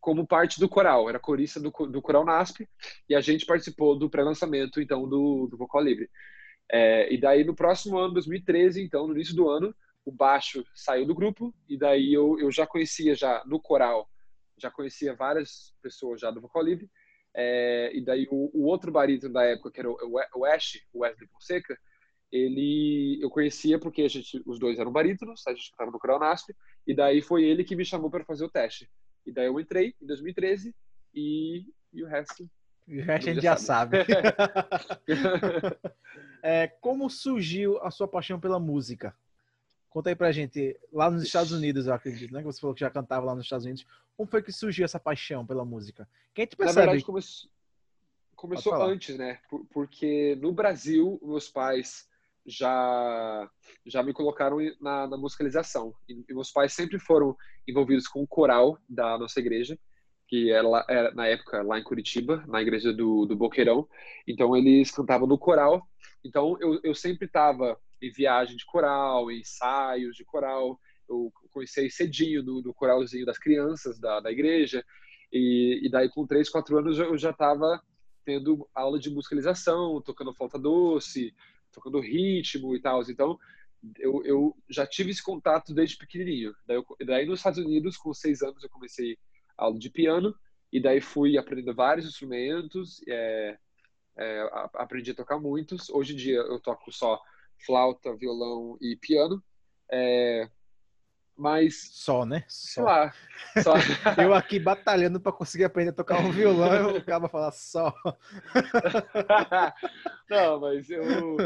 como 0.00 0.26
parte 0.26 0.58
do 0.58 0.68
coral, 0.68 1.08
era 1.08 1.18
corista 1.20 1.60
do, 1.60 1.70
do 1.70 2.02
coral 2.02 2.24
NASP, 2.24 2.68
e 3.08 3.14
a 3.14 3.20
gente 3.20 3.46
participou 3.46 3.96
do 3.96 4.10
pré-lançamento, 4.10 4.80
então, 4.80 5.08
do, 5.08 5.46
do 5.46 5.56
Vocal 5.56 5.80
Livre. 5.80 6.10
É, 6.70 7.12
e 7.12 7.20
daí, 7.20 7.44
no 7.44 7.54
próximo 7.54 7.96
ano, 7.98 8.14
2013, 8.14 8.82
então, 8.82 9.06
no 9.06 9.14
início 9.14 9.34
do 9.36 9.48
ano, 9.48 9.72
o 10.04 10.10
baixo 10.10 10.64
saiu 10.74 11.06
do 11.06 11.14
grupo, 11.14 11.54
e 11.68 11.78
daí 11.78 12.12
eu, 12.12 12.36
eu 12.40 12.50
já 12.50 12.66
conhecia, 12.66 13.14
já 13.14 13.44
no 13.46 13.60
coral, 13.60 14.10
já 14.58 14.70
conhecia 14.70 15.14
várias 15.14 15.72
pessoas 15.80 16.20
já 16.20 16.30
do 16.30 16.40
Vocal 16.40 16.64
Livre, 16.64 16.90
é, 17.34 17.90
e 17.94 18.04
daí 18.04 18.26
o, 18.30 18.50
o, 18.52 18.66
outro 18.66 18.90
barítono 18.90 19.32
da 19.32 19.44
época, 19.44 19.70
que 19.70 19.80
era 19.80 19.88
o, 19.88 19.96
o 20.34 20.44
Ash, 20.44 20.80
o 20.92 21.00
Wesley 21.00 21.28
Fonseca, 21.28 21.78
ele 22.32 23.18
eu 23.22 23.28
conhecia 23.28 23.78
porque 23.78 24.02
a 24.02 24.08
gente, 24.08 24.42
os 24.46 24.58
dois 24.58 24.78
eram 24.78 24.90
barítonos, 24.90 25.46
a 25.46 25.50
gente 25.50 25.64
estava 25.64 25.90
no 25.90 25.98
coral 25.98 26.18
NASP, 26.18 26.56
e 26.86 26.94
daí 26.94 27.20
foi 27.20 27.44
ele 27.44 27.62
que 27.62 27.76
me 27.76 27.84
chamou 27.84 28.10
para 28.10 28.24
fazer 28.24 28.44
o 28.44 28.50
teste. 28.50 28.88
E 29.26 29.30
daí 29.30 29.46
eu 29.46 29.60
entrei 29.60 29.94
em 30.00 30.06
2013 30.06 30.74
e, 31.14 31.66
e 31.92 32.02
o 32.02 32.06
resto. 32.06 32.48
E 32.88 32.98
o 32.98 33.04
resto 33.04 33.28
a 33.28 33.32
gente 33.34 33.42
já 33.42 33.56
sabe. 33.56 33.98
sabe. 34.04 34.32
É, 36.44 36.66
como 36.66 37.08
surgiu 37.08 37.80
a 37.84 37.90
sua 37.92 38.08
paixão 38.08 38.40
pela 38.40 38.58
música? 38.58 39.14
Conta 39.88 40.10
aí 40.10 40.16
pra 40.16 40.32
gente, 40.32 40.76
lá 40.92 41.08
nos 41.08 41.22
Estados 41.22 41.52
Unidos, 41.52 41.86
eu 41.86 41.94
acredito, 41.94 42.32
né? 42.32 42.40
Que 42.40 42.46
você 42.46 42.60
falou 42.60 42.74
que 42.74 42.80
já 42.80 42.90
cantava 42.90 43.26
lá 43.26 43.32
nos 43.32 43.44
Estados 43.44 43.64
Unidos. 43.64 43.86
Como 44.16 44.28
foi 44.28 44.42
que 44.42 44.50
surgiu 44.50 44.84
essa 44.84 44.98
paixão 44.98 45.46
pela 45.46 45.64
música? 45.64 46.08
Quem 46.34 46.44
te 46.44 46.56
percebe? 46.56 46.80
Na 46.80 46.86
verdade, 46.86 47.04
começou, 47.04 47.48
começou 48.34 48.74
antes, 48.82 49.16
né? 49.16 49.38
Porque 49.70 50.34
no 50.40 50.50
Brasil, 50.50 51.20
meus 51.22 51.48
pais 51.48 52.10
já 52.46 53.48
já 53.86 54.02
me 54.02 54.12
colocaram 54.12 54.58
na, 54.80 55.06
na 55.06 55.16
musicalização. 55.16 55.94
E, 56.08 56.24
e, 56.28 56.34
meus 56.34 56.50
pais 56.50 56.72
sempre 56.72 56.98
foram 56.98 57.36
envolvidos 57.66 58.06
com 58.06 58.22
o 58.22 58.26
coral 58.26 58.78
da 58.88 59.18
nossa 59.18 59.40
igreja, 59.40 59.78
que 60.28 60.50
era, 60.50 60.66
é 60.88 60.94
era, 60.94 61.14
na 61.14 61.26
época 61.26 61.62
lá 61.62 61.78
em 61.78 61.84
Curitiba, 61.84 62.44
na 62.46 62.60
igreja 62.60 62.92
do, 62.92 63.26
do 63.26 63.36
Boqueirão. 63.36 63.88
Então 64.26 64.56
eles 64.56 64.90
cantavam 64.90 65.26
no 65.26 65.38
coral. 65.38 65.86
Então 66.24 66.56
eu, 66.60 66.80
eu 66.82 66.94
sempre 66.94 67.26
estava 67.26 67.78
em 68.00 68.10
viagem 68.10 68.56
de 68.56 68.64
coral, 68.64 69.30
em 69.30 69.40
ensaios 69.40 70.16
de 70.16 70.24
coral. 70.24 70.78
Eu 71.08 71.32
comecei 71.52 71.90
cedinho 71.90 72.42
no, 72.42 72.62
no 72.62 72.74
coralzinho 72.74 73.26
das 73.26 73.38
crianças 73.38 73.98
da, 73.98 74.20
da 74.20 74.30
igreja. 74.30 74.84
E, 75.32 75.80
e 75.84 75.90
daí 75.90 76.08
com 76.08 76.26
três, 76.26 76.48
quatro 76.48 76.76
anos 76.78 76.98
eu 76.98 77.16
já 77.16 77.30
estava 77.30 77.80
tendo 78.24 78.68
aula 78.74 78.98
de 78.98 79.10
musicalização, 79.10 80.00
tocando 80.00 80.34
flauta 80.34 80.58
doce, 80.58 81.34
tocando 81.72 82.00
ritmo 82.00 82.76
e 82.76 82.80
tal. 82.80 83.02
Então, 83.02 83.38
eu, 83.98 84.22
eu 84.24 84.56
já 84.68 84.86
tive 84.86 85.10
esse 85.10 85.22
contato 85.22 85.74
desde 85.74 85.96
pequenininho. 85.96 86.54
Daí, 86.66 86.76
eu, 86.76 86.86
daí, 87.04 87.26
nos 87.26 87.40
Estados 87.40 87.58
Unidos, 87.58 87.96
com 87.96 88.12
seis 88.14 88.42
anos, 88.42 88.62
eu 88.62 88.70
comecei 88.70 89.18
aula 89.56 89.78
de 89.78 89.90
piano 89.90 90.34
e 90.72 90.80
daí 90.80 91.00
fui 91.00 91.36
aprendendo 91.36 91.74
vários 91.74 92.06
instrumentos. 92.06 93.02
É, 93.08 93.58
é, 94.16 94.50
aprendi 94.74 95.10
a 95.10 95.14
tocar 95.14 95.38
muitos. 95.38 95.90
Hoje 95.90 96.12
em 96.12 96.16
dia 96.16 96.38
eu 96.38 96.60
toco 96.60 96.92
só 96.92 97.20
flauta, 97.64 98.16
violão 98.16 98.76
e 98.80 98.96
piano. 98.96 99.42
É, 99.90 100.48
mas. 101.42 101.88
Só, 101.90 102.24
né? 102.24 102.44
Só. 102.46 102.84
Lá. 102.84 103.12
Só. 103.60 103.74
eu 104.22 104.32
aqui 104.32 104.60
batalhando 104.60 105.20
para 105.20 105.32
conseguir 105.32 105.64
aprender 105.64 105.90
a 105.90 105.94
tocar 105.94 106.20
um 106.20 106.30
violão, 106.30 106.90
eu 106.90 106.96
acabo 106.98 107.28
falar 107.28 107.50
só. 107.50 107.92
Não, 110.30 110.60
mas 110.60 110.88
eu, 110.88 111.02
eu, 111.02 111.36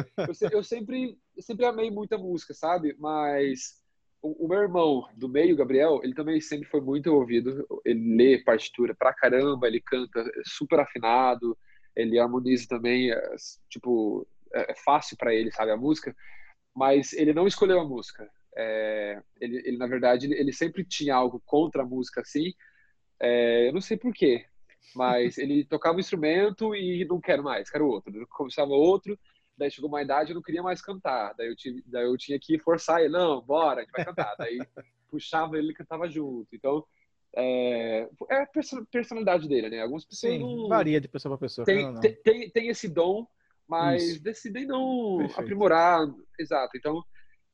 eu, 0.52 0.62
sempre, 0.62 1.18
eu 1.34 1.42
sempre 1.42 1.64
amei 1.64 1.90
muita 1.90 2.18
música, 2.18 2.52
sabe? 2.52 2.94
Mas 2.98 3.80
o, 4.20 4.44
o, 4.44 4.48
meu 4.48 4.60
irmão 4.60 5.08
do 5.16 5.30
meio, 5.30 5.56
Gabriel, 5.56 6.00
ele 6.02 6.14
também 6.14 6.42
sempre 6.42 6.68
foi 6.68 6.82
muito 6.82 7.10
ouvido. 7.14 7.66
Ele 7.82 8.16
lê 8.16 8.38
partitura 8.44 8.94
pra 8.94 9.14
caramba, 9.14 9.66
ele 9.66 9.80
canta 9.80 10.22
super 10.44 10.78
afinado, 10.78 11.56
ele 11.96 12.18
harmoniza 12.18 12.66
também, 12.68 13.10
é, 13.10 13.34
tipo, 13.70 14.28
é, 14.52 14.72
é 14.72 14.74
fácil 14.84 15.16
para 15.16 15.34
ele, 15.34 15.50
sabe, 15.52 15.70
a 15.70 15.76
música. 15.76 16.14
Mas 16.74 17.14
ele 17.14 17.32
não 17.32 17.46
escolheu 17.46 17.80
a 17.80 17.88
música 17.88 18.30
é, 18.56 19.22
ele, 19.40 19.62
ele, 19.64 19.76
na 19.76 19.86
verdade, 19.86 20.32
ele, 20.32 20.52
sempre 20.52 20.82
tinha 20.84 21.14
algo 21.14 21.42
contra 21.44 21.82
a 21.82 21.86
música, 21.86 22.22
assim. 22.22 22.54
É, 23.20 23.68
eu 23.68 23.72
não 23.72 23.80
sei 23.80 23.96
porquê, 23.96 24.46
mas 24.94 25.36
ele 25.38 25.64
tocava 25.64 25.96
um 25.96 26.00
instrumento 26.00 26.74
e 26.74 27.04
não 27.04 27.20
quero 27.20 27.42
mais, 27.42 27.68
quero 27.68 27.86
outro. 27.86 28.26
Começava 28.28 28.72
outro, 28.72 29.18
daí 29.56 29.70
chegou 29.70 29.88
uma 29.88 30.02
idade 30.02 30.30
eu 30.30 30.34
não 30.34 30.42
queria 30.42 30.62
mais 30.62 30.80
cantar. 30.80 31.34
Daí 31.36 31.48
eu, 31.48 31.56
tive, 31.56 31.82
daí 31.86 32.04
eu 32.04 32.16
tinha 32.16 32.38
que 32.40 32.58
forçar 32.58 33.00
ele, 33.00 33.10
não, 33.10 33.42
bora, 33.42 33.80
a 33.80 33.84
gente 33.84 33.92
vai 33.92 34.04
cantar. 34.04 34.34
Daí 34.38 34.58
puxava 35.10 35.58
ele 35.58 35.72
e 35.72 35.74
cantava 35.74 36.08
junto. 36.08 36.48
Então, 36.54 36.84
é, 37.36 38.08
é 38.30 38.36
a 38.42 38.48
personalidade 38.90 39.46
dele, 39.46 39.68
né? 39.68 39.82
Algumas 39.82 40.06
pessoas 40.06 40.32
Sim, 40.32 40.38
não... 40.38 40.68
varia 40.68 40.98
de 40.98 41.08
pessoa 41.08 41.36
para 41.36 41.46
pessoa. 41.46 41.66
Tem, 41.66 41.84
não, 41.84 41.92
não. 41.92 42.00
Tem, 42.00 42.50
tem, 42.50 42.68
esse 42.68 42.88
dom, 42.88 43.26
mas 43.68 44.02
Isso. 44.02 44.22
decidem 44.22 44.64
não 44.64 45.18
Perfeito. 45.18 45.40
aprimorar. 45.40 46.08
Exato. 46.38 46.74
Então, 46.76 47.04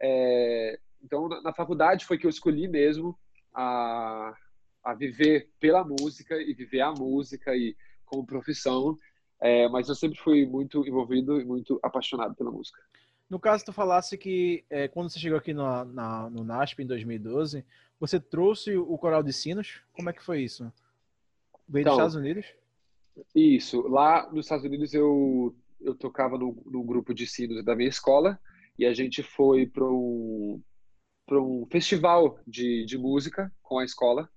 é, 0.00 0.78
então, 1.02 1.28
na, 1.28 1.52
faculdade 1.52 2.04
foi 2.04 2.18
que 2.18 2.26
eu 2.26 2.30
escolhi 2.30 2.68
mesmo 2.68 3.18
a, 3.54 4.34
a 4.84 4.94
viver 4.94 5.50
pela 5.58 5.84
música 5.84 6.40
e 6.40 6.54
viver 6.54 6.80
a 6.80 6.92
música 6.92 7.54
e 7.56 7.76
como 8.04 8.26
profissão. 8.26 8.96
É, 9.40 9.68
mas 9.68 9.88
eu 9.88 9.94
sempre 9.94 10.18
fui 10.18 10.46
muito 10.46 10.86
envolvido 10.86 11.40
e 11.40 11.44
muito 11.44 11.80
apaixonado 11.82 12.34
pela 12.34 12.50
música. 12.50 12.80
No 13.28 13.40
caso, 13.40 13.64
tu 13.64 13.72
falasse 13.72 14.16
que 14.16 14.64
é, 14.70 14.86
quando 14.86 15.10
você 15.10 15.18
chegou 15.18 15.38
aqui 15.38 15.52
no, 15.52 15.84
na, 15.86 16.30
no 16.30 16.44
NASP 16.44 16.82
em 16.82 16.86
2012, 16.86 17.64
você 17.98 18.20
trouxe 18.20 18.76
o 18.76 18.96
coral 18.98 19.22
de 19.22 19.32
sinos. 19.32 19.80
Como 19.92 20.10
é 20.10 20.12
que 20.12 20.22
foi 20.22 20.42
isso? 20.42 20.72
Veio 21.68 21.82
então, 21.82 21.94
dos 21.94 21.98
Estados 21.98 22.14
Unidos? 22.14 22.46
Isso. 23.34 23.88
Lá 23.88 24.30
nos 24.30 24.46
Estados 24.46 24.64
Unidos 24.64 24.94
eu, 24.94 25.54
eu 25.80 25.94
tocava 25.94 26.38
no, 26.38 26.62
no 26.66 26.82
grupo 26.84 27.14
de 27.14 27.26
sinos 27.26 27.64
da 27.64 27.74
minha 27.74 27.88
escola 27.88 28.38
e 28.78 28.86
a 28.86 28.94
gente 28.94 29.22
foi 29.22 29.66
para 29.66 29.84
um, 29.84 30.60
para 31.26 31.40
um 31.40 31.66
festival 31.70 32.38
de, 32.46 32.84
de 32.84 32.98
música 32.98 33.52
com 33.62 33.78
a 33.78 33.84
escola 33.84 34.28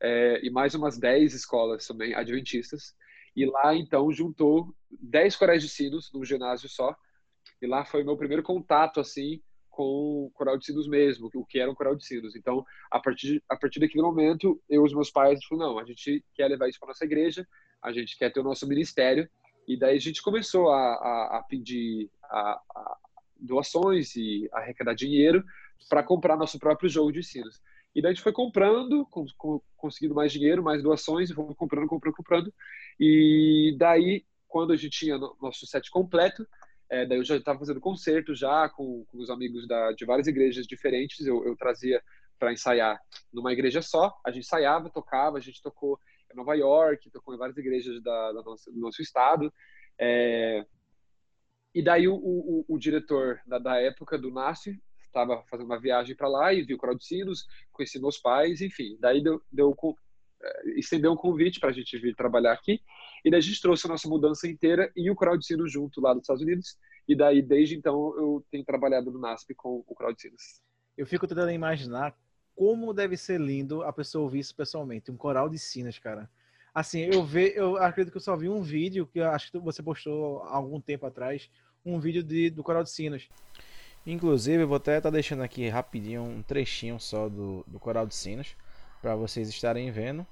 é, 0.00 0.40
e 0.42 0.50
mais 0.50 0.74
umas 0.74 0.98
10 0.98 1.34
escolas 1.34 1.86
também 1.86 2.14
adventistas. 2.14 2.94
E 3.36 3.46
lá, 3.46 3.74
então, 3.74 4.10
juntou 4.10 4.74
10 4.90 5.36
corais 5.36 5.62
de 5.62 5.68
sinos 5.68 6.10
num 6.12 6.24
ginásio 6.24 6.68
só. 6.68 6.96
E 7.60 7.66
lá 7.66 7.84
foi 7.84 8.02
meu 8.02 8.16
primeiro 8.16 8.42
contato, 8.42 8.98
assim, 8.98 9.40
com 9.68 10.26
o 10.26 10.30
coral 10.34 10.58
de 10.58 10.64
sinos 10.64 10.88
mesmo, 10.88 11.30
o 11.34 11.44
que 11.44 11.60
era 11.60 11.70
um 11.70 11.74
coral 11.74 11.94
de 11.94 12.04
sinos. 12.04 12.34
Então, 12.34 12.64
a 12.90 12.98
partir, 12.98 13.42
a 13.48 13.56
partir 13.56 13.78
daquele 13.78 14.02
momento, 14.02 14.60
eu 14.68 14.82
e 14.82 14.86
os 14.86 14.94
meus 14.94 15.10
pais 15.10 15.44
falaram, 15.44 15.74
não, 15.74 15.78
a 15.78 15.84
gente 15.84 16.24
quer 16.34 16.48
levar 16.48 16.68
isso 16.68 16.78
para 16.78 16.88
nossa 16.88 17.04
igreja, 17.04 17.46
a 17.82 17.92
gente 17.92 18.18
quer 18.18 18.32
ter 18.32 18.40
o 18.40 18.44
nosso 18.44 18.66
ministério. 18.66 19.28
E 19.68 19.78
daí 19.78 19.96
a 19.96 20.00
gente 20.00 20.22
começou 20.22 20.70
a, 20.70 20.94
a, 20.94 21.38
a 21.38 21.42
pedir 21.48 22.10
a 22.24 22.60
doações 23.36 24.16
e 24.16 24.48
arrecadar 24.52 24.94
dinheiro 24.94 25.44
para 25.88 26.02
comprar 26.02 26.36
nosso 26.36 26.58
próprio 26.58 26.88
jogo 26.88 27.12
de 27.12 27.22
sinos. 27.22 27.60
E 27.94 28.00
daí 28.00 28.10
a 28.10 28.14
gente 28.14 28.22
foi 28.22 28.32
comprando, 28.32 29.04
com, 29.06 29.26
com, 29.36 29.60
conseguindo 29.76 30.14
mais 30.14 30.32
dinheiro, 30.32 30.62
mais 30.62 30.82
doações, 30.82 31.30
e 31.30 31.34
fomos 31.34 31.56
comprando, 31.56 31.88
comprando, 31.88 32.14
comprando. 32.14 32.54
E 32.98 33.74
daí, 33.78 34.24
quando 34.46 34.72
a 34.72 34.76
gente 34.76 34.98
tinha 34.98 35.18
no, 35.18 35.36
nosso 35.40 35.66
set 35.66 35.90
completo, 35.90 36.46
é, 36.88 37.04
daí 37.06 37.18
eu 37.18 37.24
já 37.24 37.36
estava 37.36 37.58
fazendo 37.58 37.80
concertos 37.80 38.38
já 38.38 38.68
com, 38.68 39.04
com 39.06 39.18
os 39.18 39.30
amigos 39.30 39.66
da, 39.66 39.92
de 39.92 40.04
várias 40.04 40.26
igrejas 40.26 40.66
diferentes. 40.66 41.26
Eu, 41.26 41.44
eu 41.44 41.56
trazia 41.56 42.02
para 42.38 42.52
ensaiar 42.52 43.00
numa 43.32 43.52
igreja 43.52 43.82
só. 43.82 44.18
A 44.24 44.30
gente 44.30 44.44
ensaiava, 44.44 44.90
tocava, 44.90 45.38
a 45.38 45.40
gente 45.40 45.62
tocou 45.62 45.98
em 46.32 46.36
Nova 46.36 46.54
York, 46.54 47.10
tocou 47.10 47.34
em 47.34 47.38
várias 47.38 47.56
igrejas 47.56 48.02
da, 48.02 48.32
da 48.32 48.42
nossa, 48.42 48.72
do 48.72 48.78
nosso 48.80 49.02
estado. 49.02 49.52
É, 49.98 50.64
e 51.74 51.82
daí 51.82 52.08
o, 52.08 52.14
o, 52.14 52.64
o 52.68 52.78
diretor 52.78 53.40
da, 53.46 53.58
da, 53.58 53.80
época 53.80 54.18
do 54.18 54.30
NASF 54.30 54.80
estava 55.10 55.42
fazendo 55.50 55.66
uma 55.66 55.80
viagem 55.80 56.16
para 56.16 56.28
lá 56.28 56.52
e 56.52 56.62
viu 56.62 56.78
o 56.80 57.00
Sinos, 57.00 57.46
conheci 57.72 58.00
meus 58.00 58.18
pais, 58.18 58.60
enfim. 58.60 58.96
Daí 59.00 59.22
deu, 59.22 59.42
deu 59.52 59.76
eh, 60.42 60.70
estendeu 60.76 61.12
um 61.12 61.16
convite 61.16 61.60
para 61.60 61.70
a 61.70 61.72
gente 61.72 61.98
vir 61.98 62.14
trabalhar 62.14 62.52
aqui. 62.52 62.80
E 63.24 63.30
daí 63.30 63.38
a 63.38 63.42
gente 63.42 63.60
trouxe 63.60 63.86
a 63.86 63.90
nossa 63.90 64.08
mudança 64.08 64.48
inteira 64.48 64.90
e 64.96 65.10
o 65.10 65.42
Sinos 65.42 65.70
junto 65.70 66.00
lá 66.00 66.12
dos 66.14 66.22
Estados 66.22 66.42
Unidos. 66.42 66.78
E 67.06 67.14
daí, 67.16 67.42
desde 67.42 67.76
então, 67.76 68.14
eu 68.16 68.44
tenho 68.50 68.64
trabalhado 68.64 69.10
no 69.10 69.18
NASP 69.18 69.54
com 69.54 69.84
o 69.86 70.14
Sinos. 70.16 70.62
Eu 70.96 71.06
fico 71.06 71.26
tentando 71.26 71.50
imaginar 71.50 72.14
como 72.54 72.92
deve 72.92 73.16
ser 73.16 73.40
lindo 73.40 73.82
a 73.82 73.92
pessoa 73.92 74.24
ouvir 74.24 74.40
isso 74.40 74.54
pessoalmente. 74.54 75.10
Um 75.10 75.16
coral 75.16 75.48
de 75.48 75.58
sinos, 75.58 75.98
cara. 75.98 76.30
Assim, 76.74 77.00
eu 77.00 77.24
ve, 77.24 77.52
eu 77.56 77.76
acredito 77.78 78.12
que 78.12 78.18
eu 78.18 78.22
só 78.22 78.36
vi 78.36 78.48
um 78.48 78.62
vídeo 78.62 79.06
que 79.06 79.20
acho 79.20 79.50
que 79.50 79.58
você 79.58 79.82
postou 79.82 80.42
há 80.42 80.56
algum 80.56 80.80
tempo 80.80 81.06
atrás, 81.06 81.50
um 81.84 81.98
vídeo 81.98 82.22
de, 82.22 82.50
do 82.50 82.62
coral 82.62 82.82
de 82.82 82.90
sinos. 82.90 83.28
Inclusive, 84.06 84.62
eu 84.62 84.68
vou 84.68 84.78
até 84.78 84.96
estar 84.96 85.10
tá 85.10 85.14
deixando 85.14 85.42
aqui 85.42 85.68
rapidinho 85.68 86.22
um 86.22 86.42
trechinho 86.42 86.98
só 86.98 87.28
do, 87.28 87.64
do 87.66 87.78
coral 87.78 88.06
de 88.06 88.14
sinos 88.14 88.56
para 89.02 89.14
vocês 89.14 89.48
estarem 89.48 89.90
vendo 89.90 90.26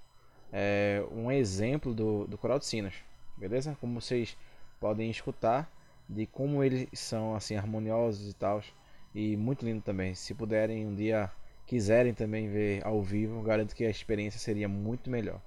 é, 0.52 1.04
um 1.10 1.30
exemplo 1.30 1.94
do, 1.94 2.26
do 2.26 2.38
coral 2.38 2.58
de 2.58 2.66
sinos, 2.66 2.94
beleza? 3.36 3.76
Como 3.80 4.00
vocês 4.00 4.36
podem 4.80 5.10
escutar 5.10 5.70
de 6.08 6.26
como 6.26 6.64
eles 6.64 6.88
são 6.94 7.34
assim 7.34 7.56
harmoniosos 7.56 8.30
e 8.30 8.34
tal 8.34 8.62
e 9.14 9.36
muito 9.36 9.64
lindo 9.64 9.82
também. 9.82 10.14
Se 10.14 10.34
puderem 10.34 10.86
um 10.86 10.94
dia 10.94 11.30
quiserem 11.66 12.14
também 12.14 12.48
ver 12.48 12.84
ao 12.86 13.02
vivo, 13.02 13.42
garanto 13.42 13.74
que 13.74 13.84
a 13.84 13.90
experiência 13.90 14.40
seria 14.40 14.68
muito 14.68 15.10
melhor. 15.10 15.40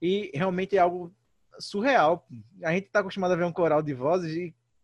E 0.00 0.30
realmente 0.34 0.76
é 0.76 0.80
algo 0.80 1.12
surreal. 1.58 2.26
A 2.62 2.72
gente 2.72 2.86
está 2.86 3.00
acostumado 3.00 3.32
a 3.32 3.36
ver 3.36 3.44
um 3.44 3.52
coral 3.52 3.82
de 3.82 3.92
vozes 3.94 4.34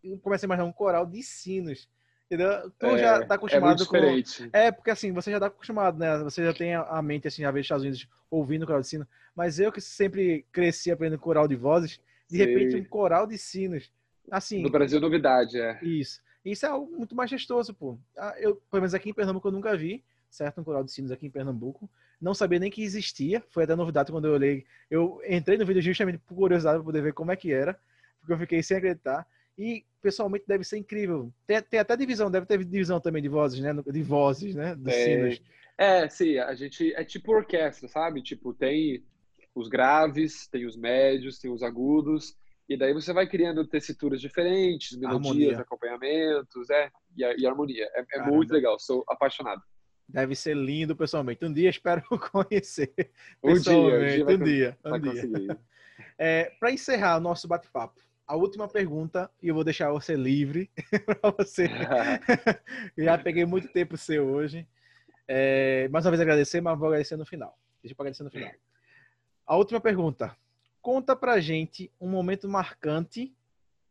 e 0.03 0.17
comecei 0.17 0.45
a 0.45 0.47
imaginar 0.47 0.65
um 0.67 0.73
coral 0.73 1.05
de 1.05 1.21
sinos. 1.23 1.89
Entendeu? 2.25 2.71
Tu 2.79 2.85
É, 2.87 2.97
já 2.97 3.25
tá 3.25 3.35
é 3.35 3.37
acostumado 3.37 3.67
muito 3.67 3.85
com. 3.87 4.47
É, 4.51 4.71
porque 4.71 4.89
assim, 4.89 5.11
você 5.11 5.31
já 5.31 5.39
tá 5.39 5.45
acostumado, 5.45 5.97
né? 5.97 6.17
Você 6.19 6.43
já 6.43 6.53
tem 6.53 6.73
a- 6.73 6.81
a 6.81 7.01
mente, 7.01 7.27
assim, 7.27 7.43
já 7.43 7.51
vê 7.51 7.59
os 7.59 7.65
Estados 7.65 7.83
Unidos 7.83 8.07
ouvindo 8.31 8.65
coral 8.65 8.81
de 8.81 8.87
sino. 8.87 9.07
Mas 9.35 9.59
eu 9.59 9.71
que 9.71 9.79
sempre 9.79 10.45
cresci 10.51 10.91
aprendendo 10.91 11.19
coral 11.19 11.47
de 11.47 11.55
vozes, 11.55 11.99
de 12.29 12.37
Sei. 12.37 12.45
repente 12.45 12.75
um 12.75 12.83
coral 12.83 13.27
de 13.27 13.37
sinos. 13.37 13.91
Assim, 14.31 14.63
No 14.63 14.71
Brasil, 14.71 14.99
novidade, 14.99 15.59
é. 15.59 15.79
isso. 15.83 16.19
Isso 16.43 16.65
é 16.65 16.69
algo 16.69 16.95
muito 16.97 17.15
majestoso, 17.15 17.73
pô. 17.73 17.97
Ah, 18.17 18.33
Eu, 18.39 18.55
pelo 18.55 18.81
menos 18.81 18.93
aqui 18.95 19.09
em 19.09 19.13
Pernambuco 19.13 19.47
eu 19.47 19.51
nunca 19.51 19.75
vi, 19.77 20.03
certo? 20.29 20.61
Um 20.61 20.63
coral 20.63 20.83
de 20.83 20.91
sinos 20.91 21.11
aqui 21.11 21.27
em 21.27 21.31
Pernambuco. 21.31 21.87
Não 22.21 22.33
sabia 22.33 22.59
nem 22.59 22.71
que 22.71 22.83
existia. 22.83 23.43
Foi 23.49 23.63
até 23.63 23.75
novidade 23.75 24.11
quando 24.11 24.25
eu 24.27 24.33
olhei. 24.33 24.65
Eu 24.89 25.21
entrei 25.27 25.57
no 25.57 25.65
vídeo 25.65 25.81
justamente 25.81 26.17
por 26.19 26.35
curiosidade 26.35 26.77
para 26.77 26.85
poder 26.85 27.01
ver 27.01 27.13
como 27.13 27.31
é 27.31 27.35
que 27.35 27.51
era, 27.51 27.77
porque 28.19 28.33
eu 28.33 28.37
fiquei 28.39 28.63
sem 28.63 28.77
acreditar. 28.77 29.27
E 29.57 29.85
pessoalmente 30.01 30.45
deve 30.47 30.63
ser 30.63 30.77
incrível. 30.77 31.31
Tem, 31.47 31.61
tem 31.61 31.79
até 31.79 31.95
divisão, 31.95 32.29
deve 32.29 32.45
ter 32.45 32.63
divisão 32.63 32.99
também 32.99 33.21
de 33.21 33.29
vozes, 33.29 33.59
né? 33.61 33.73
De 33.73 34.01
vozes, 34.03 34.53
né? 34.55 34.75
Dos 34.75 34.93
É. 34.93 35.03
sinos. 35.03 35.41
É, 35.77 36.07
sim, 36.09 36.37
a 36.37 36.53
gente 36.55 36.93
é 36.93 37.03
tipo 37.03 37.33
orquestra, 37.33 37.87
sabe? 37.87 38.21
Tipo, 38.21 38.53
tem 38.53 39.03
os 39.53 39.67
graves, 39.67 40.47
tem 40.47 40.65
os 40.65 40.75
médios, 40.77 41.37
tem 41.39 41.51
os 41.51 41.63
agudos, 41.63 42.35
e 42.67 42.75
daí 42.77 42.93
você 42.93 43.13
vai 43.13 43.27
criando 43.27 43.65
tessituras 43.67 44.19
diferentes, 44.19 44.97
melodias, 44.97 45.25
Harmonia. 45.59 45.59
acompanhamentos, 45.59 46.69
é, 46.69 46.89
e, 47.15 47.23
a- 47.23 47.35
e 47.37 47.45
harmonia. 47.45 47.89
É, 47.93 48.19
é 48.19 48.21
muito 48.23 48.51
legal, 48.53 48.77
sou 48.79 49.03
apaixonado. 49.07 49.61
Deve 50.07 50.35
ser 50.35 50.55
lindo 50.55 50.95
pessoalmente. 50.95 51.43
Um 51.43 51.51
dia 51.51 51.69
espero 51.69 52.03
conhecer. 52.31 52.93
Um 53.43 53.53
dia, 53.53 53.73
um 53.73 53.99
dia 53.99 54.25
um 54.25 54.43
dia. 54.43 54.77
Um 54.85 54.99
dia. 54.99 55.59
É, 56.17 56.51
para 56.59 56.71
encerrar 56.71 57.17
o 57.17 57.21
nosso 57.21 57.47
bate-papo, 57.47 57.99
a 58.27 58.35
última 58.35 58.67
pergunta, 58.67 59.29
e 59.41 59.47
eu 59.47 59.55
vou 59.55 59.63
deixar 59.63 59.91
você 59.91 60.15
livre 60.15 60.69
para 61.05 61.31
você. 61.31 61.67
Já 62.97 63.17
peguei 63.17 63.45
muito 63.45 63.67
tempo 63.67 63.97
seu 63.97 64.25
hoje. 64.25 64.67
É, 65.27 65.87
mais 65.89 66.05
uma 66.05 66.11
vez 66.11 66.21
agradecer, 66.21 66.61
mas 66.61 66.77
vou 66.77 66.87
agradecer 66.87 67.17
no 67.17 67.25
final. 67.25 67.57
Deixa 67.81 67.93
eu 67.93 67.95
agradecer 67.99 68.23
no 68.23 68.31
final. 68.31 68.51
A 69.45 69.55
última 69.55 69.79
pergunta. 69.79 70.35
Conta 70.81 71.15
pra 71.15 71.39
gente 71.39 71.91
um 71.99 72.07
momento 72.07 72.47
marcante 72.47 73.35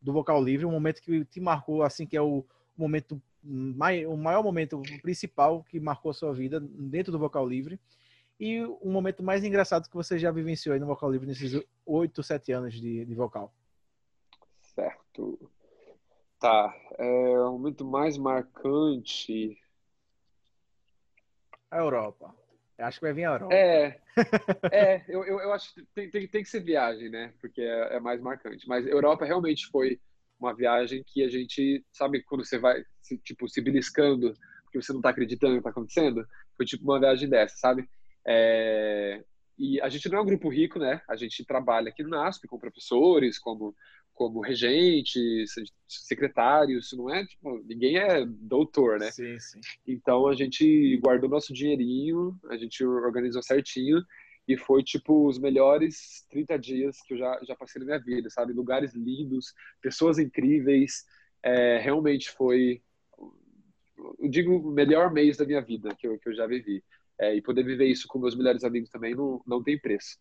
do 0.01 0.13
vocal 0.13 0.41
livre, 0.41 0.65
um 0.65 0.71
momento 0.71 1.01
que 1.01 1.25
te 1.25 1.41
marcou, 1.41 1.83
assim, 1.83 2.05
que 2.05 2.15
é 2.15 2.21
o 2.21 2.45
momento 2.77 3.21
o 3.45 4.17
maior 4.17 4.43
momento 4.43 4.81
principal 5.01 5.63
que 5.63 5.79
marcou 5.79 6.11
a 6.11 6.13
sua 6.13 6.33
vida 6.33 6.59
dentro 6.59 7.11
do 7.11 7.19
vocal 7.19 7.47
livre 7.47 7.79
e 8.39 8.63
um 8.81 8.91
momento 8.91 9.23
mais 9.23 9.43
engraçado 9.43 9.87
que 9.87 9.95
você 9.95 10.17
já 10.17 10.31
vivenciou 10.31 10.73
aí 10.73 10.79
no 10.79 10.85
vocal 10.85 11.11
livre 11.11 11.27
nesses 11.27 11.63
oito, 11.85 12.23
sete 12.23 12.51
anos 12.51 12.73
de, 12.73 13.05
de 13.05 13.15
vocal. 13.15 13.53
Certo. 14.61 15.51
Tá, 16.39 16.75
é, 16.97 17.39
o 17.39 17.53
momento 17.53 17.85
mais 17.85 18.17
marcante. 18.17 19.57
A 21.71 21.77
Europa. 21.77 22.35
Eu 22.77 22.85
acho 22.85 22.99
que 22.99 23.05
vai 23.05 23.13
vir 23.13 23.25
a 23.25 23.33
Europa. 23.33 23.53
É, 23.53 24.01
é 24.71 25.05
eu, 25.07 25.23
eu, 25.23 25.39
eu 25.39 25.53
acho 25.53 25.73
que 25.73 25.85
tem, 25.93 26.09
tem, 26.09 26.27
tem 26.27 26.43
que 26.43 26.49
ser 26.49 26.59
viagem, 26.59 27.09
né? 27.09 27.33
Porque 27.39 27.61
é, 27.61 27.95
é 27.95 27.99
mais 28.01 28.19
marcante. 28.19 28.67
Mas 28.67 28.85
Europa 28.85 29.23
realmente 29.23 29.67
foi 29.67 29.99
uma 30.37 30.53
viagem 30.53 31.03
que 31.05 31.23
a 31.23 31.29
gente, 31.29 31.85
sabe, 31.91 32.21
quando 32.23 32.45
você 32.45 32.59
vai, 32.59 32.83
se, 33.05 33.17
tipo, 33.19 33.47
se 33.47 33.61
beliscando, 33.61 34.33
porque 34.63 34.81
você 34.81 34.91
não 34.91 35.01
tá 35.01 35.09
acreditando 35.09 35.53
no 35.53 35.59
que 35.59 35.63
tá 35.63 35.69
acontecendo? 35.69 36.27
Foi 36.57 36.65
tipo 36.65 36.83
uma 36.83 36.99
viagem 36.99 37.29
dessa, 37.29 37.55
sabe? 37.57 37.87
É, 38.25 39.23
e 39.57 39.79
a 39.79 39.87
gente 39.89 40.09
não 40.09 40.17
é 40.17 40.21
um 40.21 40.25
grupo 40.25 40.49
rico, 40.49 40.79
né? 40.79 41.01
A 41.07 41.15
gente 41.15 41.45
trabalha 41.45 41.89
aqui 41.89 42.03
no 42.03 42.09
NASP 42.09 42.47
com 42.47 42.59
professores, 42.59 43.37
como, 43.37 43.75
como 44.13 44.41
regentes, 44.41 45.53
secretários, 45.87 46.91
não 46.93 47.13
é, 47.13 47.25
tipo, 47.25 47.63
ninguém 47.65 47.97
é 47.97 48.25
doutor, 48.25 48.99
né? 48.99 49.11
Sim, 49.11 49.39
sim. 49.39 49.61
Então 49.87 50.27
a 50.27 50.33
gente 50.33 50.97
guardou 50.97 51.29
nosso 51.29 51.53
dinheirinho, 51.53 52.37
a 52.49 52.57
gente 52.57 52.83
organizou 52.83 53.43
certinho 53.43 54.03
e 54.47 54.57
foi 54.57 54.83
tipo 54.83 55.27
os 55.27 55.39
melhores 55.39 56.25
30 56.29 56.57
dias 56.57 56.97
que 57.01 57.13
eu 57.13 57.17
já, 57.17 57.39
já 57.43 57.55
passei 57.55 57.79
na 57.79 57.85
minha 57.85 57.99
vida, 57.99 58.29
sabe? 58.29 58.51
Lugares 58.51 58.93
lindos, 58.93 59.53
pessoas 59.81 60.19
incríveis, 60.19 61.05
é, 61.41 61.77
realmente 61.77 62.31
foi, 62.31 62.81
eu 63.97 64.29
digo, 64.29 64.55
o 64.57 64.71
melhor 64.71 65.11
mês 65.11 65.37
da 65.37 65.45
minha 65.45 65.61
vida 65.61 65.93
que 65.95 66.07
eu, 66.07 66.17
que 66.19 66.29
eu 66.29 66.35
já 66.35 66.45
vivi. 66.47 66.83
É, 67.17 67.33
e 67.33 67.41
poder 67.41 67.63
viver 67.63 67.85
isso 67.85 68.07
com 68.09 68.19
meus 68.19 68.35
melhores 68.35 68.65
amigos 68.65 68.89
também 68.89 69.15
não, 69.15 69.41
não 69.47 69.63
tem 69.63 69.79
preço. 69.79 70.17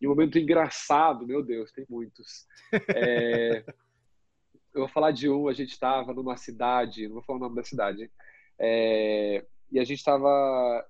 E 0.00 0.06
um 0.06 0.10
momento 0.10 0.38
engraçado, 0.38 1.26
meu 1.26 1.42
Deus, 1.42 1.70
tem 1.70 1.84
muitos. 1.88 2.46
É, 2.94 3.62
eu 4.72 4.80
vou 4.80 4.88
falar 4.88 5.10
de 5.10 5.28
um, 5.28 5.48
a 5.48 5.52
gente 5.52 5.72
estava 5.72 6.14
numa 6.14 6.36
cidade, 6.36 7.06
não 7.06 7.14
vou 7.14 7.22
falar 7.22 7.38
o 7.38 7.42
nome 7.42 7.56
da 7.56 7.64
cidade? 7.64 8.10
É, 8.58 9.44
e 9.70 9.78
a 9.78 9.84
gente 9.84 9.98
estava 9.98 10.86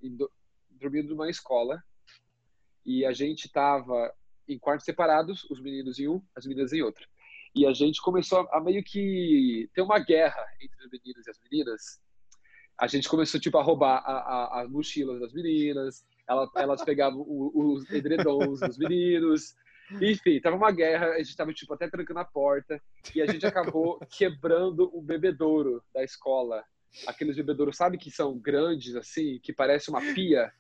dormindo 0.71 1.11
numa 1.11 1.31
escola 1.31 1.83
e 2.85 3.05
a 3.05 3.13
gente 3.13 3.47
estava 3.47 4.13
em 4.49 4.59
quartos 4.59 4.85
separados, 4.85 5.45
os 5.51 5.61
meninos 5.61 5.99
em 5.99 6.09
um, 6.09 6.23
as 6.35 6.47
meninas 6.47 6.73
em 6.73 6.83
outro. 6.83 7.07
E 7.55 7.67
a 7.67 7.73
gente 7.73 8.01
começou 8.01 8.41
a, 8.41 8.59
a 8.59 8.61
meio 8.61 8.83
que 8.83 9.69
ter 9.75 9.83
uma 9.83 9.99
guerra 9.99 10.45
entre 10.61 10.85
os 10.85 10.91
meninos 10.91 11.27
e 11.27 11.31
as 11.31 11.41
meninas. 11.41 12.01
A 12.81 12.87
gente 12.87 13.09
começou 13.11 13.39
tipo 13.39 13.59
a 13.59 13.63
roubar 13.63 14.03
a, 14.07 14.13
a, 14.13 14.63
as 14.63 14.71
mochilas 14.71 15.21
das 15.21 15.35
meninas, 15.35 16.03
elas, 16.27 16.49
elas 16.57 16.83
pegavam 16.83 17.21
o, 17.21 17.75
os 17.75 17.91
edredons 17.91 18.61
dos 18.61 18.79
meninos. 18.79 19.55
Enfim, 20.01 20.41
tava 20.41 20.57
uma 20.57 20.71
guerra, 20.73 21.09
a 21.11 21.19
gente 21.19 21.37
tava 21.37 21.53
tipo 21.53 21.75
até 21.75 21.89
trancando 21.89 22.21
a 22.21 22.25
porta 22.25 22.81
e 23.15 23.21
a 23.21 23.27
gente 23.27 23.45
acabou 23.45 23.99
quebrando 24.17 24.91
o 24.97 25.03
bebedouro 25.03 25.83
da 25.93 26.03
escola. 26.03 26.65
Aqueles 27.07 27.37
bebedouros, 27.37 27.77
sabe 27.77 27.99
que 27.99 28.11
são 28.11 28.39
grandes 28.39 28.97
assim, 28.97 29.39
que 29.43 29.53
parece 29.53 29.91
uma 29.91 30.01
pia, 30.15 30.51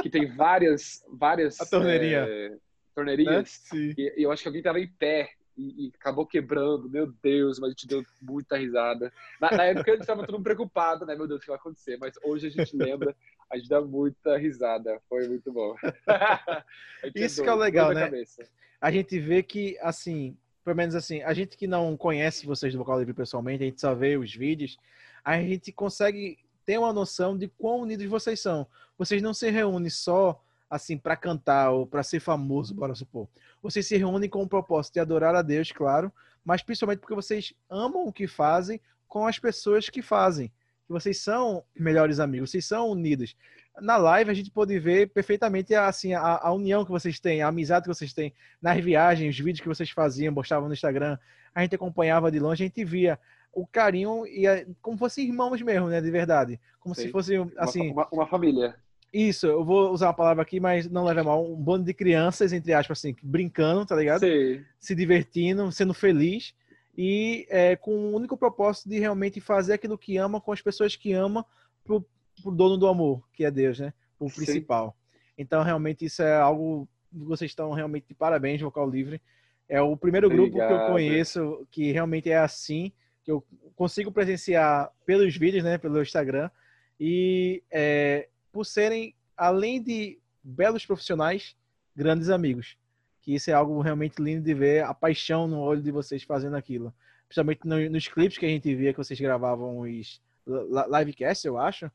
que 0.00 0.08
tem 0.08 0.26
várias 0.34 1.02
várias 1.12 1.60
A 1.60 1.66
torneirinha. 1.66 2.24
é, 2.28 2.56
torneirinhas. 2.94 3.48
Sim. 3.50 3.94
E, 3.98 4.14
e 4.16 4.22
eu 4.22 4.30
acho 4.30 4.42
que 4.42 4.48
alguém 4.48 4.62
tava 4.62 4.78
em 4.78 4.88
pé 4.88 5.30
e, 5.58 5.86
e 5.86 5.92
acabou 5.98 6.24
quebrando. 6.24 6.88
Meu 6.88 7.12
Deus, 7.20 7.58
mas 7.58 7.68
a 7.68 7.70
gente 7.70 7.86
deu 7.86 8.04
muita 8.22 8.56
risada. 8.56 9.12
Na, 9.40 9.50
na 9.50 9.64
época 9.64 9.92
a 9.92 9.96
gente 9.96 10.06
tava 10.06 10.24
todo 10.24 10.36
mundo 10.36 10.44
preocupado, 10.44 11.04
né? 11.04 11.16
Meu 11.16 11.26
Deus, 11.26 11.38
o 11.38 11.42
que 11.42 11.48
vai 11.48 11.56
acontecer? 11.56 11.98
Mas 11.98 12.14
hoje 12.24 12.46
a 12.46 12.50
gente 12.50 12.76
lembra, 12.76 13.14
a 13.50 13.58
gente 13.58 13.68
dá 13.68 13.80
muita 13.80 14.38
risada. 14.38 15.00
Foi 15.08 15.26
muito 15.26 15.52
bom. 15.52 15.74
Isso 17.14 17.42
que 17.42 17.48
é 17.48 17.54
legal, 17.54 17.92
né? 17.92 18.04
cabeça. 18.04 18.48
a 18.80 18.90
gente 18.90 19.18
vê 19.18 19.42
que, 19.42 19.76
assim, 19.80 20.36
pelo 20.64 20.76
menos 20.76 20.94
assim, 20.94 21.22
a 21.22 21.34
gente 21.34 21.56
que 21.56 21.66
não 21.66 21.96
conhece 21.96 22.46
vocês 22.46 22.72
do 22.72 22.78
Vocal 22.78 23.00
Livre 23.00 23.14
pessoalmente, 23.14 23.64
a 23.64 23.66
gente 23.66 23.80
só 23.80 23.94
vê 23.94 24.16
os 24.16 24.34
vídeos, 24.34 24.78
a 25.24 25.40
gente 25.40 25.72
consegue 25.72 26.38
ter 26.64 26.78
uma 26.78 26.92
noção 26.92 27.36
de 27.36 27.48
quão 27.48 27.80
unidos 27.80 28.06
vocês 28.06 28.40
são. 28.40 28.66
Vocês 28.96 29.22
não 29.22 29.32
se 29.34 29.50
reúnem 29.50 29.90
só, 29.90 30.40
assim, 30.70 30.98
para 30.98 31.16
cantar 31.16 31.70
ou 31.70 31.86
para 31.86 32.02
ser 32.02 32.20
famoso, 32.20 32.74
bora 32.74 32.94
supor. 32.94 33.28
Vocês 33.62 33.86
se 33.86 33.96
reúnem 33.96 34.28
com 34.28 34.42
o 34.42 34.48
propósito 34.48 34.94
de 34.94 35.00
adorar 35.00 35.34
a 35.34 35.42
Deus, 35.42 35.72
claro, 35.72 36.12
mas 36.44 36.62
principalmente 36.62 37.00
porque 37.00 37.14
vocês 37.14 37.52
amam 37.68 38.06
o 38.06 38.12
que 38.12 38.26
fazem 38.26 38.80
com 39.06 39.26
as 39.26 39.38
pessoas 39.38 39.88
que 39.88 40.02
fazem. 40.02 40.52
Vocês 40.88 41.20
são 41.20 41.64
melhores 41.78 42.18
amigos, 42.20 42.50
vocês 42.50 42.66
são 42.66 42.88
unidos 42.90 43.36
na 43.80 43.96
live 43.96 44.30
a 44.30 44.34
gente 44.34 44.50
pode 44.50 44.78
ver 44.78 45.08
perfeitamente 45.08 45.74
assim 45.74 46.14
a, 46.14 46.38
a, 46.42 46.52
união 46.52 46.84
que 46.84 46.90
vocês 46.90 47.18
têm, 47.20 47.42
a 47.42 47.48
amizade 47.48 47.84
que 47.84 47.94
vocês 47.94 48.12
têm 48.12 48.32
nas 48.60 48.82
viagens, 48.82 49.34
os 49.34 49.40
vídeos 49.40 49.60
que 49.60 49.68
vocês 49.68 49.90
faziam, 49.90 50.34
postavam 50.34 50.68
no 50.68 50.74
Instagram, 50.74 51.18
a 51.54 51.62
gente 51.62 51.74
acompanhava 51.74 52.30
de 52.30 52.38
longe, 52.38 52.64
a 52.64 52.66
gente 52.66 52.84
via 52.84 53.18
o 53.52 53.66
carinho 53.66 54.26
e 54.26 54.46
a, 54.46 54.64
como 54.82 54.98
fossem 54.98 55.26
irmãos 55.26 55.60
mesmo, 55.62 55.88
né, 55.88 56.00
de 56.00 56.10
verdade, 56.10 56.60
como 56.80 56.94
se 56.94 57.08
fosse 57.10 57.34
assim, 57.56 57.90
uma, 57.90 58.08
uma 58.12 58.26
família. 58.26 58.76
Isso, 59.12 59.46
eu 59.46 59.64
vou 59.64 59.90
usar 59.90 60.08
uma 60.08 60.14
palavra 60.14 60.42
aqui, 60.42 60.60
mas 60.60 60.88
não 60.88 61.04
leva 61.04 61.24
mal, 61.24 61.44
um 61.44 61.56
bando 61.56 61.84
de 61.84 61.94
crianças 61.94 62.52
entre 62.52 62.72
aspas 62.72 62.98
assim, 62.98 63.16
brincando, 63.22 63.86
tá 63.86 63.96
ligado? 63.96 64.20
Sim. 64.20 64.62
Se 64.78 64.94
divertindo, 64.94 65.70
sendo 65.72 65.94
feliz 65.94 66.54
e 66.96 67.46
é, 67.48 67.76
com 67.76 67.92
o 67.92 68.16
único 68.16 68.36
propósito 68.36 68.88
de 68.88 68.98
realmente 68.98 69.40
fazer 69.40 69.74
aquilo 69.74 69.96
que 69.96 70.16
ama 70.16 70.40
com 70.40 70.50
as 70.50 70.60
pessoas 70.60 70.96
que 70.96 71.12
ama 71.12 71.46
pro, 71.84 72.04
pro 72.42 72.50
dono 72.50 72.76
do 72.76 72.88
amor, 72.88 73.22
que 73.32 73.44
é 73.44 73.50
Deus, 73.52 73.78
né? 73.78 73.92
O 74.18 74.28
Sim. 74.28 74.34
principal. 74.34 74.96
Então, 75.38 75.62
realmente, 75.62 76.04
isso 76.04 76.22
é 76.22 76.36
algo. 76.36 76.88
Vocês 77.12 77.52
estão 77.52 77.70
realmente 77.72 78.08
de 78.08 78.14
parabéns, 78.14 78.60
Vocal 78.60 78.90
Livre. 78.90 79.22
É 79.68 79.80
o 79.80 79.96
primeiro 79.96 80.28
grupo 80.28 80.54
que 80.54 80.60
eu 80.60 80.64
Obrigado. 80.64 80.90
conheço 80.90 81.66
que 81.70 81.92
realmente 81.92 82.30
é 82.30 82.38
assim, 82.38 82.90
que 83.22 83.30
eu 83.30 83.44
consigo 83.76 84.10
presenciar 84.10 84.90
pelos 85.06 85.36
vídeos, 85.36 85.62
né? 85.62 85.78
Pelo 85.78 86.02
Instagram. 86.02 86.50
E 86.98 87.62
é, 87.70 88.28
por 88.58 88.64
serem, 88.66 89.14
além 89.36 89.80
de 89.80 90.18
belos 90.42 90.84
profissionais, 90.84 91.54
grandes 91.94 92.28
amigos. 92.28 92.76
Que 93.22 93.32
isso 93.36 93.50
é 93.50 93.52
algo 93.52 93.80
realmente 93.80 94.20
lindo 94.20 94.42
de 94.42 94.52
ver, 94.52 94.82
a 94.82 94.92
paixão 94.92 95.46
no 95.46 95.60
olho 95.60 95.80
de 95.80 95.92
vocês 95.92 96.24
fazendo 96.24 96.56
aquilo. 96.56 96.92
Principalmente 97.28 97.60
no- 97.64 97.88
nos 97.90 98.08
clipes 98.08 98.36
que 98.36 98.44
a 98.44 98.48
gente 98.48 98.74
via 98.74 98.92
que 98.92 98.98
vocês 98.98 99.20
gravavam 99.20 99.78
os 99.78 100.20
li- 100.44 100.98
livecast, 100.98 101.46
eu 101.46 101.56
acho. 101.56 101.88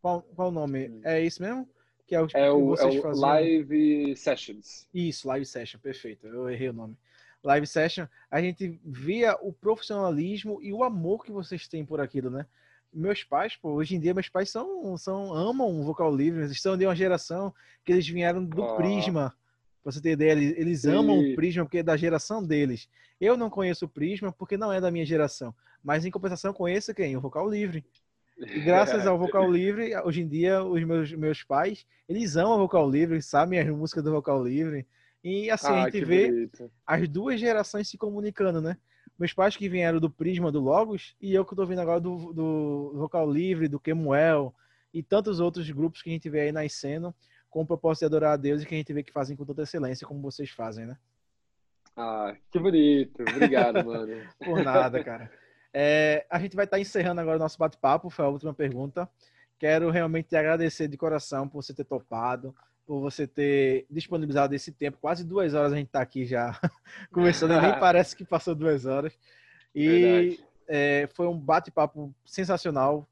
Qual, 0.00 0.22
qual 0.34 0.48
o 0.48 0.50
nome? 0.50 0.88
Hum. 0.88 1.00
É 1.04 1.20
isso 1.22 1.42
mesmo? 1.42 1.68
Que 2.06 2.14
é 2.14 2.22
o, 2.22 2.26
É 2.32 2.50
o, 2.50 2.74
é 2.74 2.84
o? 2.86 3.14
Live 3.20 4.16
Sessions. 4.16 4.88
Isso, 4.94 5.28
live 5.28 5.44
session, 5.44 5.78
perfeito. 5.78 6.26
Eu 6.26 6.48
errei 6.48 6.70
o 6.70 6.72
nome. 6.72 6.96
live 7.44 7.66
session, 7.66 8.06
a 8.30 8.40
gente 8.40 8.80
via 8.82 9.36
o 9.42 9.52
profissionalismo 9.52 10.58
e 10.62 10.72
o 10.72 10.82
amor 10.82 11.22
que 11.22 11.32
vocês 11.32 11.68
têm 11.68 11.84
por 11.84 12.00
aquilo, 12.00 12.30
né? 12.30 12.46
Meus 12.92 13.24
pais, 13.24 13.56
pô, 13.56 13.72
hoje 13.72 13.96
em 13.96 14.00
dia 14.00 14.12
meus 14.12 14.28
pais 14.28 14.50
são, 14.50 14.96
são 14.98 15.32
amam 15.32 15.80
o 15.80 15.82
vocal 15.82 16.14
livre, 16.14 16.42
eles 16.42 16.60
são 16.60 16.76
de 16.76 16.84
uma 16.84 16.94
geração 16.94 17.54
que 17.84 17.92
eles 17.92 18.06
vieram 18.06 18.44
do 18.44 18.62
oh. 18.62 18.76
Prisma. 18.76 19.34
Pra 19.82 19.90
você 19.90 20.00
ter 20.00 20.12
ideia, 20.12 20.32
eles, 20.32 20.54
eles 20.56 20.84
amam 20.84 21.18
o 21.18 21.34
Prisma 21.34 21.64
porque 21.64 21.78
é 21.78 21.82
da 21.82 21.96
geração 21.96 22.44
deles. 22.44 22.88
Eu 23.20 23.36
não 23.36 23.50
conheço 23.50 23.86
o 23.86 23.88
Prisma 23.88 24.30
porque 24.30 24.56
não 24.56 24.72
é 24.72 24.80
da 24.80 24.90
minha 24.90 25.06
geração. 25.06 25.54
Mas 25.82 26.04
em 26.04 26.10
compensação 26.10 26.52
conheço 26.52 26.94
quem? 26.94 27.16
O 27.16 27.20
vocal 27.20 27.48
livre. 27.48 27.84
E 28.38 28.60
graças 28.60 29.06
ao 29.06 29.18
vocal 29.18 29.50
livre, 29.50 29.96
hoje 30.04 30.22
em 30.22 30.28
dia, 30.28 30.62
os 30.62 30.82
meus, 30.84 31.12
meus 31.12 31.42
pais, 31.42 31.86
eles 32.08 32.36
amam 32.36 32.54
o 32.54 32.58
vocal 32.58 32.88
livre, 32.88 33.20
sabem 33.22 33.58
as 33.58 33.68
músicas 33.68 34.04
do 34.04 34.12
vocal 34.12 34.44
livre. 34.44 34.86
E 35.24 35.50
assim, 35.50 35.68
ah, 35.68 35.84
a 35.84 35.90
gente 35.90 36.04
vê 36.04 36.30
bonito. 36.30 36.70
as 36.86 37.08
duas 37.08 37.40
gerações 37.40 37.88
se 37.88 37.96
comunicando, 37.96 38.60
né? 38.60 38.76
Meus 39.18 39.32
pais 39.32 39.56
que 39.56 39.68
vieram 39.68 40.00
do 40.00 40.10
Prisma, 40.10 40.50
do 40.50 40.60
Logos, 40.60 41.14
e 41.20 41.34
eu 41.34 41.44
que 41.44 41.54
tô 41.54 41.64
vindo 41.66 41.80
agora 41.80 42.00
do, 42.00 42.32
do 42.32 42.92
Vocal 42.94 43.30
Livre, 43.30 43.68
do 43.68 43.78
Kemuel, 43.78 44.54
e 44.92 45.02
tantos 45.02 45.40
outros 45.40 45.70
grupos 45.70 46.02
que 46.02 46.10
a 46.10 46.12
gente 46.12 46.28
vê 46.28 46.40
aí 46.42 46.52
nascendo 46.52 47.14
com 47.48 47.62
o 47.62 47.66
propósito 47.66 48.00
de 48.00 48.06
adorar 48.06 48.32
a 48.32 48.36
Deus 48.36 48.62
e 48.62 48.66
que 48.66 48.74
a 48.74 48.78
gente 48.78 48.92
vê 48.92 49.02
que 49.02 49.12
fazem 49.12 49.36
com 49.36 49.44
toda 49.44 49.62
excelência, 49.62 50.06
como 50.06 50.20
vocês 50.22 50.50
fazem, 50.50 50.86
né? 50.86 50.96
Ah, 51.96 52.34
que 52.50 52.58
bonito. 52.58 53.22
Obrigado, 53.22 53.84
mano. 53.84 54.12
Por 54.42 54.62
nada, 54.64 55.04
cara. 55.04 55.30
É, 55.72 56.26
a 56.30 56.38
gente 56.38 56.56
vai 56.56 56.64
estar 56.64 56.80
encerrando 56.80 57.20
agora 57.20 57.36
o 57.36 57.40
nosso 57.40 57.58
bate-papo, 57.58 58.10
foi 58.10 58.24
a 58.24 58.28
última 58.28 58.54
pergunta. 58.54 59.08
Quero 59.58 59.90
realmente 59.90 60.28
te 60.28 60.36
agradecer 60.36 60.88
de 60.88 60.96
coração 60.96 61.48
por 61.48 61.62
você 61.62 61.72
ter 61.72 61.84
topado, 61.84 62.54
por 62.86 63.00
você 63.00 63.26
ter 63.26 63.86
disponibilizado 63.90 64.54
esse 64.54 64.72
tempo. 64.72 64.98
Quase 65.00 65.24
duas 65.24 65.54
horas 65.54 65.72
a 65.72 65.76
gente 65.76 65.86
está 65.86 66.00
aqui 66.00 66.26
já 66.26 66.58
conversando, 67.12 67.60
nem 67.60 67.72
parece 67.80 68.16
que 68.16 68.24
passou 68.24 68.54
duas 68.54 68.86
horas. 68.86 69.16
E 69.74 70.38
é, 70.68 71.08
foi 71.14 71.26
um 71.26 71.38
bate-papo 71.38 72.14
sensacional. 72.24 73.08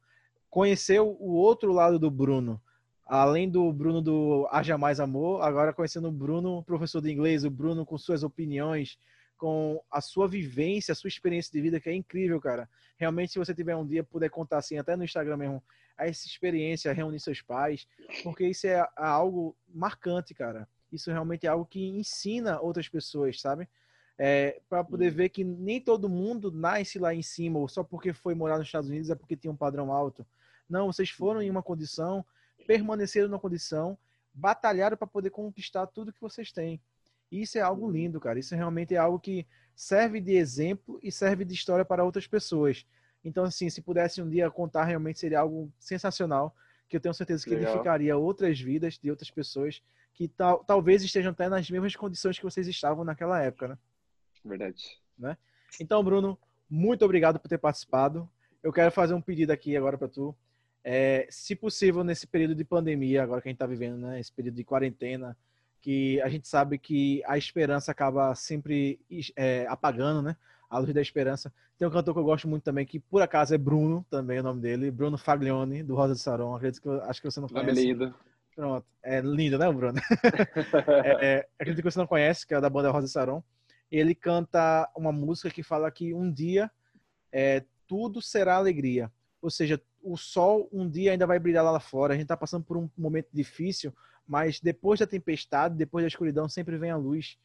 Conhecer 0.49 1.01
o 1.01 1.33
outro 1.35 1.73
lado 1.73 1.99
do 1.99 2.11
Bruno, 2.11 2.61
além 3.07 3.49
do 3.49 3.73
Bruno 3.73 4.03
do 4.03 4.49
Haja 4.51 4.77
Mais 4.77 5.01
Amor, 5.01 5.43
agora 5.43 5.73
conhecendo 5.73 6.09
o 6.09 6.13
Bruno, 6.13 6.63
professor 6.65 7.01
de 7.01 7.11
inglês, 7.11 7.45
o 7.45 7.51
Bruno 7.51 7.87
com 7.87 7.97
suas 7.97 8.23
opiniões, 8.23 8.99
com 9.37 9.83
a 9.91 10.01
sua 10.01 10.29
vivência, 10.29 10.93
a 10.93 10.95
sua 10.95 11.09
experiência 11.09 11.51
de 11.53 11.61
vida, 11.61 11.81
que 11.81 11.89
é 11.89 11.95
incrível, 11.95 12.41
cara. 12.41 12.69
Realmente, 12.99 13.33
se 13.33 13.39
você 13.39 13.55
tiver 13.55 13.75
um 13.75 13.87
dia, 13.87 14.05
puder 14.05 14.29
contar 14.29 14.59
assim, 14.59 14.77
até 14.77 14.97
no 14.97 15.05
Instagram 15.05 15.37
mesmo, 15.39 15.63
essa 16.07 16.27
experiência, 16.27 16.93
reunir 16.93 17.21
seus 17.21 17.43
pais, 17.43 17.87
porque 18.23 18.47
isso 18.47 18.67
é 18.67 18.87
algo 18.97 19.57
marcante, 19.69 20.35
cara. 20.35 20.69
Isso 20.93 21.11
realmente 21.11 21.47
é 21.47 21.51
algo 21.51 21.65
que 21.65 21.89
ensina 21.89 22.61
outras 22.61 22.89
pessoas, 22.89 23.41
sabe? 23.41 23.69
É, 24.19 24.61
para 24.69 24.85
poder 24.85 25.11
ver 25.11 25.31
que 25.31 25.43
nem 25.43 25.81
todo 25.81 26.09
mundo 26.09 26.51
nasce 26.53 26.99
lá 26.99 27.15
em 27.15 27.23
cima, 27.23 27.59
ou 27.59 27.69
só 27.69 27.83
porque 27.83 28.13
foi 28.13 28.35
morar 28.35 28.59
nos 28.59 28.67
Estados 28.67 28.91
Unidos 28.91 29.09
é 29.09 29.15
porque 29.15 29.37
tinha 29.37 29.51
um 29.51 29.57
padrão 29.57 29.93
alto. 29.93 30.27
Não, 30.69 30.87
vocês 30.87 31.11
foram 31.11 31.41
em 31.41 31.51
uma 31.51 31.63
condição, 31.63 32.25
permaneceram 32.67 33.29
numa 33.29 33.39
condição, 33.39 33.97
batalharam 34.33 34.97
para 34.97 35.07
poder 35.07 35.31
conquistar 35.31 35.87
tudo 35.87 36.13
que 36.13 36.21
vocês 36.21 36.53
têm. 36.53 36.81
Isso 37.31 37.59
é 37.59 37.61
algo 37.61 37.91
lindo, 37.91 38.21
cara. 38.21 38.39
Isso 38.39 38.55
realmente 38.55 38.95
é 38.95 38.99
algo 38.99 39.19
que 39.19 39.47
serve 39.75 40.21
de 40.21 40.33
exemplo 40.33 40.99
e 41.03 41.13
serve 41.13 41.45
de 41.45 41.55
história 41.55 41.85
para 41.85 42.05
outras 42.05 42.27
pessoas. 42.27 42.85
Então, 43.25 43.45
assim, 43.45 43.69
se 43.69 43.83
pudesse 43.83 44.23
um 44.23 44.29
dia 44.29 44.51
contar, 44.51 44.85
realmente 44.85 45.19
seria 45.19 45.41
algo 45.41 45.71
sensacional, 45.79 46.55
que 46.89 46.97
eu 46.97 47.01
tenho 47.01 47.15
certeza 47.15 47.45
que 47.45 47.51
Legal. 47.51 47.73
edificaria 47.73 48.17
outras 48.17 48.61
vidas 48.61 48.99
de 48.99 49.11
outras 49.11 49.31
pessoas 49.31 49.83
que 50.13 50.29
tal, 50.29 50.65
talvez 50.65 51.03
estejam 51.03 51.33
até 51.33 51.49
nas 51.49 51.71
mesmas 51.71 51.95
condições 51.95 52.39
que 52.39 52.45
vocês 52.45 52.67
estavam 52.67 53.05
naquela 53.05 53.41
época, 53.41 53.69
né? 53.69 53.79
Verdade. 54.45 54.99
Né? 55.19 55.37
Então, 55.81 56.03
Bruno, 56.03 56.39
muito 56.69 57.05
obrigado 57.05 57.39
por 57.39 57.49
ter 57.49 57.59
participado. 57.59 58.29
Eu 58.63 58.73
quero 58.73 58.91
fazer 58.91 59.15
um 59.15 59.21
pedido 59.21 59.51
aqui 59.51 59.77
agora 59.77 59.97
para 59.97 60.09
tu. 60.09 60.35
É, 60.83 61.27
se 61.31 61.55
possível, 61.55 62.03
nesse 62.03 62.27
período 62.27 62.55
de 62.55 62.65
pandemia, 62.65 63.23
agora 63.23 63.41
que 63.41 63.49
a 63.49 63.51
gente 63.51 63.57
está 63.57 63.67
vivendo, 63.67 63.99
né? 63.99 64.19
Esse 64.19 64.33
período 64.33 64.57
de 64.57 64.65
quarentena, 64.65 65.37
que 65.81 66.21
a 66.21 66.29
gente 66.29 66.49
sabe 66.49 66.79
que 66.79 67.23
a 67.27 67.39
esperança 67.39 67.91
acaba 67.91 68.35
sempre 68.35 69.01
é, 69.37 69.67
apagando, 69.69 70.23
né? 70.23 70.37
A 70.71 70.79
luz 70.79 70.95
da 70.95 71.03
esperança. 71.03 71.53
Tem 71.77 71.87
um 71.87 71.91
cantor 71.91 72.15
que 72.15 72.21
eu 72.21 72.25
gosto 72.25 72.47
muito 72.47 72.63
também, 72.63 72.87
que 72.87 73.01
por 73.01 73.21
acaso 73.21 73.53
é 73.53 73.59
Bruno, 73.59 74.07
também 74.09 74.39
é 74.39 74.41
o 74.41 74.45
nome 74.45 74.61
dele, 74.61 74.91
Bruno 74.91 75.19
Faglione, 75.19 75.83
do 75.83 75.97
Rosa 75.97 76.15
de 76.15 76.21
Saron. 76.21 76.55
Acredito 76.55 76.81
que 76.81 76.89
eu, 76.89 77.03
acho 77.03 77.21
que 77.21 77.29
você 77.31 77.41
não 77.41 77.49
conhece. 77.49 77.67
Nome 77.67 77.83
lindo. 77.83 78.15
Pronto. 78.55 78.87
É 79.03 79.21
lindo, 79.21 79.59
né, 79.59 79.73
Bruno? 79.73 79.99
é, 81.05 81.27
é, 81.27 81.49
acredito 81.59 81.83
que 81.83 81.91
você 81.91 81.99
não 81.99 82.07
conhece, 82.07 82.47
que 82.47 82.55
é 82.55 82.61
da 82.61 82.71
banda 82.71 82.91
Rosa 82.91 83.07
de 83.07 83.13
Saron. 83.13 83.43
Ele 83.91 84.15
canta 84.15 84.89
uma 84.97 85.11
música 85.11 85.51
que 85.51 85.63
fala 85.63 85.91
que 85.91 86.15
um 86.15 86.31
dia 86.31 86.71
é, 87.33 87.65
tudo 87.87 88.23
será 88.23 88.55
alegria. 88.55 89.11
Ou 89.43 89.51
seja, 89.51 89.81
o 90.03 90.17
sol 90.17 90.69
um 90.73 90.89
dia 90.89 91.13
ainda 91.13 91.27
vai 91.27 91.39
brilhar 91.39 91.65
lá 91.65 91.81
fora. 91.81 92.13
A 92.13 92.17
gente 92.17 92.25
está 92.25 92.37
passando 92.37 92.65
por 92.65 92.77
um 92.77 92.89
momento 92.97 93.29
difícil, 93.33 93.93
mas 94.27 94.61
depois 94.61 95.01
da 95.01 95.07
tempestade, 95.07 95.75
depois 95.75 96.05
da 96.05 96.09
escuridão, 96.09 96.49
sempre 96.49 96.77
vem 96.79 96.91
a 96.91 96.97
luz. 96.97 97.37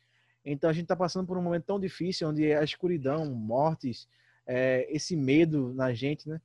Então 0.46 0.70
a 0.70 0.74
gente 0.74 0.84
está 0.84 0.96
passando 0.96 1.26
por 1.26 1.38
um 1.38 1.42
momento 1.42 1.64
tão 1.66 1.80
difícil, 1.80 2.30
onde 2.30 2.54
a 2.54 2.64
escuridão, 2.64 3.26
mortes, 3.26 4.08
é, 4.46 4.88
esse 4.90 5.16
medo 5.16 5.74
na 5.74 5.94
gente, 5.94 6.30
né? 6.30 6.40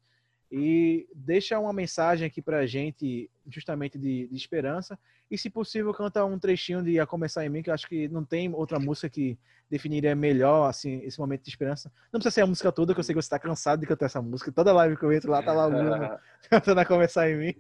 E 0.51 1.07
deixa 1.15 1.59
uma 1.61 1.73
mensagem 1.73 2.27
aqui 2.27 2.43
para 2.43 2.59
a 2.59 2.67
gente, 2.67 3.31
justamente 3.47 3.97
de, 3.97 4.27
de, 4.27 4.37
esperança. 4.37 4.99
E, 5.31 5.39
se 5.39 5.49
possível, 5.49 5.95
canta 5.95 6.25
um 6.25 6.41
trechinho 6.41 6.83
de 6.83 6.99
A 6.99 7.07
Começar 7.07 7.47
em 7.47 7.49
Mim, 7.49 7.63
que 7.63 7.71
eu 7.71 7.75
acho 7.75 7.87
que 7.87 8.09
não 8.09 8.25
tem 8.25 8.53
outra 8.53 8.81
música 8.81 9.09
que 9.09 9.39
definiria 9.71 10.13
melhor 10.17 10.69
assim, 10.69 11.01
esse 11.05 11.21
momento 11.21 11.45
de 11.45 11.51
esperança. 11.51 11.93
Não 12.13 12.19
precisa 12.19 12.35
ser 12.35 12.41
a 12.41 12.47
música 12.47 12.73
toda, 12.73 12.93
que 12.93 12.99
eu 12.99 13.05
sei 13.05 13.15
que 13.15 13.23
você 13.23 13.27
está 13.27 13.39
cansado 13.39 13.79
de 13.79 13.87
cantar 13.87 14.07
essa 14.07 14.21
música. 14.21 14.51
Toda 14.51 14.73
live 14.73 14.97
que 14.97 15.05
eu 15.05 15.13
entro 15.13 15.31
lá, 15.31 15.41
tá 15.41 15.53
lá 15.53 15.69
o 15.69 15.71
Bruno 15.71 16.19
cantando 16.51 16.81
A 16.81 16.85
Começar 16.85 17.31
em 17.31 17.37
Mim. 17.37 17.55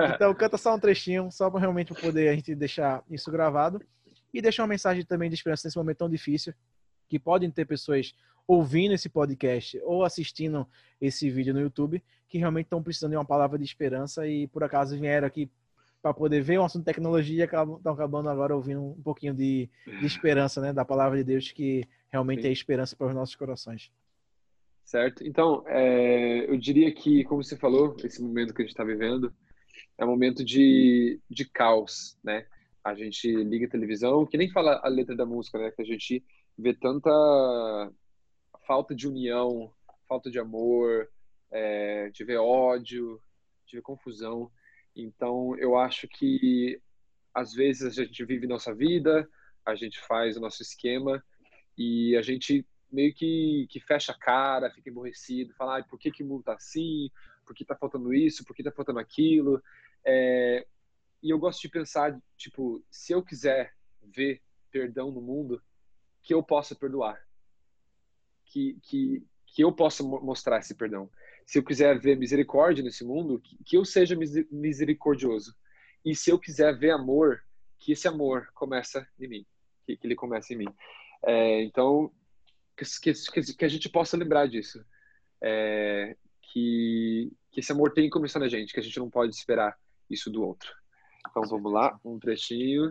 então, 0.00 0.34
canta 0.34 0.58
só 0.58 0.74
um 0.74 0.80
trechinho, 0.80 1.30
só 1.30 1.48
para 1.48 1.60
realmente 1.60 1.94
poder 1.94 2.28
a 2.28 2.34
gente 2.34 2.52
deixar 2.56 3.04
isso 3.08 3.30
gravado. 3.30 3.80
E 4.32 4.40
deixa 4.40 4.62
uma 4.62 4.68
mensagem 4.68 5.04
também 5.04 5.28
de 5.28 5.34
esperança 5.34 5.66
nesse 5.66 5.76
momento 5.76 5.98
tão 5.98 6.08
difícil, 6.08 6.54
que 7.08 7.18
podem 7.18 7.50
ter 7.50 7.64
pessoas 7.64 8.14
ouvindo 8.46 8.94
esse 8.94 9.08
podcast 9.08 9.80
ou 9.84 10.04
assistindo 10.04 10.66
esse 11.00 11.30
vídeo 11.30 11.54
no 11.54 11.60
YouTube 11.60 12.02
que 12.28 12.38
realmente 12.38 12.66
estão 12.66 12.82
precisando 12.82 13.10
de 13.10 13.16
uma 13.16 13.24
palavra 13.24 13.58
de 13.58 13.64
esperança 13.64 14.26
e 14.26 14.46
por 14.46 14.62
acaso 14.62 14.98
vieram 14.98 15.26
aqui 15.26 15.50
para 16.00 16.14
poder 16.14 16.40
ver 16.40 16.58
um 16.58 16.64
assunto 16.64 16.82
de 16.82 16.86
tecnologia 16.86 17.42
e 17.42 17.44
estão 17.44 17.92
acabando 17.92 18.28
agora 18.28 18.54
ouvindo 18.54 18.82
um 18.82 19.02
pouquinho 19.02 19.34
de, 19.34 19.68
de 19.84 20.06
esperança, 20.06 20.60
né, 20.60 20.72
da 20.72 20.84
palavra 20.84 21.18
de 21.18 21.24
Deus 21.24 21.50
que 21.52 21.84
realmente 22.08 22.42
Sim. 22.42 22.48
é 22.48 22.52
esperança 22.52 22.96
para 22.96 23.08
os 23.08 23.14
nossos 23.14 23.34
corações. 23.34 23.90
Certo. 24.84 25.24
Então, 25.24 25.62
é, 25.66 26.50
eu 26.50 26.56
diria 26.56 26.90
que, 26.92 27.22
como 27.24 27.44
você 27.44 27.56
falou, 27.56 27.96
esse 28.02 28.22
momento 28.22 28.54
que 28.54 28.62
a 28.62 28.64
gente 28.64 28.72
está 28.72 28.82
vivendo 28.82 29.32
é 29.98 30.04
um 30.04 30.08
momento 30.08 30.44
de, 30.44 31.20
de 31.28 31.44
caos, 31.44 32.18
né? 32.24 32.46
A 32.82 32.94
gente 32.94 33.30
liga 33.44 33.66
a 33.66 33.70
televisão, 33.70 34.26
que 34.26 34.38
nem 34.38 34.50
fala 34.50 34.80
a 34.82 34.88
letra 34.88 35.14
da 35.14 35.26
música, 35.26 35.58
né? 35.58 35.70
Que 35.70 35.82
a 35.82 35.84
gente 35.84 36.24
vê 36.56 36.74
tanta 36.74 37.10
falta 38.66 38.94
de 38.94 39.06
união, 39.06 39.72
falta 40.08 40.30
de 40.30 40.38
amor, 40.38 41.08
é, 41.50 42.10
de 42.10 42.24
ver 42.24 42.38
ódio, 42.38 43.20
de 43.66 43.76
ver 43.76 43.82
confusão. 43.82 44.50
Então, 44.94 45.56
eu 45.58 45.76
acho 45.76 46.08
que 46.08 46.80
às 47.34 47.52
vezes 47.52 47.98
a 47.98 48.04
gente 48.04 48.24
vive 48.24 48.46
nossa 48.46 48.74
vida, 48.74 49.28
a 49.64 49.74
gente 49.74 50.00
faz 50.00 50.36
o 50.36 50.40
nosso 50.40 50.62
esquema 50.62 51.22
e 51.76 52.16
a 52.16 52.22
gente 52.22 52.66
meio 52.90 53.14
que, 53.14 53.66
que 53.70 53.80
fecha 53.80 54.12
a 54.12 54.18
cara, 54.18 54.70
fica 54.70 54.90
emborrecido, 54.90 55.54
fala, 55.54 55.78
ah, 55.78 55.84
por 55.84 55.98
que, 55.98 56.10
que 56.10 56.22
o 56.22 56.26
mundo 56.26 56.42
tá 56.42 56.54
assim? 56.54 57.08
Por 57.46 57.54
que 57.54 57.64
tá 57.64 57.76
faltando 57.76 58.12
isso? 58.12 58.44
Por 58.44 58.54
que 58.54 58.62
tá 58.62 58.72
faltando 58.72 58.98
aquilo? 58.98 59.62
É... 60.04 60.66
E 61.22 61.30
eu 61.30 61.38
gosto 61.38 61.60
de 61.60 61.68
pensar, 61.68 62.18
tipo, 62.36 62.84
se 62.90 63.12
eu 63.12 63.22
quiser 63.22 63.74
ver 64.02 64.42
perdão 64.70 65.10
no 65.10 65.20
mundo, 65.20 65.62
que 66.22 66.32
eu 66.32 66.42
possa 66.42 66.74
perdoar 66.74 67.20
que, 68.50 68.76
que, 68.82 69.22
que 69.46 69.62
eu 69.62 69.72
possa 69.72 70.02
mostrar 70.02 70.58
esse 70.58 70.74
perdão. 70.74 71.08
Se 71.46 71.58
eu 71.58 71.64
quiser 71.64 71.98
ver 71.98 72.16
misericórdia 72.16 72.84
nesse 72.84 73.04
mundo, 73.04 73.40
que, 73.40 73.56
que 73.64 73.76
eu 73.76 73.84
seja 73.84 74.16
misericordioso. 74.50 75.54
E 76.04 76.14
se 76.14 76.30
eu 76.30 76.38
quiser 76.38 76.76
ver 76.76 76.90
amor, 76.90 77.42
que 77.78 77.92
esse 77.92 78.06
amor 78.06 78.50
começa 78.54 79.06
em 79.18 79.28
mim, 79.28 79.46
que, 79.86 79.96
que 79.96 80.06
ele 80.06 80.14
comece 80.14 80.54
em 80.54 80.58
mim. 80.58 80.68
É, 81.24 81.62
então, 81.62 82.12
que, 82.76 82.84
que, 83.32 83.54
que, 83.54 83.64
a 83.64 83.68
gente 83.68 83.88
possa 83.88 84.16
lembrar 84.16 84.46
disso. 84.46 84.84
É, 85.40 86.16
que, 86.42 87.32
que 87.50 87.60
esse 87.60 87.72
amor 87.72 87.92
tem 87.92 88.04
que 88.04 88.10
começar 88.10 88.38
na 88.38 88.48
gente, 88.48 88.72
que 88.72 88.80
a 88.80 88.82
gente 88.82 88.98
não 88.98 89.08
pode 89.08 89.34
esperar 89.34 89.78
isso 90.08 90.30
do 90.30 90.42
outro. 90.42 90.74
Então 91.28 91.42
vamos 91.42 91.72
lá, 91.72 91.98
um 92.04 92.18
trechinho. 92.18 92.88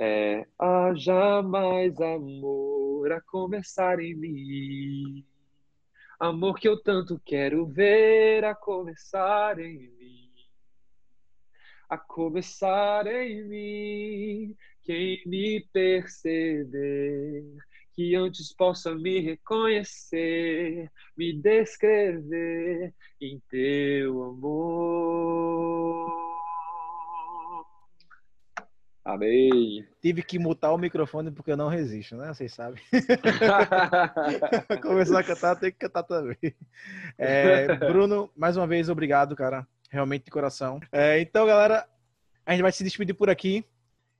É, 0.00 0.46
haja 0.58 1.42
mais 1.42 2.00
amor 2.00 3.10
a 3.12 3.20
começar 3.20 3.98
em 4.00 4.14
mim. 4.14 5.26
Amor 6.20 6.58
que 6.58 6.68
eu 6.68 6.80
tanto 6.80 7.20
quero 7.24 7.66
ver 7.66 8.44
a 8.44 8.54
começar 8.54 9.58
em 9.58 9.88
mim. 9.98 10.30
A 11.88 11.96
começar 11.96 13.06
em 13.06 13.44
mim. 13.48 14.56
Quem 14.82 15.22
me 15.26 15.66
perceber 15.72 17.44
que 17.92 18.14
antes 18.14 18.54
possa 18.54 18.94
me 18.94 19.20
reconhecer, 19.20 20.90
me 21.16 21.32
descrever 21.32 22.94
em 23.20 23.40
teu 23.48 24.22
amor. 24.22 26.17
Amém. 29.08 29.86
Tive 30.02 30.22
que 30.22 30.38
mutar 30.38 30.70
o 30.70 30.76
microfone 30.76 31.30
porque 31.30 31.50
eu 31.50 31.56
não 31.56 31.68
resisto, 31.68 32.14
né? 32.14 32.28
Vocês 32.28 32.52
sabem. 32.52 32.78
Começar 34.82 35.20
a 35.20 35.24
cantar, 35.24 35.56
tem 35.56 35.72
que 35.72 35.78
cantar 35.78 36.02
também. 36.02 36.36
É, 37.16 37.74
Bruno, 37.74 38.30
mais 38.36 38.58
uma 38.58 38.66
vez, 38.66 38.90
obrigado, 38.90 39.34
cara. 39.34 39.66
Realmente 39.88 40.26
de 40.26 40.30
coração. 40.30 40.78
É, 40.92 41.18
então, 41.22 41.46
galera, 41.46 41.88
a 42.44 42.52
gente 42.52 42.60
vai 42.60 42.70
se 42.70 42.84
despedir 42.84 43.14
por 43.14 43.30
aqui. 43.30 43.64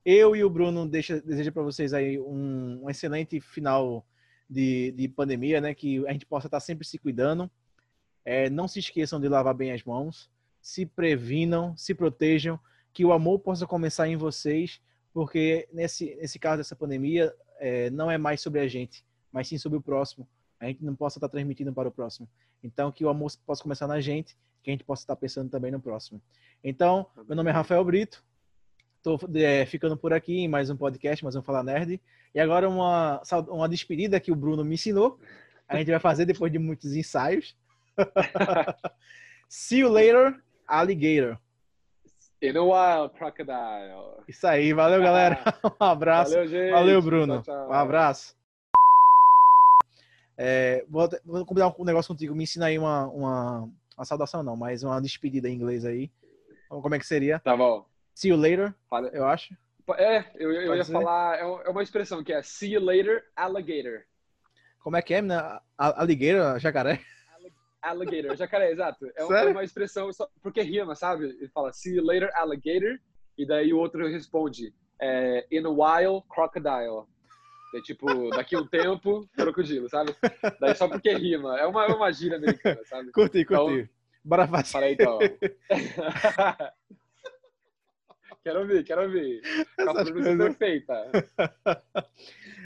Eu 0.03 0.35
e 0.35 0.43
o 0.43 0.49
Bruno 0.49 0.87
deixa, 0.87 1.21
deseja 1.21 1.51
para 1.51 1.61
vocês 1.61 1.93
aí 1.93 2.19
um, 2.19 2.85
um 2.85 2.89
excelente 2.89 3.39
final 3.39 4.03
de, 4.49 4.91
de, 4.93 5.07
pandemia, 5.07 5.61
né? 5.61 5.75
Que 5.75 6.03
a 6.07 6.13
gente 6.13 6.25
possa 6.25 6.47
estar 6.47 6.59
sempre 6.59 6.87
se 6.87 6.97
cuidando. 6.97 7.47
É, 8.25 8.49
não 8.49 8.67
se 8.67 8.79
esqueçam 8.79 9.21
de 9.21 9.29
lavar 9.29 9.53
bem 9.53 9.71
as 9.71 9.83
mãos. 9.83 10.31
Se 10.59 10.83
previnam, 10.83 11.77
se 11.77 11.93
protejam. 11.93 12.59
Que 12.93 13.05
o 13.05 13.11
amor 13.11 13.39
possa 13.39 13.65
começar 13.65 14.07
em 14.07 14.15
vocês, 14.15 14.81
porque 15.13 15.67
nesse, 15.71 16.15
nesse 16.15 16.39
caso 16.39 16.57
dessa 16.57 16.75
pandemia, 16.75 17.33
é, 17.59 17.89
não 17.89 18.09
é 18.09 18.17
mais 18.17 18.41
sobre 18.41 18.61
a 18.61 18.67
gente, 18.67 19.03
mas 19.31 19.47
sim 19.47 19.57
sobre 19.57 19.77
o 19.77 19.81
próximo. 19.81 20.27
A 20.59 20.65
gente 20.65 20.83
não 20.83 20.95
possa 20.95 21.17
estar 21.17 21.29
transmitindo 21.29 21.71
para 21.73 21.87
o 21.87 21.91
próximo. 21.91 22.27
Então, 22.63 22.91
que 22.91 23.05
o 23.05 23.09
amor 23.09 23.31
possa 23.45 23.63
começar 23.63 23.87
na 23.87 24.01
gente, 24.01 24.37
que 24.61 24.69
a 24.69 24.73
gente 24.73 24.83
possa 24.83 25.03
estar 25.03 25.15
pensando 25.15 25.49
também 25.49 25.71
no 25.71 25.79
próximo. 25.79 26.21
Então, 26.63 27.07
meu 27.27 27.35
nome 27.35 27.49
é 27.49 27.53
Rafael 27.53 27.83
Brito. 27.83 28.23
Estou 28.97 29.17
é, 29.35 29.65
ficando 29.65 29.95
por 29.95 30.11
aqui 30.11 30.39
em 30.39 30.47
mais 30.47 30.69
um 30.69 30.75
podcast, 30.75 31.23
mais 31.23 31.35
um 31.35 31.41
Fala 31.41 31.63
Nerd. 31.63 32.01
E 32.35 32.39
agora 32.39 32.67
uma, 32.67 33.21
uma 33.47 33.69
despedida 33.69 34.19
que 34.19 34.31
o 34.31 34.35
Bruno 34.35 34.65
me 34.65 34.75
ensinou. 34.75 35.17
A 35.67 35.77
gente 35.77 35.89
vai 35.89 35.99
fazer 35.99 36.25
depois 36.25 36.51
de 36.51 36.59
muitos 36.59 36.93
ensaios. 36.93 37.55
See 39.47 39.79
you 39.79 39.89
later, 39.89 40.41
alligator. 40.67 41.37
In 42.41 42.55
a 42.55 42.63
while, 42.63 43.09
crocodile. 43.09 44.23
Isso 44.25 44.47
aí, 44.47 44.71
valeu, 44.71 45.01
galera. 45.01 45.43
Um 45.81 45.83
abraço. 45.83 46.31
Valeu, 46.31 46.47
gente. 46.47 46.71
Valeu, 46.71 47.01
Bruno. 47.01 47.41
Tchau, 47.41 47.53
tchau. 47.53 47.69
Um 47.69 47.73
abraço. 47.73 48.37
É, 50.37 50.85
vou, 50.87 51.09
vou 51.25 51.45
combinar 51.45 51.75
um 51.77 51.83
negócio 51.83 52.13
contigo. 52.13 52.33
Me 52.33 52.43
ensina 52.43 52.67
aí 52.67 52.79
uma, 52.79 53.07
uma, 53.07 53.69
uma 53.97 54.05
saudação, 54.05 54.41
não, 54.41 54.55
mas 54.55 54.83
uma 54.83 55.01
despedida 55.01 55.49
em 55.49 55.55
inglês 55.55 55.83
aí. 55.83 56.09
Como 56.69 56.95
é 56.95 56.99
que 56.99 57.05
seria? 57.05 57.39
Tá 57.39 57.57
bom. 57.57 57.85
See 58.15 58.29
you 58.29 58.37
later, 58.37 58.73
Fala. 58.89 59.09
eu 59.09 59.27
acho. 59.27 59.53
É, 59.97 60.23
eu, 60.35 60.51
eu 60.51 60.75
ia 60.75 60.83
ser? 60.83 60.93
falar, 60.93 61.39
é 61.39 61.41
é 61.41 61.69
uma 61.69 61.83
expressão 61.83 62.23
que 62.23 62.31
é 62.31 62.41
see 62.41 62.73
you 62.73 62.81
later, 62.81 63.25
alligator. 63.35 64.03
Como 64.81 64.95
é 64.95 65.01
que 65.01 65.15
é, 65.15 65.21
né? 65.21 65.59
Alligator, 65.77 66.57
jacaré? 66.59 67.01
Alligator, 67.81 68.35
jacaré, 68.35 68.71
exato. 68.71 69.09
É, 69.15 69.23
um- 69.25 69.33
é 69.33 69.45
uma 69.51 69.63
expressão, 69.63 70.11
só, 70.11 70.27
porque 70.41 70.61
rima, 70.61 70.95
sabe? 70.95 71.25
Ele 71.25 71.47
fala 71.49 71.71
see 71.71 71.95
you 71.95 72.03
later, 72.03 72.29
alligator, 72.35 72.97
e 73.37 73.45
daí 73.45 73.73
o 73.73 73.77
outro 73.77 74.07
responde 74.07 74.73
é, 75.01 75.45
in 75.51 75.65
a 75.65 75.69
while, 75.69 76.21
crocodile. 76.29 77.05
É 77.73 77.81
tipo, 77.81 78.29
daqui 78.31 78.55
a 78.55 78.59
um 78.59 78.67
tempo, 78.67 79.29
crocodilo, 79.33 79.87
sabe? 79.89 80.13
Daí 80.59 80.73
só 80.75 80.87
porque 80.89 81.13
rima. 81.13 81.57
É 81.59 81.65
uma, 81.67 81.85
é 81.85 81.93
uma 81.93 82.11
gíria 82.11 82.37
americana, 82.37 82.81
sabe? 82.85 83.11
Curti, 83.11 83.41
Então- 83.41 83.67
curti. 83.67 83.89
Bora 84.25 84.45
fazer. 84.47 84.71
Fala 84.71 84.85
aí 84.87 84.93
então. 84.93 85.19
quero 88.43 88.59
ouvir, 88.61 88.83
quero 88.83 89.03
ouvir. 89.03 89.41
Com 89.75 89.81
a 89.89 89.93
pronúncia 89.93 90.13
coisas. 90.13 90.37
perfeita. 90.57 91.11